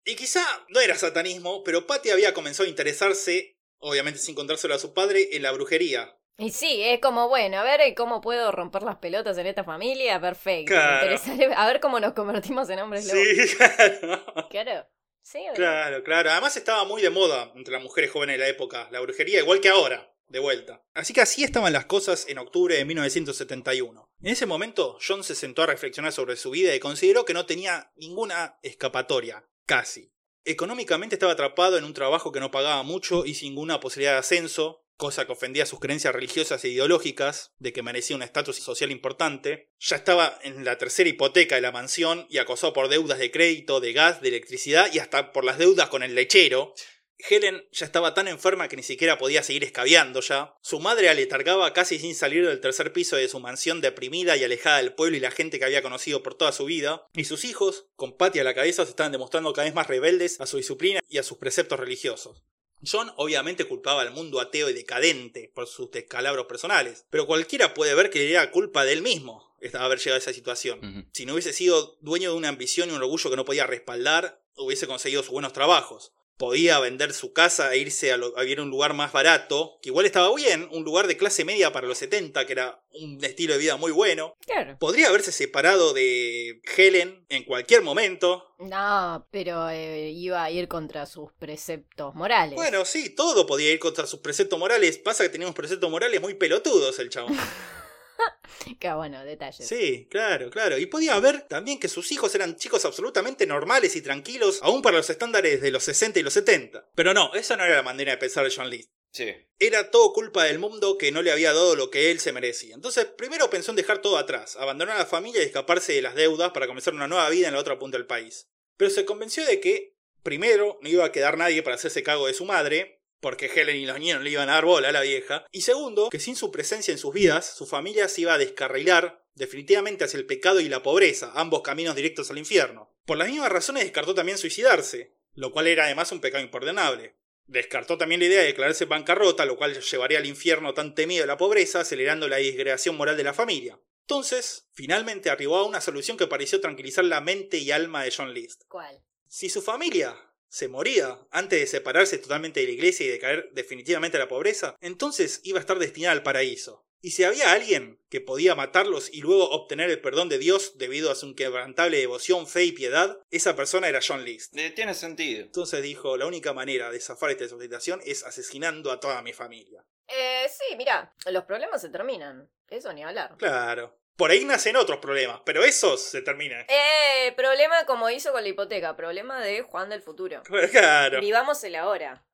Y 0.04 0.16
quizá 0.16 0.46
no 0.70 0.82
era 0.82 0.96
satanismo, 0.98 1.64
pero 1.64 1.88
Patty 1.88 2.10
había 2.10 2.34
comenzado 2.34 2.66
a 2.68 2.70
interesarse, 2.70 3.58
obviamente 3.80 4.20
sin 4.20 4.36
contárselo 4.36 4.76
a 4.76 4.80
su 4.80 4.94
padre, 4.94 5.30
en 5.32 5.44
la 5.44 5.52
brujería. 5.54 6.18
Y 6.38 6.52
sí, 6.52 6.84
es 6.84 7.00
como, 7.00 7.30
bueno, 7.30 7.58
a 7.60 7.64
ver 7.64 7.80
eh, 7.80 7.96
cómo 7.96 8.20
puedo 8.20 8.52
romper 8.52 8.84
las 8.84 8.98
pelotas 8.98 9.38
en 9.38 9.48
esta 9.48 9.64
familia. 9.64 10.20
Perfecto. 10.20 10.74
me 10.76 10.82
interesa- 11.16 11.54
A 11.56 11.66
ver 11.68 11.80
cómo 11.80 12.02
nos 12.02 12.12
convertimos 12.12 12.70
en 12.70 12.80
hombres 12.80 13.06
lobos. 13.08 13.24
Sí, 13.26 13.56
claro. 13.58 14.50
Claro. 14.50 14.88
Sí, 15.22 15.40
obvio. 15.40 15.54
Claro, 15.54 16.04
claro. 16.04 16.30
Además 16.32 16.58
estaba 16.58 16.84
muy 16.84 17.02
de 17.02 17.10
moda 17.10 17.52
entre 17.56 17.74
las 17.74 17.82
mujeres 17.82 18.12
jóvenes 18.12 18.34
de 18.36 18.40
la 18.44 18.50
época, 18.50 18.90
la 18.92 19.00
brujería, 19.00 19.40
igual 19.40 19.62
que 19.62 19.70
ahora, 19.70 20.14
de 20.28 20.40
vuelta. 20.40 20.84
Así 20.94 21.14
que 21.14 21.22
así 21.22 21.44
estaban 21.44 21.74
las 21.74 21.86
cosas 21.86 22.26
en 22.28 22.38
octubre 22.38 22.76
de 22.76 22.86
1971. 22.86 24.10
En 24.22 24.32
ese 24.32 24.46
momento, 24.46 24.98
John 25.06 25.24
se 25.24 25.36
sentó 25.36 25.64
a 25.64 25.68
reflexionar 25.68 26.12
sobre 26.12 26.36
su 26.36 26.52
vida 26.52 26.76
y 26.76 26.80
consideró 26.80 27.26
que 27.26 27.34
no 27.34 27.46
tenía 27.46 27.92
ninguna 27.96 28.58
escapatoria, 28.64 29.48
casi. 29.66 30.12
Económicamente 30.44 31.16
estaba 31.16 31.34
atrapado 31.34 31.78
en 31.78 31.84
un 31.84 31.94
trabajo 31.94 32.32
que 32.32 32.40
no 32.40 32.52
pagaba 32.52 32.84
mucho 32.84 33.26
y 33.26 33.34
sin 33.34 33.50
ninguna 33.50 33.80
posibilidad 33.80 34.14
de 34.14 34.20
ascenso, 34.20 34.86
cosa 34.96 35.26
que 35.26 35.32
ofendía 35.32 35.66
sus 35.66 35.80
creencias 35.80 36.14
religiosas 36.14 36.64
e 36.64 36.70
ideológicas, 36.70 37.52
de 37.58 37.74
que 37.74 37.84
merecía 37.84 38.16
un 38.16 38.22
estatus 38.22 38.58
social 38.58 38.92
importante. 38.92 39.72
Ya 39.80 39.96
estaba 39.96 40.40
en 40.44 40.64
la 40.64 40.78
tercera 40.78 41.10
hipoteca 41.10 41.56
de 41.56 41.62
la 41.62 41.72
mansión 41.72 42.28
y 42.30 42.38
acosado 42.38 42.74
por 42.74 42.90
deudas 42.90 43.20
de 43.20 43.32
crédito, 43.32 43.80
de 43.80 43.94
gas, 43.94 44.22
de 44.22 44.30
electricidad 44.30 44.94
y 44.94 45.00
hasta 45.00 45.34
por 45.34 45.44
las 45.44 45.58
deudas 45.58 45.90
con 45.90 46.04
el 46.04 46.16
lechero. 46.16 46.74
Helen 47.18 47.68
ya 47.72 47.86
estaba 47.86 48.14
tan 48.14 48.28
enferma 48.28 48.68
que 48.68 48.76
ni 48.76 48.84
siquiera 48.84 49.18
podía 49.18 49.44
seguir 49.44 49.64
escabeando 49.64 50.22
ya. 50.22 50.54
Su 50.62 50.80
madre 50.80 51.10
aletargaba 51.10 51.74
casi 51.74 52.00
sin 52.00 52.16
salir 52.16 52.46
del 52.46 52.60
tercer 52.60 52.94
piso 52.94 53.16
de 53.16 53.28
su 53.28 53.40
mansión 53.40 53.82
deprimida 53.82 54.38
y 54.38 54.44
alejada 54.44 54.78
del 54.78 54.94
pueblo 54.94 55.18
y 55.18 55.22
la 55.22 55.32
gente 55.32 55.60
que 55.60 55.66
había 55.66 55.82
conocido 55.82 56.24
por 56.24 56.36
toda 56.36 56.52
su 56.52 56.66
vida. 56.66 57.08
Y 57.14 57.24
sus 57.24 57.46
hijos, 57.46 57.88
con 57.96 58.18
Patty 58.18 58.40
a 58.40 58.44
la 58.44 58.54
cabeza, 58.54 58.84
se 58.84 58.92
estaban 58.92 59.12
demostrando 59.12 59.54
cada 59.54 59.66
vez 59.66 59.76
más 59.76 59.88
rebeldes 59.88 60.40
a 60.42 60.46
su 60.46 60.58
disciplina 60.58 61.00
y 61.10 61.18
a 61.18 61.24
sus 61.24 61.38
preceptos 61.38 61.80
religiosos. 61.80 62.44
John 62.86 63.12
obviamente 63.16 63.66
culpaba 63.66 64.02
al 64.02 64.12
mundo 64.12 64.40
ateo 64.40 64.70
y 64.70 64.74
decadente 64.74 65.52
por 65.56 65.66
sus 65.66 65.90
descalabros 65.92 66.46
personales, 66.46 67.06
pero 67.10 67.26
cualquiera 67.26 67.74
puede 67.74 67.96
ver 67.96 68.10
que 68.10 68.30
era 68.30 68.52
culpa 68.52 68.86
de 68.86 68.94
él 68.94 69.02
mismo 69.02 69.56
haber 69.74 70.00
llegado 70.00 70.16
a 70.16 70.20
esa 70.20 70.34
situación. 70.34 71.10
Si 71.14 71.26
no 71.26 71.34
hubiese 71.34 71.54
sido 71.54 71.98
dueño 72.02 72.32
de 72.32 72.38
una 72.38 72.50
ambición 72.50 72.90
y 72.90 72.94
un 72.94 73.02
orgullo 73.02 73.30
que 73.30 73.36
no 73.36 73.46
podía 73.46 73.66
respaldar, 73.66 74.42
hubiese 74.56 74.88
conseguido 74.88 75.24
sus 75.24 75.32
buenos 75.32 75.54
trabajos. 75.54 76.14
Podía 76.38 76.80
vender 76.80 77.14
su 77.14 77.32
casa 77.32 77.74
e 77.74 77.78
irse 77.78 78.12
a, 78.12 78.18
lo- 78.18 78.38
a 78.38 78.42
vivir 78.42 78.60
a 78.60 78.64
un 78.64 78.70
lugar 78.70 78.94
más 78.94 79.14
barato, 79.14 79.78
que 79.82 79.90
igual 79.90 80.06
estaba 80.06 80.34
bien, 80.36 80.68
un 80.72 80.84
lugar 80.84 81.08
de 81.08 81.16
clase 81.16 81.46
media 81.46 81.72
para 81.72 81.88
los 81.88 81.98
70, 81.98 82.46
que 82.46 82.52
era 82.54 82.82
un 82.92 83.24
estilo 83.24 83.54
de 83.54 83.60
vida 83.60 83.78
muy 83.78 83.92
bueno. 83.92 84.36
Claro. 84.46 84.78
Podría 84.80 85.08
haberse 85.08 85.32
separado 85.32 85.94
de 85.94 86.60
Helen 86.76 87.26
en 87.30 87.44
cualquier 87.46 87.82
momento. 87.84 88.44
No, 88.60 89.28
pero 89.32 89.70
eh, 89.70 90.10
iba 90.12 90.44
a 90.44 90.52
ir 90.52 90.68
contra 90.68 91.06
sus 91.06 91.32
preceptos 91.34 92.14
morales. 92.16 92.56
Bueno, 92.56 92.84
sí, 92.86 93.10
todo 93.16 93.46
podía 93.48 93.72
ir 93.72 93.80
contra 93.80 94.06
sus 94.06 94.20
preceptos 94.20 94.60
morales. 94.60 94.98
Pasa 94.98 95.24
que 95.24 95.30
teníamos 95.30 95.56
preceptos 95.56 95.90
morales 95.90 96.22
muy 96.22 96.34
pelotudos 96.34 97.00
el 97.00 97.10
chabón. 97.10 97.38
Que 98.80 98.92
bueno, 98.94 99.24
detalles. 99.24 99.68
Sí, 99.68 100.08
claro, 100.10 100.50
claro. 100.50 100.78
Y 100.78 100.86
podía 100.86 101.20
ver 101.20 101.42
también 101.42 101.80
que 101.80 101.88
sus 101.88 102.12
hijos 102.12 102.34
eran 102.36 102.56
chicos 102.56 102.86
absolutamente 102.86 103.46
normales 103.46 103.96
y 103.96 104.02
tranquilos, 104.02 104.60
aún 104.62 104.82
para 104.82 104.98
los 104.98 105.10
estándares 105.10 105.62
de 105.62 105.72
los 105.72 105.84
60 105.84 106.20
y 106.20 106.24
los 106.24 106.34
70. 106.34 106.90
Pero 106.96 107.14
no, 107.14 107.34
esa 107.34 107.58
no 107.58 107.66
era 107.66 107.76
la 107.76 107.84
manera 107.84 108.12
de 108.12 108.18
pensar 108.18 108.44
de 108.44 108.54
John 108.56 108.70
Lee. 108.70 108.90
Sí. 109.12 109.34
Era 109.60 109.92
todo 109.92 110.12
culpa 110.12 110.44
del 110.44 110.60
mundo 110.60 110.98
que 110.98 111.12
no 111.12 111.22
le 111.22 111.32
había 111.32 111.54
dado 111.54 111.76
lo 111.76 111.90
que 111.90 112.12
él 112.12 112.20
se 112.20 112.34
merecía. 112.34 112.76
Entonces, 112.76 113.06
primero 113.06 113.50
pensó 113.50 113.72
en 113.72 113.78
dejar 113.78 114.02
todo 114.02 114.18
atrás, 114.18 114.58
abandonar 114.58 114.98
a 114.98 115.00
la 115.00 115.06
familia 115.06 115.42
y 115.42 115.46
escaparse 115.46 115.94
de 115.94 116.02
las 116.02 116.16
deudas 116.16 116.52
para 116.52 116.68
comenzar 116.68 116.94
una 116.94 117.08
nueva 117.08 117.30
vida 117.30 117.48
en 117.48 117.54
la 117.54 117.62
otra 117.62 117.80
punta 117.80 117.98
del 117.98 118.08
país. 118.08 118.50
Pero 118.76 118.92
se 118.92 119.06
convenció 119.06 119.46
de 119.46 119.62
que, 119.62 119.96
primero, 120.22 120.80
no 120.82 120.90
iba 120.90 121.06
a 121.06 121.14
quedar 121.14 121.38
nadie 121.38 121.64
para 121.64 121.76
hacerse 121.76 122.04
cargo 122.04 122.28
de 122.28 122.34
su 122.34 122.44
madre, 122.44 122.95
porque 123.20 123.48
Helen 123.48 123.78
y 123.78 123.86
los 123.86 124.00
niños 124.00 124.18
no 124.18 124.24
le 124.24 124.32
iban 124.32 124.50
a 124.50 124.54
dar 124.54 124.66
bola 124.66 124.90
a 124.90 124.92
la 124.92 125.02
vieja. 125.02 125.46
Y 125.52 125.62
segundo, 125.62 126.10
que 126.10 126.20
sin 126.20 126.36
su 126.36 126.52
presencia 126.52 126.92
en 126.92 126.98
sus 126.98 127.14
vidas, 127.14 127.56
su 127.58 127.66
familia 127.66 128.08
se 128.08 128.22
iba 128.22 128.34
a 128.34 128.38
descarrilar 128.38 129.24
definitivamente 129.36 130.04
hacia 130.04 130.18
el 130.18 130.26
pecado 130.26 130.60
y 130.60 130.70
la 130.70 130.84
pobreza, 130.84 131.32
ambos 131.36 131.62
caminos 131.62 131.96
directos 131.96 132.32
al 132.32 132.38
infierno. 132.38 132.94
Por 133.06 133.18
las 133.18 133.28
mismas 133.28 133.52
razones 133.52 133.84
descartó 133.84 134.16
también 134.16 134.38
suicidarse, 134.38 135.14
lo 135.34 135.52
cual 135.52 135.68
era 135.68 135.86
además 135.86 136.12
un 136.12 136.22
pecado 136.22 136.44
imperdonable. 136.44 137.16
Descartó 137.48 137.98
también 137.98 138.22
la 138.22 138.28
idea 138.28 138.40
de 138.40 138.48
declararse 138.48 138.86
bancarrota, 138.86 139.46
lo 139.46 139.58
cual 139.58 139.80
llevaría 139.80 140.18
al 140.18 140.26
infierno 140.26 140.74
tan 140.74 140.96
temido 140.96 141.22
de 141.22 141.28
la 141.28 141.38
pobreza, 141.38 141.82
acelerando 141.82 142.28
la 142.28 142.38
disgregación 142.38 142.96
moral 142.96 143.18
de 143.18 143.24
la 143.24 143.34
familia. 143.34 143.80
Entonces, 144.02 144.68
finalmente 144.74 145.30
arribó 145.30 145.58
a 145.58 145.66
una 145.66 145.82
solución 145.82 146.18
que 146.18 146.28
pareció 146.28 146.62
tranquilizar 146.62 147.06
la 147.06 147.22
mente 147.22 147.58
y 147.58 147.72
alma 147.72 148.04
de 148.04 148.14
John 148.16 148.34
List. 148.34 148.64
¿Cuál? 148.68 149.04
Si 149.28 149.50
su 149.50 149.62
familia 149.62 150.16
se 150.50 150.68
moría 150.68 151.20
antes 151.32 151.60
de 151.60 151.68
separarse 151.68 152.18
totalmente 152.18 152.60
de 152.60 152.68
la 152.68 152.74
iglesia 152.74 153.06
y 153.06 153.10
de 153.10 153.20
caer 153.20 153.50
definitivamente 153.54 154.18
a 154.18 154.22
la 154.22 154.28
pobreza, 154.28 154.76
entonces 154.82 155.42
iba 155.44 155.60
a 155.60 155.62
estar 155.62 155.80
destinada 155.80 156.14
al 156.14 156.24
paraíso. 156.24 156.86
Y 157.06 157.12
si 157.12 157.24
había 157.24 157.52
alguien 157.52 158.02
que 158.10 158.20
podía 158.20 158.56
matarlos 158.56 159.14
y 159.14 159.22
luego 159.22 159.52
obtener 159.52 159.92
el 159.92 160.02
perdón 160.02 160.28
de 160.28 160.40
Dios 160.40 160.80
debido 160.80 161.12
a 161.12 161.16
su 161.16 161.28
inquebrantable 161.28 161.98
devoción, 161.98 162.48
fe 162.48 162.64
y 162.64 162.72
piedad, 162.72 163.20
esa 163.30 163.56
persona 163.56 163.88
era 163.88 164.00
John 164.02 164.26
List. 164.26 164.56
Tiene 164.76 164.96
sentido. 164.96 165.44
Entonces 165.44 165.84
dijo, 165.84 166.18
la 166.18 166.26
única 166.26 166.52
manera 166.54 166.90
de 166.90 167.00
zafar 167.00 167.30
esta 167.30 167.48
situación 167.48 168.02
es 168.06 168.24
asesinando 168.24 168.92
a 168.92 169.00
toda 169.00 169.22
mi 169.22 169.34
familia. 169.34 169.86
Eh, 170.08 170.48
sí, 170.50 170.76
mira, 170.78 171.14
los 171.32 171.44
problemas 171.44 171.80
se 171.80 171.90
terminan. 171.90 172.50
Eso 172.68 172.92
ni 172.92 173.04
hablar. 173.04 173.38
Claro. 173.38 174.00
Por 174.18 174.32
ahí 174.32 174.46
nacen 174.46 174.78
otros 174.78 175.00
problemas, 175.00 175.42
pero 175.46 175.64
esos 175.64 176.02
se 176.02 176.22
terminan. 176.22 176.66
Eh, 176.70 177.34
problema 177.36 177.86
como 177.86 178.10
hizo 178.10 178.32
con 178.32 178.44
la 178.44 178.50
hipoteca, 178.50 178.96
problema 178.96 179.42
de 179.42 179.62
Juan 179.62 179.90
del 179.90 180.02
futuro. 180.02 180.42
Claro. 180.72 181.20
Vivamos 181.20 181.64
el 181.64 181.76
ahora. 181.76 182.26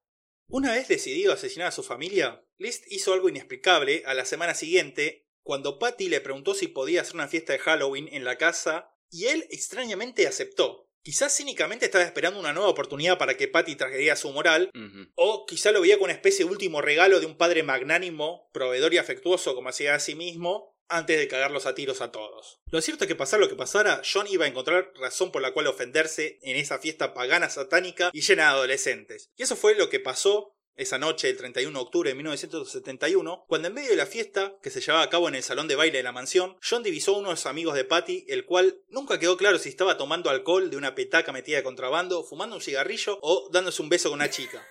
Una 0.48 0.74
vez 0.74 0.88
decidido 0.88 1.34
asesinar 1.34 1.70
a 1.70 1.72
su 1.72 1.84
familia, 1.84 2.44
List 2.58 2.84
hizo 2.90 3.14
algo 3.14 3.30
inexplicable 3.30 4.04
a 4.06 4.14
la 4.14 4.26
semana 4.26 4.54
siguiente, 4.54 5.28
cuando 5.44 5.80
Patty 5.80 6.10
le 6.10 6.22
preguntó 6.22 6.54
si 6.54 6.68
podía 6.68 7.02
hacer 7.02 7.16
una 7.16 7.28
fiesta 7.28 7.54
de 7.54 7.60
Halloween 7.60 8.10
en 8.12 8.26
la 8.26 8.38
casa, 8.38 8.94
y 9.10 9.28
él 9.28 9.48
extrañamente 9.50 10.28
aceptó. 10.28 10.90
Quizás 11.04 11.36
cínicamente 11.36 11.86
estaba 11.86 12.04
esperando 12.04 12.40
una 12.40 12.54
nueva 12.54 12.70
oportunidad 12.70 13.18
para 13.18 13.36
que 13.36 13.48
Patty 13.48 13.76
trajera 13.76 14.16
su 14.16 14.32
moral, 14.32 14.70
o 15.16 15.46
quizá 15.48 15.72
lo 15.72 15.82
veía 15.82 15.96
como 15.96 16.06
una 16.06 16.14
especie 16.14 16.46
de 16.46 16.52
último 16.52 16.82
regalo 16.82 17.20
de 17.20 17.26
un 17.26 17.38
padre 17.38 17.64
magnánimo, 17.64 18.50
proveedor 18.54 18.94
y 18.94 19.00
afectuoso 19.00 19.56
como 19.56 19.70
hacía 19.70 19.96
a 19.96 20.00
sí 20.00 20.14
mismo, 20.16 20.71
antes 20.92 21.18
de 21.18 21.28
cagarlos 21.28 21.66
a 21.66 21.76
tiros 21.76 22.02
a 22.02 22.12
todos. 22.12 22.60
Lo 22.70 22.82
cierto 22.82 23.04
es 23.04 23.08
que 23.08 23.16
pasara 23.16 23.42
lo 23.42 23.50
que 23.50 23.56
pasara, 23.56 24.02
John 24.12 24.28
iba 24.30 24.46
a 24.46 24.48
encontrar 24.48 24.92
razón 24.96 25.32
por 25.32 25.42
la 25.42 25.52
cual 25.52 25.68
ofenderse 25.68 26.40
en 26.42 26.58
esa 26.58 26.80
fiesta 26.80 27.14
pagana 27.14 27.50
satánica 27.50 28.12
y 28.14 28.22
llena 28.22 28.44
de 28.44 28.50
adolescentes. 28.50 29.30
Y 29.36 29.44
eso 29.44 29.56
fue 29.56 29.76
lo 29.76 29.90
que 29.90 30.00
pasó 30.00 30.56
esa 30.76 30.98
noche 30.98 31.28
del 31.28 31.38
31 31.38 31.78
de 31.78 31.84
octubre 31.84 32.10
de 32.10 32.16
1971, 32.16 33.46
cuando 33.48 33.68
en 33.68 33.74
medio 33.74 33.92
de 33.92 33.96
la 33.96 34.06
fiesta, 34.06 34.56
que 34.62 34.70
se 34.70 34.82
llevaba 34.82 35.04
a 35.04 35.10
cabo 35.10 35.28
en 35.28 35.36
el 35.36 35.44
salón 35.44 35.68
de 35.68 35.76
baile 35.76 35.98
de 35.98 36.04
la 36.04 36.12
mansión, 36.12 36.58
John 36.68 36.84
divisó 36.84 37.16
a 37.16 37.20
unos 37.20 37.46
amigos 37.46 37.76
de 37.76 37.86
Patty, 37.86 38.26
el 38.28 38.46
cual 38.46 38.82
nunca 38.90 39.20
quedó 39.20 39.38
claro 39.38 39.60
si 39.60 39.70
estaba 39.70 39.98
tomando 39.98 40.30
alcohol 40.30 40.70
de 40.70 40.78
una 40.78 40.96
petaca 40.96 41.32
metida 41.32 41.58
de 41.58 41.64
contrabando, 41.64 42.24
fumando 42.24 42.56
un 42.56 42.62
cigarrillo 42.62 43.20
o 43.22 43.50
dándose 43.52 43.82
un 43.82 43.90
beso 43.90 44.10
con 44.10 44.20
una 44.20 44.30
chica. 44.30 44.66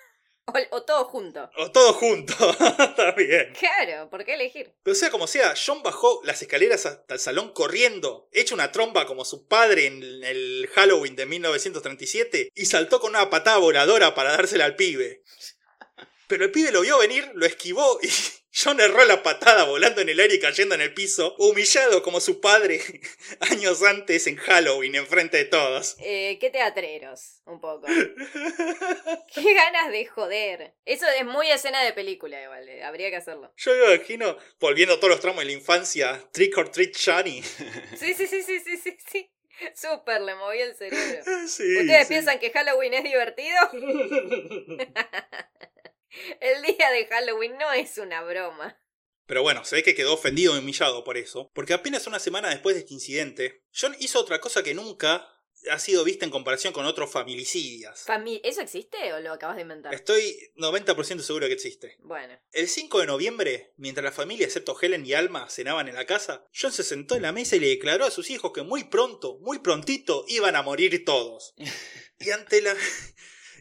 O, 0.53 0.77
o 0.77 0.83
todo 0.83 1.05
junto. 1.05 1.51
O 1.57 1.71
todo 1.71 1.93
junto. 1.95 2.35
Está 2.51 3.13
bien. 3.13 3.53
Claro, 3.59 4.11
¿por 4.11 4.25
qué 4.25 4.35
elegir? 4.35 4.73
Pero 4.83 4.95
sea 4.95 5.11
como 5.11 5.27
sea, 5.27 5.55
John 5.55 5.83
bajó 5.83 6.21
las 6.25 6.43
escaleras 6.43 6.87
hasta 6.87 7.15
el 7.15 7.21
salón 7.21 7.53
corriendo, 7.53 8.29
hecho 8.33 8.55
una 8.55 8.73
tromba 8.73 9.07
como 9.07 9.25
su 9.25 9.47
padre 9.47 9.87
en 9.87 10.03
el 10.25 10.69
Halloween 10.75 11.17
de 11.17 11.27
1937, 11.27 12.51
y 12.55 12.67
saltó 12.67 13.01
con 13.01 13.11
una 13.11 13.31
patada 13.31 13.59
voladora 13.59 14.15
para 14.15 14.33
dársela 14.33 14.65
al 14.65 14.77
pibe. 14.77 15.23
Pero 16.27 16.45
el 16.45 16.53
pibe 16.53 16.71
lo 16.71 16.83
vio 16.83 16.99
venir, 16.99 17.31
lo 17.35 17.47
esquivó 17.47 17.99
y, 18.03 18.09
John 18.53 18.81
erró 18.81 19.05
la 19.05 19.23
patada 19.23 19.65
volando 19.65 20.01
en 20.01 20.09
el 20.09 20.19
aire 20.19 20.35
y 20.35 20.41
cayendo 20.41 20.75
en 20.75 20.81
el 20.81 20.93
piso, 20.93 21.37
humillado 21.39 22.03
como 22.03 22.21
su 22.21 22.41
padre 22.41 22.81
años 23.51 23.83
antes 23.83 24.27
en 24.27 24.37
Halloween, 24.37 24.97
enfrente 24.97 25.37
de 25.37 25.45
todos. 25.45 25.97
Eh, 26.01 26.37
qué 26.41 26.51
teatreros, 26.51 27.43
un 27.47 27.61
poco. 27.61 27.87
qué 29.35 29.55
ganas 29.55 29.93
de 29.93 30.05
joder. 30.07 30.75
Eso 30.85 31.07
es 31.19 31.25
muy 31.25 31.49
escena 31.51 31.83
de 31.85 31.93
película, 31.93 32.43
igual. 32.43 32.69
eh, 32.69 32.83
Habría 32.83 33.11
que 33.11 33.17
hacerlo. 33.17 33.53
Yo 33.57 33.73
me 33.75 33.95
imagino, 33.95 34.37
volviendo 34.59 34.95
a 34.95 34.97
todos 34.99 35.11
los 35.11 35.21
tramos 35.21 35.41
de 35.41 35.47
la 35.47 35.53
infancia, 35.53 36.21
Trick 36.33 36.57
or 36.59 36.71
Treat 36.71 36.93
Johnny. 36.97 37.43
Sí, 37.97 38.15
sí, 38.15 38.27
sí, 38.27 38.43
sí, 38.43 38.61
sí, 38.61 38.77
sí, 38.77 38.97
sí. 39.11 39.31
Súper, 39.75 40.23
le 40.23 40.35
moví 40.37 40.59
el 40.59 40.75
cerebro. 40.75 41.23
Sí, 41.47 41.77
¿Ustedes 41.81 42.07
sí. 42.09 42.15
piensan 42.15 42.39
que 42.39 42.51
Halloween 42.51 42.95
es 42.95 43.05
divertido? 43.05 43.59
El 46.41 46.63
día 46.63 46.91
de 46.91 47.07
Halloween 47.07 47.57
no 47.59 47.73
es 47.73 47.99
una 47.99 48.23
broma. 48.23 48.81
Pero 49.27 49.43
bueno, 49.43 49.65
se 49.65 49.77
ve 49.77 49.83
que 49.83 49.95
quedó 49.95 50.15
ofendido 50.15 50.57
y 50.57 50.59
humillado 50.59 51.05
por 51.05 51.17
eso, 51.17 51.51
porque 51.55 51.73
apenas 51.73 52.07
una 52.07 52.19
semana 52.19 52.49
después 52.51 52.75
de 52.75 52.81
este 52.81 52.95
incidente, 52.95 53.65
John 53.73 53.95
hizo 54.01 54.19
otra 54.19 54.41
cosa 54.41 54.63
que 54.65 54.75
nunca 54.75 55.29
ha 55.71 55.79
sido 55.79 56.03
vista 56.05 56.25
en 56.25 56.31
comparación 56.31 56.73
con 56.73 56.87
otros 56.87 57.13
familicidias. 57.13 58.07
Fami- 58.07 58.41
¿Eso 58.43 58.63
existe 58.63 59.13
o 59.13 59.21
lo 59.21 59.31
acabas 59.33 59.57
de 59.57 59.63
inventar? 59.63 59.95
Estoy 59.95 60.51
90% 60.57 61.21
seguro 61.21 61.47
que 61.47 61.53
existe. 61.53 61.97
Bueno. 62.01 62.41
El 62.51 62.67
5 62.67 62.99
de 63.01 63.07
noviembre, 63.07 63.73
mientras 63.77 64.03
la 64.03 64.11
familia 64.11 64.47
excepto 64.47 64.77
Helen 64.81 65.05
y 65.05 65.13
Alma 65.13 65.49
cenaban 65.51 65.87
en 65.87 65.95
la 65.97 66.07
casa, 66.07 66.47
John 66.59 66.73
se 66.73 66.83
sentó 66.83 67.15
en 67.15 67.23
la 67.23 67.33
mesa 67.33 67.57
y 67.57 67.61
le 67.61 67.69
declaró 67.69 68.07
a 68.07 68.11
sus 68.11 68.31
hijos 68.31 68.53
que 68.53 68.63
muy 68.63 68.85
pronto, 68.85 69.39
muy 69.43 69.59
prontito, 69.59 70.25
iban 70.29 70.57
a 70.57 70.63
morir 70.63 71.05
todos. 71.05 71.55
Y 72.23 72.31
ante 72.33 72.61
la, 72.61 72.75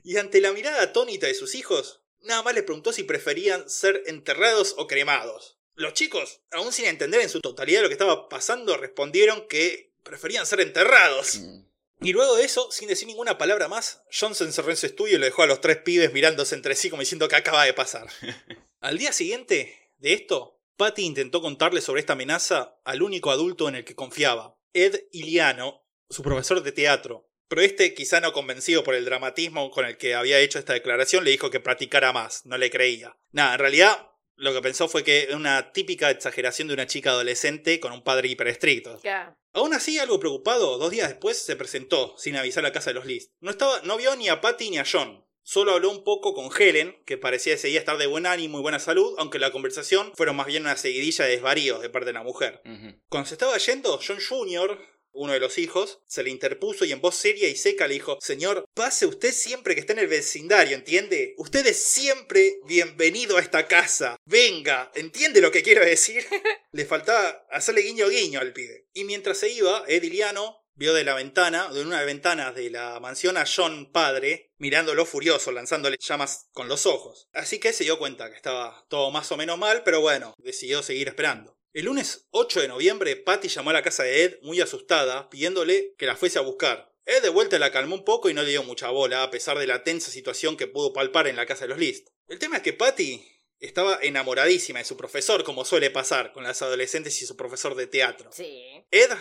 y 0.03 0.17
ante 0.17 0.41
la 0.41 0.51
mirada 0.51 0.81
atónita 0.81 1.27
de 1.27 1.33
sus 1.33 1.55
hijos, 1.55 2.03
nada 2.21 2.43
más 2.43 2.53
les 2.53 2.63
preguntó 2.63 2.93
si 2.93 3.03
preferían 3.03 3.69
ser 3.69 4.03
enterrados 4.05 4.75
o 4.77 4.87
cremados. 4.87 5.57
Los 5.75 5.93
chicos, 5.93 6.41
aún 6.51 6.73
sin 6.73 6.85
entender 6.85 7.21
en 7.21 7.29
su 7.29 7.39
totalidad 7.39 7.81
lo 7.81 7.87
que 7.87 7.93
estaba 7.93 8.27
pasando, 8.27 8.75
respondieron 8.77 9.47
que 9.47 9.93
preferían 10.03 10.45
ser 10.45 10.61
enterrados. 10.61 11.37
Mm. 11.39 11.65
Y 12.01 12.13
luego 12.13 12.35
de 12.35 12.45
eso, 12.45 12.71
sin 12.71 12.87
decir 12.87 13.07
ninguna 13.07 13.37
palabra 13.37 13.67
más, 13.67 14.03
John 14.11 14.33
se 14.33 14.45
encerró 14.45 14.71
en 14.71 14.77
su 14.77 14.85
estudio 14.85 15.15
y 15.15 15.19
lo 15.19 15.25
dejó 15.25 15.43
a 15.43 15.47
los 15.47 15.61
tres 15.61 15.77
pibes 15.77 16.13
mirándose 16.13 16.55
entre 16.55 16.75
sí 16.75 16.89
como 16.89 17.01
diciendo 17.01 17.27
que 17.27 17.35
acaba 17.35 17.65
de 17.65 17.73
pasar. 17.73 18.07
Al 18.79 18.97
día 18.97 19.11
siguiente 19.11 19.91
de 19.97 20.13
esto, 20.13 20.59
Patty 20.77 21.03
intentó 21.03 21.41
contarle 21.41 21.81
sobre 21.81 21.99
esta 21.99 22.13
amenaza 22.13 22.79
al 22.85 23.01
único 23.01 23.31
adulto 23.31 23.67
en 23.67 23.75
el 23.75 23.83
que 23.83 23.95
confiaba, 23.95 24.57
Ed 24.71 25.07
Iliano, 25.11 25.85
su 26.09 26.23
profesor 26.23 26.63
de 26.63 26.71
teatro. 26.71 27.28
Pero 27.49 27.61
este, 27.63 27.93
quizá 27.93 28.21
no 28.21 28.31
convencido 28.31 28.83
por 28.83 28.95
el 28.95 29.05
dramatismo 29.05 29.71
con 29.71 29.85
el 29.85 29.97
que 29.97 30.15
había 30.15 30.39
hecho 30.39 30.59
esta 30.59 30.73
declaración, 30.73 31.23
le 31.23 31.31
dijo 31.31 31.49
que 31.49 31.59
practicara 31.59 32.13
más, 32.13 32.45
no 32.45 32.57
le 32.57 32.69
creía. 32.69 33.17
Nada, 33.31 33.53
en 33.53 33.59
realidad 33.59 34.09
lo 34.35 34.53
que 34.53 34.61
pensó 34.61 34.87
fue 34.87 35.03
que 35.03 35.23
era 35.23 35.35
una 35.35 35.73
típica 35.73 36.09
exageración 36.09 36.69
de 36.69 36.75
una 36.75 36.87
chica 36.87 37.09
adolescente 37.09 37.79
con 37.79 37.91
un 37.91 38.03
padre 38.03 38.29
hiperestricto. 38.29 39.01
Ya. 39.03 39.35
Aún 39.51 39.73
así, 39.73 39.99
algo 39.99 40.19
preocupado, 40.19 40.77
dos 40.77 40.91
días 40.91 41.09
después 41.09 41.37
se 41.37 41.55
presentó, 41.55 42.15
sin 42.17 42.37
avisar 42.37 42.63
a 42.63 42.69
la 42.69 42.73
casa 42.73 42.91
de 42.91 42.93
los 42.93 43.05
List. 43.05 43.33
No, 43.41 43.51
estaba, 43.51 43.81
no 43.81 43.97
vio 43.97 44.15
ni 44.15 44.29
a 44.29 44.39
Patty 44.39 44.69
ni 44.69 44.77
a 44.77 44.85
John. 44.89 45.25
Solo 45.41 45.73
habló 45.73 45.89
un 45.89 46.03
poco 46.03 46.35
con 46.35 46.49
Helen, 46.55 47.01
que 47.05 47.17
parecía 47.17 47.55
ese 47.55 47.69
día 47.69 47.79
estar 47.79 47.97
de 47.97 48.05
buen 48.05 48.27
ánimo 48.27 48.59
y 48.59 48.61
buena 48.61 48.77
salud, 48.77 49.15
aunque 49.17 49.39
la 49.39 49.51
conversación 49.51 50.13
fueron 50.15 50.35
más 50.35 50.45
bien 50.45 50.61
una 50.61 50.77
seguidilla 50.77 51.25
de 51.25 51.31
desvaríos 51.31 51.81
de 51.81 51.89
parte 51.89 52.05
de 52.05 52.13
la 52.13 52.23
mujer. 52.23 52.61
Cuando 53.09 53.27
se 53.27 53.33
estaba 53.33 53.57
yendo, 53.57 53.99
John 54.05 54.19
Jr., 54.21 54.79
uno 55.19 55.33
de 55.33 55.39
los 55.39 55.57
hijos, 55.57 55.99
se 56.07 56.23
le 56.23 56.29
interpuso 56.29 56.85
y 56.85 56.93
en 56.93 57.01
voz 57.01 57.15
seria 57.15 57.49
y 57.49 57.55
seca 57.55 57.87
le 57.87 57.95
dijo, 57.95 58.17
Señor, 58.21 58.65
pase 58.73 59.05
usted 59.05 59.33
siempre 59.33 59.75
que 59.75 59.81
esté 59.81 59.91
en 59.91 59.99
el 59.99 60.07
vecindario, 60.07 60.75
¿entiende? 60.75 61.35
Usted 61.37 61.67
es 61.67 61.83
siempre 61.83 62.59
bienvenido 62.65 63.35
a 63.35 63.41
esta 63.41 63.67
casa. 63.67 64.15
Venga, 64.25 64.91
¿entiende 64.95 65.41
lo 65.41 65.51
que 65.51 65.61
quiero 65.61 65.83
decir? 65.83 66.25
le 66.71 66.85
faltaba 66.85 67.45
hacerle 67.51 67.81
guiño 67.81 68.07
guiño 68.07 68.39
al 68.39 68.53
pibe. 68.53 68.87
Y 68.93 69.03
mientras 69.03 69.37
se 69.37 69.49
iba, 69.49 69.83
Ediliano 69.87 70.63
vio 70.75 70.93
de 70.93 71.03
la 71.03 71.15
ventana, 71.15 71.67
de 71.67 71.81
una 71.81 71.95
de 71.95 71.97
las 71.97 72.05
ventanas 72.05 72.55
de 72.55 72.69
la 72.69 72.97
mansión 73.01 73.35
a 73.35 73.43
John 73.45 73.91
padre, 73.91 74.53
mirándolo 74.57 75.05
furioso, 75.05 75.51
lanzándole 75.51 75.97
llamas 75.99 76.47
con 76.53 76.69
los 76.69 76.85
ojos. 76.85 77.27
Así 77.33 77.59
que 77.59 77.73
se 77.73 77.83
dio 77.83 77.99
cuenta 77.99 78.29
que 78.29 78.37
estaba 78.37 78.85
todo 78.87 79.11
más 79.11 79.29
o 79.33 79.37
menos 79.37 79.57
mal, 79.57 79.83
pero 79.83 79.99
bueno, 79.99 80.33
decidió 80.37 80.81
seguir 80.81 81.09
esperando. 81.09 81.58
El 81.71 81.85
lunes 81.85 82.27
8 82.31 82.61
de 82.61 82.67
noviembre, 82.67 83.15
Patty 83.15 83.47
llamó 83.47 83.69
a 83.69 83.73
la 83.73 83.83
casa 83.83 84.01
de 84.03 84.23
Ed 84.23 84.39
muy 84.41 84.59
asustada, 84.59 85.29
pidiéndole 85.29 85.93
que 85.97 86.07
la 86.07 86.15
fuese 86.15 86.39
a 86.39 86.41
buscar. 86.41 86.91
Ed 87.05 87.21
de 87.21 87.29
vuelta 87.29 87.59
la 87.59 87.71
calmó 87.71 87.95
un 87.95 88.03
poco 88.03 88.27
y 88.29 88.33
no 88.33 88.41
le 88.41 88.49
dio 88.49 88.63
mucha 88.63 88.89
bola, 88.89 89.21
a 89.21 89.29
pesar 89.29 89.59
de 89.59 89.67
la 89.67 89.83
tensa 89.83 90.09
situación 90.09 90.57
que 90.57 90.65
pudo 90.65 90.93
palpar 90.93 91.27
en 91.27 91.35
la 91.35 91.45
casa 91.45 91.65
de 91.65 91.69
los 91.69 91.77
List. 91.77 92.09
El 92.27 92.39
tema 92.39 92.57
es 92.57 92.63
que 92.63 92.73
Patty 92.73 93.23
estaba 93.59 93.99
enamoradísima 94.01 94.79
de 94.79 94.85
su 94.85 94.97
profesor, 94.97 95.43
como 95.43 95.63
suele 95.63 95.91
pasar 95.91 96.31
con 96.33 96.43
las 96.43 96.59
adolescentes 96.63 97.21
y 97.21 97.27
su 97.27 97.35
profesor 97.35 97.75
de 97.75 97.85
teatro. 97.85 98.31
Sí. 98.33 98.83
Ed, 98.89 99.11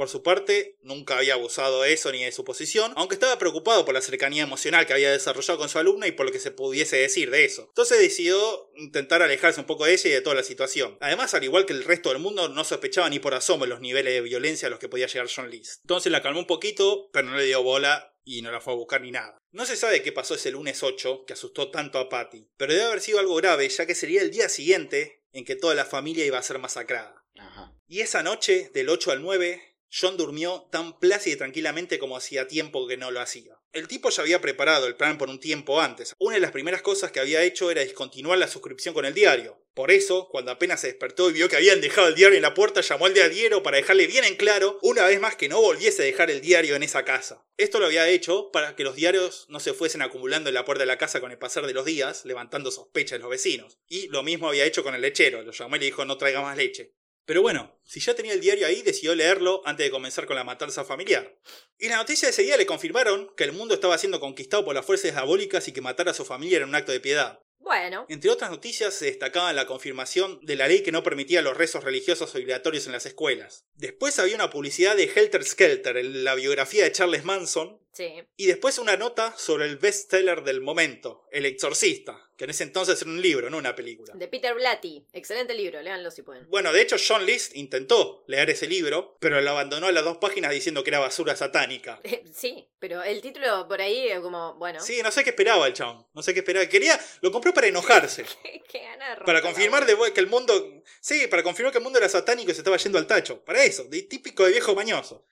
por 0.00 0.08
su 0.08 0.22
parte, 0.22 0.78
nunca 0.80 1.18
había 1.18 1.34
abusado 1.34 1.82
de 1.82 1.92
eso 1.92 2.10
ni 2.10 2.24
de 2.24 2.32
su 2.32 2.42
posición, 2.42 2.94
aunque 2.96 3.16
estaba 3.16 3.38
preocupado 3.38 3.84
por 3.84 3.92
la 3.92 4.00
cercanía 4.00 4.44
emocional 4.44 4.86
que 4.86 4.94
había 4.94 5.12
desarrollado 5.12 5.58
con 5.58 5.68
su 5.68 5.78
alumna 5.78 6.06
y 6.06 6.12
por 6.12 6.24
lo 6.24 6.32
que 6.32 6.40
se 6.40 6.50
pudiese 6.50 6.96
decir 6.96 7.30
de 7.30 7.44
eso. 7.44 7.66
Entonces 7.68 7.98
decidió 7.98 8.70
intentar 8.76 9.20
alejarse 9.20 9.60
un 9.60 9.66
poco 9.66 9.84
de 9.84 9.92
ella 9.92 10.08
y 10.08 10.12
de 10.14 10.22
toda 10.22 10.36
la 10.36 10.42
situación. 10.42 10.96
Además, 11.02 11.34
al 11.34 11.44
igual 11.44 11.66
que 11.66 11.74
el 11.74 11.84
resto 11.84 12.08
del 12.08 12.18
mundo, 12.18 12.48
no 12.48 12.64
sospechaba 12.64 13.10
ni 13.10 13.18
por 13.18 13.34
asomo 13.34 13.66
los 13.66 13.82
niveles 13.82 14.14
de 14.14 14.22
violencia 14.22 14.68
a 14.68 14.70
los 14.70 14.78
que 14.78 14.88
podía 14.88 15.06
llegar 15.06 15.28
John 15.28 15.50
Lees. 15.50 15.80
Entonces 15.82 16.10
la 16.10 16.22
calmó 16.22 16.40
un 16.40 16.46
poquito, 16.46 17.10
pero 17.12 17.28
no 17.28 17.36
le 17.36 17.44
dio 17.44 17.62
bola 17.62 18.16
y 18.24 18.40
no 18.40 18.50
la 18.50 18.62
fue 18.62 18.72
a 18.72 18.76
buscar 18.76 19.02
ni 19.02 19.10
nada. 19.10 19.36
No 19.52 19.66
se 19.66 19.76
sabe 19.76 20.00
qué 20.00 20.12
pasó 20.12 20.34
ese 20.34 20.50
lunes 20.50 20.82
8 20.82 21.26
que 21.26 21.34
asustó 21.34 21.70
tanto 21.70 21.98
a 21.98 22.08
Patty, 22.08 22.48
pero 22.56 22.72
debe 22.72 22.86
haber 22.86 23.02
sido 23.02 23.18
algo 23.18 23.34
grave 23.34 23.68
ya 23.68 23.84
que 23.84 23.94
sería 23.94 24.22
el 24.22 24.30
día 24.30 24.48
siguiente 24.48 25.24
en 25.34 25.44
que 25.44 25.56
toda 25.56 25.74
la 25.74 25.84
familia 25.84 26.24
iba 26.24 26.38
a 26.38 26.42
ser 26.42 26.58
masacrada. 26.58 27.22
Ajá. 27.36 27.74
Y 27.86 28.02
esa 28.02 28.22
noche, 28.22 28.70
del 28.72 28.88
8 28.88 29.10
al 29.10 29.20
9, 29.20 29.69
John 29.92 30.16
durmió 30.16 30.68
tan 30.70 30.98
plácida 30.98 31.34
y 31.34 31.38
tranquilamente 31.38 31.98
como 31.98 32.16
hacía 32.16 32.46
tiempo 32.46 32.86
que 32.86 32.96
no 32.96 33.10
lo 33.10 33.20
hacía. 33.20 33.58
El 33.72 33.88
tipo 33.88 34.10
ya 34.10 34.22
había 34.22 34.40
preparado 34.40 34.86
el 34.86 34.96
plan 34.96 35.18
por 35.18 35.28
un 35.28 35.40
tiempo 35.40 35.80
antes. 35.80 36.14
Una 36.18 36.34
de 36.34 36.40
las 36.40 36.52
primeras 36.52 36.82
cosas 36.82 37.12
que 37.12 37.20
había 37.20 37.42
hecho 37.42 37.70
era 37.70 37.82
discontinuar 37.82 38.38
la 38.38 38.48
suscripción 38.48 38.94
con 38.94 39.04
el 39.04 39.14
diario. 39.14 39.60
Por 39.74 39.92
eso, 39.92 40.28
cuando 40.30 40.50
apenas 40.50 40.80
se 40.80 40.88
despertó 40.88 41.30
y 41.30 41.32
vio 41.32 41.48
que 41.48 41.56
habían 41.56 41.80
dejado 41.80 42.08
el 42.08 42.16
diario 42.16 42.36
en 42.36 42.42
la 42.42 42.54
puerta, 42.54 42.80
llamó 42.80 43.06
al 43.06 43.14
diario 43.14 43.62
para 43.62 43.76
dejarle 43.76 44.08
bien 44.08 44.24
en 44.24 44.34
claro, 44.34 44.78
una 44.82 45.06
vez 45.06 45.20
más, 45.20 45.36
que 45.36 45.48
no 45.48 45.60
volviese 45.60 46.02
a 46.02 46.04
dejar 46.04 46.30
el 46.30 46.40
diario 46.40 46.74
en 46.74 46.82
esa 46.82 47.04
casa. 47.04 47.46
Esto 47.56 47.78
lo 47.78 47.86
había 47.86 48.08
hecho 48.08 48.50
para 48.52 48.74
que 48.74 48.82
los 48.82 48.96
diarios 48.96 49.46
no 49.48 49.60
se 49.60 49.72
fuesen 49.72 50.02
acumulando 50.02 50.48
en 50.50 50.54
la 50.54 50.64
puerta 50.64 50.82
de 50.82 50.86
la 50.86 50.98
casa 50.98 51.20
con 51.20 51.30
el 51.30 51.38
pasar 51.38 51.66
de 51.66 51.74
los 51.74 51.84
días, 51.84 52.24
levantando 52.24 52.70
sospechas 52.72 53.18
de 53.18 53.22
los 53.22 53.30
vecinos. 53.30 53.78
Y 53.88 54.08
lo 54.08 54.22
mismo 54.22 54.48
había 54.48 54.64
hecho 54.64 54.82
con 54.82 54.94
el 54.94 55.02
lechero, 55.02 55.42
lo 55.42 55.52
llamó 55.52 55.76
y 55.76 55.78
le 55.78 55.84
dijo 55.86 56.04
no 56.04 56.18
traiga 56.18 56.42
más 56.42 56.56
leche. 56.56 56.94
Pero 57.24 57.42
bueno, 57.42 57.78
si 57.84 58.00
ya 58.00 58.14
tenía 58.14 58.32
el 58.32 58.40
diario 58.40 58.66
ahí, 58.66 58.82
decidió 58.82 59.14
leerlo 59.14 59.62
antes 59.64 59.86
de 59.86 59.90
comenzar 59.90 60.26
con 60.26 60.36
la 60.36 60.44
matanza 60.44 60.84
familiar. 60.84 61.36
Y 61.78 61.88
la 61.88 61.96
noticia 61.96 62.26
de 62.26 62.32
ese 62.32 62.42
día 62.42 62.56
le 62.56 62.66
confirmaron 62.66 63.32
que 63.36 63.44
el 63.44 63.52
mundo 63.52 63.74
estaba 63.74 63.98
siendo 63.98 64.20
conquistado 64.20 64.64
por 64.64 64.74
las 64.74 64.84
fuerzas 64.84 65.12
diabólicas 65.12 65.66
y 65.68 65.72
que 65.72 65.80
matar 65.80 66.08
a 66.08 66.14
su 66.14 66.24
familia 66.24 66.56
era 66.56 66.66
un 66.66 66.74
acto 66.74 66.92
de 66.92 67.00
piedad. 67.00 67.40
Bueno. 67.60 68.06
Entre 68.08 68.30
otras 68.30 68.50
noticias 68.50 68.94
se 68.94 69.04
destacaba 69.04 69.52
la 69.52 69.66
confirmación 69.66 70.40
de 70.42 70.56
la 70.56 70.66
ley 70.66 70.82
que 70.82 70.92
no 70.92 71.02
permitía 71.02 71.42
los 71.42 71.56
rezos 71.56 71.84
religiosos 71.84 72.34
obligatorios 72.34 72.86
en 72.86 72.92
las 72.92 73.06
escuelas. 73.06 73.66
Después 73.74 74.18
había 74.18 74.34
una 74.34 74.50
publicidad 74.50 74.96
de 74.96 75.04
Helter 75.14 75.44
Skelter, 75.44 75.98
en 75.98 76.24
la 76.24 76.34
biografía 76.34 76.84
de 76.84 76.92
Charles 76.92 77.24
Manson, 77.24 77.78
Sí. 77.92 78.22
y 78.36 78.46
después 78.46 78.78
una 78.78 78.96
nota 78.96 79.34
sobre 79.36 79.66
el 79.66 79.76
bestseller 79.76 80.42
del 80.42 80.60
momento, 80.60 81.26
El 81.32 81.44
Exorcista, 81.46 82.30
que 82.36 82.44
en 82.44 82.50
ese 82.50 82.64
entonces 82.64 83.02
era 83.02 83.10
un 83.10 83.20
libro, 83.20 83.50
no 83.50 83.58
una 83.58 83.74
película. 83.76 84.14
De 84.14 84.28
Peter 84.28 84.54
Blatty. 84.54 85.06
Excelente 85.12 85.54
libro, 85.54 85.82
léanlo 85.82 86.10
si 86.10 86.22
pueden. 86.22 86.48
Bueno, 86.48 86.72
de 86.72 86.80
hecho 86.80 86.96
John 87.04 87.26
List 87.26 87.54
intentó 87.56 88.24
leer 88.28 88.48
ese 88.50 88.66
libro, 88.66 89.16
pero 89.20 89.40
lo 89.40 89.50
abandonó 89.50 89.88
a 89.88 89.92
las 89.92 90.04
dos 90.04 90.18
páginas 90.18 90.52
diciendo 90.52 90.82
que 90.82 90.90
era 90.90 90.98
basura 91.00 91.36
satánica. 91.36 92.00
Eh, 92.10 92.24
sí, 92.32 92.66
pero 92.78 93.02
el 93.02 93.20
título 93.20 93.68
por 93.68 93.80
ahí 93.80 94.08
es 94.08 94.20
como, 94.20 94.54
bueno. 94.54 94.80
Sí, 94.80 95.00
no 95.02 95.10
sé 95.12 95.22
qué 95.22 95.30
esperaba 95.30 95.66
el 95.66 95.74
chabón, 95.74 96.06
no 96.12 96.22
sé 96.22 96.32
qué 96.32 96.40
esperaba. 96.40 96.66
Quería, 96.66 96.98
lo 97.20 97.30
compró 97.30 97.52
para 97.54 97.66
enojarse. 97.68 98.24
Qué, 98.42 98.62
qué 98.68 98.80
gana 98.80 99.16
de 99.16 99.24
Para 99.24 99.42
confirmar 99.42 99.86
de 99.86 99.96
que 100.12 100.20
el 100.20 100.26
mundo. 100.26 100.82
Sí, 101.00 101.26
para 101.28 101.42
confirmar 101.42 101.72
que 101.72 101.78
el 101.78 101.84
mundo 101.84 101.98
era 101.98 102.08
satánico 102.08 102.50
y 102.50 102.54
se 102.54 102.60
estaba 102.60 102.76
yendo 102.78 102.98
al 102.98 103.06
tacho. 103.06 103.44
Para 103.44 103.62
eso, 103.62 103.84
de 103.84 104.02
típico 104.02 104.44
de 104.44 104.52
viejo 104.52 104.74
mañoso. 104.74 105.26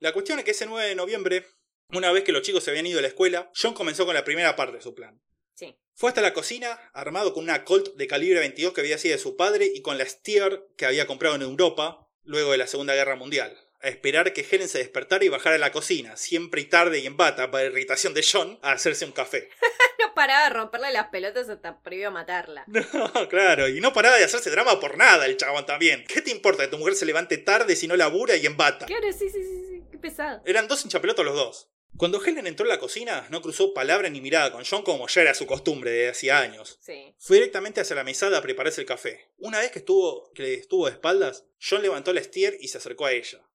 La 0.00 0.12
cuestión 0.12 0.38
es 0.40 0.44
que 0.44 0.50
ese 0.50 0.66
9 0.66 0.88
de 0.88 0.94
noviembre, 0.96 1.46
una 1.92 2.12
vez 2.12 2.24
que 2.24 2.32
los 2.32 2.42
chicos 2.42 2.64
se 2.64 2.70
habían 2.70 2.86
ido 2.86 2.98
a 2.98 3.02
la 3.02 3.08
escuela, 3.08 3.50
John 3.54 3.74
comenzó 3.74 4.06
con 4.06 4.14
la 4.14 4.24
primera 4.24 4.56
parte 4.56 4.76
de 4.76 4.82
su 4.82 4.94
plan. 4.94 5.20
Sí. 5.54 5.76
Fue 5.94 6.08
hasta 6.08 6.22
la 6.22 6.32
cocina, 6.32 6.78
armado 6.92 7.34
con 7.34 7.44
una 7.44 7.64
Colt 7.64 7.94
de 7.94 8.06
calibre 8.06 8.40
22 8.40 8.72
que 8.72 8.80
había 8.80 8.98
sido 8.98 9.16
de 9.16 9.22
su 9.22 9.36
padre 9.36 9.70
y 9.72 9.82
con 9.82 9.98
la 9.98 10.06
Steer 10.06 10.66
que 10.76 10.86
había 10.86 11.06
comprado 11.06 11.34
en 11.34 11.42
Europa 11.42 12.08
luego 12.24 12.52
de 12.52 12.58
la 12.58 12.66
Segunda 12.66 12.94
Guerra 12.94 13.16
Mundial. 13.16 13.56
A 13.80 13.88
esperar 13.88 14.32
que 14.32 14.46
Helen 14.48 14.68
se 14.68 14.78
despertara 14.78 15.24
y 15.24 15.28
bajara 15.28 15.56
a 15.56 15.58
la 15.58 15.72
cocina, 15.72 16.16
siempre 16.16 16.60
y 16.60 16.66
tarde 16.66 17.00
y 17.00 17.06
en 17.06 17.16
bata, 17.16 17.50
para 17.50 17.64
irritación 17.64 18.14
de 18.14 18.24
John, 18.24 18.58
a 18.62 18.72
hacerse 18.72 19.04
un 19.04 19.12
café. 19.12 19.48
No 19.98 20.14
paraba 20.14 20.48
de 20.48 20.50
romperle 20.50 20.92
las 20.92 21.08
pelotas 21.08 21.48
hasta 21.48 21.80
previo 21.80 22.08
a 22.08 22.10
matarla. 22.10 22.64
No, 22.92 23.28
claro, 23.28 23.68
y 23.68 23.80
no 23.80 23.92
paraba 23.92 24.16
de 24.16 24.24
hacerse 24.24 24.50
drama 24.50 24.80
por 24.80 24.98
nada 24.98 25.26
el 25.26 25.36
chabón 25.36 25.64
también. 25.64 26.04
¿Qué 26.08 26.20
te 26.20 26.30
importa 26.30 26.64
que 26.64 26.70
tu 26.70 26.78
mujer 26.78 26.96
se 26.96 27.06
levante 27.06 27.38
tarde 27.38 27.76
si 27.76 27.86
no 27.86 27.96
labura 27.96 28.36
y 28.36 28.44
en 28.44 28.56
bata? 28.56 28.86
Claro, 28.86 29.12
sí, 29.12 29.28
sí, 29.30 29.42
sí, 29.42 29.64
sí. 29.68 29.82
Qué 29.90 29.98
pesado. 29.98 30.42
Eran 30.44 30.66
dos 30.66 30.84
hinchapelotos 30.84 31.24
los 31.24 31.34
dos. 31.34 31.71
Cuando 31.96 32.24
Helen 32.24 32.46
entró 32.46 32.64
en 32.64 32.70
la 32.70 32.78
cocina, 32.78 33.26
no 33.30 33.42
cruzó 33.42 33.74
palabra 33.74 34.08
ni 34.08 34.20
mirada 34.20 34.50
con 34.50 34.64
John 34.64 34.82
como 34.82 35.06
ya 35.08 35.22
era 35.22 35.34
su 35.34 35.46
costumbre 35.46 35.90
de 35.90 36.08
hacía 36.08 36.38
años. 36.38 36.78
Sí. 36.80 37.14
Fue 37.18 37.36
directamente 37.36 37.80
hacia 37.80 37.96
la 37.96 38.04
mesada 38.04 38.38
a 38.38 38.42
prepararse 38.42 38.80
el 38.80 38.86
café. 38.86 39.30
Una 39.38 39.60
vez 39.60 39.70
que 39.70 39.80
estuvo, 39.80 40.32
que 40.32 40.54
estuvo 40.54 40.86
de 40.86 40.92
espaldas, 40.92 41.44
John 41.60 41.82
levantó 41.82 42.12
la 42.12 42.20
estier 42.20 42.56
y 42.60 42.68
se 42.68 42.78
acercó 42.78 43.06
a 43.06 43.12
ella. 43.12 43.46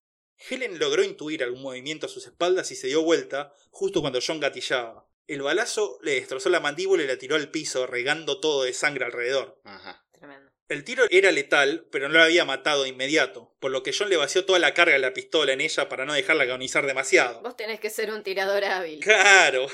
Helen 0.50 0.78
logró 0.78 1.04
intuir 1.04 1.44
algún 1.44 1.64
movimiento 1.64 2.06
a 2.06 2.10
sus 2.10 2.28
espaldas 2.28 2.72
y 2.72 2.76
se 2.76 2.88
dio 2.88 3.02
vuelta 3.02 3.54
justo 3.72 4.02
cuando 4.02 4.20
John 4.26 4.40
gatillaba. 4.40 5.08
El 5.26 5.42
balazo 5.42 6.00
le 6.04 6.14
destrozó 6.14 6.50
la 6.50 6.62
mandíbula 6.62 7.04
y 7.04 7.08
la 7.08 7.18
tiró 7.18 7.36
al 7.36 7.52
piso, 7.52 7.86
regando 7.86 8.40
todo 8.40 8.64
de 8.64 8.74
sangre 8.74 9.06
alrededor. 9.06 9.60
Ajá. 9.66 10.07
El 10.70 10.84
tiro 10.84 11.06
era 11.10 11.32
letal, 11.32 11.88
pero 11.92 12.10
no 12.10 12.18
la 12.18 12.26
había 12.26 12.44
matado 12.44 12.84
de 12.84 12.90
inmediato, 12.90 13.56
por 13.60 13.72
lo 13.72 13.84
que 13.84 13.94
John 13.98 14.10
le 14.10 14.18
vació 14.18 14.44
toda 14.46 14.60
la 14.60 14.74
carga 14.74 14.94
de 14.94 15.00
la 15.00 15.14
pistola 15.14 15.54
en 15.54 15.62
ella 15.62 15.88
para 15.88 16.06
no 16.06 16.14
dejarla 16.14 16.44
agonizar 16.44 16.86
demasiado. 16.86 17.42
Vos 17.42 17.56
tenés 17.56 17.80
que 17.80 17.90
ser 17.90 18.12
un 18.12 18.22
tirador 18.22 18.66
hábil. 18.66 19.00
Claro, 19.00 19.68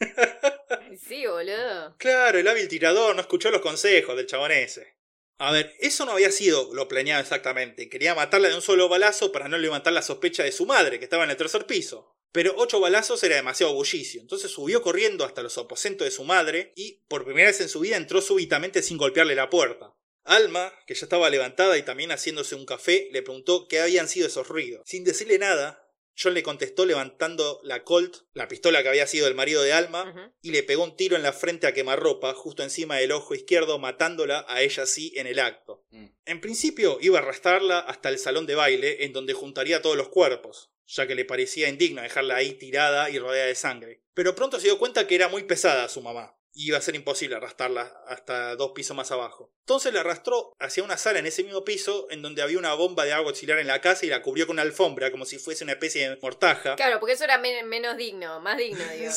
Sí, 1.06 1.26
boludo. 1.26 1.94
claro, 1.98 2.38
el 2.38 2.48
hábil 2.48 2.68
tirador 2.68 3.14
no 3.14 3.20
escuchó 3.20 3.50
los 3.50 3.60
consejos 3.60 4.16
del 4.16 4.26
chabón 4.26 4.52
ese. 4.52 4.96
A 5.38 5.52
ver, 5.52 5.74
eso 5.80 6.04
no 6.04 6.12
había 6.12 6.30
sido 6.30 6.72
lo 6.74 6.86
planeado 6.88 7.20
exactamente. 7.20 7.88
Quería 7.88 8.14
matarla 8.14 8.48
de 8.48 8.54
un 8.54 8.62
solo 8.62 8.88
balazo 8.88 9.32
para 9.32 9.48
no 9.48 9.58
levantar 9.58 9.92
la 9.92 10.02
sospecha 10.02 10.42
de 10.44 10.52
su 10.52 10.64
madre, 10.66 10.98
que 10.98 11.04
estaba 11.04 11.24
en 11.24 11.30
el 11.30 11.36
tercer 11.36 11.66
piso. 11.66 12.16
Pero 12.32 12.54
ocho 12.56 12.80
balazos 12.80 13.22
era 13.22 13.36
demasiado 13.36 13.74
bullicio, 13.74 14.20
entonces 14.20 14.50
subió 14.50 14.82
corriendo 14.82 15.24
hasta 15.24 15.42
los 15.42 15.56
aposentos 15.58 16.04
de 16.04 16.10
su 16.10 16.24
madre 16.24 16.72
y, 16.74 17.04
por 17.08 17.24
primera 17.24 17.48
vez 17.48 17.60
en 17.60 17.68
su 17.68 17.80
vida, 17.80 17.96
entró 17.96 18.20
súbitamente 18.20 18.82
sin 18.82 18.96
golpearle 18.96 19.36
la 19.36 19.50
puerta. 19.50 19.94
Alma, 20.24 20.72
que 20.86 20.94
ya 20.94 21.04
estaba 21.04 21.30
levantada 21.30 21.76
y 21.78 21.82
también 21.82 22.10
haciéndose 22.10 22.54
un 22.54 22.66
café, 22.66 23.08
le 23.12 23.22
preguntó 23.22 23.68
qué 23.68 23.80
habían 23.80 24.08
sido 24.08 24.26
esos 24.26 24.48
ruidos. 24.48 24.82
Sin 24.86 25.04
decirle 25.04 25.38
nada, 25.38 25.84
John 26.16 26.34
le 26.34 26.42
contestó 26.42 26.86
levantando 26.86 27.60
la 27.64 27.82
Colt, 27.82 28.18
la 28.32 28.48
pistola 28.48 28.82
que 28.82 28.88
había 28.88 29.06
sido 29.06 29.26
el 29.26 29.34
marido 29.34 29.62
de 29.62 29.72
Alma, 29.72 30.32
y 30.40 30.50
le 30.52 30.62
pegó 30.62 30.84
un 30.84 30.96
tiro 30.96 31.16
en 31.16 31.22
la 31.22 31.32
frente 31.32 31.66
a 31.66 31.74
quemarropa, 31.74 32.32
justo 32.34 32.62
encima 32.62 32.96
del 32.96 33.12
ojo 33.12 33.34
izquierdo, 33.34 33.78
matándola 33.78 34.44
a 34.48 34.62
ella 34.62 34.86
sí 34.86 35.12
en 35.16 35.26
el 35.26 35.40
acto. 35.40 35.84
Mm. 35.90 36.06
En 36.26 36.40
principio 36.40 36.98
iba 37.00 37.18
a 37.18 37.22
arrastrarla 37.22 37.80
hasta 37.80 38.08
el 38.08 38.18
salón 38.18 38.46
de 38.46 38.54
baile, 38.54 39.04
en 39.04 39.12
donde 39.12 39.32
juntaría 39.32 39.82
todos 39.82 39.96
los 39.96 40.08
cuerpos, 40.08 40.70
ya 40.86 41.06
que 41.06 41.16
le 41.16 41.24
parecía 41.24 41.68
indigno 41.68 42.02
dejarla 42.02 42.36
ahí 42.36 42.52
tirada 42.54 43.10
y 43.10 43.18
rodeada 43.18 43.48
de 43.48 43.54
sangre. 43.54 44.02
Pero 44.14 44.36
pronto 44.36 44.60
se 44.60 44.68
dio 44.68 44.78
cuenta 44.78 45.06
que 45.06 45.16
era 45.16 45.28
muy 45.28 45.42
pesada 45.42 45.88
su 45.88 46.00
mamá, 46.00 46.38
y 46.54 46.68
iba 46.68 46.78
a 46.78 46.80
ser 46.80 46.94
imposible 46.94 47.36
arrastrarla 47.36 47.92
hasta 48.06 48.54
dos 48.56 48.72
pisos 48.74 48.96
más 48.96 49.10
abajo. 49.10 49.52
Entonces 49.60 49.92
la 49.92 50.00
arrastró 50.00 50.52
hacia 50.60 50.82
una 50.84 50.96
sala 50.96 51.18
en 51.18 51.26
ese 51.26 51.42
mismo 51.42 51.64
piso, 51.64 52.06
en 52.10 52.22
donde 52.22 52.42
había 52.42 52.58
una 52.58 52.74
bomba 52.74 53.04
de 53.04 53.12
agua 53.12 53.30
auxiliar 53.30 53.58
en 53.58 53.66
la 53.66 53.80
casa 53.80 54.06
y 54.06 54.08
la 54.08 54.22
cubrió 54.22 54.46
con 54.46 54.54
una 54.54 54.62
alfombra, 54.62 55.10
como 55.10 55.24
si 55.24 55.38
fuese 55.38 55.64
una 55.64 55.72
especie 55.72 56.08
de 56.08 56.16
mortaja. 56.22 56.76
Claro, 56.76 57.00
porque 57.00 57.14
eso 57.14 57.24
era 57.24 57.38
men- 57.38 57.66
menos 57.68 57.96
digno, 57.96 58.40
más 58.40 58.56
digno, 58.56 58.78
digo. 58.98 59.12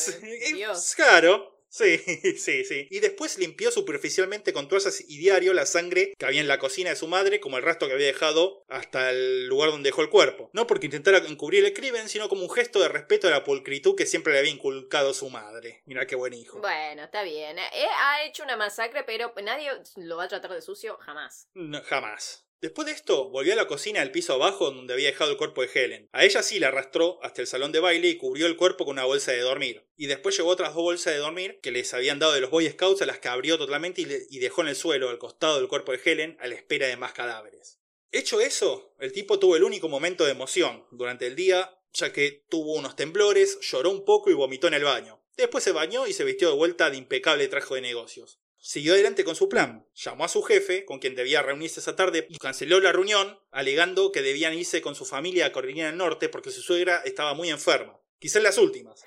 Dios. 0.56 0.94
Claro. 0.96 1.54
Sí, 1.70 1.98
sí, 2.38 2.64
sí. 2.64 2.88
Y 2.90 3.00
después 3.00 3.38
limpió 3.38 3.72
superficialmente 3.72 4.54
con 4.54 4.68
toallas 4.68 5.02
y 5.08 5.18
diario 5.18 5.54
la 5.54 5.66
sangre 5.66 6.14
que 6.18 6.26
había 6.26 6.42
en 6.42 6.48
la 6.48 6.60
cocina 6.60 6.90
de 6.90 6.96
su 6.96 7.08
madre, 7.08 7.40
como 7.40 7.58
el 7.58 7.64
rastro 7.64 7.88
que 7.88 7.94
había 7.94 8.08
dejado 8.08 8.64
hasta 8.68 9.10
el 9.12 9.48
lugar 9.48 9.72
donde 9.72 9.90
dejó 9.90 10.02
el 10.02 10.10
cuerpo. 10.10 10.50
No 10.54 10.68
porque 10.68 10.88
intentara 10.88 11.20
encubrir 11.20 11.66
el 11.66 11.74
crimen, 11.74 12.10
sino 12.10 12.30
como 12.30 12.44
un 12.44 12.50
gesto 12.50 12.80
de 12.80 12.90
respeto 12.90 13.28
a 13.28 13.32
la 13.32 13.44
pulcritud 13.44 13.96
que 13.96 14.06
siempre 14.06 14.34
le 14.34 14.40
había 14.40 14.52
inculcado 14.52 15.14
su 15.14 15.30
madre. 15.30 15.84
Mira 15.86 16.06
qué 16.08 16.16
buen 16.16 16.34
hijo. 16.34 16.60
Bueno, 16.60 17.04
está 17.04 17.24
bien. 17.24 17.58
Eh, 17.60 17.88
ha 18.00 18.24
hecho 18.24 18.44
una 18.44 18.58
masacre, 18.58 19.04
pero 19.04 19.34
nadie 19.44 19.70
lo 19.96 20.18
va 20.18 20.26
a 20.26 20.28
tratar 20.28 20.52
de 20.52 20.62
sucio 20.62 20.98
jamás. 20.98 21.50
No, 21.54 21.82
jamás. 21.84 22.47
Después 22.60 22.88
de 22.88 22.92
esto, 22.92 23.30
volvió 23.30 23.54
a 23.54 23.56
la 23.56 23.68
cocina 23.68 24.00
del 24.00 24.10
piso 24.10 24.34
abajo 24.34 24.72
donde 24.72 24.94
había 24.94 25.10
dejado 25.10 25.30
el 25.30 25.38
cuerpo 25.38 25.62
de 25.62 25.70
Helen. 25.72 26.10
A 26.12 26.26
ella 26.26 26.42
sí 26.42 26.58
la 26.58 26.70
arrastró 26.70 27.20
hasta 27.22 27.42
el 27.42 27.48
salón 27.48 27.72
de 27.72 27.80
baile 27.80 28.08
y 28.08 28.18
cubrió 28.18 28.48
el 28.48 28.58
cuerpo 28.58 28.84
con 28.84 28.94
una 28.94 29.06
bolsa 29.06 29.32
de 29.32 29.42
dormir. 29.42 29.86
Y 29.96 30.08
después 30.08 30.36
llevó 30.36 30.50
otras 30.50 30.74
dos 30.74 30.82
bolsas 30.82 31.14
de 31.14 31.20
dormir 31.20 31.60
que 31.62 31.70
les 31.70 31.94
habían 31.94 32.18
dado 32.18 32.34
de 32.34 32.42
los 32.42 32.50
Boy 32.50 32.68
Scouts 32.68 33.04
a 33.04 33.06
las 33.06 33.20
que 33.20 33.28
abrió 33.28 33.60
totalmente 33.60 34.02
y, 34.02 34.40
dejó 34.40 34.62
en 34.62 34.70
el 34.70 34.76
suelo 34.76 35.10
al 35.10 35.20
costado 35.20 35.60
del 35.60 35.68
cuerpo 35.68 35.92
de 35.92 36.02
Helen 36.04 36.36
a 36.40 36.48
la 36.48 36.56
espera 36.56 36.88
de 36.88 36.98
más 36.98 37.14
cadáveres. 37.14 37.80
Hecho 38.12 38.42
eso, 38.42 38.96
el 39.00 39.12
tipo 39.12 39.38
tuvo 39.38 39.56
el 39.56 39.64
único 39.64 39.88
momento 39.88 40.26
de 40.26 40.32
emoción 40.32 40.84
durante 40.90 41.28
el 41.28 41.36
día, 41.36 41.80
ya 41.94 42.12
que 42.12 42.44
tuvo 42.50 42.74
unos 42.74 42.96
temblores, 42.96 43.60
lloró 43.62 43.92
un 43.92 44.04
poco 44.04 44.32
y 44.32 44.34
vomitó 44.34 44.68
en 44.68 44.74
el 44.74 44.84
baño. 44.84 45.24
Después 45.36 45.64
se 45.64 45.72
bañó 45.72 46.08
y 46.08 46.14
se 46.14 46.24
vistió 46.24 46.50
de 46.50 46.56
vuelta 46.56 46.90
de 46.90 46.98
impecable 46.98 47.48
traje 47.48 47.76
de 47.76 47.82
negocios. 47.82 48.40
Siguió 48.68 48.96
adelante 48.96 49.24
con 49.24 49.38
su 49.38 49.48
plan. 49.48 49.88
Llamó 49.96 50.26
a 50.26 50.28
su 50.28 50.44
jefe, 50.44 50.84
con 50.84 51.00
quien 51.00 51.16
debía 51.16 51.42
reunirse 51.42 51.80
esa 51.80 51.96
tarde, 51.96 52.28
y 52.30 52.38
canceló 52.38 52.82
la 52.82 52.92
reunión, 52.92 53.40
alegando 53.50 54.12
que 54.12 54.22
debían 54.22 54.54
irse 54.56 54.82
con 54.82 54.94
su 54.94 55.06
familia 55.06 55.46
a 55.46 55.52
Carolina 55.54 55.86
del 55.86 55.96
Norte 55.96 56.28
porque 56.28 56.52
su 56.52 56.62
suegra 56.62 57.02
estaba 57.06 57.34
muy 57.34 57.50
enferma. 57.50 57.98
Quizás 58.20 58.44
las 58.44 58.58
últimas. 58.58 59.06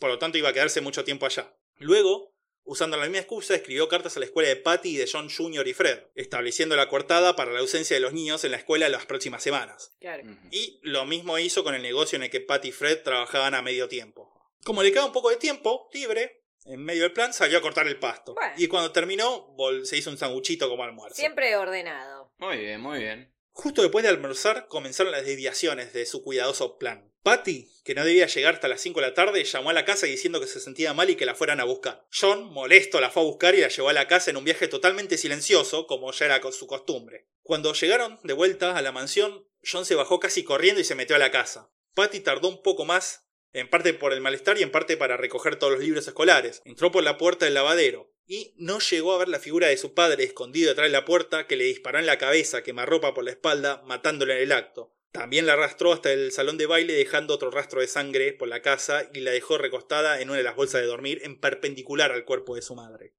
Por 0.00 0.10
lo 0.10 0.18
tanto, 0.18 0.38
iba 0.38 0.48
a 0.48 0.52
quedarse 0.52 0.80
mucho 0.80 1.04
tiempo 1.04 1.24
allá. 1.24 1.56
Luego, 1.76 2.34
usando 2.64 2.96
la 2.96 3.04
misma 3.04 3.18
excusa, 3.18 3.54
escribió 3.54 3.88
cartas 3.88 4.16
a 4.16 4.18
la 4.18 4.26
escuela 4.26 4.48
de 4.48 4.56
Patty 4.56 4.96
y 4.96 4.96
de 4.96 5.08
John 5.08 5.30
Jr. 5.30 5.68
y 5.68 5.72
Fred, 5.72 6.00
estableciendo 6.16 6.74
la 6.74 6.88
coartada 6.88 7.36
para 7.36 7.52
la 7.52 7.60
ausencia 7.60 7.94
de 7.94 8.00
los 8.00 8.12
niños 8.12 8.42
en 8.42 8.50
la 8.50 8.56
escuela 8.56 8.88
las 8.88 9.06
próximas 9.06 9.40
semanas. 9.40 9.94
Claro. 10.00 10.24
Y 10.50 10.80
lo 10.82 11.06
mismo 11.06 11.38
hizo 11.38 11.62
con 11.62 11.76
el 11.76 11.82
negocio 11.82 12.16
en 12.16 12.24
el 12.24 12.30
que 12.30 12.40
Patty 12.40 12.70
y 12.70 12.72
Fred 12.72 13.04
trabajaban 13.04 13.54
a 13.54 13.62
medio 13.62 13.86
tiempo. 13.86 14.32
Como 14.64 14.82
le 14.82 14.90
quedaba 14.90 15.06
un 15.06 15.12
poco 15.12 15.30
de 15.30 15.36
tiempo 15.36 15.88
libre, 15.92 16.42
en 16.66 16.84
medio 16.84 17.02
del 17.02 17.12
plan 17.12 17.32
salió 17.32 17.58
a 17.58 17.62
cortar 17.62 17.86
el 17.86 17.98
pasto. 17.98 18.34
Bueno. 18.34 18.54
Y 18.56 18.68
cuando 18.68 18.92
terminó, 18.92 19.54
se 19.84 19.96
hizo 19.96 20.10
un 20.10 20.18
sanguchito 20.18 20.68
como 20.68 20.84
almuerzo. 20.84 21.16
Siempre 21.16 21.56
ordenado. 21.56 22.32
Muy 22.38 22.58
bien, 22.58 22.80
muy 22.80 22.98
bien. 22.98 23.32
Justo 23.52 23.80
después 23.80 24.02
de 24.02 24.10
almorzar 24.10 24.68
comenzaron 24.68 25.12
las 25.12 25.24
desviaciones 25.24 25.92
de 25.94 26.04
su 26.04 26.22
cuidadoso 26.22 26.76
plan. 26.78 27.10
Patty, 27.22 27.68
que 27.84 27.94
no 27.94 28.04
debía 28.04 28.26
llegar 28.26 28.54
hasta 28.54 28.68
las 28.68 28.80
5 28.82 29.00
de 29.00 29.06
la 29.06 29.14
tarde, 29.14 29.42
llamó 29.42 29.70
a 29.70 29.72
la 29.72 29.84
casa 29.84 30.06
diciendo 30.06 30.40
que 30.40 30.46
se 30.46 30.60
sentía 30.60 30.94
mal 30.94 31.10
y 31.10 31.16
que 31.16 31.26
la 31.26 31.34
fueran 31.34 31.58
a 31.58 31.64
buscar. 31.64 32.06
John, 32.12 32.52
molesto, 32.52 33.00
la 33.00 33.10
fue 33.10 33.22
a 33.22 33.26
buscar 33.26 33.54
y 33.54 33.62
la 33.62 33.68
llevó 33.68 33.88
a 33.88 33.94
la 33.94 34.06
casa 34.06 34.30
en 34.30 34.36
un 34.36 34.44
viaje 34.44 34.68
totalmente 34.68 35.18
silencioso, 35.18 35.86
como 35.86 36.12
ya 36.12 36.26
era 36.26 36.40
su 36.52 36.68
costumbre. 36.68 37.26
Cuando 37.42 37.72
llegaron 37.72 38.20
de 38.22 38.32
vuelta 38.32 38.76
a 38.76 38.82
la 38.82 38.92
mansión, 38.92 39.48
John 39.64 39.84
se 39.84 39.96
bajó 39.96 40.20
casi 40.20 40.44
corriendo 40.44 40.80
y 40.80 40.84
se 40.84 40.94
metió 40.94 41.16
a 41.16 41.18
la 41.18 41.32
casa. 41.32 41.72
Patty 41.94 42.20
tardó 42.20 42.48
un 42.48 42.62
poco 42.62 42.84
más, 42.84 43.25
en 43.56 43.70
parte 43.70 43.94
por 43.94 44.12
el 44.12 44.20
malestar 44.20 44.58
y 44.58 44.62
en 44.62 44.70
parte 44.70 44.96
para 44.96 45.16
recoger 45.16 45.56
todos 45.56 45.72
los 45.72 45.82
libros 45.82 46.06
escolares. 46.06 46.60
Entró 46.64 46.92
por 46.92 47.02
la 47.02 47.16
puerta 47.16 47.46
del 47.46 47.54
lavadero 47.54 48.12
y 48.26 48.52
no 48.56 48.80
llegó 48.80 49.14
a 49.14 49.18
ver 49.18 49.28
la 49.28 49.38
figura 49.38 49.68
de 49.68 49.76
su 49.76 49.94
padre 49.94 50.24
escondido 50.24 50.68
detrás 50.68 50.88
de 50.88 50.92
la 50.92 51.04
puerta 51.04 51.46
que 51.46 51.56
le 51.56 51.64
disparó 51.64 51.98
en 51.98 52.06
la 52.06 52.18
cabeza, 52.18 52.62
quemarropa 52.62 53.14
por 53.14 53.24
la 53.24 53.30
espalda, 53.30 53.82
matándole 53.86 54.34
en 54.34 54.42
el 54.42 54.52
acto. 54.52 54.92
También 55.10 55.46
la 55.46 55.54
arrastró 55.54 55.94
hasta 55.94 56.12
el 56.12 56.32
salón 56.32 56.58
de 56.58 56.66
baile 56.66 56.92
dejando 56.92 57.34
otro 57.34 57.50
rastro 57.50 57.80
de 57.80 57.88
sangre 57.88 58.34
por 58.34 58.48
la 58.48 58.60
casa 58.60 59.08
y 59.14 59.20
la 59.20 59.30
dejó 59.30 59.56
recostada 59.56 60.20
en 60.20 60.28
una 60.28 60.38
de 60.38 60.44
las 60.44 60.56
bolsas 60.56 60.82
de 60.82 60.86
dormir 60.86 61.22
en 61.24 61.40
perpendicular 61.40 62.12
al 62.12 62.26
cuerpo 62.26 62.54
de 62.54 62.62
su 62.62 62.74
madre. 62.74 63.14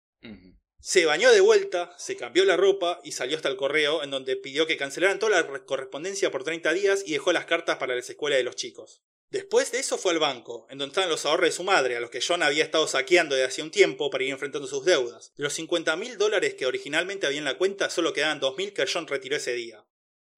Se 0.80 1.08
bañó 1.08 1.32
de 1.32 1.42
vuelta, 1.42 1.96
se 1.98 2.16
cambió 2.16 2.46
la 2.46 2.56
ropa 2.56 3.02
y 3.04 3.14
salió 3.14 3.36
hasta 3.36 3.50
el 3.50 3.58
correo 3.58 4.04
en 4.04 4.12
donde 4.12 4.36
pidió 4.36 4.68
que 4.68 4.78
cancelaran 4.78 5.18
toda 5.18 5.42
la 5.42 5.66
correspondencia 5.66 6.30
por 6.30 6.44
30 6.44 6.72
días 6.74 7.04
y 7.04 7.14
dejó 7.14 7.34
las 7.34 7.46
cartas 7.46 7.78
para 7.78 7.96
las 7.96 8.08
escuelas 8.08 8.38
de 8.38 8.44
los 8.44 8.56
chicos. 8.56 9.02
Después 9.30 9.72
de 9.72 9.80
eso 9.80 9.98
fue 9.98 10.14
al 10.14 10.20
banco, 10.20 10.68
en 10.70 10.78
donde 10.78 10.92
estaban 10.92 11.10
los 11.10 11.26
ahorros 11.26 11.50
de 11.50 11.56
su 11.56 11.64
madre, 11.64 11.98
a 11.98 12.00
los 12.00 12.10
que 12.10 12.22
John 12.26 12.44
había 12.44 12.64
estado 12.64 12.88
saqueando 12.88 13.36
desde 13.36 13.48
hacía 13.48 13.64
un 13.64 13.72
tiempo 13.72 14.10
para 14.10 14.24
ir 14.24 14.32
enfrentando 14.32 14.68
sus 14.68 14.86
deudas. 14.86 15.34
De 15.36 15.44
los 15.44 15.54
50 15.54 15.96
mil 15.98 16.18
dólares 16.18 16.54
que 16.54 16.66
originalmente 16.66 17.28
había 17.28 17.40
en 17.40 17.46
la 17.46 17.58
cuenta, 17.58 17.90
solo 17.90 18.14
quedaban 18.14 18.40
2 18.40 18.58
mil 18.58 18.74
que 18.74 18.86
John 18.92 19.06
retiró 19.06 19.36
ese 19.36 19.54
día. 19.54 19.86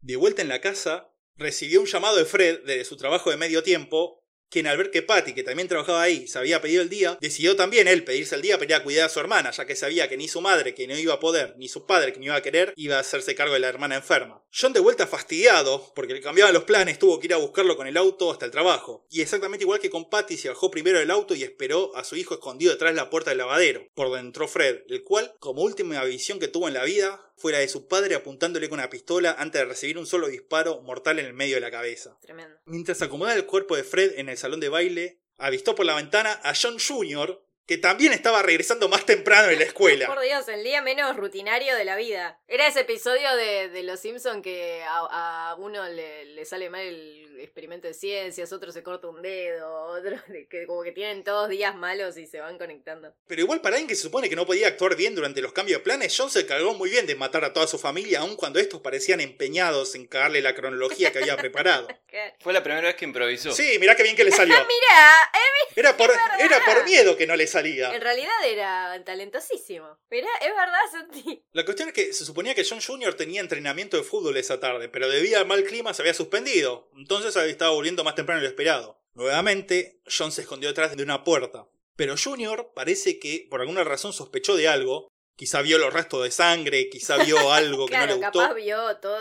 De 0.01 0.15
vuelta 0.15 0.41
en 0.41 0.49
la 0.49 0.61
casa, 0.61 1.13
recibió 1.35 1.81
un 1.81 1.87
llamado 1.87 2.17
de 2.17 2.25
Fred 2.25 2.61
desde 2.65 2.85
su 2.85 2.97
trabajo 2.97 3.29
de 3.29 3.37
medio 3.37 3.61
tiempo, 3.61 4.18
quien 4.49 4.67
al 4.67 4.77
ver 4.77 4.91
que 4.91 5.01
Patty, 5.01 5.33
que 5.33 5.43
también 5.43 5.67
trabajaba 5.67 6.01
ahí, 6.01 6.27
se 6.27 6.39
había 6.39 6.61
pedido 6.61 6.81
el 6.81 6.89
día, 6.89 7.17
decidió 7.21 7.55
también 7.55 7.87
él 7.87 8.03
pedirse 8.03 8.35
el 8.35 8.41
día 8.41 8.57
para 8.57 8.65
ir 8.65 8.75
a 8.75 8.83
cuidar 8.83 9.05
a 9.05 9.09
su 9.09 9.19
hermana, 9.19 9.51
ya 9.51 9.65
que 9.65 9.75
sabía 9.75 10.09
que 10.09 10.17
ni 10.17 10.27
su 10.27 10.41
madre, 10.41 10.73
que 10.73 10.87
no 10.87 10.97
iba 10.97 11.13
a 11.13 11.19
poder, 11.19 11.55
ni 11.57 11.67
su 11.67 11.85
padre, 11.85 12.13
que 12.13 12.19
no 12.19 12.25
iba 12.25 12.35
a 12.35 12.41
querer, 12.41 12.73
iba 12.75 12.97
a 12.97 12.99
hacerse 12.99 13.35
cargo 13.35 13.53
de 13.53 13.59
la 13.59 13.69
hermana 13.69 13.95
enferma. 13.95 14.43
John 14.51 14.73
de 14.73 14.79
vuelta 14.79 15.07
fastidiado, 15.07 15.91
porque 15.95 16.13
le 16.13 16.21
cambiaban 16.21 16.53
los 16.53 16.63
planes, 16.63 16.99
tuvo 16.99 17.19
que 17.19 17.27
ir 17.27 17.33
a 17.33 17.37
buscarlo 17.37 17.77
con 17.77 17.87
el 17.87 17.97
auto 17.97 18.31
hasta 18.31 18.45
el 18.45 18.51
trabajo. 18.51 19.05
Y 19.09 19.21
exactamente 19.21 19.63
igual 19.63 19.79
que 19.79 19.89
con 19.89 20.09
Patty, 20.09 20.37
se 20.37 20.49
bajó 20.49 20.71
primero 20.71 20.99
del 20.99 21.11
auto 21.11 21.35
y 21.35 21.43
esperó 21.43 21.95
a 21.95 22.03
su 22.03 22.15
hijo 22.15 22.33
escondido 22.33 22.71
detrás 22.71 22.93
de 22.93 22.97
la 22.97 23.09
puerta 23.09 23.31
del 23.31 23.39
lavadero, 23.39 23.87
por 23.93 24.07
donde 24.07 24.27
entró 24.27 24.47
Fred, 24.47 24.81
el 24.89 25.03
cual, 25.03 25.33
como 25.39 25.61
última 25.61 26.03
visión 26.03 26.39
que 26.39 26.47
tuvo 26.47 26.67
en 26.67 26.73
la 26.73 26.83
vida, 26.83 27.28
fue 27.39 27.53
la 27.53 27.59
de 27.59 27.69
su 27.69 27.87
padre 27.87 28.15
apuntándole 28.15 28.69
con 28.69 28.79
una 28.79 28.89
pistola 28.89 29.35
antes 29.39 29.61
de 29.61 29.65
recibir 29.65 29.97
un 29.97 30.05
solo 30.05 30.27
disparo 30.27 30.81
mortal 30.81 31.19
en 31.19 31.25
el 31.25 31.33
medio 31.33 31.55
de 31.55 31.61
la 31.61 31.71
cabeza. 31.71 32.17
Tremendo. 32.21 32.59
Mientras 32.65 33.01
acomodaba 33.01 33.37
el 33.37 33.45
cuerpo 33.45 33.75
de 33.75 33.83
Fred 33.83 34.13
en 34.17 34.27
el 34.27 34.37
salón 34.37 34.59
de 34.59 34.69
baile, 34.69 35.21
avistó 35.37 35.73
por 35.73 35.85
la 35.85 35.95
ventana 35.95 36.39
a 36.43 36.53
John 36.53 36.77
Jr., 36.79 37.41
que 37.69 37.77
también 37.77 38.13
estaba 38.13 38.41
regresando 38.41 38.89
más 38.89 39.05
temprano 39.05 39.49
de 39.49 39.55
la 39.55 39.63
escuela. 39.63 40.07
Por 40.07 40.19
Dios, 40.21 40.47
el 40.47 40.63
día 40.63 40.81
menos 40.81 41.15
rutinario 41.15 41.75
de 41.75 41.85
la 41.85 41.97
vida. 41.97 42.39
Era 42.47 42.65
ese 42.65 42.79
episodio 42.79 43.35
de, 43.35 43.69
de 43.69 43.83
Los 43.83 43.99
Simpson 43.99 44.41
que 44.41 44.81
a, 44.81 45.51
a 45.51 45.55
uno 45.55 45.87
le, 45.87 46.25
le 46.25 46.45
sale 46.45 46.71
mal 46.71 46.81
el 46.81 47.39
experimento 47.39 47.87
de 47.87 47.93
ciencias, 47.93 48.51
otro 48.51 48.71
se 48.71 48.83
corta 48.83 49.07
un 49.07 49.21
dedo, 49.21 49.71
otro 49.71 50.17
que 50.49 50.65
como 50.65 50.83
que 50.83 50.91
tienen 50.91 51.23
todos 51.23 51.49
días 51.49 51.75
malos 51.75 52.17
y 52.17 52.25
se 52.25 52.39
van 52.39 52.57
conectando. 52.57 53.13
Pero 53.27 53.41
igual 53.41 53.61
para 53.61 53.75
alguien 53.75 53.87
que 53.87 53.95
se 53.95 54.03
supone 54.03 54.29
que 54.29 54.35
no 54.35 54.45
podía 54.45 54.67
actuar 54.67 54.95
bien 54.95 55.15
durante 55.15 55.41
los 55.41 55.53
cambios 55.53 55.79
de 55.79 55.83
planes, 55.83 56.15
John 56.17 56.29
se 56.29 56.45
cargó 56.45 56.73
muy 56.73 56.89
bien 56.89 57.05
de 57.05 57.15
matar 57.15 57.45
a 57.45 57.53
toda 57.53 57.67
su 57.67 57.77
familia, 57.77 58.21
aun 58.21 58.35
cuando 58.35 58.59
estos 58.59 58.81
parecían 58.81 59.21
empeñados 59.21 59.95
en 59.95 60.07
cagarle 60.07 60.41
la 60.41 60.55
cronología 60.55 61.11
que 61.11 61.19
había 61.19 61.37
preparado. 61.37 61.87
¿Qué? 62.07 62.33
Fue 62.39 62.53
la 62.53 62.63
primera 62.63 62.87
vez 62.87 62.95
que 62.95 63.05
improvisó. 63.05 63.51
Sí, 63.51 63.77
mirá 63.79 63.95
qué 63.95 64.03
bien 64.03 64.15
que 64.15 64.23
le 64.23 64.31
salió. 64.31 64.55
Mirá, 64.69 65.31
eh, 65.33 65.73
Era 65.75 65.97
por, 65.97 66.11
era 66.39 66.63
por 66.65 66.83
miedo 66.85 67.15
que 67.15 67.27
no 67.27 67.35
le 67.35 67.47
salía. 67.59 67.93
en 67.95 68.01
realidad 68.01 68.31
era 68.45 69.03
talentosísimo. 69.05 69.97
Mirá, 70.09 70.27
es 70.41 70.47
verdad, 70.55 70.79
Santi. 70.91 71.43
La 71.51 71.65
cuestión 71.65 71.89
es 71.89 71.93
que 71.93 72.13
se 72.13 72.25
suponía 72.25 72.55
que 72.55 72.65
John 72.67 72.81
Jr. 72.81 73.13
tenía 73.15 73.41
entrenamiento 73.41 73.97
de 73.97 74.03
fútbol 74.03 74.35
esa 74.37 74.59
tarde, 74.59 74.89
pero 74.89 75.09
debido 75.09 75.39
al 75.39 75.45
mal 75.47 75.63
clima 75.63 75.93
se 75.93 76.01
había 76.01 76.13
suspendido. 76.13 76.89
Entonces 76.95 77.35
había 77.37 77.51
estado 77.51 77.73
volviendo 77.73 78.03
más 78.03 78.15
temprano 78.15 78.41
de 78.41 78.47
lo 78.47 78.49
esperado. 78.49 78.99
Nuevamente, 79.13 80.01
John 80.05 80.31
se 80.31 80.41
escondió 80.41 80.69
detrás 80.69 80.95
de 80.95 81.03
una 81.03 81.23
puerta. 81.23 81.67
Pero 81.95 82.15
Junior 82.21 82.71
parece 82.73 83.19
que 83.19 83.47
por 83.49 83.61
alguna 83.61 83.83
razón 83.83 84.13
sospechó 84.13 84.55
de 84.55 84.67
algo. 84.67 85.09
Quizá 85.35 85.61
vio 85.61 85.77
los 85.77 85.93
restos 85.93 86.23
de 86.23 86.31
sangre, 86.31 86.89
quizá 86.89 87.17
vio 87.23 87.37
algo 87.53 87.85
que 87.85 87.91
Claro, 87.91 88.15
no 88.15 88.19
le 88.19 88.25
gustó. 88.25 88.39
capaz 88.39 88.53
vio 88.55 88.97
todo. 88.97 89.19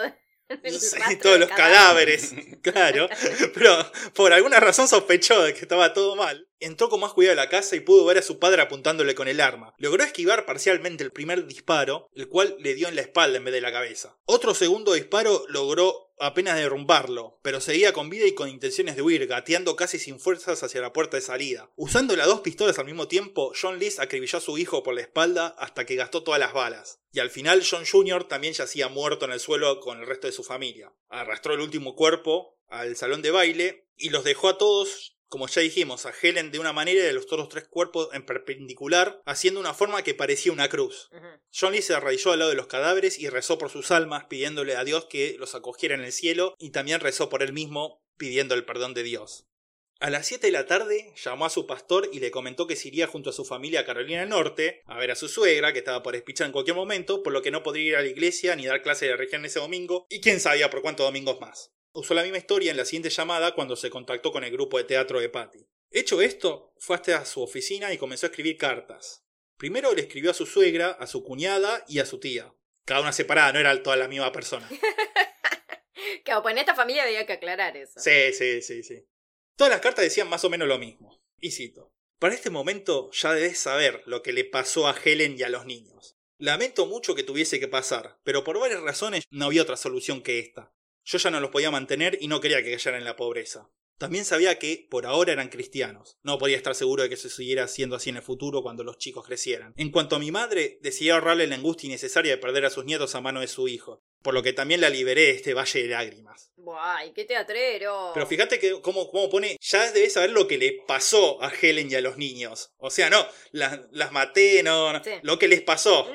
Sí, 0.79 1.17
todos 1.17 1.39
los 1.39 1.51
cadáveres, 1.51 2.33
claro. 2.63 3.09
Pero 3.55 3.93
por 4.15 4.33
alguna 4.33 4.61
razón 4.61 4.89
sospechó 4.89 5.43
de 5.43 5.55
que 5.55 5.61
estaba 5.61 5.93
todo 5.93 6.17
mal. 6.17 6.49
Entró 6.61 6.89
con 6.89 7.01
más 7.01 7.13
cuidado 7.13 7.41
a 7.41 7.45
la 7.45 7.51
casa 7.51 7.77
y 7.77 7.81
pudo 7.81 8.05
ver 8.05 8.19
a 8.19 8.23
su 8.23 8.39
padre 8.39 8.63
apuntándole 8.63 9.15
con 9.15 9.29
el 9.29 9.41
arma. 9.41 9.75
Logró 9.79 10.03
esquivar 10.03 10.45
parcialmente 10.45 11.05
el 11.05 11.13
primer 11.13 11.47
disparo, 11.47 12.09
el 12.15 12.29
cual 12.29 12.57
le 12.59 12.75
dio 12.75 12.89
en 12.89 12.97
la 12.97 13.03
espalda 13.03 13.39
en 13.39 13.45
vez 13.45 13.55
de 13.55 13.61
la 13.61 13.73
cabeza. 13.73 14.17
Otro 14.25 14.55
segundo 14.55 14.95
disparo 14.95 15.45
logró 15.49 16.08
apenas 16.21 16.57
derrumbarlo, 16.57 17.39
pero 17.43 17.61
seguía 17.61 17.93
con 17.93 18.11
vida 18.11 18.27
y 18.27 18.35
con 18.35 18.49
intenciones 18.49 18.97
de 18.97 19.03
huir, 19.03 19.27
gateando 19.27 19.77
casi 19.77 19.99
sin 19.99 20.21
fuerzas 20.21 20.63
hacia 20.63 20.81
la 20.81 20.93
puerta 20.93 21.17
de 21.17 21.23
salida. 21.23 21.71
Usando 21.77 22.17
las 22.17 22.27
dos 22.27 22.41
pistolas 22.41 22.79
al 22.79 22.87
mismo 22.87 23.09
tiempo, 23.09 23.53
John 23.61 23.79
Lees 23.79 23.99
acribilló 23.99 24.39
a 24.39 24.43
su 24.43 24.59
hijo 24.59 24.83
por 24.83 24.95
la 24.95 25.01
espalda 25.01 25.49
hasta 25.59 25.87
que 25.87 25.97
gastó 25.97 26.23
todas 26.23 26.41
las 26.41 26.53
balas. 26.53 27.01
Y 27.13 27.21
al 27.21 27.31
final 27.31 27.65
John 27.69 27.85
Jr. 27.85 28.25
también 28.25 28.55
yacía 28.55 28.89
muerto 28.89 29.25
en 29.25 29.33
el 29.33 29.41
suelo 29.41 29.81
con 29.81 30.01
el 30.01 30.07
resto 30.07 30.27
de 30.27 30.33
su 30.33 30.45
familia. 30.45 30.93
Arrastró 31.09 31.55
el 31.55 31.61
último 31.61 31.95
cuerpo 31.95 32.59
al 32.69 32.97
salón 32.97 33.23
de 33.23 33.31
baile 33.31 33.89
y 33.97 34.11
los 34.11 34.25
dejó 34.25 34.49
a 34.49 34.59
todos 34.59 35.18
como 35.29 35.47
ya 35.47 35.63
dijimos, 35.63 36.07
a 36.07 36.13
Helen 36.21 36.51
de 36.51 36.59
una 36.59 36.73
manera 36.73 37.05
y 37.05 37.09
a 37.09 37.13
los 37.13 37.25
otros 37.25 37.49
tres 37.49 37.69
cuerpos 37.69 38.09
en 38.13 38.25
perpendicular, 38.25 39.23
haciendo 39.27 39.61
una 39.61 39.75
forma 39.75 40.03
que 40.03 40.15
parecía 40.15 40.53
una 40.53 40.69
cruz. 40.69 41.11
Ujú. 41.13 41.27
John 41.53 41.73
Lee 41.73 41.83
se 41.83 41.95
arrodilló 41.95 42.33
al 42.33 42.39
lado 42.39 42.51
de 42.51 42.57
los 42.57 42.67
cadáveres 42.67 43.19
y 43.19 43.29
rezó 43.29 43.59
por 43.59 43.71
sus 43.71 43.91
almas, 43.91 44.25
pidiéndole 44.27 44.77
a 44.77 44.85
Dios 44.85 45.07
que 45.07 45.37
los 45.39 45.55
acogiera 45.55 45.95
en 45.95 46.05
el 46.05 46.13
cielo, 46.13 46.55
y 46.59 46.71
también 46.71 47.01
rezó 47.01 47.29
por 47.29 47.43
él 47.43 47.53
mismo, 47.53 48.03
pidiendo 48.17 48.55
el 48.55 48.65
perdón 48.65 48.95
de 48.95 49.03
Dios. 49.03 49.49
A 50.01 50.11
las 50.11 50.29
7 50.29 50.47
de 50.47 50.53
la 50.53 50.67
tarde 50.67 51.13
llamó 51.25 51.45
a 51.45 51.51
su 51.51 51.67
pastor 51.67 52.09
y 52.13 52.21
le 52.21 52.31
comentó 52.31 52.69
que 52.69 52.77
se 52.77 52.87
iría 52.87 53.09
junto 53.09 53.31
a 53.31 53.33
su 53.33 53.45
familia 53.45 53.81
a 53.81 53.85
Carolina 53.85 54.21
del 54.21 54.29
Norte 54.29 54.83
a 54.87 54.97
ver 54.97 55.11
a 55.11 55.17
su 55.17 55.29
suegra, 55.29 55.73
que 55.73 55.81
estaba 55.81 56.05
por 56.05 56.15
espichar 56.15 56.47
en 56.47 56.53
cualquier 56.53 56.77
momento, 56.77 57.25
por 57.25 57.33
lo 57.33 57.43
que 57.43 57.51
no 57.51 57.65
podría 57.65 57.85
ir 57.85 57.97
a 57.97 58.03
la 58.03 58.07
iglesia 58.07 58.55
ni 58.55 58.65
dar 58.65 58.81
clase 58.83 59.07
de 59.07 59.17
religión 59.17 59.45
ese 59.45 59.59
domingo, 59.59 60.07
y 60.09 60.21
quién 60.21 60.39
sabía 60.39 60.71
por 60.71 60.83
cuántos 60.83 61.05
domingos 61.05 61.41
más. 61.41 61.73
Usó 61.99 62.15
la 62.15 62.23
misma 62.23 62.39
historia 62.39 62.71
en 62.71 62.77
la 62.77 62.85
siguiente 62.85 63.11
llamada 63.11 63.57
cuando 63.57 63.75
se 63.75 63.91
contactó 63.91 64.31
con 64.31 64.45
el 64.45 64.53
grupo 64.53 64.79
de 64.79 64.85
teatro 64.85 65.19
de 65.19 65.29
Patty. 65.29 65.67
Hecho 65.91 66.23
esto, 66.23 66.73
fue 66.79 66.95
hasta 66.95 67.25
su 67.25 67.43
oficina 67.43 67.93
y 67.93 67.99
comenzó 67.99 68.27
a 68.27 68.29
escribir 68.29 68.57
cartas. 68.57 69.25
Primero 69.57 69.93
le 69.93 70.03
escribió 70.03 70.31
a 70.31 70.35
su 70.35 70.47
suegra, 70.47 70.91
a 70.91 71.09
su 71.09 71.25
cuñada 71.25 71.85
y 71.89 71.99
a 71.99 72.07
su 72.07 72.21
tía. 72.21 72.55
Cada 72.85 73.01
una 73.01 73.13
separada, 73.13 73.53
no 73.53 73.59
era 73.59 73.83
toda 73.83 73.97
la 73.97 74.07
misma 74.09 74.31
persona. 74.33 74.69
Claro, 76.25 76.43
pues 76.43 76.53
en 76.53 76.59
esta 76.59 76.75
familia 76.75 77.05
había 77.05 77.27
que 77.27 77.35
aclarar 77.35 77.77
eso. 77.77 77.99
Sí, 77.99 78.33
sí, 78.33 78.61
sí, 78.61 78.83
sí. 78.83 79.07
Todas 79.57 79.71
las 79.71 79.81
cartas 79.81 80.05
decían 80.05 80.29
más 80.29 80.45
o 80.45 80.51
menos 80.51 80.69
lo 80.69 80.79
mismo. 80.79 81.23
Y 81.39 81.53
cito. 81.53 81.95
Para 82.19 82.35
este 82.35 82.51
momento 82.51 83.11
ya 83.13 83.33
debes 83.33 83.59
saber 83.59 84.03
lo 84.05 84.23
que 84.23 84.33
le 84.33 84.45
pasó 84.45 84.89
a 84.89 84.97
Helen 85.03 85.37
y 85.39 85.43
a 85.43 85.49
los 85.49 85.65
niños. 85.65 86.19
Lamento 86.37 86.87
mucho 86.87 87.15
que 87.15 87.23
tuviese 87.23 87.59
que 87.59 87.67
pasar, 87.67 88.21
pero 88.25 88.45
por 88.45 88.59
varias 88.59 88.83
razones 88.83 89.25
no 89.31 89.47
había 89.47 89.63
otra 89.63 89.77
solución 89.77 90.23
que 90.23 90.39
esta. 90.39 90.73
Yo 91.11 91.17
ya 91.17 91.31
no 91.31 91.41
los 91.41 91.51
podía 91.51 91.71
mantener 91.71 92.19
y 92.21 92.29
no 92.29 92.39
quería 92.39 92.63
que 92.63 92.71
cayeran 92.73 92.99
en 93.01 93.05
la 93.07 93.17
pobreza. 93.17 93.71
También 93.97 94.27
sabía 94.27 94.59
que, 94.59 94.87
por 94.91 95.07
ahora, 95.07 95.33
eran 95.33 95.49
cristianos. 95.49 96.19
No 96.23 96.37
podía 96.37 96.59
estar 96.59 96.75
seguro 96.75 97.03
de 97.03 97.09
que 97.09 97.17
se 97.17 97.31
siguiera 97.31 97.67
siendo 97.67 97.97
así 97.97 98.11
en 98.11 98.17
el 98.17 98.23
futuro 98.23 98.63
cuando 98.63 98.85
los 98.85 98.99
chicos 98.99 99.27
crecieran. 99.27 99.73
En 99.79 99.91
cuanto 99.91 100.17
a 100.17 100.19
mi 100.19 100.31
madre, 100.31 100.79
decidí 100.83 101.09
ahorrarle 101.09 101.47
la 101.47 101.55
angustia 101.55 101.87
innecesaria 101.89 102.33
de 102.33 102.39
perder 102.39 102.67
a 102.67 102.71
sus 102.71 102.85
nietos 102.85 103.15
a 103.15 103.23
mano 103.23 103.41
de 103.41 103.49
su 103.49 103.69
hijo, 103.69 104.03
por 104.23 104.35
lo 104.35 104.43
que 104.43 104.53
también 104.53 104.83
la 104.83 104.91
liberé 104.91 105.23
de 105.23 105.31
este 105.31 105.55
valle 105.55 105.83
de 105.83 105.89
lágrimas. 105.89 106.53
Buah, 106.57 107.11
qué 107.15 107.25
teatrero. 107.25 108.11
Pero 108.13 108.27
fíjate 108.27 108.59
que 108.61 108.81
cómo, 108.83 109.11
cómo 109.11 109.31
pone, 109.31 109.57
ya 109.63 109.91
debes 109.93 110.13
saber 110.13 110.31
lo 110.31 110.47
que 110.47 110.59
le 110.59 110.79
pasó 110.87 111.43
a 111.43 111.51
Helen 111.51 111.91
y 111.91 111.95
a 111.95 112.03
los 112.03 112.19
niños. 112.19 112.71
O 112.77 112.91
sea, 112.91 113.09
no, 113.09 113.27
las, 113.51 113.81
las 113.93 114.13
maté, 114.13 114.63
no, 114.63 114.93
no, 114.93 115.03
Sí. 115.03 115.13
lo 115.23 115.39
que 115.39 115.49
les 115.49 115.63
pasó. 115.63 116.07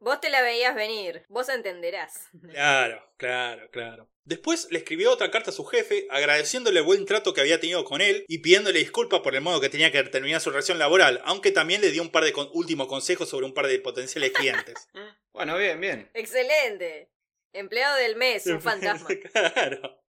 Vos 0.00 0.20
te 0.20 0.28
la 0.30 0.42
veías 0.42 0.74
venir. 0.74 1.24
Vos 1.28 1.48
entenderás. 1.48 2.28
Claro, 2.52 3.02
claro, 3.16 3.70
claro. 3.70 4.08
Después 4.26 4.68
le 4.70 4.78
escribió 4.78 5.10
otra 5.12 5.30
carta 5.30 5.50
a 5.50 5.52
su 5.52 5.64
jefe 5.64 6.06
agradeciéndole 6.10 6.78
el 6.80 6.84
buen 6.84 7.04
trato 7.04 7.34
que 7.34 7.40
había 7.42 7.60
tenido 7.60 7.84
con 7.84 8.00
él 8.00 8.24
y 8.28 8.38
pidiéndole 8.38 8.78
disculpas 8.78 9.20
por 9.20 9.34
el 9.34 9.40
modo 9.42 9.60
que 9.60 9.68
tenía 9.68 9.92
que 9.92 10.02
terminar 10.04 10.40
su 10.40 10.50
relación 10.50 10.78
laboral, 10.78 11.20
aunque 11.24 11.52
también 11.52 11.80
le 11.82 11.90
dio 11.90 12.00
un 12.02 12.10
par 12.10 12.24
de 12.24 12.32
con- 12.32 12.48
últimos 12.54 12.86
consejos 12.88 13.28
sobre 13.28 13.44
un 13.46 13.52
par 13.54 13.66
de 13.66 13.78
potenciales 13.80 14.32
clientes. 14.32 14.88
Bueno, 15.34 15.58
bien, 15.58 15.80
bien. 15.80 16.08
Excelente. 16.14 17.10
Empleado 17.52 17.96
del 17.96 18.14
mes, 18.14 18.46
un 18.46 18.62
fantasma. 18.62 19.08
claro. 19.32 20.00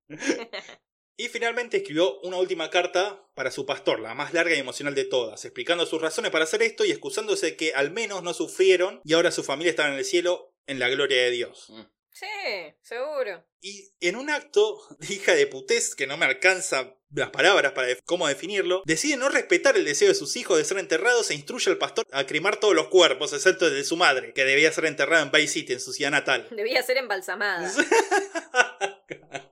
Y 1.18 1.30
finalmente 1.30 1.78
escribió 1.78 2.20
una 2.22 2.38
última 2.38 2.70
carta 2.70 3.26
para 3.36 3.52
su 3.52 3.66
pastor, 3.66 4.00
la 4.00 4.14
más 4.14 4.34
larga 4.34 4.56
y 4.56 4.60
emocional 4.60 4.96
de 4.96 5.06
todas, 5.06 5.46
explicando 5.46 5.86
sus 5.86 6.02
razones 6.02 6.32
para 6.32 6.44
hacer 6.44 6.62
esto 6.62 6.84
y 6.84 6.92
excusándose 6.92 7.46
de 7.46 7.56
que 7.56 7.74
al 7.74 7.92
menos 7.92 8.22
no 8.22 8.34
sufrieron 8.34 9.02
y 9.04 9.14
ahora 9.14 9.32
su 9.32 9.44
familia 9.44 9.70
estaba 9.70 9.90
en 9.90 9.96
el 9.96 10.06
cielo 10.06 10.54
en 10.68 10.80
la 10.80 10.90
gloria 10.90 11.22
de 11.22 11.32
Dios. 11.32 11.68
Mm. 11.70 11.84
Sí, 12.16 12.74
seguro. 12.82 13.46
Y 13.60 13.94
en 14.00 14.16
un 14.16 14.30
acto 14.30 14.80
de 15.00 15.14
hija 15.14 15.36
de 15.36 15.48
putés, 15.48 15.96
que 15.96 16.08
no 16.08 16.16
me 16.16 16.26
alcanza 16.26 16.96
las 17.14 17.30
palabras 17.30 17.74
para 17.74 17.94
cómo 18.06 18.28
definirlo, 18.28 18.84
decide 18.86 19.18
no 19.18 19.28
respetar 19.28 19.76
el 19.76 19.84
deseo 19.84 20.08
de 20.08 20.16
sus 20.16 20.38
hijos 20.38 20.58
de 20.58 20.64
ser 20.64 20.78
enterrados 20.78 21.30
e 21.30 21.36
instruye 21.36 21.70
al 21.72 21.78
pastor 21.78 22.06
a 22.14 22.26
cremar 22.26 22.58
todos 22.58 22.74
los 22.74 22.88
cuerpos, 22.88 23.34
excepto 23.34 23.68
el 23.68 23.74
de 23.74 23.84
su 23.84 23.98
madre, 23.98 24.32
que 24.34 24.46
debía 24.46 24.72
ser 24.72 24.86
enterrada 24.86 25.24
en 25.24 25.32
Bay 25.32 25.48
City, 25.48 25.74
en 25.74 25.82
su 25.82 25.92
ciudad 25.92 26.12
natal. 26.12 26.48
Debía 26.52 26.84
ser 26.84 26.98
embalsamada. 26.98 27.72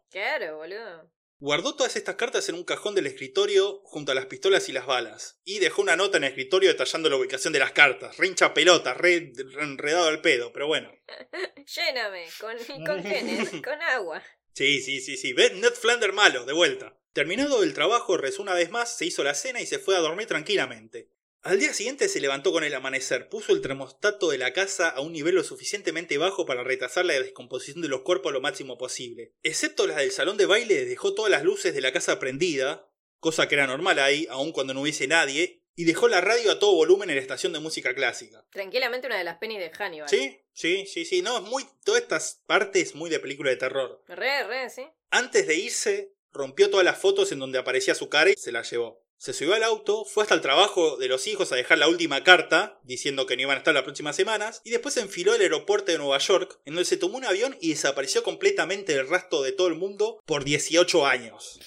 Claro, 0.09 0.57
boludo. 0.57 1.09
Guardó 1.43 1.75
todas 1.75 1.97
estas 1.97 2.15
cartas 2.15 2.47
en 2.47 2.55
un 2.55 2.63
cajón 2.63 2.95
del 2.95 3.05
escritorio 3.05 3.81
junto 3.83 4.13
a 4.13 4.15
las 4.15 4.27
pistolas 4.27 4.69
y 4.69 4.71
las 4.71 4.85
balas, 4.85 5.41
y 5.43 5.59
dejó 5.59 5.81
una 5.81 5.97
nota 5.97 6.15
en 6.15 6.23
el 6.23 6.29
escritorio 6.29 6.69
detallando 6.69 7.09
la 7.09 7.17
ubicación 7.17 7.51
de 7.51 7.59
las 7.59 7.73
cartas. 7.73 8.17
Rincha 8.17 8.53
pelota, 8.53 8.93
re, 8.93 9.33
re 9.35 9.63
enredado 9.63 10.07
al 10.07 10.21
pedo, 10.21 10.53
pero 10.53 10.67
bueno. 10.67 10.89
Lléname. 11.75 12.27
¿Con, 12.39 12.85
¿con 12.85 13.03
nene? 13.03 13.45
Con 13.61 13.81
agua. 13.81 14.23
Sí, 14.53 14.81
sí, 14.81 15.01
sí, 15.01 15.17
sí. 15.17 15.33
¿Ves? 15.33 15.51
Ned 15.55 15.73
Flanders 15.73 16.13
malo, 16.13 16.45
de 16.45 16.53
vuelta. 16.53 16.97
Terminado 17.11 17.61
el 17.61 17.73
trabajo, 17.73 18.15
rezó 18.15 18.41
una 18.41 18.53
vez 18.53 18.71
más, 18.71 18.97
se 18.97 19.05
hizo 19.05 19.21
la 19.21 19.33
cena 19.33 19.59
y 19.59 19.65
se 19.65 19.79
fue 19.79 19.97
a 19.97 19.99
dormir 19.99 20.27
tranquilamente. 20.27 21.09
Al 21.43 21.59
día 21.59 21.73
siguiente 21.73 22.07
se 22.07 22.21
levantó 22.21 22.53
con 22.53 22.63
el 22.63 22.73
amanecer, 22.73 23.27
puso 23.27 23.51
el 23.51 23.59
termostato 23.59 24.29
de 24.29 24.37
la 24.37 24.53
casa 24.53 24.87
a 24.87 25.01
un 25.01 25.11
nivel 25.11 25.35
lo 25.35 25.43
suficientemente 25.43 26.17
bajo 26.17 26.45
para 26.45 26.63
retrasar 26.63 27.03
la 27.03 27.19
descomposición 27.19 27.81
de 27.81 27.89
los 27.89 28.03
cuerpos 28.03 28.31
lo 28.31 28.39
máximo 28.39 28.77
posible. 28.77 29.33
Excepto 29.43 29.85
las 29.85 29.97
del 29.97 30.11
salón 30.11 30.37
de 30.37 30.45
baile, 30.45 30.85
dejó 30.85 31.13
todas 31.13 31.29
las 31.29 31.43
luces 31.43 31.73
de 31.73 31.81
la 31.81 31.91
casa 31.91 32.17
prendida, 32.17 32.89
cosa 33.19 33.49
que 33.49 33.55
era 33.55 33.67
normal 33.67 33.99
ahí, 33.99 34.25
aun 34.29 34.53
cuando 34.53 34.73
no 34.73 34.83
hubiese 34.83 35.05
nadie, 35.05 35.61
y 35.75 35.83
dejó 35.83 36.07
la 36.07 36.21
radio 36.21 36.49
a 36.49 36.59
todo 36.59 36.75
volumen 36.75 37.09
en 37.09 37.17
la 37.17 37.21
estación 37.21 37.51
de 37.51 37.59
música 37.59 37.93
clásica. 37.93 38.45
Tranquilamente 38.49 39.07
una 39.07 39.17
de 39.17 39.25
las 39.25 39.37
penis 39.37 39.59
de 39.59 39.69
Hannibal. 39.69 40.07
Sí, 40.07 40.39
sí, 40.53 40.85
sí, 40.85 41.03
sí, 41.03 41.21
no, 41.21 41.39
es 41.39 41.43
muy. 41.43 41.65
Todas 41.83 42.03
estas 42.03 42.41
partes 42.45 42.95
muy 42.95 43.09
de 43.09 43.19
película 43.19 43.49
de 43.49 43.57
terror. 43.57 44.01
Re, 44.07 44.45
re, 44.47 44.69
sí. 44.69 44.87
Antes 45.09 45.45
de 45.45 45.55
irse, 45.55 46.13
rompió 46.31 46.69
todas 46.69 46.85
las 46.85 46.99
fotos 46.99 47.33
en 47.33 47.39
donde 47.39 47.59
aparecía 47.59 47.95
su 47.95 48.07
cara 48.07 48.29
y 48.29 48.35
se 48.37 48.53
las 48.53 48.71
llevó. 48.71 49.02
Se 49.23 49.31
subió 49.31 49.53
al 49.53 49.63
auto, 49.63 50.03
fue 50.03 50.23
hasta 50.23 50.35
el 50.35 50.41
trabajo 50.41 50.97
de 50.97 51.07
los 51.07 51.27
hijos 51.27 51.49
a 51.49 51.55
dejar 51.55 51.77
la 51.77 51.87
última 51.87 52.25
carta, 52.25 52.81
diciendo 52.83 53.25
que 53.25 53.37
no 53.37 53.43
iban 53.43 53.55
a 53.55 53.59
estar 53.59 53.73
las 53.73 53.83
próximas 53.83 54.17
semanas, 54.17 54.59
y 54.65 54.71
después 54.71 54.95
se 54.95 54.99
enfiló 54.99 55.31
al 55.31 55.39
aeropuerto 55.39 55.93
de 55.93 55.97
Nueva 55.97 56.17
York, 56.17 56.59
en 56.65 56.73
donde 56.73 56.83
se 56.83 56.97
tomó 56.97 57.19
un 57.19 57.23
avión 57.23 57.55
y 57.61 57.69
desapareció 57.69 58.21
completamente 58.21 58.93
del 58.93 59.07
rastro 59.07 59.41
de 59.41 59.53
todo 59.53 59.69
el 59.69 59.75
mundo 59.75 60.21
por 60.25 60.43
18 60.43 61.07
años. 61.07 61.57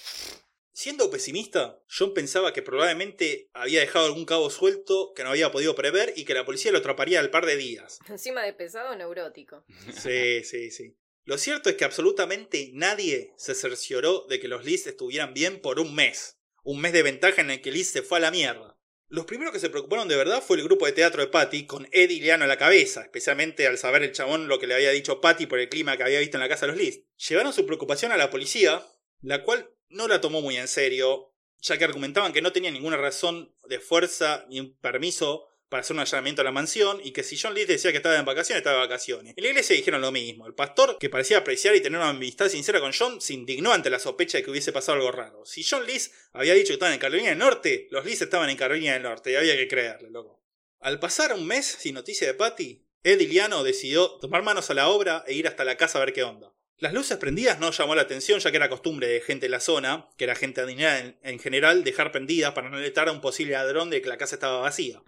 Siendo 0.73 1.09
pesimista, 1.09 1.81
John 1.89 2.13
pensaba 2.13 2.53
que 2.53 2.61
probablemente 2.61 3.49
había 3.55 3.81
dejado 3.81 4.05
algún 4.05 4.27
cabo 4.27 4.51
suelto 4.51 5.15
que 5.17 5.25
no 5.25 5.31
había 5.31 5.51
podido 5.51 5.75
prever 5.75 6.13
y 6.15 6.27
que 6.27 6.35
la 6.35 6.45
policía 6.45 6.73
lo 6.73 6.79
atraparía 6.81 7.21
al 7.21 7.31
par 7.31 7.47
de 7.47 7.57
días. 7.57 8.01
Encima 8.11 8.43
de 8.43 8.53
pesado, 8.53 8.95
neurótico. 8.97 9.65
Sí, 9.99 10.45
sí, 10.45 10.71
sí. 10.71 10.95
Lo 11.25 11.39
cierto 11.39 11.71
es 11.71 11.77
que 11.77 11.87
absolutamente 11.87 12.69
nadie 12.75 13.33
se 13.39 13.55
cercioró 13.55 14.27
de 14.29 14.41
que 14.41 14.49
los 14.49 14.63
Liz 14.67 14.87
estuvieran 14.87 15.33
bien 15.33 15.63
por 15.63 15.81
un 15.81 15.95
mes. 15.95 16.37
Un 16.67 16.81
mes 16.81 16.93
de 16.93 17.05
ventaja 17.05 17.43
en 17.43 17.51
el 17.53 17.63
que 17.63 17.71
Liz 17.71 17.91
se 17.91 18.03
fue 18.03 18.19
a 18.19 18.21
la 18.21 18.33
mierda. 18.33 18.77
Los 19.07 19.25
primeros 19.25 19.53
que 19.53 19.61
se 19.61 19.71
preocuparon 19.71 20.09
de 20.09 20.17
verdad 20.17 20.43
fue 20.43 20.57
el 20.57 20.65
grupo 20.65 20.85
de 20.85 20.91
teatro 20.91 21.23
de 21.23 21.29
Patty, 21.29 21.65
con 21.65 21.87
Eddie 21.93 22.17
y 22.17 22.21
Leano 22.23 22.43
a 22.43 22.49
la 22.49 22.59
cabeza, 22.59 23.03
especialmente 23.03 23.69
al 23.69 23.79
saber 23.79 24.03
el 24.03 24.11
chabón 24.11 24.49
lo 24.49 24.59
que 24.59 24.67
le 24.67 24.75
había 24.75 24.91
dicho 24.91 25.21
Patty 25.21 25.47
por 25.47 25.61
el 25.61 25.69
clima 25.69 25.97
que 25.97 26.03
había 26.03 26.19
visto 26.19 26.39
en 26.39 26.41
la 26.41 26.49
casa 26.49 26.67
de 26.67 26.73
los 26.73 26.81
Liz. 26.81 27.05
Llevaron 27.29 27.53
su 27.53 27.67
preocupación 27.67 28.11
a 28.11 28.17
la 28.17 28.31
policía, 28.31 28.85
la 29.21 29.45
cual 29.45 29.71
no 29.91 30.09
la 30.09 30.21
tomó 30.21 30.43
muy 30.43 30.57
en 30.57 30.67
serio, 30.67 31.33
ya 31.61 31.79
que 31.79 31.85
argumentaban 31.85 32.33
que 32.33 32.43
no 32.43 32.51
tenía 32.51 32.73
ninguna 32.73 32.97
razón 32.97 33.55
de 33.69 33.79
fuerza 33.79 34.45
ni 34.49 34.59
un 34.59 34.77
permiso 34.79 35.47
para 35.69 35.81
hacer 35.81 35.95
un 35.95 36.01
allanamiento 36.01 36.43
a 36.43 36.45
la 36.45 36.53
mansión 36.53 37.01
y 37.03 37.11
que 37.11 37.23
si 37.23 37.37
John 37.37 37.55
List 37.55 37.69
decía 37.69 37.91
que 37.91 37.97
estaba 37.97 38.17
en 38.17 38.25
vacaciones, 38.25 38.61
estaba 38.61 38.77
de 38.77 38.87
vacaciones. 38.87 39.35
En 39.37 39.43
la 39.43 39.51
iglesia 39.51 39.75
dijeron 39.75 40.01
lo 40.01 40.13
mismo. 40.13 40.47
El 40.47 40.55
pastor, 40.55 40.99
que 40.99 41.11
parecía 41.11 41.39
apreciar 41.39 41.75
y 41.75 41.81
tener 41.81 41.99
una 41.99 42.11
amistad 42.11 42.49
sincera 42.49 42.81
con 42.81 42.93
John, 42.93 43.21
se 43.21 43.35
indignó 43.35 43.73
ante 43.73 43.91
la 43.91 43.99
sospecha 43.99 44.39
de 44.39 44.45
que 44.45 44.51
hubiese 44.51 44.73
pasado 44.73 44.97
algo 44.97 45.11
raro. 45.11 45.45
Si 45.45 45.65
John 45.65 45.87
List 45.87 46.13
había 46.33 46.55
dicho 46.55 46.69
que 46.69 46.75
estaban 46.75 46.95
en 46.95 47.01
Carolina 47.01 47.31
del 47.31 47.39
Norte, 47.39 47.89
los 47.91 48.05
List 48.05 48.23
estaban 48.23 48.49
en 48.49 48.57
Carolina 48.57 48.93
del 48.93 49.03
Norte 49.03 49.33
y 49.33 49.37
había 49.37 49.57
que 49.57 49.69
creerle, 49.69 50.11
loco. 50.11 50.43
Al 50.81 51.01
pasar 51.01 51.33
un 51.33 51.47
mes 51.47 51.67
sin 51.67 51.95
noticia 51.95 52.27
de 52.27 52.35
Patty, 52.35 52.87
Ed 53.03 53.21
Iliano 53.21 53.65
decidió 53.65 54.11
tomar 54.19 54.43
manos 54.43 54.71
a 54.71 54.75
la 54.75 54.89
obra 54.89 55.25
e 55.27 55.35
ir 55.35 55.49
hasta 55.49 55.65
la 55.65 55.77
casa 55.77 55.99
a 55.99 56.05
ver 56.05 56.13
qué 56.13 56.23
onda. 56.23 56.53
Las 56.79 56.93
luces 56.93 57.17
prendidas 57.17 57.59
no 57.59 57.71
llamó 57.71 57.95
la 57.95 58.03
atención 58.03 58.39
ya 58.39 58.51
que 58.51 58.59
era 58.59 58.69
costumbre 58.69 59.09
de 59.09 59.21
gente 59.23 59.47
de 59.47 59.51
la 59.51 59.61
zona, 59.61 60.11
que 60.19 60.25
era 60.25 60.35
gente 60.35 60.61
adinerada 60.61 60.99
en, 60.99 61.19
en 61.23 61.39
general, 61.39 61.85
dejar 61.85 62.13
prendidas 62.13 62.53
para 62.53 62.69
no 62.69 62.77
alertar 62.77 63.09
a 63.09 63.13
un 63.13 63.23
posible 63.23 63.55
ladrón 63.55 63.89
de 63.89 64.03
que 64.03 64.09
la 64.09 64.19
casa 64.19 64.37
estaba 64.37 64.59
vacía. 64.59 65.03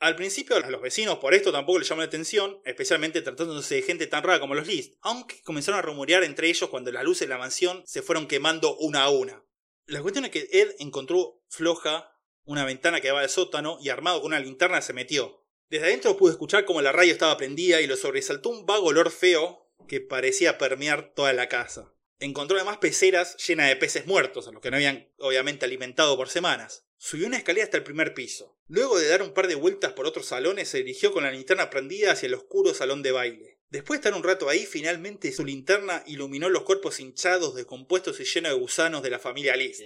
Al 0.00 0.16
principio 0.16 0.56
a 0.56 0.70
los 0.70 0.82
vecinos 0.82 1.18
por 1.18 1.34
esto 1.34 1.52
tampoco 1.52 1.78
les 1.78 1.88
llamó 1.88 2.02
la 2.02 2.08
atención, 2.08 2.60
especialmente 2.64 3.22
tratándose 3.22 3.76
de 3.76 3.82
gente 3.82 4.06
tan 4.06 4.22
rara 4.22 4.40
como 4.40 4.54
los 4.54 4.66
List, 4.66 4.94
aunque 5.00 5.42
comenzaron 5.42 5.78
a 5.78 5.82
rumorear 5.82 6.24
entre 6.24 6.48
ellos 6.48 6.68
cuando 6.68 6.92
las 6.92 7.04
luces 7.04 7.20
de 7.20 7.34
la 7.34 7.38
mansión 7.38 7.82
se 7.86 8.02
fueron 8.02 8.26
quemando 8.26 8.76
una 8.76 9.04
a 9.04 9.10
una. 9.10 9.44
La 9.86 10.02
cuestión 10.02 10.24
es 10.24 10.30
que 10.30 10.48
Ed 10.52 10.74
encontró 10.78 11.42
floja 11.48 12.10
una 12.44 12.64
ventana 12.64 13.00
que 13.00 13.08
daba 13.08 13.20
al 13.20 13.30
sótano 13.30 13.78
y 13.80 13.88
armado 13.88 14.20
con 14.20 14.28
una 14.28 14.40
linterna 14.40 14.82
se 14.82 14.92
metió. 14.92 15.44
Desde 15.68 15.86
adentro 15.86 16.16
pude 16.16 16.32
escuchar 16.32 16.64
como 16.64 16.82
la 16.82 16.92
radio 16.92 17.12
estaba 17.12 17.36
prendida 17.36 17.80
y 17.80 17.86
lo 17.86 17.96
sobresaltó 17.96 18.50
un 18.50 18.66
vago 18.66 18.88
olor 18.88 19.10
feo 19.10 19.70
que 19.88 20.00
parecía 20.00 20.58
permear 20.58 21.14
toda 21.14 21.32
la 21.32 21.48
casa. 21.48 21.94
Encontró 22.18 22.56
además 22.56 22.78
peceras 22.78 23.36
llenas 23.44 23.68
de 23.68 23.76
peces 23.76 24.06
muertos, 24.06 24.46
a 24.46 24.52
los 24.52 24.62
que 24.62 24.70
no 24.70 24.76
habían 24.76 25.10
obviamente 25.18 25.64
alimentado 25.64 26.16
por 26.16 26.28
semanas. 26.28 26.83
Subió 26.96 27.26
una 27.26 27.36
escalera 27.36 27.64
hasta 27.64 27.76
el 27.76 27.84
primer 27.84 28.14
piso. 28.14 28.56
Luego 28.66 28.98
de 28.98 29.08
dar 29.08 29.22
un 29.22 29.34
par 29.34 29.46
de 29.46 29.54
vueltas 29.54 29.92
por 29.92 30.06
otros 30.06 30.26
salones, 30.26 30.68
se 30.68 30.78
dirigió 30.78 31.12
con 31.12 31.24
la 31.24 31.30
linterna 31.30 31.70
prendida 31.70 32.12
hacia 32.12 32.26
el 32.26 32.34
oscuro 32.34 32.72
salón 32.74 33.02
de 33.02 33.12
baile. 33.12 33.58
Después 33.68 34.00
de 34.00 34.08
estar 34.08 34.18
un 34.18 34.24
rato 34.24 34.48
ahí, 34.48 34.66
finalmente 34.66 35.32
su 35.32 35.44
linterna 35.44 36.04
iluminó 36.06 36.48
los 36.48 36.62
cuerpos 36.62 37.00
hinchados, 37.00 37.54
descompuestos 37.54 38.20
y 38.20 38.24
llenos 38.24 38.52
de 38.52 38.58
gusanos 38.58 39.02
de 39.02 39.10
la 39.10 39.18
familia 39.18 39.56
List. 39.56 39.82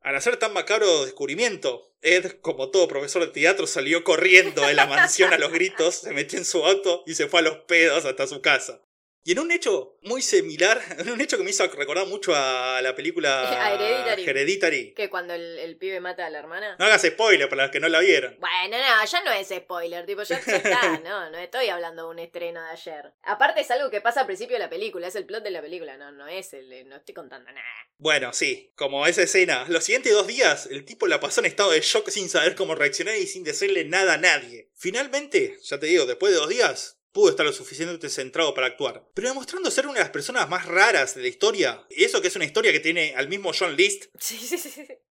Al 0.00 0.16
hacer 0.16 0.36
tan 0.36 0.52
macabro 0.52 1.04
descubrimiento, 1.04 1.94
Ed, 2.02 2.32
como 2.42 2.70
todo 2.70 2.86
profesor 2.86 3.24
de 3.24 3.32
teatro, 3.32 3.66
salió 3.66 4.04
corriendo 4.04 4.62
de 4.66 4.74
la 4.74 4.86
mansión 4.86 5.32
a 5.32 5.38
los 5.38 5.50
gritos, 5.50 5.94
se 5.96 6.12
metió 6.12 6.38
en 6.38 6.44
su 6.44 6.64
auto 6.64 7.02
y 7.06 7.14
se 7.14 7.26
fue 7.26 7.40
a 7.40 7.42
los 7.42 7.56
pedos 7.60 8.04
hasta 8.04 8.26
su 8.26 8.42
casa. 8.42 8.83
Y 9.26 9.32
en 9.32 9.38
un 9.38 9.50
hecho 9.50 9.96
muy 10.02 10.20
similar, 10.20 10.82
en 10.98 11.10
un 11.10 11.20
hecho 11.20 11.38
que 11.38 11.44
me 11.44 11.50
hizo 11.50 11.66
recordar 11.66 12.06
mucho 12.06 12.34
a 12.34 12.80
la 12.82 12.94
película 12.94 13.50
A 13.64 13.74
Hereditary. 13.74 14.24
Hereditary. 14.24 14.94
Que 14.94 15.08
cuando 15.08 15.32
el, 15.32 15.58
el 15.58 15.76
pibe 15.78 15.98
mata 16.00 16.26
a 16.26 16.30
la 16.30 16.40
hermana. 16.40 16.76
No 16.78 16.84
hagas 16.84 17.02
spoiler 17.02 17.48
para 17.48 17.62
los 17.62 17.72
que 17.72 17.80
no 17.80 17.88
la 17.88 18.00
vieron. 18.00 18.36
Bueno, 18.38 18.76
no, 18.76 19.04
ya 19.04 19.22
no 19.22 19.32
es 19.32 19.48
spoiler, 19.48 20.04
tipo, 20.04 20.22
ya, 20.22 20.38
ya 20.44 20.56
está, 20.56 20.98
no, 21.04 21.30
no 21.30 21.38
estoy 21.38 21.68
hablando 21.68 22.04
de 22.04 22.10
un 22.10 22.18
estreno 22.18 22.62
de 22.62 22.68
ayer. 22.68 23.14
Aparte 23.22 23.62
es 23.62 23.70
algo 23.70 23.90
que 23.90 24.02
pasa 24.02 24.20
al 24.20 24.26
principio 24.26 24.56
de 24.56 24.60
la 24.60 24.68
película, 24.68 25.08
es 25.08 25.16
el 25.16 25.24
plot 25.24 25.42
de 25.42 25.50
la 25.50 25.62
película, 25.62 25.96
no, 25.96 26.12
no 26.12 26.28
es 26.28 26.52
el, 26.52 26.86
no 26.86 26.96
estoy 26.96 27.14
contando 27.14 27.50
nada. 27.50 27.66
Bueno, 27.96 28.34
sí, 28.34 28.72
como 28.74 29.06
esa 29.06 29.22
escena. 29.22 29.64
Los 29.68 29.84
siguientes 29.84 30.12
dos 30.12 30.26
días, 30.26 30.66
el 30.70 30.84
tipo 30.84 31.06
la 31.06 31.20
pasó 31.20 31.40
en 31.40 31.46
estado 31.46 31.70
de 31.70 31.80
shock 31.80 32.10
sin 32.10 32.28
saber 32.28 32.54
cómo 32.56 32.74
reaccionar 32.74 33.16
y 33.16 33.26
sin 33.26 33.42
decirle 33.42 33.86
nada 33.86 34.14
a 34.14 34.18
nadie. 34.18 34.68
Finalmente, 34.74 35.56
ya 35.62 35.80
te 35.80 35.86
digo, 35.86 36.04
después 36.04 36.32
de 36.32 36.38
dos 36.38 36.50
días, 36.50 36.98
pudo 37.14 37.30
estar 37.30 37.46
lo 37.46 37.52
suficientemente 37.52 38.10
centrado 38.10 38.52
para 38.52 38.66
actuar. 38.66 39.08
Pero 39.14 39.28
demostrando 39.28 39.70
ser 39.70 39.86
una 39.86 39.94
de 39.94 40.00
las 40.00 40.10
personas 40.10 40.48
más 40.50 40.66
raras 40.66 41.14
de 41.14 41.22
la 41.22 41.28
historia, 41.28 41.86
y 41.88 42.04
eso 42.04 42.20
que 42.20 42.28
es 42.28 42.36
una 42.36 42.44
historia 42.44 42.72
que 42.72 42.80
tiene 42.80 43.14
al 43.16 43.28
mismo 43.28 43.52
John 43.58 43.76
List, 43.76 44.06
Sí, 44.18 44.36
sí, 44.36 44.58
sí, 44.58 44.70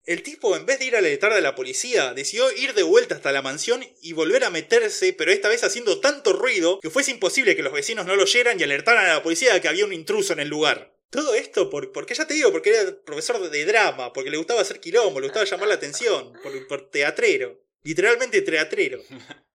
el 0.06 0.24
tipo, 0.24 0.56
en 0.56 0.66
vez 0.66 0.80
de 0.80 0.86
ir 0.86 0.96
a 0.96 1.00
alertar 1.00 1.34
a 1.34 1.42
la 1.42 1.54
policía, 1.54 2.14
decidió 2.16 2.52
ir 2.54 2.74
de 2.74 2.82
vuelta 2.82 3.14
hasta 3.14 3.32
la 3.32 3.44
mansión 3.44 3.86
y 4.02 4.14
volver 4.14 4.44
a 4.44 4.50
meterse, 4.50 5.14
pero 5.14 5.32
esta 5.32 5.50
vez 5.50 5.64
haciendo 5.64 6.00
tanto 6.00 6.34
ruido 6.34 6.80
que 6.80 6.90
fuese 6.90 7.12
imposible 7.12 7.56
que 7.56 7.62
los 7.62 7.74
vecinos 7.74 8.08
no 8.08 8.16
lo 8.16 8.24
oyeran 8.24 8.60
y 8.60 8.64
alertaran 8.64 9.06
a 9.06 9.14
la 9.14 9.22
policía 9.22 9.54
de 9.54 9.62
que 9.62 9.68
había 9.68 9.86
un 9.86 9.94
intruso 9.94 10.34
en 10.34 10.40
el 10.40 10.48
lugar. 10.48 10.96
Todo 11.12 11.36
esto 11.36 11.70
por, 11.70 11.92
porque 11.92 12.16
ya 12.16 12.26
te 12.26 12.34
digo, 12.34 12.52
porque 12.52 12.70
era 12.70 12.96
profesor 13.04 13.40
de, 13.40 13.50
de 13.50 13.66
drama, 13.66 14.14
porque 14.14 14.30
le 14.30 14.38
gustaba 14.38 14.62
hacer 14.62 14.80
quilombo, 14.80 15.20
le 15.20 15.28
gustaba 15.28 15.46
llamar 15.46 15.68
la 15.68 15.76
atención, 15.76 16.34
por, 16.42 16.68
por 16.68 16.90
teatrero. 16.90 17.60
Literalmente 17.84 18.42
teatrero. 18.42 19.02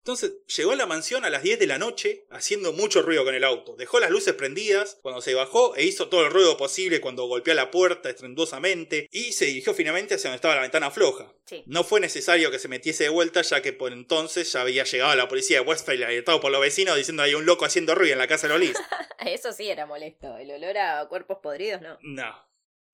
Entonces 0.04 0.34
llegó 0.54 0.72
a 0.72 0.76
la 0.76 0.84
mansión 0.84 1.24
a 1.24 1.30
las 1.30 1.42
10 1.42 1.58
de 1.58 1.66
la 1.66 1.78
noche 1.78 2.26
haciendo 2.28 2.74
mucho 2.74 3.00
ruido 3.00 3.24
con 3.24 3.34
el 3.34 3.42
auto. 3.42 3.74
Dejó 3.74 4.00
las 4.00 4.10
luces 4.10 4.34
prendidas 4.34 4.98
cuando 5.00 5.22
se 5.22 5.32
bajó 5.32 5.74
e 5.76 5.84
hizo 5.84 6.10
todo 6.10 6.26
el 6.26 6.30
ruido 6.30 6.58
posible 6.58 7.00
cuando 7.00 7.26
golpeó 7.26 7.54
la 7.54 7.70
puerta 7.70 8.10
estruendosamente 8.10 9.08
y 9.10 9.32
se 9.32 9.46
dirigió 9.46 9.72
finalmente 9.72 10.14
hacia 10.14 10.28
donde 10.28 10.36
estaba 10.36 10.56
la 10.56 10.60
ventana 10.60 10.90
floja. 10.90 11.32
Sí. 11.46 11.62
No 11.66 11.84
fue 11.84 12.00
necesario 12.00 12.50
que 12.50 12.58
se 12.58 12.68
metiese 12.68 13.04
de 13.04 13.08
vuelta 13.08 13.40
ya 13.40 13.62
que 13.62 13.72
por 13.72 13.94
entonces 13.94 14.52
ya 14.52 14.60
había 14.60 14.84
llegado 14.84 15.14
la 15.14 15.26
policía 15.26 15.60
de 15.60 15.66
Westfield 15.66 16.04
alertado 16.04 16.38
por 16.38 16.52
los 16.52 16.60
vecinos 16.60 16.98
diciendo 16.98 17.22
hay 17.22 17.34
un 17.34 17.46
loco 17.46 17.64
haciendo 17.64 17.94
ruido 17.94 18.12
en 18.12 18.18
la 18.18 18.28
casa 18.28 18.46
de 18.46 18.52
Lolis. 18.52 18.76
Eso 19.24 19.52
sí 19.54 19.70
era 19.70 19.86
molesto, 19.86 20.36
el 20.36 20.50
olor 20.50 20.76
a 20.76 21.08
cuerpos 21.08 21.38
podridos, 21.42 21.80
no. 21.80 21.98
No. 22.02 22.43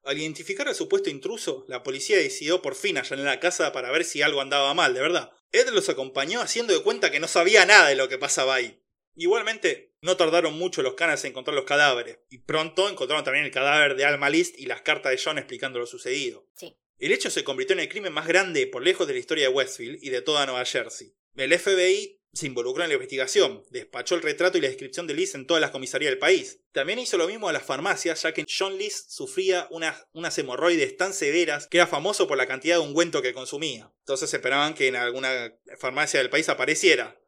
Al 0.05 0.18
identificar 0.18 0.66
al 0.66 0.74
supuesto 0.74 1.10
intruso, 1.10 1.64
la 1.68 1.82
policía 1.82 2.16
decidió 2.16 2.62
por 2.62 2.74
fin 2.74 2.98
allanar 2.98 3.27
la 3.27 3.40
casa 3.40 3.72
para 3.72 3.90
ver 3.90 4.05
si 4.05 4.22
algo 4.22 4.40
andaba 4.40 4.72
mal, 4.74 4.94
de 4.94 5.01
verdad. 5.01 5.32
Ed 5.52 5.68
los 5.70 5.89
acompañó 5.89 6.40
haciendo 6.40 6.72
de 6.72 6.82
cuenta 6.82 7.10
que 7.10 7.20
no 7.20 7.28
sabía 7.28 7.66
nada 7.66 7.89
de 7.89 7.97
lo 7.97 8.09
que 8.09 8.18
pasaba 8.18 8.55
ahí. 8.55 8.81
Igualmente, 9.14 9.93
no 10.01 10.16
tardaron 10.16 10.55
mucho 10.55 10.82
los 10.82 10.94
canas 10.94 11.24
en 11.24 11.31
encontrar 11.31 11.55
los 11.55 11.64
cadáveres, 11.64 12.18
y 12.31 12.39
pronto 12.39 12.89
encontraron 12.89 13.24
también 13.24 13.44
el 13.44 13.51
cadáver 13.51 13.97
de 13.97 14.05
Alma 14.05 14.31
List 14.31 14.59
y 14.59 14.66
las 14.66 14.81
cartas 14.82 15.12
de 15.12 15.20
John 15.22 15.39
explicando 15.39 15.78
lo 15.78 15.86
sucedido. 15.86 16.47
Sí. 16.55 16.77
El 16.98 17.12
hecho 17.12 17.31
se 17.31 17.44
convirtió 17.44 17.74
en 17.74 17.81
el 17.81 17.89
crimen 17.89 18.12
más 18.12 18.27
grande 18.27 18.66
por 18.66 18.82
lejos 18.82 19.06
de 19.06 19.14
la 19.14 19.18
historia 19.18 19.48
de 19.48 19.55
Westfield 19.55 19.98
y 20.02 20.10
de 20.10 20.22
toda 20.22 20.47
Nueva 20.47 20.64
Jersey. 20.64 21.14
El 21.35 21.59
FBI 21.59 22.20
se 22.32 22.47
involucró 22.47 22.85
en 22.85 22.90
la 22.90 22.94
investigación, 22.94 23.65
despachó 23.70 24.15
el 24.15 24.23
retrato 24.23 24.57
y 24.57 24.61
la 24.61 24.69
descripción 24.69 25.07
de 25.07 25.15
Liz 25.15 25.35
en 25.35 25.47
todas 25.47 25.61
las 25.61 25.70
comisarías 25.70 26.11
del 26.11 26.19
país. 26.19 26.61
También 26.73 26.98
hizo 26.98 27.19
lo 27.19 27.27
mismo 27.27 27.48
a 27.48 27.52
las 27.52 27.65
farmacias, 27.65 28.23
ya 28.23 28.32
que 28.32 28.44
John 28.48 28.78
Liz 28.78 29.05
sufría 29.09 29.66
unas, 29.70 30.07
unas 30.12 30.39
hemorroides 30.39 30.97
tan 30.97 31.12
severas 31.12 31.66
que 31.66 31.78
era 31.78 31.86
famoso 31.86 32.28
por 32.28 32.39
la 32.39 32.47
cantidad 32.47 32.77
de 32.77 32.82
ungüento 32.82 33.23
que 33.23 33.32
consumía. 33.32 33.93
Entonces 34.01 34.32
esperaban 34.32 34.74
que 34.74 34.89
en 34.89 34.97
alguna 34.97 35.55
farmacia 35.78 36.20
del 36.20 36.31
país 36.31 36.48
apareciera. 36.48 37.20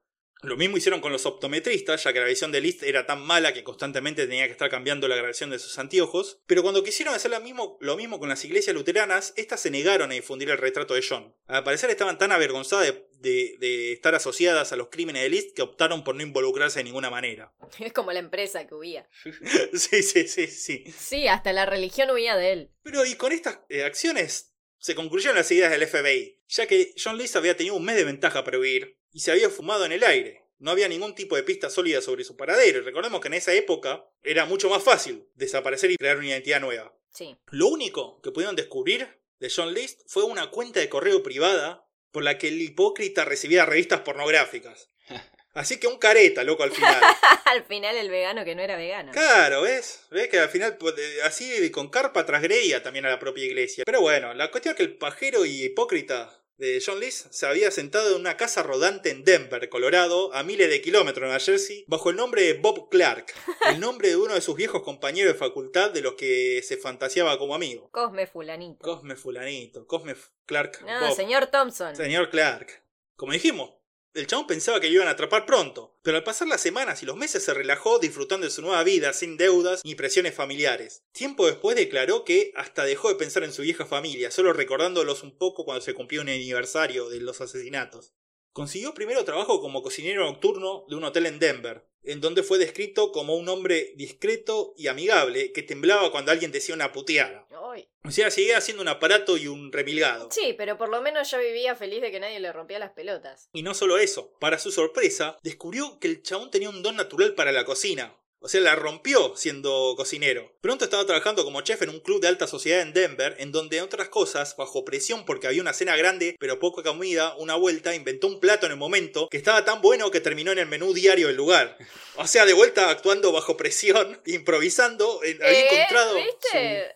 Lo 0.43 0.56
mismo 0.56 0.77
hicieron 0.77 1.01
con 1.01 1.12
los 1.12 1.24
optometristas, 1.24 2.02
ya 2.02 2.12
que 2.12 2.19
la 2.20 2.27
visión 2.27 2.51
de 2.51 2.60
Liszt 2.60 2.82
era 2.82 3.06
tan 3.06 3.23
mala 3.23 3.52
que 3.55 3.62
constantemente 3.62 4.27
tenía 4.27 4.47
que 4.47 4.52
estar 4.52 4.69
cambiando 4.70 5.06
la 5.06 5.14
grabación 5.16 5.51
de 5.51 5.59
sus 5.60 5.78
anteojos. 5.78 6.40
Pero 6.47 6.62
cuando 6.62 6.82
quisieron 6.82 7.14
hacer 7.14 7.31
lo 7.31 7.40
mismo, 7.40 7.78
lo 7.81 7.97
mismo 7.97 8.19
con 8.19 8.28
las 8.28 8.44
iglesias 8.44 8.74
luteranas, 8.74 9.35
estas 9.36 9.60
se 9.60 9.70
negaron 9.70 10.10
a 10.10 10.14
difundir 10.14 10.51
el 10.51 10.59
retrato 10.59 10.94
de 10.94 11.05
John. 11.09 11.35
Al 11.47 11.62
parecer 11.62 11.90
estaban 11.90 12.19
tan 12.19 12.32
avergonzadas 12.32 12.86
de, 12.86 13.06
de- 13.20 13.56
de 13.60 13.93
estar 13.93 14.14
asociadas 14.16 14.73
a 14.73 14.77
los 14.77 14.89
crímenes 14.89 15.23
de 15.23 15.28
Liszt 15.28 15.55
que 15.55 15.62
optaron 15.62 16.02
por 16.02 16.16
no 16.16 16.23
involucrarse 16.23 16.81
de 16.81 16.85
ninguna 16.85 17.09
manera. 17.10 17.52
Es 17.78 17.93
como 17.93 18.10
la 18.12 18.19
empresa 18.19 18.66
que 18.66 18.74
huía. 18.74 19.09
sí, 19.73 20.02
sí, 20.02 20.27
sí, 20.27 20.47
sí. 20.48 20.85
Sí, 20.98 21.28
hasta 21.28 21.52
la 21.52 21.66
religión 21.66 22.10
huía 22.10 22.36
de 22.36 22.52
él. 22.52 22.70
Pero 22.82 23.06
y 23.06 23.14
con 23.14 23.31
estas 23.32 23.60
eh, 23.69 23.85
acciones 23.85 24.55
se 24.78 24.97
concluyeron 24.97 25.36
las 25.36 25.51
ideas 25.52 25.70
del 25.70 25.86
FBI, 25.86 26.40
ya 26.48 26.66
que 26.66 26.93
John 27.02 27.16
List 27.16 27.36
había 27.36 27.56
tenido 27.56 27.77
un 27.77 27.85
mes 27.85 27.94
de 27.94 28.02
ventaja 28.05 28.43
para 28.43 28.59
huir 28.59 28.98
y 29.12 29.20
se 29.20 29.32
había 29.32 29.51
fumado 29.51 29.84
en 29.84 29.93
el 29.93 30.05
aire. 30.05 30.44
No 30.59 30.70
había 30.70 30.89
ningún 30.89 31.14
tipo 31.14 31.36
de 31.36 31.43
pista 31.43 31.70
sólida 31.70 32.01
sobre 32.01 32.24
su 32.24 32.36
paradero. 32.36 32.78
Y 32.78 32.82
recordemos 32.82 33.20
que 33.20 33.28
en 33.28 33.34
esa 33.34 33.52
época 33.52 34.09
era 34.22 34.44
mucho 34.44 34.70
más 34.70 34.82
fácil 34.82 35.26
desaparecer 35.34 35.90
y 35.90 35.97
crear 35.97 36.16
una 36.16 36.28
identidad 36.28 36.60
nueva. 36.60 36.97
Sí. 37.10 37.36
Lo 37.51 37.66
único 37.66 38.20
que 38.22 38.30
pudieron 38.30 38.56
descubrir 38.56 39.20
de 39.39 39.52
John 39.55 39.74
List 39.74 40.02
fue 40.06 40.24
una 40.24 40.51
cuenta 40.51 40.80
de 40.80 40.89
correo 40.89 41.22
privada 41.22 41.84
por 42.12 42.22
la 42.22 42.39
que 42.39 42.48
el 42.48 42.62
hipócrita 42.62 43.24
recibía 43.24 43.66
revistas 43.66 44.01
pornográficas. 44.01 44.89
Así 45.55 45.78
que 45.78 45.86
un 45.86 45.98
careta, 45.98 46.44
loco, 46.44 46.62
al 46.62 46.70
final. 46.70 47.02
Al 47.44 47.64
final 47.64 47.94
el 47.97 48.09
vegano 48.09 48.44
que 48.44 48.55
no 48.55 48.62
era 48.62 48.76
vegano. 48.76 49.12
Claro, 49.12 49.62
¿ves? 49.62 50.06
¿Ves 50.10 50.28
que 50.28 50.39
al 50.39 50.48
final 50.48 50.78
pues, 50.78 50.94
así 51.22 51.70
con 51.70 51.90
carpa 51.90 52.24
trasgreía 52.24 52.82
también 52.82 53.05
a 53.05 53.10
la 53.10 53.18
propia 53.18 53.44
iglesia? 53.44 53.84
Pero 53.84 54.01
bueno, 54.01 54.32
la 54.32 54.51
cuestión 54.51 54.72
es 54.72 54.76
que 54.78 54.84
el 54.84 54.97
pajero 54.97 55.44
y 55.44 55.64
hipócrita 55.64 56.41
de 56.62 56.80
John 56.84 57.01
List 57.01 57.26
se 57.32 57.44
había 57.44 57.72
sentado 57.72 58.14
en 58.14 58.20
una 58.20 58.36
casa 58.36 58.62
rodante 58.62 59.10
en 59.10 59.24
Denver, 59.24 59.68
Colorado, 59.68 60.32
a 60.32 60.44
miles 60.44 60.70
de 60.70 60.80
kilómetros 60.80 61.16
de 61.16 61.26
Nueva 61.26 61.40
Jersey, 61.40 61.84
bajo 61.89 62.10
el 62.10 62.16
nombre 62.16 62.43
de 62.43 62.52
Bob 62.55 62.89
Clark, 62.89 63.34
el 63.68 63.80
nombre 63.80 64.10
de 64.10 64.16
uno 64.16 64.34
de 64.34 64.40
sus 64.40 64.55
viejos 64.55 64.82
compañeros 64.82 65.32
de 65.32 65.39
facultad 65.39 65.90
de 65.90 66.02
los 66.02 66.14
que 66.14 66.62
se 66.62 66.76
fantaseaba 66.76 67.36
como 67.36 67.56
amigo. 67.56 67.90
Cosme 67.90 68.28
fulanito. 68.28 68.78
Cosme 68.80 69.16
Fulanito, 69.16 69.89
Cosme 69.89 70.14
Clark. 70.47 70.84
No, 70.86 71.09
Bob. 71.09 71.16
señor 71.16 71.48
Thompson. 71.48 71.97
Señor 71.97 72.30
Clark. 72.30 72.84
Como 73.16 73.32
dijimos, 73.32 73.72
el 74.14 74.26
chabón 74.26 74.47
pensaba 74.47 74.78
que 74.78 74.89
lo 74.89 74.94
iban 74.94 75.09
a 75.09 75.12
atrapar 75.12 75.47
pronto, 75.47 75.98
pero 76.02 76.16
al 76.16 76.24
pasar 76.24 76.48
las 76.48 76.60
semanas 76.60 77.02
y 77.02 77.06
los 77.06 77.16
meses 77.16 77.44
se 77.44 77.55
relajó 77.55 77.98
disfrutando 77.98 78.47
de 78.47 78.52
su 78.52 78.60
nueva 78.60 78.82
vida 78.84 79.12
sin 79.12 79.36
deudas 79.36 79.80
ni 79.84 79.94
presiones 79.94 80.34
familiares. 80.34 81.02
Tiempo 81.12 81.47
después 81.47 81.76
declaró 81.76 82.24
que 82.24 82.52
hasta 82.55 82.84
dejó 82.84 83.09
de 83.09 83.14
pensar 83.14 83.43
en 83.44 83.52
su 83.52 83.62
vieja 83.62 83.86
familia, 83.86 84.30
solo 84.30 84.52
recordándolos 84.52 85.22
un 85.22 85.36
poco 85.39 85.64
cuando 85.64 85.80
se 85.80 85.94
cumplió 85.94 86.20
un 86.20 86.28
aniversario 86.28 87.09
de 87.09 87.20
los 87.20 87.40
asesinatos. 87.40 88.12
Consiguió 88.52 88.92
primero 88.92 89.24
trabajo 89.24 89.60
como 89.62 89.82
cocinero 89.82 90.24
nocturno 90.24 90.84
de 90.88 90.96
un 90.96 91.04
hotel 91.04 91.24
en 91.24 91.38
Denver, 91.38 91.86
en 92.02 92.20
donde 92.20 92.42
fue 92.42 92.58
descrito 92.58 93.10
como 93.10 93.34
un 93.36 93.48
hombre 93.48 93.92
discreto 93.96 94.74
y 94.76 94.88
amigable 94.88 95.52
que 95.52 95.62
temblaba 95.62 96.10
cuando 96.10 96.32
alguien 96.32 96.52
decía 96.52 96.74
una 96.74 96.92
puteada. 96.92 97.46
Ay, 97.72 97.88
O 98.04 98.10
sea, 98.10 98.30
seguía 98.30 98.60
siendo 98.60 98.82
un 98.82 98.88
aparato 98.88 99.38
y 99.38 99.46
un 99.46 99.72
remilgado. 99.72 100.28
Sí, 100.30 100.54
pero 100.58 100.76
por 100.76 100.90
lo 100.90 101.00
menos 101.00 101.30
yo 101.30 101.38
vivía 101.38 101.74
feliz 101.76 102.02
de 102.02 102.10
que 102.10 102.20
nadie 102.20 102.40
le 102.40 102.52
rompía 102.52 102.78
las 102.78 102.90
pelotas. 102.92 103.48
Y 103.54 103.62
no 103.62 103.72
solo 103.72 103.96
eso, 103.96 104.34
para 104.38 104.58
su 104.58 104.70
sorpresa, 104.70 105.38
descubrió 105.42 105.98
que 105.98 106.08
el 106.08 106.22
chabón 106.22 106.50
tenía 106.50 106.68
un 106.68 106.82
don 106.82 106.96
natural 106.96 107.34
para 107.34 107.52
la 107.52 107.64
cocina. 107.64 108.14
O 108.43 108.48
sea, 108.48 108.60
la 108.60 108.74
rompió 108.74 109.36
siendo 109.36 109.94
cocinero. 109.97 110.52
Pronto 110.60 110.85
estaba 110.85 111.06
trabajando 111.06 111.44
como 111.44 111.60
chef 111.60 111.81
en 111.82 111.90
un 111.90 112.01
club 112.01 112.20
de 112.20 112.28
alta 112.28 112.47
sociedad 112.47 112.81
en 112.81 112.93
Denver, 112.93 113.36
en 113.39 113.52
donde, 113.52 113.78
entre 113.78 113.86
otras 113.94 114.09
cosas, 114.09 114.56
bajo 114.56 114.85
presión 114.85 115.24
porque 115.24 115.47
había 115.47 115.62
una 115.62 115.73
cena 115.73 115.97
grande 115.97 116.36
pero 116.40 116.59
poca 116.59 116.82
comida, 116.82 117.35
una 117.36 117.55
vuelta, 117.55 117.94
inventó 117.94 118.27
un 118.27 118.40
plato 118.40 118.66
en 118.66 118.73
el 118.73 118.78
momento 118.78 119.28
que 119.31 119.36
estaba 119.36 119.64
tan 119.64 119.81
bueno 119.81 120.10
que 120.10 120.20
terminó 120.20 120.51
en 120.52 120.59
el 120.59 120.66
menú 120.66 120.93
diario 120.93 121.28
del 121.28 121.36
lugar. 121.36 121.78
O 122.16 122.27
sea, 122.27 122.44
de 122.44 122.52
vuelta 122.52 122.90
actuando 122.90 123.31
bajo 123.32 123.56
presión, 123.56 124.20
improvisando, 124.27 125.20
eh, 125.23 125.39
había 125.43 125.60
Eh, 125.60 125.69
encontrado... 125.70 126.14
¿Viste? 126.16 126.93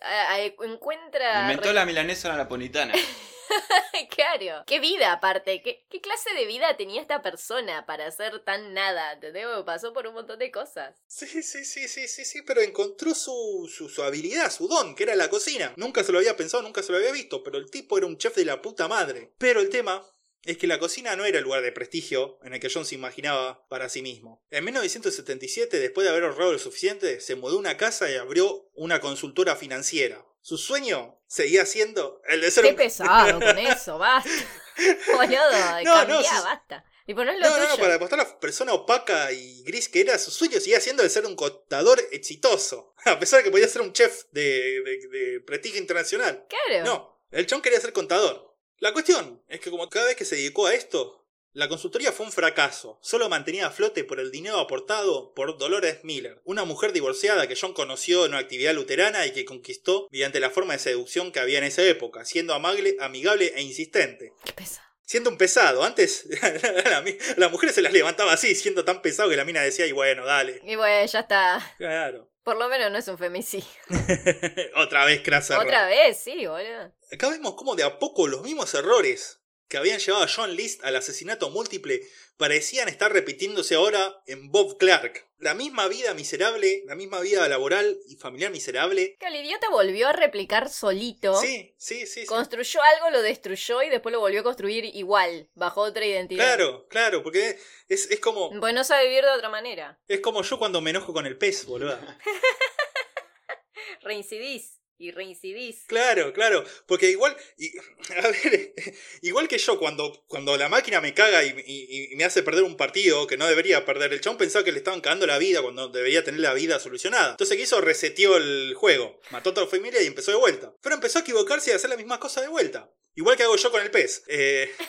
Encuentra. 0.65 1.41
Inventó 1.41 1.71
la 1.73 1.85
milanesa 1.85 2.35
napolitana. 2.35 2.93
Claro. 4.09 4.63
Qué 4.65 4.79
vida, 4.79 5.11
aparte. 5.11 5.61
¿Qué, 5.61 5.85
¿Qué 5.89 6.01
clase 6.01 6.33
de 6.33 6.45
vida 6.45 6.77
tenía 6.77 7.01
esta 7.01 7.21
persona 7.21 7.85
para 7.85 8.07
hacer 8.07 8.39
tan 8.43 8.73
nada? 8.73 9.13
¿Entendés? 9.13 9.45
Porque 9.45 9.63
Pasó 9.65 9.93
por 9.93 10.07
un 10.07 10.13
montón 10.13 10.39
de 10.39 10.51
cosas. 10.51 10.95
Sí, 11.07 11.27
sí, 11.27 11.43
sí, 11.43 11.87
sí, 11.87 12.07
sí, 12.07 12.25
sí, 12.25 12.41
pero 12.41 12.61
encontró 12.61 13.13
su, 13.13 13.69
su, 13.71 13.89
su 13.89 14.03
habilidad, 14.03 14.51
su 14.51 14.67
don, 14.67 14.95
que 14.95 15.03
era 15.03 15.15
la 15.15 15.29
cocina. 15.29 15.73
Nunca 15.75 16.03
se 16.03 16.11
lo 16.11 16.19
había 16.19 16.37
pensado, 16.37 16.63
nunca 16.63 16.81
se 16.81 16.91
lo 16.91 16.97
había 16.97 17.11
visto, 17.11 17.43
pero 17.43 17.57
el 17.57 17.69
tipo 17.69 17.97
era 17.97 18.07
un 18.07 18.17
chef 18.17 18.35
de 18.35 18.45
la 18.45 18.61
puta 18.61 18.87
madre. 18.87 19.33
Pero 19.37 19.59
el 19.59 19.69
tema 19.69 20.05
es 20.47 20.57
que 20.57 20.67
la 20.67 20.79
cocina 20.79 21.15
no 21.15 21.25
era 21.25 21.39
el 21.39 21.43
lugar 21.43 21.61
de 21.61 21.73
prestigio 21.73 22.39
en 22.43 22.53
el 22.53 22.59
que 22.59 22.69
John 22.73 22.85
se 22.85 22.95
imaginaba 22.95 23.67
para 23.67 23.89
sí 23.89 24.01
mismo. 24.01 24.41
En 24.49 24.63
1977, 24.63 25.77
después 25.79 26.05
de 26.05 26.11
haber 26.11 26.23
ahorrado 26.23 26.53
lo 26.53 26.59
suficiente, 26.59 27.19
se 27.19 27.35
mudó 27.35 27.57
a 27.57 27.59
una 27.59 27.77
casa 27.77 28.09
y 28.09 28.15
abrió 28.15 28.69
una 28.73 29.01
consultora 29.01 29.57
financiera. 29.57 30.25
Su 30.47 30.57
sueño 30.57 31.19
seguía 31.27 31.65
siendo 31.65 32.21
el 32.25 32.39
de 32.39 32.49
ser 32.51 32.63
Qué 32.63 32.69
un... 32.69 32.77
pesado 32.77 33.37
con 33.41 33.57
eso, 33.57 33.97
basta. 33.97 34.29
Boludo, 35.13 35.51
No, 35.83 36.05
no, 36.05 36.07
cambiá, 36.07 36.41
basta. 36.41 36.85
Tipo, 37.05 37.25
no 37.25 37.31
es 37.33 37.37
lo 37.37 37.43
No, 37.43 37.49
no, 37.49 37.55
tuyo. 37.57 37.69
no, 37.71 37.77
para 37.77 37.93
demostrar 37.95 38.19
la 38.25 38.39
persona 38.39 38.71
opaca 38.73 39.29
y 39.33 39.61
gris 39.63 39.89
que 39.89 39.99
era, 39.99 40.17
su 40.17 40.31
sueño 40.31 40.61
seguía 40.61 40.79
siendo 40.79 41.03
de 41.03 41.09
ser 41.09 41.25
un 41.25 41.35
contador 41.35 41.99
exitoso. 42.13 42.93
A 43.03 43.19
pesar 43.19 43.39
de 43.39 43.43
que 43.43 43.51
podía 43.51 43.67
ser 43.67 43.81
un 43.81 43.91
chef 43.91 44.23
de, 44.31 44.41
de- 44.85 45.07
de 45.19 45.39
prestigio 45.41 45.81
internacional. 45.81 46.45
Claro. 46.47 46.85
No, 46.85 47.19
el 47.31 47.45
chon 47.45 47.61
quería 47.61 47.81
ser 47.81 47.91
contador. 47.91 48.55
La 48.77 48.93
cuestión 48.93 49.43
es 49.49 49.59
que 49.59 49.69
como 49.69 49.89
cada 49.89 50.05
vez 50.05 50.15
que 50.15 50.23
se 50.23 50.37
dedicó 50.37 50.67
a 50.67 50.73
esto, 50.73 51.26
la 51.53 51.67
consultoría 51.69 52.11
fue 52.11 52.25
un 52.25 52.31
fracaso. 52.31 52.99
Solo 53.01 53.29
mantenía 53.29 53.67
a 53.67 53.71
flote 53.71 54.03
por 54.03 54.19
el 54.19 54.29
dinero 54.31 54.59
aportado 54.59 55.33
por 55.33 55.57
Dolores 55.57 56.03
Miller, 56.03 56.39
una 56.43 56.65
mujer 56.65 56.91
divorciada 56.93 57.47
que 57.47 57.55
John 57.59 57.73
conoció 57.73 58.25
en 58.25 58.31
una 58.31 58.39
actividad 58.39 58.73
luterana 58.75 59.25
y 59.25 59.31
que 59.31 59.45
conquistó 59.45 60.07
mediante 60.11 60.39
la 60.39 60.49
forma 60.51 60.73
de 60.73 60.79
seducción 60.79 61.31
que 61.31 61.39
había 61.39 61.57
en 61.57 61.63
esa 61.63 61.81
época, 61.83 62.25
siendo 62.25 62.53
amable, 62.53 62.95
amigable 62.99 63.53
e 63.55 63.61
insistente. 63.63 64.33
Qué 64.45 64.53
pesado. 64.53 64.85
Siendo 65.03 65.29
un 65.29 65.37
pesado, 65.37 65.83
antes 65.83 66.27
la, 66.91 67.01
mi- 67.01 67.17
la 67.37 67.47
mujer 67.49 67.71
se 67.71 67.81
las 67.81 67.93
levantaba 67.93 68.33
así, 68.33 68.53
siendo 68.55 68.83
tan 68.83 69.01
pesado 69.01 69.29
que 69.29 69.37
la 69.37 69.45
mina 69.45 69.61
decía, 69.61 69.87
y 69.87 69.93
bueno, 69.93 70.25
dale. 70.25 70.59
Y 70.65 70.75
bueno, 70.75 71.05
ya 71.09 71.21
está. 71.21 71.75
Claro. 71.77 72.29
Por 72.43 72.57
lo 72.57 72.67
menos 72.69 72.91
no 72.91 72.97
es 72.97 73.07
un 73.07 73.17
femicidio. 73.17 73.65
Otra 74.75 75.05
vez 75.05 75.21
crasa. 75.23 75.59
Otra 75.59 75.85
vez, 75.87 76.17
sí, 76.17 76.45
boludo. 76.45 76.93
Acá 77.11 77.29
vemos 77.29 77.55
cómo 77.55 77.75
de 77.75 77.83
a 77.83 77.99
poco 77.99 78.27
los 78.27 78.41
mismos 78.41 78.73
errores 78.73 79.36
que 79.67 79.77
habían 79.77 79.99
llevado 79.99 80.23
a 80.23 80.27
John 80.27 80.55
List 80.55 80.83
al 80.83 80.95
asesinato 80.95 81.49
múltiple 81.49 82.01
parecían 82.37 82.87
estar 82.87 83.11
repitiéndose 83.11 83.75
ahora 83.75 84.21
en 84.27 84.51
Bob 84.51 84.77
Clark. 84.77 85.25
La 85.39 85.53
misma 85.53 85.87
vida 85.87 86.13
miserable, 86.13 86.83
la 86.85 86.95
misma 86.95 87.19
vida 87.19 87.47
laboral 87.47 87.99
y 88.07 88.15
familiar 88.15 88.51
miserable. 88.51 89.17
Que 89.19 89.27
el 89.27 89.35
idiota 89.35 89.69
volvió 89.69 90.07
a 90.07 90.13
replicar 90.13 90.69
solito. 90.69 91.39
Sí, 91.39 91.75
sí, 91.77 92.07
sí. 92.07 92.21
sí. 92.21 92.25
Construyó 92.25 92.81
algo, 92.81 93.09
lo 93.11 93.21
destruyó 93.21 93.83
y 93.83 93.89
después 93.89 94.13
lo 94.13 94.19
volvió 94.19 94.41
a 94.41 94.43
construir 94.43 94.85
igual, 94.85 95.49
bajo 95.53 95.81
otra 95.81 96.05
identidad. 96.05 96.55
Claro, 96.55 96.87
claro, 96.87 97.23
porque 97.23 97.59
es, 97.87 98.09
es 98.09 98.19
como 98.19 98.51
Pues 98.59 98.73
no 98.73 98.83
sabe 98.83 99.07
vivir 99.07 99.23
de 99.23 99.31
otra 99.31 99.49
manera. 99.49 99.99
es 100.07 100.21
como 100.21 100.43
yo 100.43 100.57
cuando 100.57 100.81
me 100.81 100.91
enojo 100.91 101.13
con 101.13 101.25
el 101.25 101.37
pez, 101.37 101.65
boludo. 101.65 101.99
Reincidís 104.01 104.76
y 104.99 105.11
reincidís. 105.11 105.83
Claro, 105.87 106.33
claro, 106.33 106.63
porque 106.87 107.09
igual, 107.11 107.35
y- 107.57 107.71
a 108.17 108.27
ver, 108.27 108.73
igual 109.21 109.47
que 109.47 109.57
yo 109.57 109.77
cuando, 109.77 110.23
cuando 110.27 110.57
la 110.57 110.69
máquina 110.69 111.01
me 111.01 111.13
caga 111.13 111.43
y, 111.43 111.49
y- 111.65 112.13
y 112.13 112.15
me 112.15 112.23
hace 112.23 112.43
perder 112.43 112.63
un 112.63 112.77
partido 112.77 113.27
que 113.27 113.37
no 113.37 113.47
debería 113.47 113.85
perder, 113.85 114.13
el 114.13 114.21
chabón 114.21 114.37
pensaba 114.37 114.65
que 114.65 114.71
le 114.71 114.79
estaban 114.79 115.01
cagando 115.01 115.27
la 115.27 115.37
vida 115.37 115.61
cuando 115.61 115.87
debería 115.89 116.23
tener 116.23 116.39
la 116.41 116.53
vida 116.53 116.79
solucionada. 116.79 117.31
Entonces, 117.31 117.55
¿qué 117.57 117.63
hizo? 117.63 117.79
Reseteó 117.81 118.37
el 118.37 118.73
juego, 118.75 119.19
mató 119.29 119.51
a 119.51 119.53
toda 119.53 119.65
la 119.65 119.71
familia 119.71 120.01
y 120.01 120.07
empezó 120.07 120.31
de 120.31 120.37
vuelta. 120.37 120.73
Pero 120.81 120.95
empezó 120.95 121.19
a 121.19 121.21
equivocarse 121.21 121.69
y 121.69 121.73
a 121.73 121.75
hacer 121.75 121.89
la 121.89 121.97
misma 121.97 122.19
cosa 122.19 122.41
de 122.41 122.47
vuelta. 122.47 122.91
Igual 123.15 123.37
que 123.37 123.43
hago 123.43 123.55
yo 123.55 123.71
con 123.71 123.81
el 123.81 123.91
pez. 123.91 124.23
Eh, 124.27 124.71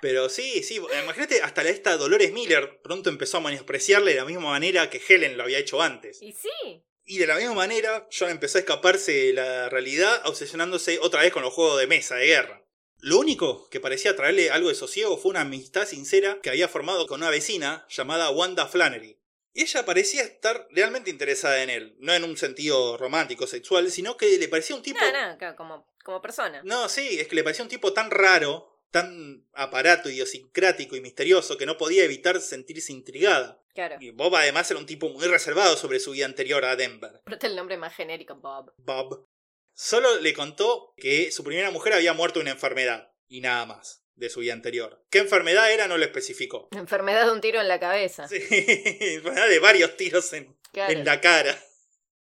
Pero 0.00 0.28
sí, 0.28 0.62
sí, 0.62 0.76
imagínate, 1.02 1.40
hasta 1.40 1.62
la 1.62 1.70
esta 1.70 1.96
Dolores 1.96 2.30
Miller 2.32 2.80
pronto 2.82 3.08
empezó 3.08 3.38
a 3.38 3.40
menospreciarle 3.40 4.10
de 4.12 4.18
la 4.18 4.26
misma 4.26 4.50
manera 4.50 4.90
que 4.90 5.00
Helen 5.08 5.38
lo 5.38 5.44
había 5.44 5.58
hecho 5.58 5.80
antes. 5.80 6.20
Y 6.20 6.32
sí. 6.32 6.84
Y 7.06 7.18
de 7.18 7.26
la 7.26 7.36
misma 7.36 7.54
manera, 7.54 8.08
John 8.16 8.30
empezó 8.30 8.58
a 8.58 8.60
escaparse 8.60 9.12
de 9.12 9.32
la 9.34 9.68
realidad, 9.68 10.22
obsesionándose 10.26 10.98
otra 11.00 11.22
vez 11.22 11.32
con 11.32 11.42
los 11.42 11.52
juegos 11.52 11.78
de 11.78 11.86
mesa 11.86 12.16
de 12.16 12.26
guerra. 12.26 12.64
Lo 13.00 13.18
único 13.18 13.68
que 13.68 13.80
parecía 13.80 14.16
traerle 14.16 14.50
algo 14.50 14.70
de 14.70 14.74
sosiego 14.74 15.18
fue 15.18 15.30
una 15.30 15.42
amistad 15.42 15.86
sincera 15.86 16.38
que 16.42 16.48
había 16.48 16.68
formado 16.68 17.06
con 17.06 17.20
una 17.20 17.28
vecina 17.28 17.86
llamada 17.90 18.30
Wanda 18.30 18.66
Flannery. 18.66 19.18
Y 19.52 19.62
ella 19.62 19.84
parecía 19.84 20.22
estar 20.22 20.66
realmente 20.70 21.10
interesada 21.10 21.62
en 21.62 21.70
él, 21.70 21.96
no 22.00 22.14
en 22.14 22.24
un 22.24 22.36
sentido 22.36 22.96
romántico, 22.96 23.46
sexual, 23.46 23.90
sino 23.90 24.16
que 24.16 24.38
le 24.38 24.48
parecía 24.48 24.74
un 24.74 24.82
tipo... 24.82 24.98
No, 25.00 25.56
como, 25.56 25.86
como 26.02 26.22
persona. 26.22 26.62
No, 26.64 26.88
sí, 26.88 27.20
es 27.20 27.28
que 27.28 27.36
le 27.36 27.44
parecía 27.44 27.62
un 27.62 27.68
tipo 27.68 27.92
tan 27.92 28.10
raro, 28.10 28.80
tan 28.90 29.46
aparato, 29.52 30.08
idiosincrático 30.08 30.96
y 30.96 31.02
misterioso 31.02 31.58
que 31.58 31.66
no 31.66 31.76
podía 31.76 32.04
evitar 32.04 32.40
sentirse 32.40 32.92
intrigada. 32.92 33.62
Claro. 33.74 33.96
Y 34.00 34.10
Bob 34.10 34.34
además 34.36 34.70
era 34.70 34.78
un 34.80 34.86
tipo 34.86 35.08
muy 35.08 35.26
reservado 35.26 35.76
sobre 35.76 35.98
su 36.00 36.12
vida 36.12 36.26
anterior 36.26 36.64
a 36.64 36.76
Denver. 36.76 37.20
Prota 37.24 37.46
el 37.46 37.56
nombre 37.56 37.76
más 37.76 37.94
genérico, 37.94 38.36
Bob. 38.36 38.72
Bob. 38.78 39.26
Solo 39.72 40.20
le 40.20 40.32
contó 40.32 40.94
que 40.96 41.32
su 41.32 41.42
primera 41.42 41.70
mujer 41.72 41.92
había 41.94 42.12
muerto 42.12 42.38
de 42.38 42.44
una 42.44 42.52
enfermedad. 42.52 43.12
Y 43.26 43.40
nada 43.40 43.66
más. 43.66 44.02
De 44.14 44.30
su 44.30 44.40
vida 44.40 44.52
anterior. 44.52 45.04
¿Qué 45.10 45.18
enfermedad 45.18 45.72
era? 45.72 45.88
No 45.88 45.98
lo 45.98 46.04
especificó. 46.04 46.68
Enfermedad 46.70 47.26
de 47.26 47.32
un 47.32 47.40
tiro 47.40 47.60
en 47.60 47.66
la 47.66 47.80
cabeza. 47.80 48.28
Sí, 48.28 48.36
enfermedad 48.40 49.48
de 49.48 49.58
varios 49.58 49.96
tiros 49.96 50.32
en, 50.34 50.56
Claro. 50.72 50.92
en 50.92 51.04
la 51.04 51.20
cara. 51.20 51.60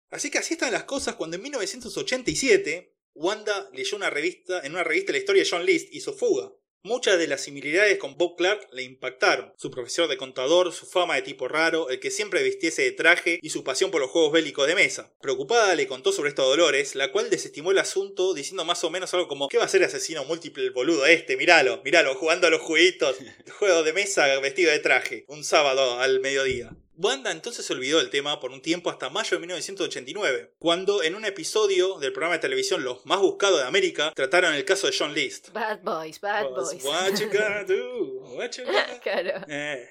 Así 0.09 0.29
que 0.29 0.37
así 0.39 0.55
están 0.55 0.73
las 0.73 0.83
cosas 0.83 1.15
cuando 1.15 1.37
en 1.37 1.43
1987 1.43 2.93
Wanda 3.13 3.69
leyó 3.73 3.95
una 3.97 4.09
revista, 4.09 4.61
en 4.65 4.73
una 4.73 4.83
revista 4.83 5.11
la 5.13 5.17
historia 5.19 5.43
de 5.43 5.49
John 5.49 5.65
List 5.65 5.93
y 5.93 6.01
su 6.01 6.13
fuga. 6.13 6.51
Muchas 6.87 7.19
de 7.19 7.27
las 7.27 7.41
similitudes 7.41 7.97
con 7.97 8.15
Bob 8.15 8.37
Clark 8.37 8.69
le 8.71 8.81
impactaron. 8.81 9.51
Su 9.57 9.69
profesor 9.69 10.07
de 10.07 10.15
contador, 10.15 10.71
su 10.71 10.85
fama 10.85 11.15
de 11.15 11.21
tipo 11.21 11.49
raro, 11.49 11.89
el 11.89 11.99
que 11.99 12.11
siempre 12.11 12.41
vistiese 12.41 12.83
de 12.83 12.93
traje 12.93 13.39
y 13.41 13.49
su 13.49 13.65
pasión 13.65 13.91
por 13.91 13.99
los 13.99 14.09
juegos 14.09 14.31
bélicos 14.31 14.65
de 14.67 14.75
mesa. 14.75 15.13
Preocupada 15.19 15.75
le 15.75 15.85
contó 15.85 16.13
sobre 16.13 16.29
esto 16.29 16.43
a 16.43 16.45
Dolores, 16.45 16.95
la 16.95 17.11
cual 17.11 17.29
desestimó 17.29 17.71
el 17.71 17.79
asunto 17.79 18.33
diciendo 18.33 18.63
más 18.63 18.85
o 18.85 18.89
menos 18.89 19.13
algo 19.13 19.27
como 19.27 19.49
¿Qué 19.49 19.57
va 19.57 19.65
a 19.65 19.67
ser 19.67 19.83
asesino 19.83 20.23
múltiple 20.23 20.69
boludo 20.69 21.05
este? 21.05 21.35
Míralo, 21.35 21.81
míralo, 21.83 22.15
jugando 22.15 22.47
a 22.47 22.51
los 22.51 22.61
jueguitos. 22.61 23.17
Juego 23.59 23.83
de 23.83 23.91
mesa 23.91 24.39
vestido 24.39 24.71
de 24.71 24.79
traje. 24.79 25.25
Un 25.27 25.43
sábado 25.43 25.99
al 25.99 26.21
mediodía. 26.21 26.71
Wanda 26.97 27.31
entonces 27.31 27.63
se 27.65 27.73
olvidó 27.73 27.99
del 27.99 28.09
tema 28.09 28.39
por 28.39 28.51
un 28.51 28.61
tiempo 28.61 28.89
hasta 28.89 29.09
mayo 29.09 29.37
de 29.37 29.39
1989, 29.39 30.55
cuando 30.57 31.03
en 31.03 31.13
un 31.15 31.25
episodio 31.25 31.99
del 31.99 32.11
programa 32.11 32.35
de 32.35 32.39
televisión 32.41 32.83
Los 32.83 33.05
más 33.05 33.19
buscados 33.19 33.59
de 33.59 33.67
América 33.67 34.11
trataron 34.15 34.53
el 34.55 34.65
caso 34.65 34.87
de 34.87 34.95
John 34.97 35.13
List. 35.13 35.49
Bad 35.51 35.81
boys, 35.83 36.19
bad 36.19 36.49
boys. 36.49 36.83
What 36.83 37.13
you 37.19 37.27
gonna 37.31 37.63
do? 37.67 38.21
What 38.35 38.51
you 38.57 38.65
gonna- 38.65 38.99
claro. 39.03 39.45
Eh. 39.47 39.87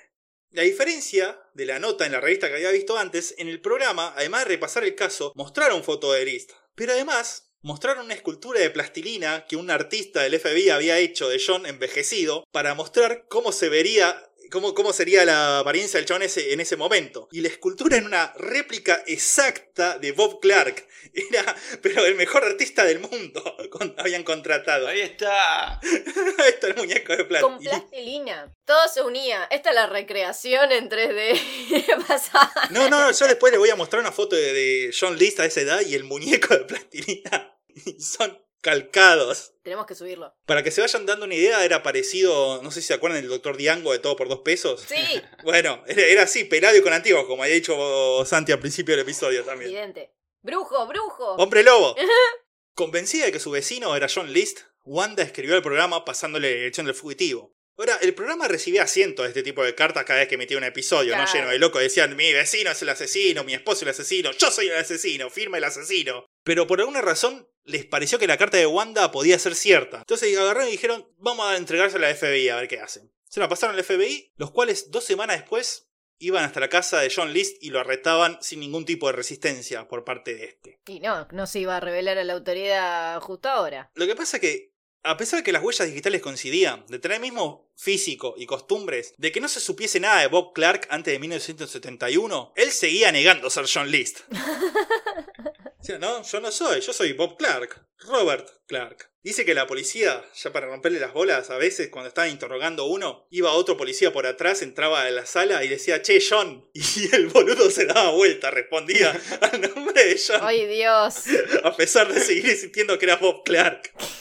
La 0.50 0.62
diferencia 0.62 1.38
de 1.54 1.66
la 1.66 1.78
nota 1.78 2.06
en 2.06 2.12
la 2.12 2.20
revista 2.20 2.48
que 2.48 2.54
había 2.54 2.70
visto 2.70 2.96
antes, 2.98 3.34
en 3.38 3.48
el 3.48 3.60
programa, 3.60 4.14
además 4.16 4.44
de 4.44 4.50
repasar 4.50 4.84
el 4.84 4.94
caso, 4.94 5.32
mostraron 5.34 5.84
foto 5.84 6.12
de 6.12 6.24
List. 6.24 6.52
Pero 6.74 6.92
además, 6.92 7.52
mostraron 7.62 8.04
una 8.06 8.14
escultura 8.14 8.60
de 8.60 8.70
plastilina 8.70 9.44
que 9.48 9.56
un 9.56 9.70
artista 9.70 10.22
del 10.22 10.38
FBI 10.40 10.70
había 10.70 10.98
hecho 10.98 11.28
de 11.28 11.42
John 11.44 11.66
envejecido 11.66 12.44
para 12.52 12.74
mostrar 12.74 13.26
cómo 13.28 13.52
se 13.52 13.68
vería. 13.68 14.25
Cómo, 14.50 14.74
cómo 14.74 14.92
sería 14.92 15.24
la 15.24 15.60
apariencia 15.60 15.98
del 15.98 16.06
chabón 16.06 16.22
ese, 16.22 16.52
en 16.52 16.60
ese 16.60 16.76
momento. 16.76 17.28
Y 17.32 17.40
la 17.40 17.48
escultura 17.48 17.96
era 17.96 18.06
una 18.06 18.32
réplica 18.36 19.02
exacta 19.06 19.98
de 19.98 20.12
Bob 20.12 20.40
Clark. 20.40 20.86
Era, 21.30 21.56
pero 21.82 22.04
el 22.04 22.14
mejor 22.14 22.44
artista 22.44 22.84
del 22.84 22.98
mundo 23.00 23.42
con- 23.70 23.94
habían 23.98 24.22
contratado. 24.22 24.86
Ahí 24.88 25.00
está. 25.00 25.78
Ahí 25.80 26.48
está 26.48 26.66
el 26.68 26.76
muñeco 26.76 27.16
de 27.16 27.40
Con 27.40 27.58
plastilina. 27.58 28.52
Todo 28.64 28.88
se 28.88 29.02
unía. 29.02 29.46
Esta 29.50 29.70
es 29.70 29.74
la 29.74 29.86
recreación 29.86 30.72
en 30.72 30.90
3D. 30.90 31.40
¿Qué 31.86 31.94
pasa? 32.06 32.52
No, 32.70 32.90
no, 32.90 33.10
yo 33.12 33.26
después 33.26 33.50
les 33.52 33.58
voy 33.58 33.70
a 33.70 33.76
mostrar 33.76 34.00
una 34.00 34.12
foto 34.12 34.36
de, 34.36 34.52
de 34.52 34.94
John 34.98 35.16
List 35.16 35.40
a 35.40 35.46
esa 35.46 35.60
edad 35.60 35.80
y 35.80 35.94
el 35.94 36.04
muñeco 36.04 36.54
de 36.54 36.64
plastilina. 36.64 37.56
Y 37.74 38.00
son 38.00 38.38
calcados. 38.66 39.52
Tenemos 39.62 39.86
que 39.86 39.94
subirlo. 39.94 40.34
Para 40.44 40.64
que 40.64 40.72
se 40.72 40.80
vayan 40.80 41.06
dando 41.06 41.24
una 41.24 41.36
idea, 41.36 41.64
era 41.64 41.84
parecido, 41.84 42.60
no 42.64 42.72
sé 42.72 42.80
si 42.80 42.88
se 42.88 42.94
acuerdan 42.94 43.20
del 43.20 43.30
Doctor 43.30 43.56
Diango 43.56 43.92
de 43.92 44.00
Todo 44.00 44.16
por 44.16 44.28
Dos 44.28 44.40
Pesos. 44.40 44.84
Sí, 44.88 45.22
Bueno, 45.44 45.84
era, 45.86 46.24
así, 46.24 46.42
pelado 46.42 46.76
y 46.76 46.82
con 46.82 46.92
antiguos, 46.92 47.26
como 47.26 47.44
había 47.44 47.54
dicho 47.54 48.24
Santi 48.26 48.50
al 48.50 48.58
principio 48.58 48.96
del 48.96 49.02
episodio 49.04 49.44
también. 49.44 49.70
evidente. 49.70 50.10
¡Brujo, 50.42 50.84
brujo! 50.88 51.36
¡Hombre 51.36 51.62
lobo! 51.62 51.94
Convencida 52.74 53.26
de 53.26 53.32
que 53.32 53.38
su 53.38 53.52
vecino 53.52 53.94
era 53.94 54.08
John 54.12 54.32
List, 54.32 54.62
Wanda 54.82 55.22
escribió 55.22 55.54
el 55.54 55.62
programa 55.62 56.04
pasándole 56.04 56.50
la 56.50 56.56
dirección 56.56 56.86
del 56.86 56.96
fugitivo. 56.96 57.54
Ahora, 57.78 57.98
el 58.02 58.14
programa 58.14 58.48
recibía 58.48 58.86
cientos 58.88 59.24
de 59.24 59.28
este 59.28 59.42
tipo 59.44 59.62
de 59.62 59.76
cartas 59.76 60.04
cada 60.04 60.20
vez 60.20 60.28
que 60.28 60.34
emitía 60.36 60.56
un 60.58 60.64
episodio, 60.64 61.16
¿no? 61.16 61.24
Lleno 61.30 61.50
de 61.50 61.58
locos. 61.58 61.82
Decían, 61.82 62.16
mi 62.16 62.32
vecino 62.32 62.70
es 62.70 62.82
el 62.82 62.88
asesino, 62.88 63.44
mi 63.44 63.54
esposo 63.54 63.76
es 63.76 63.82
el 63.82 63.88
asesino, 63.90 64.32
yo 64.32 64.50
soy 64.50 64.68
el 64.68 64.76
asesino, 64.76 65.28
firma 65.30 65.58
el 65.58 65.64
asesino. 65.64 66.24
Pero 66.42 66.66
por 66.66 66.80
alguna 66.80 67.02
razón 67.02 67.46
les 67.66 67.84
pareció 67.84 68.18
que 68.18 68.26
la 68.26 68.38
carta 68.38 68.56
de 68.56 68.66
Wanda 68.66 69.10
podía 69.10 69.38
ser 69.38 69.54
cierta. 69.54 69.98
Entonces 69.98 70.36
agarraron 70.36 70.68
y 70.68 70.72
dijeron, 70.72 71.06
vamos 71.18 71.46
a 71.46 71.56
entregársela 71.56 72.08
al 72.08 72.16
FBI 72.16 72.48
a 72.48 72.56
ver 72.56 72.68
qué 72.68 72.80
hacen. 72.80 73.12
Se 73.28 73.40
la 73.40 73.48
pasaron 73.48 73.76
al 73.76 73.84
FBI, 73.84 74.32
los 74.36 74.52
cuales 74.52 74.90
dos 74.90 75.04
semanas 75.04 75.38
después 75.40 75.90
iban 76.18 76.44
hasta 76.44 76.60
la 76.60 76.68
casa 76.68 77.00
de 77.00 77.12
John 77.14 77.32
List 77.32 77.62
y 77.62 77.70
lo 77.70 77.80
arrestaban 77.80 78.38
sin 78.40 78.60
ningún 78.60 78.84
tipo 78.84 79.06
de 79.08 79.12
resistencia 79.12 79.86
por 79.88 80.04
parte 80.04 80.34
de 80.34 80.44
este. 80.44 80.80
Y 80.86 81.00
no, 81.00 81.26
no 81.32 81.46
se 81.46 81.60
iba 81.60 81.76
a 81.76 81.80
revelar 81.80 82.18
a 82.18 82.24
la 82.24 82.32
autoridad 82.32 83.20
justo 83.20 83.48
ahora. 83.48 83.90
Lo 83.94 84.06
que 84.06 84.16
pasa 84.16 84.38
que, 84.38 84.72
a 85.02 85.16
pesar 85.16 85.40
de 85.40 85.44
que 85.44 85.52
las 85.52 85.62
huellas 85.62 85.88
digitales 85.88 86.22
coincidían, 86.22 86.86
de 86.86 86.98
tener 86.98 87.16
el 87.16 87.22
mismo 87.22 87.70
físico 87.76 88.34
y 88.38 88.46
costumbres, 88.46 89.14
de 89.18 89.32
que 89.32 89.40
no 89.40 89.48
se 89.48 89.60
supiese 89.60 90.00
nada 90.00 90.20
de 90.20 90.28
Bob 90.28 90.54
Clark 90.54 90.86
antes 90.90 91.12
de 91.12 91.18
1971, 91.18 92.52
él 92.56 92.70
seguía 92.70 93.12
negando 93.12 93.50
ser 93.50 93.66
John 93.72 93.90
List. 93.90 94.20
No, 96.00 96.22
yo 96.22 96.40
no 96.40 96.50
soy, 96.50 96.80
yo 96.80 96.92
soy 96.92 97.12
Bob 97.12 97.36
Clark, 97.36 97.86
Robert 98.00 98.48
Clark. 98.66 99.10
Dice 99.22 99.44
que 99.44 99.54
la 99.54 99.66
policía, 99.66 100.24
ya 100.34 100.52
para 100.52 100.66
romperle 100.66 101.00
las 101.00 101.12
bolas, 101.12 101.50
a 101.50 101.58
veces 101.58 101.88
cuando 101.90 102.08
estaban 102.08 102.30
interrogando 102.30 102.84
a 102.84 102.86
uno, 102.86 103.26
iba 103.30 103.52
otro 103.52 103.76
policía 103.76 104.12
por 104.12 104.26
atrás, 104.26 104.62
entraba 104.62 105.02
a 105.02 105.10
la 105.10 105.26
sala 105.26 105.64
y 105.64 105.68
decía, 105.68 106.02
che, 106.02 106.20
John. 106.20 106.68
Y 106.74 107.14
el 107.14 107.28
boludo 107.28 107.70
se 107.70 107.86
daba 107.86 108.10
vuelta, 108.10 108.50
respondía 108.50 109.18
al 109.40 109.60
nombre 109.60 110.04
de 110.04 110.20
John, 110.24 110.40
¡Ay, 110.42 110.66
Dios! 110.66 111.24
a 111.62 111.76
pesar 111.76 112.12
de 112.12 112.20
seguir 112.20 112.46
insistiendo 112.46 112.98
que 112.98 113.06
era 113.06 113.16
Bob 113.16 113.44
Clark. 113.44 113.92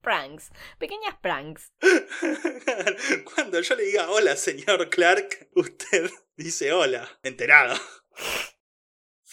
Pranks. 0.00 0.50
Pequeñas 0.78 1.16
pranks. 1.20 1.72
Cuando 3.34 3.60
yo 3.60 3.74
le 3.74 3.82
diga 3.82 4.10
hola, 4.10 4.36
señor 4.36 4.88
Clark, 4.88 5.50
usted 5.54 6.10
dice 6.36 6.72
hola, 6.72 7.18
enterado. 7.22 7.78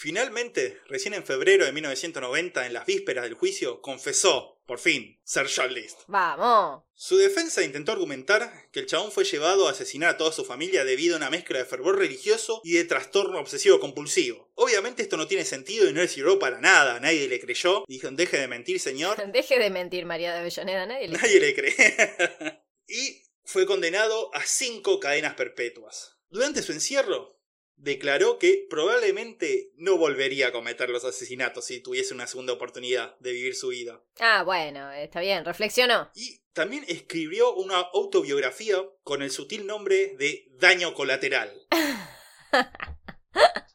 Finalmente, 0.06 0.80
recién 0.86 1.14
en 1.14 1.24
febrero 1.24 1.64
de 1.64 1.72
1990, 1.72 2.64
en 2.64 2.72
las 2.72 2.86
vísperas 2.86 3.24
del 3.24 3.34
juicio, 3.34 3.82
confesó, 3.82 4.56
por 4.64 4.78
fin, 4.78 5.18
ser 5.24 5.48
List. 5.72 6.02
¡Vamos! 6.06 6.84
Su 6.94 7.16
defensa 7.16 7.64
intentó 7.64 7.90
argumentar 7.90 8.70
que 8.70 8.78
el 8.78 8.86
chabón 8.86 9.10
fue 9.10 9.24
llevado 9.24 9.66
a 9.66 9.72
asesinar 9.72 10.10
a 10.10 10.16
toda 10.16 10.30
su 10.30 10.44
familia 10.44 10.84
debido 10.84 11.16
a 11.16 11.18
una 11.18 11.30
mezcla 11.30 11.58
de 11.58 11.64
fervor 11.64 11.98
religioso 11.98 12.60
y 12.62 12.74
de 12.74 12.84
trastorno 12.84 13.40
obsesivo 13.40 13.80
compulsivo. 13.80 14.48
Obviamente 14.54 15.02
esto 15.02 15.16
no 15.16 15.26
tiene 15.26 15.44
sentido 15.44 15.90
y 15.90 15.92
no 15.92 16.00
le 16.00 16.06
sirvió 16.06 16.38
para 16.38 16.60
nada, 16.60 17.00
nadie 17.00 17.26
le 17.26 17.40
creyó. 17.40 17.82
Dijo, 17.88 18.08
deje 18.12 18.38
de 18.38 18.46
mentir, 18.46 18.78
señor. 18.78 19.20
Deje 19.32 19.58
de 19.58 19.70
mentir, 19.70 20.06
María 20.06 20.32
de 20.34 20.38
Avellaneda. 20.38 20.86
Nadie 20.86 21.08
le... 21.08 21.18
Nadie 21.18 21.40
le 21.40 21.52
cree. 21.52 22.62
y 22.86 23.24
fue 23.42 23.66
condenado 23.66 24.32
a 24.36 24.46
cinco 24.46 25.00
cadenas 25.00 25.34
perpetuas. 25.34 26.16
Durante 26.28 26.62
su 26.62 26.70
encierro, 26.70 27.35
declaró 27.76 28.38
que 28.38 28.66
probablemente 28.68 29.70
no 29.76 29.96
volvería 29.96 30.48
a 30.48 30.52
cometer 30.52 30.90
los 30.90 31.04
asesinatos 31.04 31.66
si 31.66 31.80
tuviese 31.80 32.14
una 32.14 32.26
segunda 32.26 32.52
oportunidad 32.52 33.16
de 33.18 33.32
vivir 33.32 33.54
su 33.54 33.68
vida. 33.68 34.02
Ah, 34.18 34.42
bueno, 34.44 34.90
está 34.92 35.20
bien. 35.20 35.44
Reflexionó. 35.44 36.10
Y 36.14 36.40
también 36.52 36.84
escribió 36.88 37.54
una 37.54 37.76
autobiografía 37.78 38.82
con 39.02 39.22
el 39.22 39.30
sutil 39.30 39.66
nombre 39.66 40.14
de 40.18 40.48
Daño 40.52 40.94
Colateral. 40.94 41.66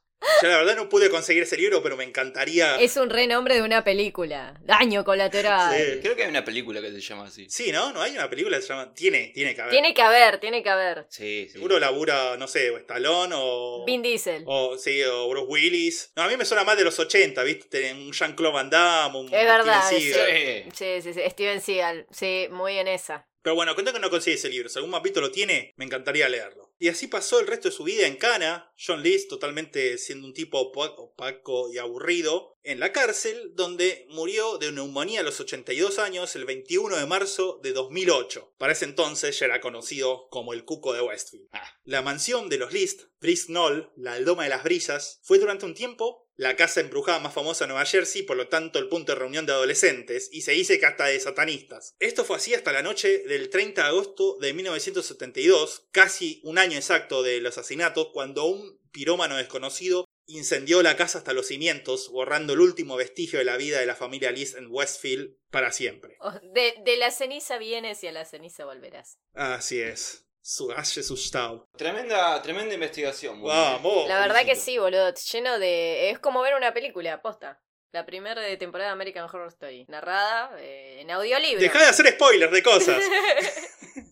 Ya 0.42 0.48
la 0.50 0.58
verdad 0.58 0.76
no 0.76 0.90
pude 0.90 1.10
conseguir 1.10 1.44
ese 1.44 1.58
libro, 1.58 1.82
pero 1.84 1.98
me 1.98 2.04
encantaría... 2.04 2.80
Es 2.80 2.98
un 2.98 3.10
renombre 3.10 3.56
de 3.56 3.62
una 3.62 3.84
película. 3.84 4.60
Daño 4.64 5.04
colateral. 5.04 5.76
Sí. 5.78 6.00
Creo 6.02 6.16
que 6.16 6.24
hay 6.24 6.30
una 6.30 6.44
película 6.44 6.82
que 6.82 6.92
se 6.92 7.02
llama 7.02 7.26
así. 7.26 7.48
Sí, 7.50 7.72
¿no? 7.72 7.92
¿No 7.94 8.02
hay 8.02 8.14
una 8.14 8.30
película 8.30 8.58
que 8.58 8.64
se 8.64 8.70
llama... 8.70 8.94
Tiene, 8.94 9.32
tiene 9.34 9.56
que 9.56 9.62
haber. 9.62 9.72
Tiene 9.72 9.94
que 9.94 10.02
haber, 10.02 10.40
tiene 10.40 10.64
que 10.64 10.70
haber. 10.70 11.06
Sí, 11.10 11.46
sí. 11.48 11.54
Seguro 11.54 11.80
labura, 11.80 12.38
no 12.38 12.48
sé, 12.48 12.70
o 12.72 12.78
Stallone 12.78 13.36
o... 13.38 13.84
Vin 13.86 14.02
Diesel. 14.02 14.44
O, 14.46 14.78
sí, 14.78 15.04
o 15.04 15.30
Bruce 15.30 15.48
Willis. 15.48 16.12
No, 16.16 16.24
a 16.24 16.28
mí 16.28 16.38
me 16.38 16.46
suena 16.46 16.64
más 16.64 16.78
de 16.78 16.84
los 16.84 16.98
80, 16.98 17.44
¿viste? 17.44 17.94
Un 17.94 18.12
Jean-Claude 18.12 18.54
Van 18.54 18.70
Damme, 18.70 19.20
un 19.20 19.26
Es 19.26 19.32
verdad, 19.32 19.84
Steven 19.86 20.02
sí. 20.02 20.14
Seagal. 20.14 20.74
Sí, 20.74 21.02
sí, 21.02 21.14
sí. 21.14 21.30
Steven 21.30 21.62
Seagal. 21.62 22.08
Sí, 22.12 22.48
muy 22.52 22.78
en 22.78 22.88
esa. 22.88 23.28
Pero 23.42 23.56
bueno, 23.56 23.74
cuento 23.74 23.92
que 23.92 24.00
no 24.00 24.10
conseguí 24.10 24.36
ese 24.36 24.50
libro. 24.50 24.70
Si 24.70 24.78
algún 24.78 24.92
mapito 24.92 25.20
lo 25.20 25.32
tiene, 25.32 25.74
me 25.76 25.86
encantaría 25.86 26.30
leerlo. 26.30 26.71
Y 26.82 26.88
así 26.88 27.06
pasó 27.06 27.40
el 27.40 27.46
resto 27.46 27.70
de 27.70 27.76
su 27.76 27.84
vida 27.84 28.08
en 28.08 28.16
Cana, 28.16 28.74
John 28.76 29.04
List 29.04 29.30
totalmente 29.30 30.00
siendo 30.00 30.26
un 30.26 30.34
tipo 30.34 30.74
opa- 30.74 30.96
opaco 30.98 31.72
y 31.72 31.78
aburrido, 31.78 32.58
en 32.64 32.80
la 32.80 32.92
cárcel, 32.92 33.52
donde 33.54 34.08
murió 34.10 34.58
de 34.58 34.72
neumonía 34.72 35.20
a 35.20 35.24
los 35.24 35.40
82 35.40 36.00
años 36.00 36.36
el 36.36 36.46
21 36.46 36.98
de 36.98 37.06
marzo 37.06 37.60
de 37.62 37.74
2008. 37.74 38.56
Para 38.58 38.74
ese 38.74 38.86
entonces 38.86 39.38
ya 39.38 39.46
era 39.46 39.62
conocido 39.62 40.28
como 40.32 40.54
el 40.54 40.66
Cuco 40.66 40.94
de 40.94 41.02
Westfield. 41.02 41.50
Ah. 41.52 41.62
La 41.84 42.02
mansión 42.02 42.50
de 42.50 42.58
los 42.58 42.74
List, 42.74 43.02
Brisk 43.20 43.50
Knoll, 43.50 43.92
la 43.96 44.14
Aldoma 44.14 44.44
de 44.46 44.50
las 44.50 44.64
Brillas, 44.64 45.20
fue 45.22 45.38
durante 45.38 45.68
un 45.68 45.76
tiempo 45.76 46.31
la 46.42 46.56
casa 46.56 46.82
embrujada 46.82 47.20
más 47.20 47.36
famosa 47.36 47.66
de 47.66 47.70
Nueva 47.70 47.86
Jersey, 47.86 48.24
por 48.24 48.36
lo 48.36 48.48
tanto 48.48 48.80
el 48.80 48.90
punto 48.90 49.12
de 49.12 49.20
reunión 49.20 49.46
de 49.46 49.52
adolescentes, 49.52 50.28
y 50.32 50.42
se 50.42 50.54
dice 50.54 50.80
que 50.80 50.88
hasta 50.88 51.06
de 51.06 51.20
satanistas. 51.20 51.96
Esto 52.00 52.26
fue 52.26 52.38
así 52.38 52.56
hasta 52.56 52.72
la 52.72 52.82
noche 52.82 53.20
del 53.28 53.52
30 53.52 53.80
de 53.80 53.88
agosto 53.88 54.40
de 54.42 54.52
1972, 54.52 55.86
casi 55.92 56.42
un 56.44 56.58
año 56.58 56.78
exacto 56.78 57.22
de 57.22 57.42
los 57.42 57.60
asesinatos, 57.60 58.08
cuando 58.12 58.46
un 58.46 58.80
pirómano 58.92 59.38
desconocido 59.38 60.06
incendió 60.26 60.82
la 60.82 60.98
casa 60.98 61.20
hasta 61.20 61.34
los 61.34 61.46
cimientos, 61.46 62.10
borrando 62.10 62.54
el 62.54 62.62
último 62.62 62.96
vestigio 62.96 63.38
de 63.38 63.46
la 63.46 63.58
vida 63.58 63.80
de 63.80 63.86
la 63.86 63.96
familia 63.96 64.32
List 64.32 64.58
en 64.58 64.66
Westfield 64.68 65.36
para 65.52 65.72
siempre. 65.72 66.18
Oh, 66.22 66.32
De, 66.56 66.74
de 66.84 66.98
la 66.98 67.12
ceniza 67.12 67.60
vienes 67.60 68.04
y 68.04 68.08
a 68.08 68.12
la 68.12 68.26
ceniza 68.26 68.66
volverás. 68.66 69.20
Así 69.36 69.80
es. 69.80 70.26
Su 70.44 70.72
Ashe 70.72 71.04
su 71.04 71.16
Staub. 71.16 71.68
Tremenda, 71.78 72.42
tremenda 72.42 72.74
investigación. 72.74 73.42
Vamos. 73.42 74.08
La 74.08 74.20
verdad 74.20 74.44
que 74.44 74.56
sí, 74.56 74.78
boludo. 74.78 75.14
Lleno 75.14 75.60
de. 75.60 76.10
Es 76.10 76.20
como 76.20 76.42
ver 76.42 76.56
una 76.56 76.74
película, 76.74 77.22
posta. 77.22 77.62
La 77.92 78.06
primera 78.06 78.42
de 78.42 78.58
temporada 78.58 78.90
de 78.90 78.94
American 78.94 79.26
Horror 79.26 79.50
Story. 79.50 79.86
Narrada 79.88 80.52
eh, 80.60 81.02
en 81.02 81.12
audiolibro. 81.12 81.60
Deja 81.60 81.78
de 81.78 81.86
hacer 81.86 82.08
spoilers 82.08 82.52
de 82.52 82.64
cosas. 82.64 83.04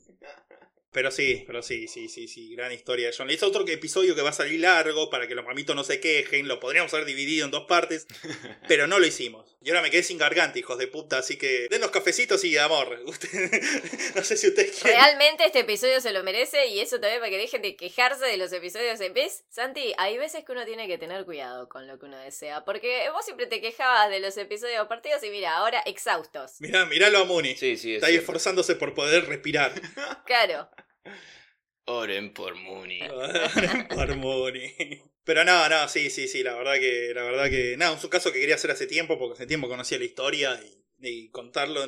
Pero 0.92 1.12
sí, 1.12 1.44
pero 1.46 1.62
sí, 1.62 1.88
sí, 1.88 2.10
sí, 2.10 2.28
sí, 2.28 2.56
gran 2.56 2.72
historia 2.72 3.08
de 3.08 3.16
John 3.16 3.28
Lee. 3.28 3.36
Es 3.36 3.44
otro 3.44 3.64
que- 3.64 3.74
episodio 3.74 4.16
que 4.16 4.22
va 4.24 4.32
a 4.32 4.34
salir 4.34 4.60
largo 4.60 5.10
para 5.12 5.28
que 5.28 5.36
los 5.36 5.46
mamitos 5.46 5.76
no 5.76 5.84
se 5.84 6.00
quejen. 6.00 6.48
Lo 6.48 6.60
podríamos 6.60 6.92
haber 6.94 7.06
dividido 7.06 7.46
en 7.46 7.52
dos 7.52 7.66
partes, 7.68 8.08
pero 8.68 8.88
no 8.88 8.98
lo 8.98 9.06
hicimos. 9.06 9.56
Y 9.62 9.70
ahora 9.70 9.82
me 9.82 9.92
quedé 9.92 10.02
sin 10.04 10.18
garganta, 10.18 10.58
hijos 10.58 10.78
de 10.80 10.88
puta, 10.88 11.20
así 11.20 11.38
que 11.38 11.68
denos 11.70 11.92
cafecitos 11.92 12.44
y 12.44 12.58
amor. 12.58 13.00
No 14.16 14.24
sé 14.24 14.36
si 14.38 14.48
ustedes 14.48 14.80
quieren. 14.80 15.00
Realmente 15.00 15.46
este 15.46 15.60
episodio 15.60 16.02
se 16.02 16.12
lo 16.12 16.24
merece 16.24 16.68
y 16.68 16.80
eso 16.80 17.00
también 17.00 17.20
para 17.20 17.30
que 17.30 17.38
dejen 17.38 17.62
de 17.62 17.76
quejarse 17.76 18.26
de 18.26 18.38
los 18.38 18.52
episodios. 18.52 19.00
¿Ves, 19.14 19.44
Santi? 19.50 19.94
Hay 19.98 20.18
veces 20.18 20.44
que 20.44 20.52
uno 20.52 20.66
tiene 20.66 20.88
que 20.88 20.98
tener 20.98 21.24
cuidado 21.26 21.70
con 21.70 21.88
lo 21.88 22.00
que 22.00 22.06
uno 22.08 22.18
desea. 22.18 22.66
Porque 22.66 23.10
vos 23.14 23.24
siempre 23.24 23.46
te 23.46 23.62
quejabas 23.62 24.10
de 24.10 24.20
los 24.20 24.36
episodios 24.38 24.88
partidos 24.88 25.24
y 25.24 25.30
mira, 25.30 25.56
ahora 25.58 25.80
exhaustos. 25.86 26.54
Mirá, 26.60 26.86
miralo 26.88 27.20
a 27.20 27.24
Muni. 27.26 27.56
Sí, 27.56 27.78
sí, 27.78 27.92
es 27.92 27.96
Está 27.98 28.08
ahí 28.08 28.16
esforzándose 28.16 28.76
por 28.76 28.94
poder 28.94 29.26
respirar. 29.28 29.74
Claro. 30.26 30.70
Oren 31.86 32.34
por 32.34 32.56
Mooney. 32.56 33.02
por 33.90 34.16
Muni. 34.16 35.02
Pero 35.24 35.44
no, 35.44 35.68
no, 35.70 35.90
sí, 35.90 36.10
sí, 36.10 36.28
sí, 36.28 36.44
la 36.44 36.56
verdad 36.56 36.76
que, 36.76 37.12
la 37.14 37.24
verdad 37.24 37.50
que, 37.50 37.78
nada, 37.78 37.98
es 37.98 38.04
un 38.04 38.10
caso 38.10 38.32
que 38.32 38.40
quería 38.40 38.56
hacer 38.56 38.72
hace 38.72 38.88
tiempo, 38.88 39.18
porque 39.18 39.34
hace 39.34 39.48
tiempo 39.48 39.68
conocía 39.68 39.98
la 39.98 40.06
historia 40.06 40.60
y, 40.64 40.80
y 41.02 41.30
contarlo. 41.30 41.86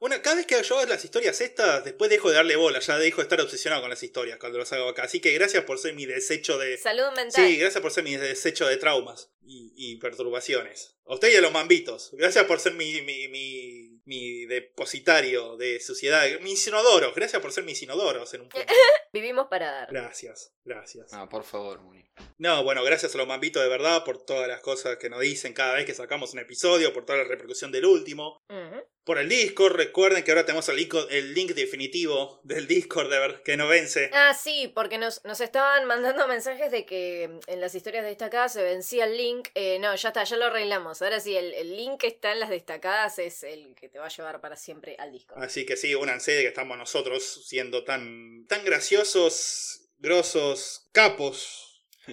Bueno, 0.00 0.16
cada 0.22 0.36
vez 0.36 0.46
que 0.46 0.62
yo 0.62 0.78
hago 0.78 0.88
las 0.88 1.04
historias 1.04 1.40
estas, 1.40 1.84
después 1.84 2.10
dejo 2.10 2.30
de 2.30 2.36
darle 2.36 2.56
bola, 2.56 2.80
ya 2.80 2.98
dejo 2.98 3.18
de 3.18 3.24
estar 3.24 3.40
obsesionado 3.40 3.82
con 3.82 3.90
las 3.90 4.02
historias 4.02 4.38
cuando 4.38 4.58
las 4.58 4.72
hago 4.72 4.88
acá. 4.88 5.04
Así 5.04 5.20
que 5.20 5.32
gracias 5.32 5.64
por 5.64 5.78
ser 5.78 5.94
mi 5.94 6.06
desecho 6.06 6.58
de... 6.58 6.78
Salud 6.78 7.06
mental. 7.16 7.32
Sí, 7.32 7.56
gracias 7.56 7.82
por 7.82 7.92
ser 7.92 8.04
mi 8.04 8.16
desecho 8.16 8.66
de 8.66 8.76
traumas 8.76 9.30
y, 9.42 9.72
y 9.76 9.96
perturbaciones. 9.96 10.96
A 11.06 11.14
usted 11.14 11.32
y 11.32 11.36
a 11.36 11.40
los 11.40 11.52
mambitos. 11.52 12.10
Gracias 12.12 12.44
por 12.44 12.60
ser 12.60 12.74
mi, 12.74 13.02
mi, 13.02 13.28
mi, 13.28 13.83
mi 14.04 14.44
depositario 14.46 15.56
de 15.56 15.80
suciedad. 15.80 16.24
Mis 16.40 16.66
inodoros. 16.66 17.14
Gracias 17.14 17.40
por 17.40 17.52
ser 17.52 17.64
mis 17.64 17.82
inodoros 17.82 18.32
en 18.34 18.42
un 18.42 18.48
punto. 18.50 18.72
Vivimos 19.12 19.46
para 19.48 19.70
dar. 19.70 19.88
Gracias, 19.90 20.52
gracias. 20.64 21.12
Ah, 21.12 21.28
por 21.28 21.44
favor, 21.44 21.80
Mooney. 21.80 22.04
No, 22.38 22.64
bueno, 22.64 22.82
gracias 22.84 23.14
a 23.14 23.18
los 23.18 23.26
mambitos 23.26 23.62
de 23.62 23.68
verdad 23.68 24.04
por 24.04 24.24
todas 24.24 24.48
las 24.48 24.60
cosas 24.60 24.96
que 24.96 25.08
nos 25.08 25.20
dicen 25.20 25.52
cada 25.52 25.74
vez 25.74 25.86
que 25.86 25.94
sacamos 25.94 26.32
un 26.32 26.40
episodio, 26.40 26.92
por 26.92 27.04
toda 27.04 27.18
la 27.18 27.24
repercusión 27.24 27.72
del 27.72 27.86
último. 27.86 28.38
Por 29.04 29.18
el 29.18 29.28
Discord, 29.28 29.76
recuerden 29.76 30.24
que 30.24 30.30
ahora 30.30 30.46
tenemos 30.46 30.66
el 30.70 30.76
link, 30.76 30.94
el 31.10 31.34
link 31.34 31.50
definitivo 31.50 32.40
del 32.42 32.66
Discord 32.66 33.10
de 33.10 33.18
ver, 33.18 33.42
que 33.42 33.54
no 33.56 33.68
vence. 33.68 34.10
Ah, 34.14 34.32
sí, 34.32 34.72
porque 34.74 34.96
nos, 34.96 35.22
nos 35.24 35.42
estaban 35.42 35.84
mandando 35.84 36.26
mensajes 36.28 36.72
de 36.72 36.86
que 36.86 37.28
mm, 37.28 37.50
en 37.50 37.60
las 37.60 37.74
historias 37.74 38.04
destacadas 38.04 38.54
se 38.54 38.62
vencía 38.62 39.04
el 39.04 39.18
link. 39.18 39.48
Eh, 39.54 39.78
no, 39.78 39.94
ya 39.94 40.08
está, 40.08 40.24
ya 40.24 40.38
lo 40.38 40.46
arreglamos. 40.46 41.02
Ahora 41.02 41.20
sí, 41.20 41.36
el, 41.36 41.52
el 41.52 41.76
link 41.76 42.00
que 42.00 42.06
está 42.06 42.32
en 42.32 42.40
las 42.40 42.48
destacadas 42.48 43.18
es 43.18 43.42
el 43.42 43.74
que 43.74 43.90
te 43.90 43.98
va 43.98 44.06
a 44.06 44.08
llevar 44.08 44.40
para 44.40 44.56
siempre 44.56 44.96
al 44.98 45.12
disco. 45.12 45.34
Así 45.36 45.66
que 45.66 45.76
sí, 45.76 45.94
únanse 45.94 46.32
de 46.32 46.40
que 46.40 46.48
estamos 46.48 46.78
nosotros 46.78 47.46
siendo 47.46 47.84
tan, 47.84 48.46
tan 48.48 48.64
graciosos, 48.64 49.90
grosos, 49.98 50.88
capos, 50.92 51.63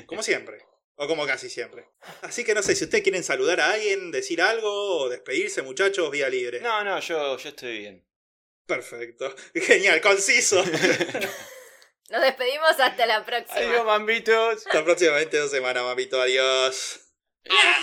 como 0.06 0.24
siempre. 0.24 0.60
O 0.96 1.08
como 1.08 1.26
casi 1.26 1.50
siempre. 1.50 1.88
Así 2.22 2.44
que 2.44 2.54
no 2.54 2.62
sé 2.62 2.76
si 2.76 2.84
ustedes 2.84 3.04
quieren 3.04 3.24
saludar 3.24 3.60
a 3.60 3.72
alguien, 3.72 4.12
decir 4.12 4.42
algo 4.42 5.00
o 5.00 5.10
despedirse, 5.10 5.64
muchachos, 5.64 6.12
vía 6.12 6.30
libre. 6.30 6.60
No, 6.60 6.84
no, 6.84 7.00
yo, 7.00 7.38
yo 7.38 7.50
estoy 7.50 7.80
bien. 7.80 8.06
Perfecto. 8.68 9.34
Genial, 9.56 10.00
conciso. 10.02 10.64
Nos 12.10 12.22
despedimos 12.22 12.80
hasta 12.80 13.06
la 13.06 13.26
próxima. 13.26 13.58
Adiós, 13.58 13.86
mambitos. 13.86 14.68
Hasta 14.68 14.84
próximamente 14.84 15.38
dos 15.38 15.50
semanas, 15.50 15.84
mamito. 15.84 16.22
Adiós. 16.22 17.00
Ah. 17.50 17.82